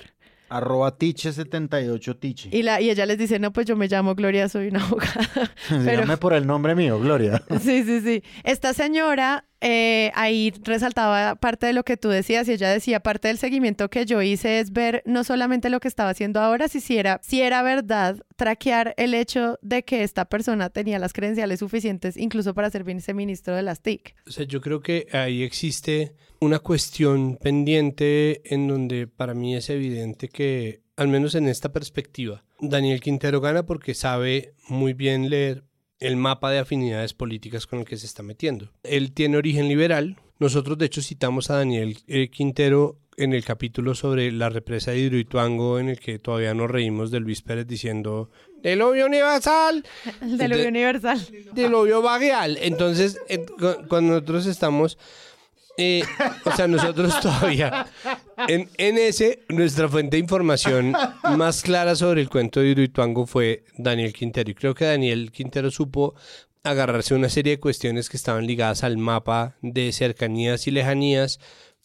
Arroba 0.49 0.97
Tiche78 0.97 2.19
Tiche. 2.19 2.49
Y, 2.51 2.61
la, 2.63 2.79
y 2.81 2.89
ella 2.89 3.05
les 3.05 3.17
dice, 3.17 3.39
no, 3.39 3.51
pues 3.53 3.65
yo 3.65 3.75
me 3.75 3.87
llamo 3.87 4.13
Gloria, 4.15 4.47
soy 4.49 4.67
una 4.67 4.83
abogada. 4.83 5.29
Pero- 5.69 6.01
Llame 6.01 6.17
por 6.17 6.33
el 6.33 6.45
nombre 6.45 6.75
mío, 6.75 6.99
Gloria. 6.99 7.41
Sí, 7.61 7.83
sí, 7.83 8.01
sí. 8.01 8.23
Esta 8.43 8.73
señora 8.73 9.45
eh, 9.65 10.11
ahí 10.13 10.51
resaltaba 10.63 11.35
parte 11.35 11.67
de 11.67 11.73
lo 11.73 11.83
que 11.83 11.95
tú 11.95 12.09
decías 12.09 12.49
y 12.49 12.51
ella 12.51 12.69
decía, 12.69 12.99
parte 12.99 13.29
del 13.29 13.37
seguimiento 13.37 13.89
que 13.89 14.05
yo 14.05 14.21
hice 14.21 14.59
es 14.59 14.73
ver 14.73 15.01
no 15.05 15.23
solamente 15.23 15.69
lo 15.69 15.79
que 15.79 15.87
estaba 15.87 16.09
haciendo 16.09 16.41
ahora, 16.41 16.67
si, 16.67 16.81
si, 16.81 16.97
era, 16.97 17.21
si 17.23 17.41
era 17.41 17.63
verdad 17.63 18.17
traquear 18.35 18.93
el 18.97 19.13
hecho 19.13 19.57
de 19.61 19.83
que 19.83 20.03
esta 20.03 20.25
persona 20.25 20.69
tenía 20.69 20.99
las 20.99 21.13
credenciales 21.13 21.59
suficientes 21.59 22.17
incluso 22.17 22.53
para 22.53 22.69
ser 22.69 22.83
viceministro 22.83 23.55
de 23.55 23.61
las 23.61 23.81
TIC. 23.81 24.13
O 24.27 24.31
sea, 24.31 24.45
yo 24.45 24.59
creo 24.59 24.81
que 24.81 25.07
ahí 25.13 25.43
existe 25.43 26.13
una 26.41 26.59
cuestión 26.59 27.37
pendiente 27.37 28.41
en 28.53 28.67
donde 28.67 29.07
para 29.07 29.33
mí 29.33 29.55
es 29.55 29.69
evidente 29.69 30.27
que, 30.27 30.81
al 30.97 31.07
menos 31.07 31.35
en 31.35 31.47
esta 31.47 31.71
perspectiva, 31.71 32.43
Daniel 32.59 32.99
Quintero 32.99 33.39
gana 33.39 33.65
porque 33.65 33.93
sabe 33.93 34.55
muy 34.67 34.93
bien 34.93 35.29
leer 35.29 35.63
el 36.05 36.15
mapa 36.17 36.51
de 36.51 36.59
afinidades 36.59 37.13
políticas 37.13 37.65
con 37.67 37.79
el 37.79 37.85
que 37.85 37.97
se 37.97 38.05
está 38.05 38.23
metiendo. 38.23 38.69
Él 38.83 39.11
tiene 39.13 39.37
origen 39.37 39.67
liberal. 39.67 40.17
Nosotros, 40.39 40.77
de 40.77 40.85
hecho, 40.87 41.01
citamos 41.01 41.49
a 41.49 41.57
Daniel 41.57 41.97
eh, 42.07 42.29
Quintero 42.29 42.97
en 43.15 43.33
el 43.33 43.45
capítulo 43.45 43.93
sobre 43.95 44.31
la 44.31 44.49
represa 44.49 44.91
de 44.91 44.99
Hidroituango, 44.99 45.79
en 45.79 45.89
el 45.89 45.99
que 45.99 46.17
todavía 46.19 46.53
nos 46.53 46.69
reímos 46.69 47.11
de 47.11 47.19
Luis 47.19 47.41
Pérez 47.41 47.67
diciendo 47.67 48.29
del 48.63 48.81
obvio 48.81 49.05
universal, 49.05 49.83
El 50.21 50.37
de 50.37 50.47
lo 50.47 50.55
Entonces- 50.55 50.67
universal. 50.67 51.27
del 51.53 51.73
obvio 51.75 52.01
vagueal. 52.01 52.57
Entonces, 52.61 53.19
cu- 53.59 53.87
cuando 53.87 54.13
nosotros 54.13 54.45
estamos, 54.47 54.97
eh, 55.77 56.03
o 56.45 56.51
sea, 56.51 56.67
nosotros 56.67 57.19
todavía, 57.21 57.87
en, 58.47 58.69
ese, 58.77 59.43
nuestra 59.49 59.89
fuente 59.89 60.17
de 60.17 60.21
información 60.21 60.93
más 61.35 61.61
clara 61.61 61.95
sobre 61.95 62.21
el 62.21 62.29
cuento 62.29 62.59
de 62.59 62.69
Hidroituango 62.69 63.25
fue 63.25 63.63
Daniel 63.77 64.13
Quintero. 64.13 64.51
Y 64.51 64.55
creo 64.55 64.75
que 64.75 64.85
Daniel 64.85 65.31
Quintero 65.31 65.71
supo 65.71 66.15
agarrarse 66.63 67.13
una 67.13 67.29
serie 67.29 67.53
de 67.53 67.59
cuestiones 67.59 68.09
que 68.09 68.17
estaban 68.17 68.47
ligadas 68.47 68.83
al 68.83 68.97
mapa 68.97 69.57
de 69.61 69.91
cercanías 69.91 70.67
y 70.67 70.71
lejanías, 70.71 71.39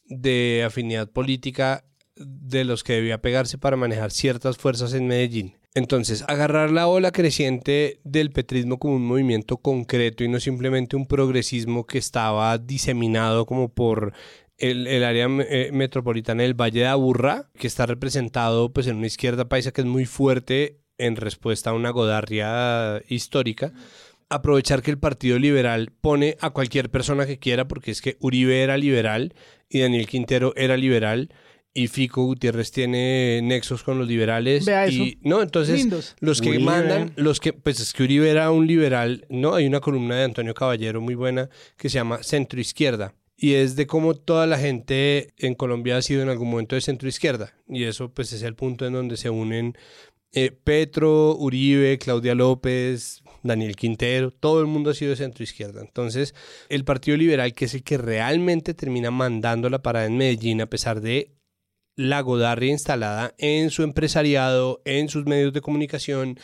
de 0.07 0.65
afinidad 0.67 1.11
política 1.11 1.85
de 2.17 2.65
los 2.65 2.83
que 2.83 2.95
debía 2.95 3.21
pegarse 3.21 3.59
para 3.59 3.77
manejar 3.77 4.11
ciertas 4.11 4.57
fuerzas 4.57 4.95
en 4.95 5.07
Medellín. 5.07 5.58
Entonces, 5.75 6.25
agarrar 6.27 6.71
la 6.71 6.89
ola 6.89 7.13
creciente 7.13 8.01
del 8.03 8.33
petrismo 8.33 8.79
como 8.79 8.97
un 8.97 9.07
movimiento 9.07 9.59
concreto 9.59 10.25
y 10.25 10.29
no 10.29 10.41
simplemente 10.41 10.97
un 10.97 11.07
progresismo 11.07 11.87
que 11.87 11.99
estaba 11.99 12.57
diseminado 12.59 13.47
como 13.47 13.73
por 13.73 14.13
el, 14.57 14.87
el 14.87 15.05
área 15.05 15.29
eh, 15.49 15.71
metropolitana 15.73 16.43
del 16.43 16.55
Valle 16.55 16.81
de 16.81 16.87
Aburrá, 16.87 17.51
que 17.55 17.67
está 17.67 17.87
representado 17.87 18.73
pues 18.73 18.87
en 18.87 18.97
una 18.97 19.07
izquierda 19.07 19.49
paisa 19.49 19.71
que 19.71 19.83
es 19.83 19.87
muy 19.87 20.07
fuerte 20.07 20.81
en 20.97 21.17
respuesta 21.17 21.71
a 21.71 21.75
una 21.75 21.91
godarria 21.91 23.03
histórica. 23.09 23.73
Aprovechar 24.31 24.83
que 24.83 24.91
el 24.91 24.99
Partido 24.99 25.39
Liberal 25.39 25.93
pone 26.01 26.37
a 26.41 26.51
cualquier 26.51 26.91
persona 26.91 27.25
que 27.25 27.39
quiera, 27.39 27.69
porque 27.69 27.91
es 27.91 28.03
que 28.03 28.17
Uribe 28.21 28.63
era 28.63 28.77
liberal 28.77 29.35
y 29.71 29.81
Daniel 29.81 30.07
Quintero 30.07 30.53
era 30.57 30.77
liberal 30.77 31.31
y 31.79 31.87
Fico 31.87 32.25
Gutiérrez 32.25 32.73
tiene 32.73 33.41
nexos 33.41 33.85
con 33.85 34.01
los 34.01 34.09
liberales. 34.09 34.65
Vea 34.65 34.89
y 34.89 35.11
eso. 35.11 35.19
no, 35.23 35.43
entonces 35.43 35.79
Lindos. 35.79 36.17
los 36.19 36.41
que 36.41 36.49
Uribe. 36.49 36.65
mandan, 36.65 37.13
los 37.15 37.39
que, 37.39 37.53
pues 37.53 37.79
es 37.79 37.93
que 37.93 38.03
Uribe 38.03 38.29
era 38.29 38.51
un 38.51 38.67
liberal, 38.67 39.27
no, 39.29 39.55
hay 39.55 39.67
una 39.69 39.79
columna 39.79 40.17
de 40.17 40.25
Antonio 40.25 40.55
Caballero 40.55 41.01
muy 41.01 41.15
buena 41.15 41.49
que 41.77 41.89
se 41.89 41.95
llama 41.95 42.25
Centro 42.25 42.61
Izquierda. 42.61 43.15
Y 43.37 43.55
es 43.55 43.77
de 43.77 43.87
cómo 43.87 44.15
toda 44.15 44.49
la 44.49 44.59
gente 44.59 45.33
en 45.39 45.55
Colombia 45.55 45.97
ha 45.97 46.03
sido 46.03 46.21
en 46.23 46.29
algún 46.29 46.51
momento 46.51 46.75
de 46.75 46.81
centro 46.81 47.09
izquierda. 47.09 47.55
Y 47.69 47.85
eso 47.85 48.13
pues 48.13 48.33
es 48.33 48.43
el 48.43 48.57
punto 48.57 48.85
en 48.85 48.95
donde 48.95 49.17
se 49.17 49.31
unen 49.31 49.79
eh, 50.33 50.51
Petro, 50.51 51.37
Uribe, 51.37 51.99
Claudia 51.99 52.35
López, 52.35 53.23
Daniel 53.45 53.77
Quintero, 53.77 54.33
todo 54.33 54.61
el 54.61 54.67
mundo 54.67 54.91
ha 54.91 54.95
sido 54.95 55.11
de 55.11 55.17
centro 55.17 55.45
izquierda. 55.45 55.83
Entonces, 55.83 56.35
el 56.69 56.85
Partido 56.85 57.17
Liberal, 57.17 57.55
que 57.55 57.67
es 57.67 57.75
el 57.75 57.85
que 57.85 57.97
realmente 57.97 58.75
termina 58.75 59.13
mandando 59.13 59.71
la 59.71 59.83
parada 59.83 60.07
en 60.07 60.17
Medellín, 60.17 60.61
a 60.61 60.67
pesar 60.67 61.01
de 61.01 61.38
la 61.99 62.21
godarria 62.21 62.71
instalada 62.71 63.35
en 63.39 63.71
su 63.71 63.83
empresariado, 63.83 64.81
en 64.85 65.09
sus 65.09 65.27
medios 65.27 65.53
de 65.53 65.61
comunicación, 65.61 66.39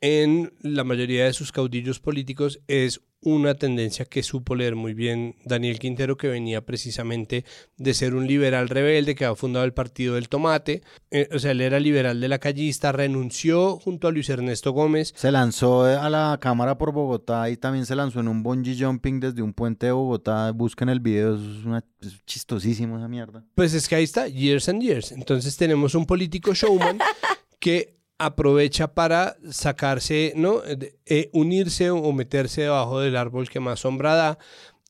en 0.00 0.52
la 0.60 0.84
mayoría 0.84 1.24
de 1.24 1.32
sus 1.32 1.52
caudillos 1.52 2.00
políticos 2.00 2.60
es 2.68 3.00
una 3.22 3.54
tendencia 3.54 4.06
que 4.06 4.22
supo 4.22 4.54
leer 4.54 4.76
muy 4.76 4.94
bien 4.94 5.36
Daniel 5.44 5.78
Quintero, 5.78 6.16
que 6.16 6.28
venía 6.28 6.64
precisamente 6.64 7.44
de 7.76 7.92
ser 7.92 8.14
un 8.14 8.26
liberal 8.26 8.68
rebelde 8.68 9.14
que 9.14 9.26
había 9.26 9.36
fundado 9.36 9.66
el 9.66 9.74
Partido 9.74 10.14
del 10.14 10.28
Tomate. 10.28 10.82
Eh, 11.10 11.28
o 11.32 11.38
sea, 11.38 11.50
él 11.50 11.60
era 11.60 11.78
liberal 11.80 12.18
de 12.18 12.28
la 12.28 12.38
callista, 12.38 12.92
renunció 12.92 13.76
junto 13.76 14.08
a 14.08 14.12
Luis 14.12 14.30
Ernesto 14.30 14.72
Gómez. 14.72 15.12
Se 15.16 15.30
lanzó 15.30 15.84
a 15.84 16.08
la 16.08 16.38
cámara 16.40 16.78
por 16.78 16.92
Bogotá 16.92 17.50
y 17.50 17.58
también 17.58 17.84
se 17.84 17.94
lanzó 17.94 18.20
en 18.20 18.28
un 18.28 18.42
bungee 18.42 18.76
jumping 18.78 19.20
desde 19.20 19.42
un 19.42 19.52
puente 19.52 19.86
de 19.86 19.92
Bogotá. 19.92 20.50
Busquen 20.52 20.88
el 20.88 21.00
video, 21.00 21.34
es, 21.34 21.64
una, 21.64 21.84
es 22.00 22.24
chistosísimo 22.24 22.96
esa 22.96 23.08
mierda. 23.08 23.44
Pues 23.54 23.74
es 23.74 23.86
que 23.86 23.96
ahí 23.96 24.04
está, 24.04 24.28
years 24.28 24.68
and 24.70 24.82
years. 24.82 25.12
Entonces 25.12 25.54
tenemos 25.58 25.94
un 25.94 26.06
político 26.06 26.54
showman 26.54 26.98
que 27.58 27.99
aprovecha 28.20 28.92
para 28.92 29.38
sacarse, 29.50 30.34
¿no? 30.36 30.60
Eh, 31.06 31.30
unirse 31.32 31.90
o 31.90 32.12
meterse 32.12 32.60
debajo 32.62 33.00
del 33.00 33.16
árbol 33.16 33.48
que 33.48 33.60
más 33.60 33.80
sombra 33.80 34.14
da, 34.14 34.38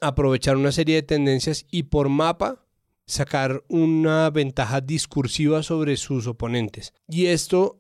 aprovechar 0.01 0.57
una 0.57 0.73
serie 0.73 0.97
de 0.97 1.03
tendencias 1.05 1.65
y 1.71 1.85
por 1.85 2.09
mapa 2.09 2.67
sacar 3.07 3.63
una 3.69 4.29
ventaja 4.31 4.81
discursiva 4.81 5.63
sobre 5.63 5.97
sus 5.97 6.27
oponentes. 6.27 6.93
Y 7.09 7.27
esto 7.27 7.79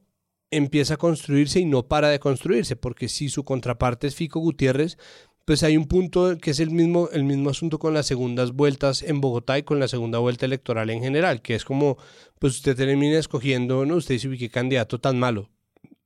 empieza 0.52 0.94
a 0.94 0.98
construirse 0.98 1.58
y 1.58 1.64
no 1.64 1.88
para 1.88 2.10
de 2.10 2.20
construirse, 2.20 2.76
porque 2.76 3.08
si 3.08 3.28
su 3.28 3.42
contraparte 3.42 4.06
es 4.06 4.14
Fico 4.14 4.38
Gutiérrez, 4.38 4.98
pues 5.44 5.62
hay 5.62 5.76
un 5.76 5.86
punto 5.86 6.38
que 6.38 6.52
es 6.52 6.60
el 6.60 6.70
mismo, 6.70 7.08
el 7.12 7.24
mismo 7.24 7.50
asunto 7.50 7.78
con 7.78 7.94
las 7.94 8.06
segundas 8.06 8.52
vueltas 8.52 9.02
en 9.02 9.20
Bogotá 9.20 9.58
y 9.58 9.62
con 9.62 9.80
la 9.80 9.88
segunda 9.88 10.18
vuelta 10.18 10.46
electoral 10.46 10.90
en 10.90 11.00
general, 11.02 11.42
que 11.42 11.54
es 11.54 11.64
como, 11.64 11.96
pues 12.38 12.56
usted 12.56 12.76
termina 12.76 13.18
escogiendo, 13.18 13.84
¿no? 13.84 13.96
Usted 13.96 14.14
dice, 14.14 14.30
qué 14.36 14.50
candidato 14.50 15.00
tan 15.00 15.18
malo. 15.18 15.50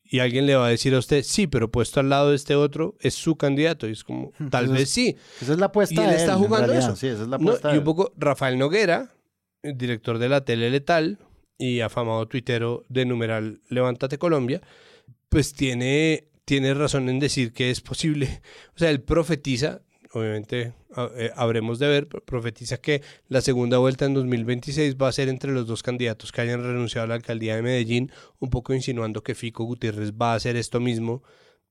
Y 0.04 0.20
alguien 0.20 0.46
le 0.46 0.54
va 0.54 0.66
a 0.66 0.70
decir 0.70 0.94
a 0.94 0.98
usted, 0.98 1.22
sí, 1.24 1.46
pero 1.46 1.70
puesto 1.70 1.98
al 1.98 2.08
lado 2.10 2.30
de 2.30 2.36
este 2.36 2.54
otro 2.54 2.94
es 3.00 3.14
su 3.14 3.36
candidato. 3.36 3.88
Y 3.88 3.92
es 3.92 4.04
como, 4.04 4.32
tal 4.50 4.68
vez 4.68 4.90
sí. 4.90 5.16
Esa 5.40 5.54
es 5.54 5.58
la 5.58 5.66
apuesta 5.66 6.02
y 6.02 6.04
él 6.04 6.10
de 6.10 6.16
está 6.16 6.32
él, 6.32 6.38
jugando 6.38 6.68
realidad. 6.68 6.90
eso. 6.90 6.96
Sí, 6.96 7.08
esa 7.08 7.22
es 7.22 7.28
la 7.28 7.36
apuesta 7.36 7.74
Y 7.74 7.78
un 7.78 7.84
poco 7.84 8.12
Rafael 8.16 8.58
Noguera, 8.58 9.14
el 9.62 9.76
director 9.76 10.18
de 10.18 10.28
la 10.28 10.44
tele 10.44 10.70
letal 10.70 11.18
y 11.58 11.80
afamado 11.80 12.26
tuitero 12.28 12.84
de 12.88 13.06
numeral 13.06 13.60
Levántate 13.68 14.18
Colombia, 14.18 14.60
pues 15.28 15.52
tiene, 15.54 16.28
tiene 16.44 16.74
razón 16.74 17.08
en 17.08 17.18
decir 17.18 17.52
que 17.52 17.70
es 17.70 17.80
posible. 17.80 18.40
O 18.74 18.78
sea, 18.78 18.90
él 18.90 19.00
profetiza, 19.02 19.80
obviamente 20.12 20.74
eh, 21.16 21.30
habremos 21.36 21.78
de 21.78 21.88
ver, 21.88 22.06
pero 22.08 22.24
profetiza 22.24 22.76
que 22.76 23.02
la 23.28 23.40
segunda 23.40 23.78
vuelta 23.78 24.04
en 24.04 24.14
2026 24.14 24.96
va 24.96 25.08
a 25.08 25.12
ser 25.12 25.28
entre 25.28 25.52
los 25.52 25.66
dos 25.66 25.82
candidatos 25.82 26.32
que 26.32 26.40
hayan 26.42 26.62
renunciado 26.62 27.04
a 27.04 27.08
la 27.08 27.14
alcaldía 27.14 27.56
de 27.56 27.62
Medellín, 27.62 28.12
un 28.38 28.50
poco 28.50 28.74
insinuando 28.74 29.22
que 29.22 29.34
Fico 29.34 29.64
Gutiérrez 29.64 30.12
va 30.12 30.32
a 30.32 30.36
hacer 30.36 30.56
esto 30.56 30.80
mismo 30.80 31.22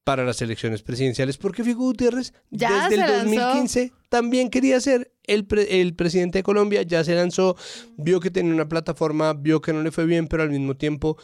para 0.04 0.26
las 0.26 0.42
elecciones 0.42 0.82
presidenciales, 0.82 1.38
porque 1.38 1.64
Fico 1.64 1.80
Gutiérrez 1.80 2.34
Ya 2.50 2.90
desde 2.90 2.96
el 2.96 3.00
lanzó. 3.10 3.24
2015 3.24 3.92
también 4.10 4.50
quería 4.50 4.82
ser 4.82 5.14
el, 5.24 5.46
pre- 5.46 5.80
el 5.80 5.96
presidente 5.96 6.40
de 6.40 6.44
Colombia, 6.44 6.82
ya 6.82 7.06
se 7.06 7.16
lanzó, 7.16 7.56
vio 7.96 8.20
que 8.20 8.30
tenía 8.30 8.54
una 8.54 8.68
plataforma, 8.68 9.34
vio 9.34 9.62
que 9.62 9.72
no 9.72 9.82
le 9.82 9.92
fue 9.92 10.06
bien, 10.06 10.28
pero 10.28 10.44
al 10.44 10.50
mismo 10.50 10.76
tiempo 10.76 11.18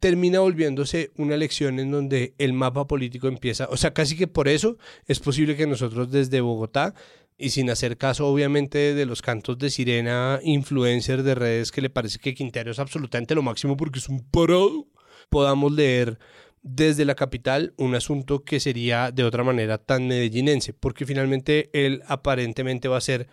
termina 0.00 0.40
volviéndose 0.40 1.10
una 1.16 1.34
elección 1.34 1.78
en 1.78 1.90
donde 1.90 2.34
el 2.38 2.52
mapa 2.52 2.86
político 2.86 3.28
empieza, 3.28 3.68
o 3.70 3.76
sea, 3.76 3.92
casi 3.92 4.16
que 4.16 4.26
por 4.26 4.48
eso 4.48 4.78
es 5.06 5.20
posible 5.20 5.56
que 5.56 5.66
nosotros 5.66 6.10
desde 6.10 6.40
Bogotá 6.40 6.94
y 7.38 7.50
sin 7.50 7.68
hacer 7.70 7.98
caso 7.98 8.26
obviamente 8.26 8.94
de 8.94 9.06
los 9.06 9.22
cantos 9.22 9.58
de 9.58 9.70
sirena 9.70 10.40
influencer 10.42 11.22
de 11.22 11.34
redes 11.34 11.70
que 11.70 11.82
le 11.82 11.90
parece 11.90 12.18
que 12.18 12.34
Quintero 12.34 12.70
es 12.70 12.78
absolutamente 12.78 13.34
lo 13.34 13.42
máximo 13.42 13.76
porque 13.76 13.98
es 13.98 14.08
un 14.08 14.24
parado, 14.30 14.86
podamos 15.28 15.72
leer 15.72 16.18
desde 16.62 17.04
la 17.04 17.14
capital 17.14 17.74
un 17.76 17.94
asunto 17.94 18.42
que 18.42 18.58
sería 18.58 19.12
de 19.12 19.22
otra 19.22 19.44
manera 19.44 19.78
tan 19.78 20.08
medellinense, 20.08 20.72
porque 20.72 21.06
finalmente 21.06 21.70
él 21.72 22.02
aparentemente 22.08 22.88
va 22.88 22.96
a 22.96 23.00
ser 23.00 23.28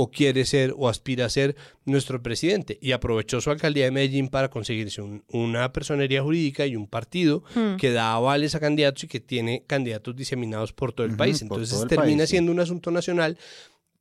o 0.00 0.12
quiere 0.12 0.44
ser 0.44 0.74
o 0.76 0.88
aspira 0.88 1.24
a 1.24 1.28
ser 1.28 1.56
nuestro 1.84 2.22
presidente 2.22 2.78
y 2.80 2.92
aprovechó 2.92 3.40
su 3.40 3.50
alcaldía 3.50 3.84
de 3.86 3.90
Medellín 3.90 4.28
para 4.28 4.48
conseguirse 4.48 5.02
un- 5.02 5.24
una 5.32 5.72
personería 5.72 6.22
jurídica 6.22 6.66
y 6.66 6.76
un 6.76 6.86
partido 6.86 7.42
Hmm. 7.56 7.74
que 7.78 7.90
da 7.90 8.12
avales 8.14 8.54
a 8.54 8.60
candidatos 8.60 9.02
y 9.04 9.08
que 9.08 9.18
tiene 9.18 9.64
candidatos 9.66 10.14
diseminados 10.14 10.72
por 10.72 10.92
todo 10.92 11.04
el 11.04 11.16
país. 11.16 11.42
Entonces 11.42 11.82
el 11.82 11.88
termina 11.88 12.18
país, 12.18 12.28
sí. 12.30 12.34
siendo 12.34 12.52
un 12.52 12.60
asunto 12.60 12.92
nacional 12.92 13.38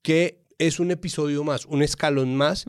que 0.03 0.39
es 0.59 0.79
un 0.79 0.91
episodio 0.91 1.43
más, 1.43 1.65
un 1.65 1.81
escalón 1.81 2.35
más 2.35 2.65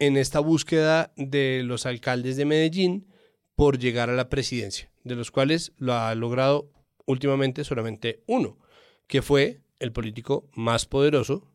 en 0.00 0.16
esta 0.16 0.40
búsqueda 0.40 1.12
de 1.16 1.62
los 1.64 1.86
alcaldes 1.86 2.36
de 2.36 2.44
Medellín 2.46 3.06
por 3.54 3.78
llegar 3.78 4.10
a 4.10 4.14
la 4.14 4.28
presidencia, 4.28 4.90
de 5.04 5.14
los 5.14 5.30
cuales 5.30 5.72
lo 5.78 5.94
ha 5.94 6.12
logrado 6.16 6.68
últimamente 7.06 7.62
solamente 7.62 8.22
uno, 8.26 8.58
que 9.06 9.22
fue 9.22 9.60
el 9.78 9.92
político 9.92 10.48
más 10.54 10.86
poderoso 10.86 11.48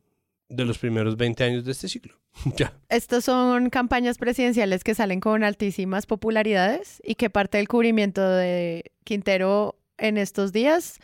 de 0.50 0.66
los 0.66 0.78
primeros 0.78 1.18
20 1.18 1.44
años 1.44 1.66
de 1.66 1.72
este 1.72 1.88
ciclo. 1.88 2.16
ya. 2.56 2.74
Estas 2.90 3.26
son 3.26 3.70
campañas 3.70 4.18
presidenciales 4.18 4.84
que 4.84 4.96
salen 4.96 5.20
con 5.20 5.44
altísimas 5.44 6.06
popularidades 6.06 7.02
y 7.04 7.16
que 7.16 7.30
parte 7.30 7.58
del 7.58 7.68
cubrimiento 7.68 8.28
de 8.30 8.92
Quintero 9.04 9.76
en 9.98 10.18
estos 10.18 10.54
días, 10.54 11.00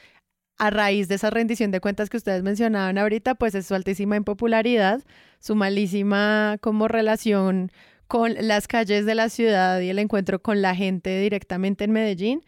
a 0.58 0.70
raíz 0.70 1.08
de 1.08 1.16
esa 1.16 1.30
rendición 1.30 1.72
de 1.72 1.82
cuentas 1.82 2.10
que 2.10 2.18
ustedes 2.18 2.44
mencionaban 2.44 2.98
ahorita, 2.98 3.36
pues 3.36 3.56
es 3.56 3.66
su 3.66 3.74
altísima 3.74 4.16
impopularidad, 4.16 5.02
su 5.40 5.56
malísima 5.56 6.58
como 6.62 6.88
relación 6.88 7.72
con 8.08 8.36
las 8.40 8.68
calles 8.68 9.06
de 9.06 9.16
la 9.16 9.30
ciudad 9.30 9.80
y 9.80 9.90
el 9.90 9.98
encuentro 9.98 10.42
con 10.42 10.62
la 10.62 10.76
gente 10.76 11.20
directamente 11.20 11.86
en 11.86 11.92
Medellín 11.92 12.44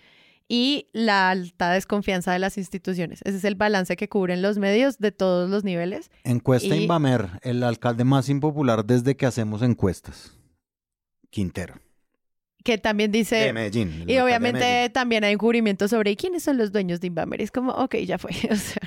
y 0.47 0.89
la 0.93 1.29
alta 1.31 1.71
desconfianza 1.71 2.31
de 2.31 2.39
las 2.39 2.57
instituciones. 2.57 3.19
Ese 3.23 3.37
es 3.37 3.43
el 3.45 3.55
balance 3.55 3.95
que 3.95 4.07
cubren 4.09 4.41
los 4.41 4.57
medios 4.59 4.99
de 4.99 5.11
todos 5.11 5.49
los 5.49 5.63
niveles. 5.63 6.11
Encuesta 6.23 6.75
Y- 6.75 6.83
Invamer, 6.83 7.29
el 7.41 7.63
alcalde 7.63 8.03
más 8.03 8.29
impopular 8.29 8.85
desde 8.85 9.15
que 9.15 9.25
hacemos 9.25 9.61
encuestas. 9.61 10.37
Quintero. 11.29 11.75
que 12.63 12.77
también 12.79 13.11
dice... 13.11 13.35
De 13.35 13.53
Medellín, 13.53 13.91
el 14.01 14.09
Y 14.09 14.13
de 14.15 14.21
obviamente 14.23 14.59
Medellín. 14.59 14.91
también 14.93 15.23
hay 15.23 15.33
un 15.35 15.37
cubrimiento 15.37 15.87
sobre 15.87 16.15
quiénes 16.15 16.41
son 16.41 16.57
los 16.57 16.71
dueños 16.71 16.99
de 16.99 17.07
Invamer. 17.07 17.39
Es 17.41 17.51
como, 17.51 17.71
ok, 17.73 17.95
ya 17.97 18.17
fue. 18.17 18.31
O 18.51 18.55
sea, 18.55 18.81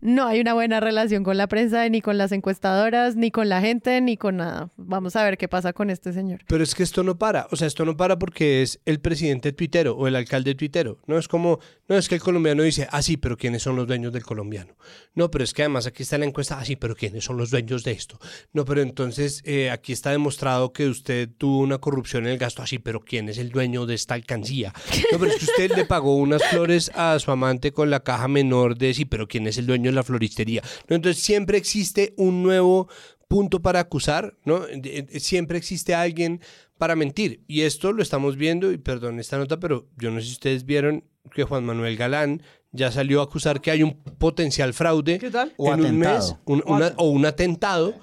no 0.00 0.26
hay 0.26 0.40
una 0.40 0.54
buena 0.54 0.80
relación 0.80 1.24
con 1.24 1.36
la 1.36 1.48
prensa, 1.48 1.88
ni 1.88 2.00
con 2.00 2.18
las 2.18 2.32
encuestadoras, 2.32 3.16
ni 3.16 3.30
con 3.30 3.48
la 3.48 3.60
gente, 3.60 4.00
ni 4.00 4.16
con 4.16 4.36
nada. 4.36 4.70
Vamos 4.76 5.16
a 5.16 5.24
ver 5.24 5.36
qué 5.38 5.48
pasa 5.48 5.72
con 5.72 5.90
este 5.90 6.12
señor. 6.12 6.40
Pero 6.46 6.62
es 6.62 6.74
que 6.74 6.82
esto 6.82 7.02
no 7.02 7.18
para, 7.18 7.48
o 7.50 7.56
sea, 7.56 7.66
esto 7.66 7.84
no 7.84 7.96
para 7.96 8.18
porque 8.18 8.62
es 8.62 8.80
el 8.84 9.00
presidente 9.00 9.52
tuitero 9.52 9.96
o 9.96 10.06
el 10.06 10.14
alcalde 10.16 10.54
tuitero. 10.54 10.98
No 11.06 11.18
es 11.18 11.26
como, 11.26 11.58
no 11.88 11.96
es 11.96 12.08
que 12.08 12.14
el 12.14 12.20
colombiano 12.20 12.62
dice, 12.62 12.86
ah, 12.90 13.02
sí, 13.02 13.16
pero 13.16 13.36
¿quiénes 13.36 13.62
son 13.62 13.76
los 13.76 13.86
dueños 13.86 14.12
del 14.12 14.24
colombiano? 14.24 14.76
No, 15.14 15.30
pero 15.30 15.42
es 15.42 15.52
que 15.52 15.62
además 15.62 15.86
aquí 15.86 16.04
está 16.04 16.16
la 16.18 16.26
encuesta, 16.26 16.58
ah, 16.58 16.64
sí, 16.64 16.76
pero 16.76 16.94
¿quiénes 16.94 17.24
son 17.24 17.36
los 17.36 17.50
dueños 17.50 17.82
de 17.82 17.92
esto? 17.92 18.18
No, 18.52 18.64
pero 18.64 18.82
entonces 18.82 19.42
eh, 19.44 19.70
aquí 19.70 19.92
está 19.92 20.10
demostrado 20.10 20.72
que 20.72 20.86
usted 20.86 21.28
tuvo 21.36 21.58
una 21.58 21.78
corrupción 21.78 22.26
en 22.26 22.32
el 22.32 22.38
gasto, 22.38 22.62
ah, 22.62 22.66
sí, 22.66 22.78
pero 22.78 23.00
¿quién 23.00 23.28
es 23.28 23.38
el 23.38 23.50
dueño 23.50 23.86
de 23.86 23.94
esta 23.94 24.14
alcancía? 24.14 24.72
No, 25.10 25.18
pero 25.18 25.32
es 25.32 25.38
que 25.38 25.44
usted 25.44 25.76
le 25.76 25.84
pagó 25.84 26.16
unas 26.16 26.44
flores 26.44 26.90
a 26.94 27.18
su 27.18 27.30
amante 27.30 27.72
con 27.72 27.90
la 27.90 28.00
caja 28.00 28.28
menor 28.28 28.76
de, 28.76 28.94
sí, 28.94 29.04
pero 29.04 29.26
¿quién 29.26 29.46
es 29.46 29.58
el 29.58 29.66
dueño 29.66 29.87
la 29.94 30.02
floristería? 30.02 30.62
No, 30.88 30.96
entonces 30.96 31.22
siempre 31.22 31.58
existe 31.58 32.14
un 32.16 32.42
nuevo 32.42 32.88
punto 33.28 33.60
para 33.60 33.80
acusar, 33.80 34.36
¿no? 34.44 34.60
De- 34.60 35.06
Siempre 35.20 35.58
existe 35.58 35.94
alguien 35.94 36.40
para 36.78 36.96
mentir. 36.96 37.42
Y 37.46 37.62
esto 37.62 37.92
lo 37.92 38.02
estamos 38.02 38.36
viendo, 38.36 38.72
y 38.72 38.78
perdón 38.78 39.18
esta 39.20 39.36
nota, 39.38 39.58
pero 39.60 39.86
yo 39.98 40.10
no 40.10 40.20
sé 40.20 40.26
si 40.26 40.32
ustedes 40.32 40.64
vieron 40.64 41.04
que 41.34 41.44
Juan 41.44 41.64
Manuel 41.64 41.96
Galán 41.96 42.42
ya 42.72 42.90
salió 42.92 43.20
a 43.20 43.24
acusar 43.24 43.60
que 43.60 43.70
hay 43.70 43.82
un 43.82 43.94
potencial 44.18 44.72
fraude 44.74 45.18
O 45.56 45.72
en 45.74 45.80
un 45.84 45.98
mes, 45.98 46.08
atentado. 46.08 46.40
un- 46.46 46.62
una- 46.66 46.92
o 46.96 47.10
un 47.10 47.26
atentado 47.26 47.94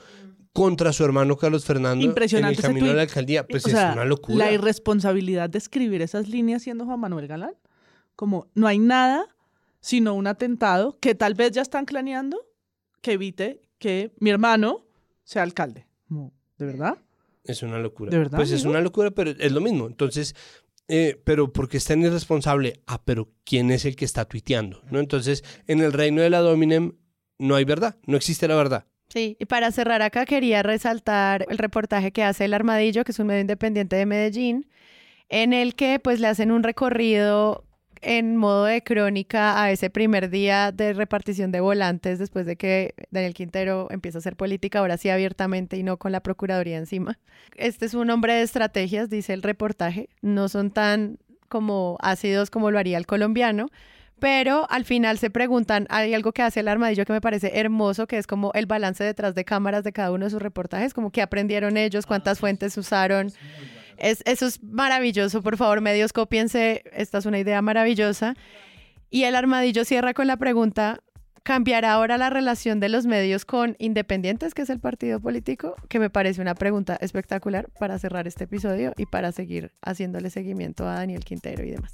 contra 0.54 0.94
su 0.94 1.04
hermano 1.04 1.36
Carlos 1.36 1.66
Fernando 1.66 2.04
Impresionante 2.06 2.60
en 2.62 2.66
el 2.66 2.76
camino 2.76 2.92
a 2.92 2.96
la 2.96 3.02
alcaldía. 3.02 3.46
Pues 3.48 3.66
O 3.66 3.70
sea, 3.70 3.90
es 3.90 3.96
una 3.96 4.06
locura. 4.06 4.38
La 4.46 4.52
irresponsabilidad 4.52 5.50
de 5.50 5.58
escribir 5.58 6.02
esas 6.02 6.30
líneas 6.30 6.62
siendo 6.64 6.86
Juan 6.86 7.00
Manuel 7.00 7.28
Galán. 7.28 7.54
Como 8.16 8.48
no 8.56 8.68
hay 8.68 8.80
nada 8.80 9.26
sino 9.86 10.16
un 10.16 10.26
atentado 10.26 10.98
que 11.00 11.14
tal 11.14 11.36
vez 11.36 11.52
ya 11.52 11.62
están 11.62 11.86
planeando 11.86 12.44
que 13.02 13.12
evite 13.12 13.62
que 13.78 14.12
mi 14.20 14.32
hermano 14.32 14.88
sea 15.24 15.44
alcalde. 15.44 15.86
¿De 16.10 16.66
verdad? 16.66 16.98
Es 17.44 17.62
una 17.62 17.78
locura. 17.78 18.10
¿De 18.10 18.18
verdad, 18.18 18.36
Pues 18.36 18.50
es 18.50 18.66
una 18.66 18.82
locura, 18.82 19.12
pero 19.12 19.30
es 19.30 19.52
lo 19.52 19.62
mismo. 19.62 19.86
Entonces, 19.86 20.36
eh, 20.88 21.22
pero 21.24 21.54
¿por 21.54 21.70
qué 21.70 21.78
es 21.78 21.86
tan 21.86 22.02
irresponsable? 22.02 22.82
Ah, 22.88 23.00
pero 23.06 23.30
¿quién 23.44 23.70
es 23.70 23.86
el 23.86 23.96
que 23.96 24.06
está 24.06 24.26
tuiteando? 24.26 24.82
¿No? 24.90 25.00
Entonces, 25.00 25.44
en 25.68 25.82
el 25.82 25.94
reino 25.94 26.24
de 26.24 26.32
la 26.32 26.40
Dominem 26.40 26.94
no 27.38 27.54
hay 27.54 27.64
verdad, 27.64 27.96
no 28.08 28.18
existe 28.18 28.48
la 28.48 28.56
verdad. 28.56 28.88
Sí, 29.10 29.38
y 29.40 29.46
para 29.46 29.72
cerrar 29.72 30.02
acá 30.02 30.26
quería 30.26 30.64
resaltar 30.64 31.46
el 31.48 31.60
reportaje 31.60 32.12
que 32.12 32.24
hace 32.24 32.46
El 32.46 32.56
Armadillo, 32.56 33.04
que 33.04 33.12
es 33.12 33.20
un 33.20 33.28
medio 33.28 33.42
independiente 33.42 33.96
de 33.98 34.08
Medellín, 34.08 34.68
en 35.30 35.54
el 35.54 35.76
que 35.76 36.00
pues 36.00 36.20
le 36.20 36.28
hacen 36.28 36.52
un 36.52 36.64
recorrido 36.64 37.65
en 38.06 38.38
modo 38.38 38.66
de 38.66 38.84
crónica 38.84 39.62
a 39.62 39.72
ese 39.72 39.90
primer 39.90 40.30
día 40.30 40.72
de 40.72 40.94
repartición 40.94 41.52
de 41.52 41.60
volantes 41.60 42.20
después 42.20 42.46
de 42.46 42.56
que 42.56 42.94
Daniel 43.10 43.34
Quintero 43.34 43.88
empieza 43.90 44.20
a 44.20 44.20
hacer 44.20 44.36
política, 44.36 44.80
ahora 44.80 44.98
sí 44.98 45.10
abiertamente 45.10 45.76
y 45.76 45.82
no 45.82 45.98
con 45.98 46.12
la 46.12 46.20
Procuraduría 46.20 46.78
encima. 46.78 47.18
Este 47.56 47.88
es 47.88 47.96
un 47.96 48.12
hombre 48.12 48.34
de 48.34 48.44
estrategias, 48.44 49.10
dice 49.10 49.34
el 49.34 49.42
reportaje, 49.42 50.10
no 50.22 50.50
son 50.50 50.70
tan 50.70 51.18
como 51.50 51.98
ácidos 52.00 52.52
como 52.52 52.70
lo 52.70 52.78
haría 52.78 53.00
el 53.00 53.08
colombiano, 53.08 53.70
pero 54.20 54.68
al 54.70 54.86
final 54.86 55.18
se 55.18 55.32
preguntan, 55.32 55.88
hay 55.90 56.14
algo 56.14 56.32
que 56.32 56.44
hace 56.44 56.60
el 56.60 56.68
armadillo 56.68 57.06
que 57.06 57.14
me 57.14 57.22
parece 57.22 57.60
hermoso, 57.60 58.06
que 58.06 58.20
es 58.20 58.28
como 58.28 58.52
el 58.54 58.68
balance 58.68 59.04
detrás 59.04 59.34
de 59.34 59.46
cámaras 59.46 59.84
de 59.84 59.94
cada 59.94 60.12
uno 60.12 60.26
de 60.26 60.32
sus 60.32 60.42
reportajes, 60.42 60.94
como 60.94 61.10
que 61.10 61.24
aprendieron 61.24 61.76
ellos, 61.76 62.06
cuántas 62.06 62.40
fuentes 62.40 62.78
usaron. 62.78 63.32
Es, 63.98 64.22
eso 64.26 64.46
es 64.46 64.62
maravilloso, 64.64 65.42
por 65.42 65.58
favor, 65.58 65.82
medios, 65.82 66.14
cópiense, 66.14 66.84
esta 66.94 67.18
es 67.18 67.26
una 67.26 67.40
idea 67.40 67.62
maravillosa. 67.62 68.36
Y 69.10 69.24
el 69.24 69.36
armadillo 69.36 69.86
cierra 69.86 70.14
con 70.14 70.28
la 70.28 70.38
pregunta, 70.38 71.00
¿cambiará 71.44 71.94
ahora 71.94 72.18
la 72.18 72.30
relación 72.30 72.80
de 72.80 72.90
los 72.90 73.06
medios 73.06 73.46
con 73.46 73.76
Independientes, 73.80 74.54
que 74.54 74.64
es 74.64 74.70
el 74.70 74.80
partido 74.80 75.20
político? 75.20 75.76
Que 75.90 76.00
me 76.00 76.10
parece 76.10 76.42
una 76.42 76.56
pregunta 76.56 76.98
espectacular 77.00 77.70
para 77.80 78.00
cerrar 78.00 78.28
este 78.28 78.46
episodio 78.46 78.94
y 78.98 79.06
para 79.06 79.32
seguir 79.32 79.72
haciéndole 79.82 80.30
seguimiento 80.30 80.88
a 80.88 80.96
Daniel 80.96 81.24
Quintero 81.24 81.64
y 81.64 81.72
demás. 81.72 81.94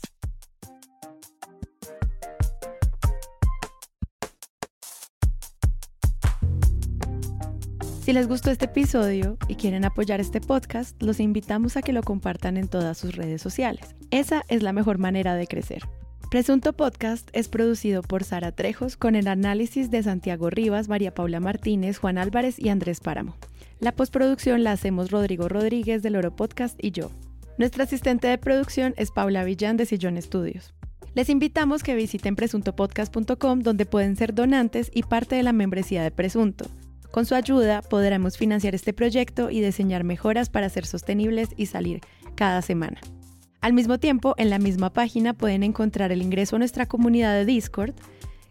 Si 8.01 8.13
les 8.13 8.27
gustó 8.27 8.49
este 8.49 8.65
episodio 8.65 9.37
y 9.47 9.53
quieren 9.53 9.85
apoyar 9.85 10.19
este 10.19 10.41
podcast, 10.41 10.99
los 11.03 11.19
invitamos 11.19 11.77
a 11.77 11.83
que 11.83 11.93
lo 11.93 12.01
compartan 12.01 12.57
en 12.57 12.67
todas 12.67 12.97
sus 12.97 13.15
redes 13.15 13.43
sociales. 13.43 13.95
Esa 14.09 14.41
es 14.47 14.63
la 14.63 14.73
mejor 14.73 14.97
manera 14.97 15.35
de 15.35 15.45
crecer. 15.45 15.83
Presunto 16.31 16.73
Podcast 16.73 17.29
es 17.33 17.47
producido 17.47 18.01
por 18.01 18.23
Sara 18.23 18.53
Trejos 18.53 18.97
con 18.97 19.13
el 19.13 19.27
análisis 19.27 19.91
de 19.91 20.01
Santiago 20.01 20.49
Rivas, 20.49 20.89
María 20.89 21.13
Paula 21.13 21.39
Martínez, 21.39 21.99
Juan 21.99 22.17
Álvarez 22.17 22.57
y 22.57 22.69
Andrés 22.69 23.01
Páramo. 23.01 23.35
La 23.79 23.91
postproducción 23.91 24.63
la 24.63 24.71
hacemos 24.71 25.11
Rodrigo 25.11 25.47
Rodríguez 25.47 26.01
del 26.01 26.15
Oro 26.15 26.35
Podcast 26.35 26.83
y 26.83 26.89
yo. 26.89 27.11
Nuestra 27.59 27.83
asistente 27.83 28.27
de 28.27 28.39
producción 28.39 28.95
es 28.97 29.11
Paula 29.11 29.43
Villán 29.43 29.77
de 29.77 29.85
Sillón 29.85 30.17
Estudios. 30.17 30.73
Les 31.13 31.29
invitamos 31.29 31.83
que 31.83 31.93
visiten 31.93 32.35
presuntopodcast.com 32.35 33.59
donde 33.59 33.85
pueden 33.85 34.15
ser 34.15 34.33
donantes 34.33 34.89
y 34.91 35.03
parte 35.03 35.35
de 35.35 35.43
la 35.43 35.53
membresía 35.53 36.01
de 36.01 36.09
Presunto. 36.09 36.65
Con 37.11 37.25
su 37.25 37.35
ayuda 37.35 37.81
podremos 37.81 38.37
financiar 38.37 38.73
este 38.73 38.93
proyecto 38.93 39.49
y 39.49 39.59
diseñar 39.59 40.05
mejoras 40.05 40.49
para 40.49 40.69
ser 40.69 40.85
sostenibles 40.85 41.49
y 41.57 41.65
salir 41.65 41.99
cada 42.35 42.61
semana. 42.61 43.01
Al 43.59 43.73
mismo 43.73 43.99
tiempo, 43.99 44.33
en 44.37 44.49
la 44.49 44.59
misma 44.59 44.91
página 44.91 45.33
pueden 45.33 45.63
encontrar 45.63 46.11
el 46.11 46.21
ingreso 46.21 46.55
a 46.55 46.59
nuestra 46.59 46.87
comunidad 46.87 47.33
de 47.33 47.45
Discord, 47.45 47.93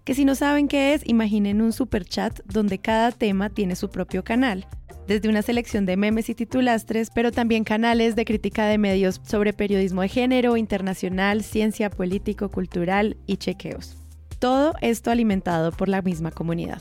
que 0.04 0.14
si 0.14 0.24
no 0.24 0.34
saben 0.34 0.68
qué 0.68 0.94
es, 0.94 1.02
imaginen 1.06 1.62
un 1.62 1.72
super 1.72 2.04
chat 2.04 2.40
donde 2.44 2.78
cada 2.78 3.12
tema 3.12 3.50
tiene 3.50 3.76
su 3.76 3.90
propio 3.90 4.24
canal, 4.24 4.66
desde 5.08 5.28
una 5.28 5.42
selección 5.42 5.86
de 5.86 5.96
memes 5.96 6.28
y 6.28 6.34
titulastres, 6.34 7.10
pero 7.12 7.32
también 7.32 7.64
canales 7.64 8.14
de 8.14 8.24
crítica 8.24 8.66
de 8.66 8.78
medios 8.78 9.20
sobre 9.24 9.52
periodismo 9.52 10.02
de 10.02 10.08
género, 10.08 10.56
internacional, 10.56 11.42
ciencia, 11.42 11.90
político, 11.90 12.50
cultural 12.50 13.16
y 13.26 13.38
chequeos. 13.38 13.96
Todo 14.38 14.74
esto 14.80 15.10
alimentado 15.10 15.72
por 15.72 15.88
la 15.88 16.02
misma 16.02 16.30
comunidad. 16.30 16.80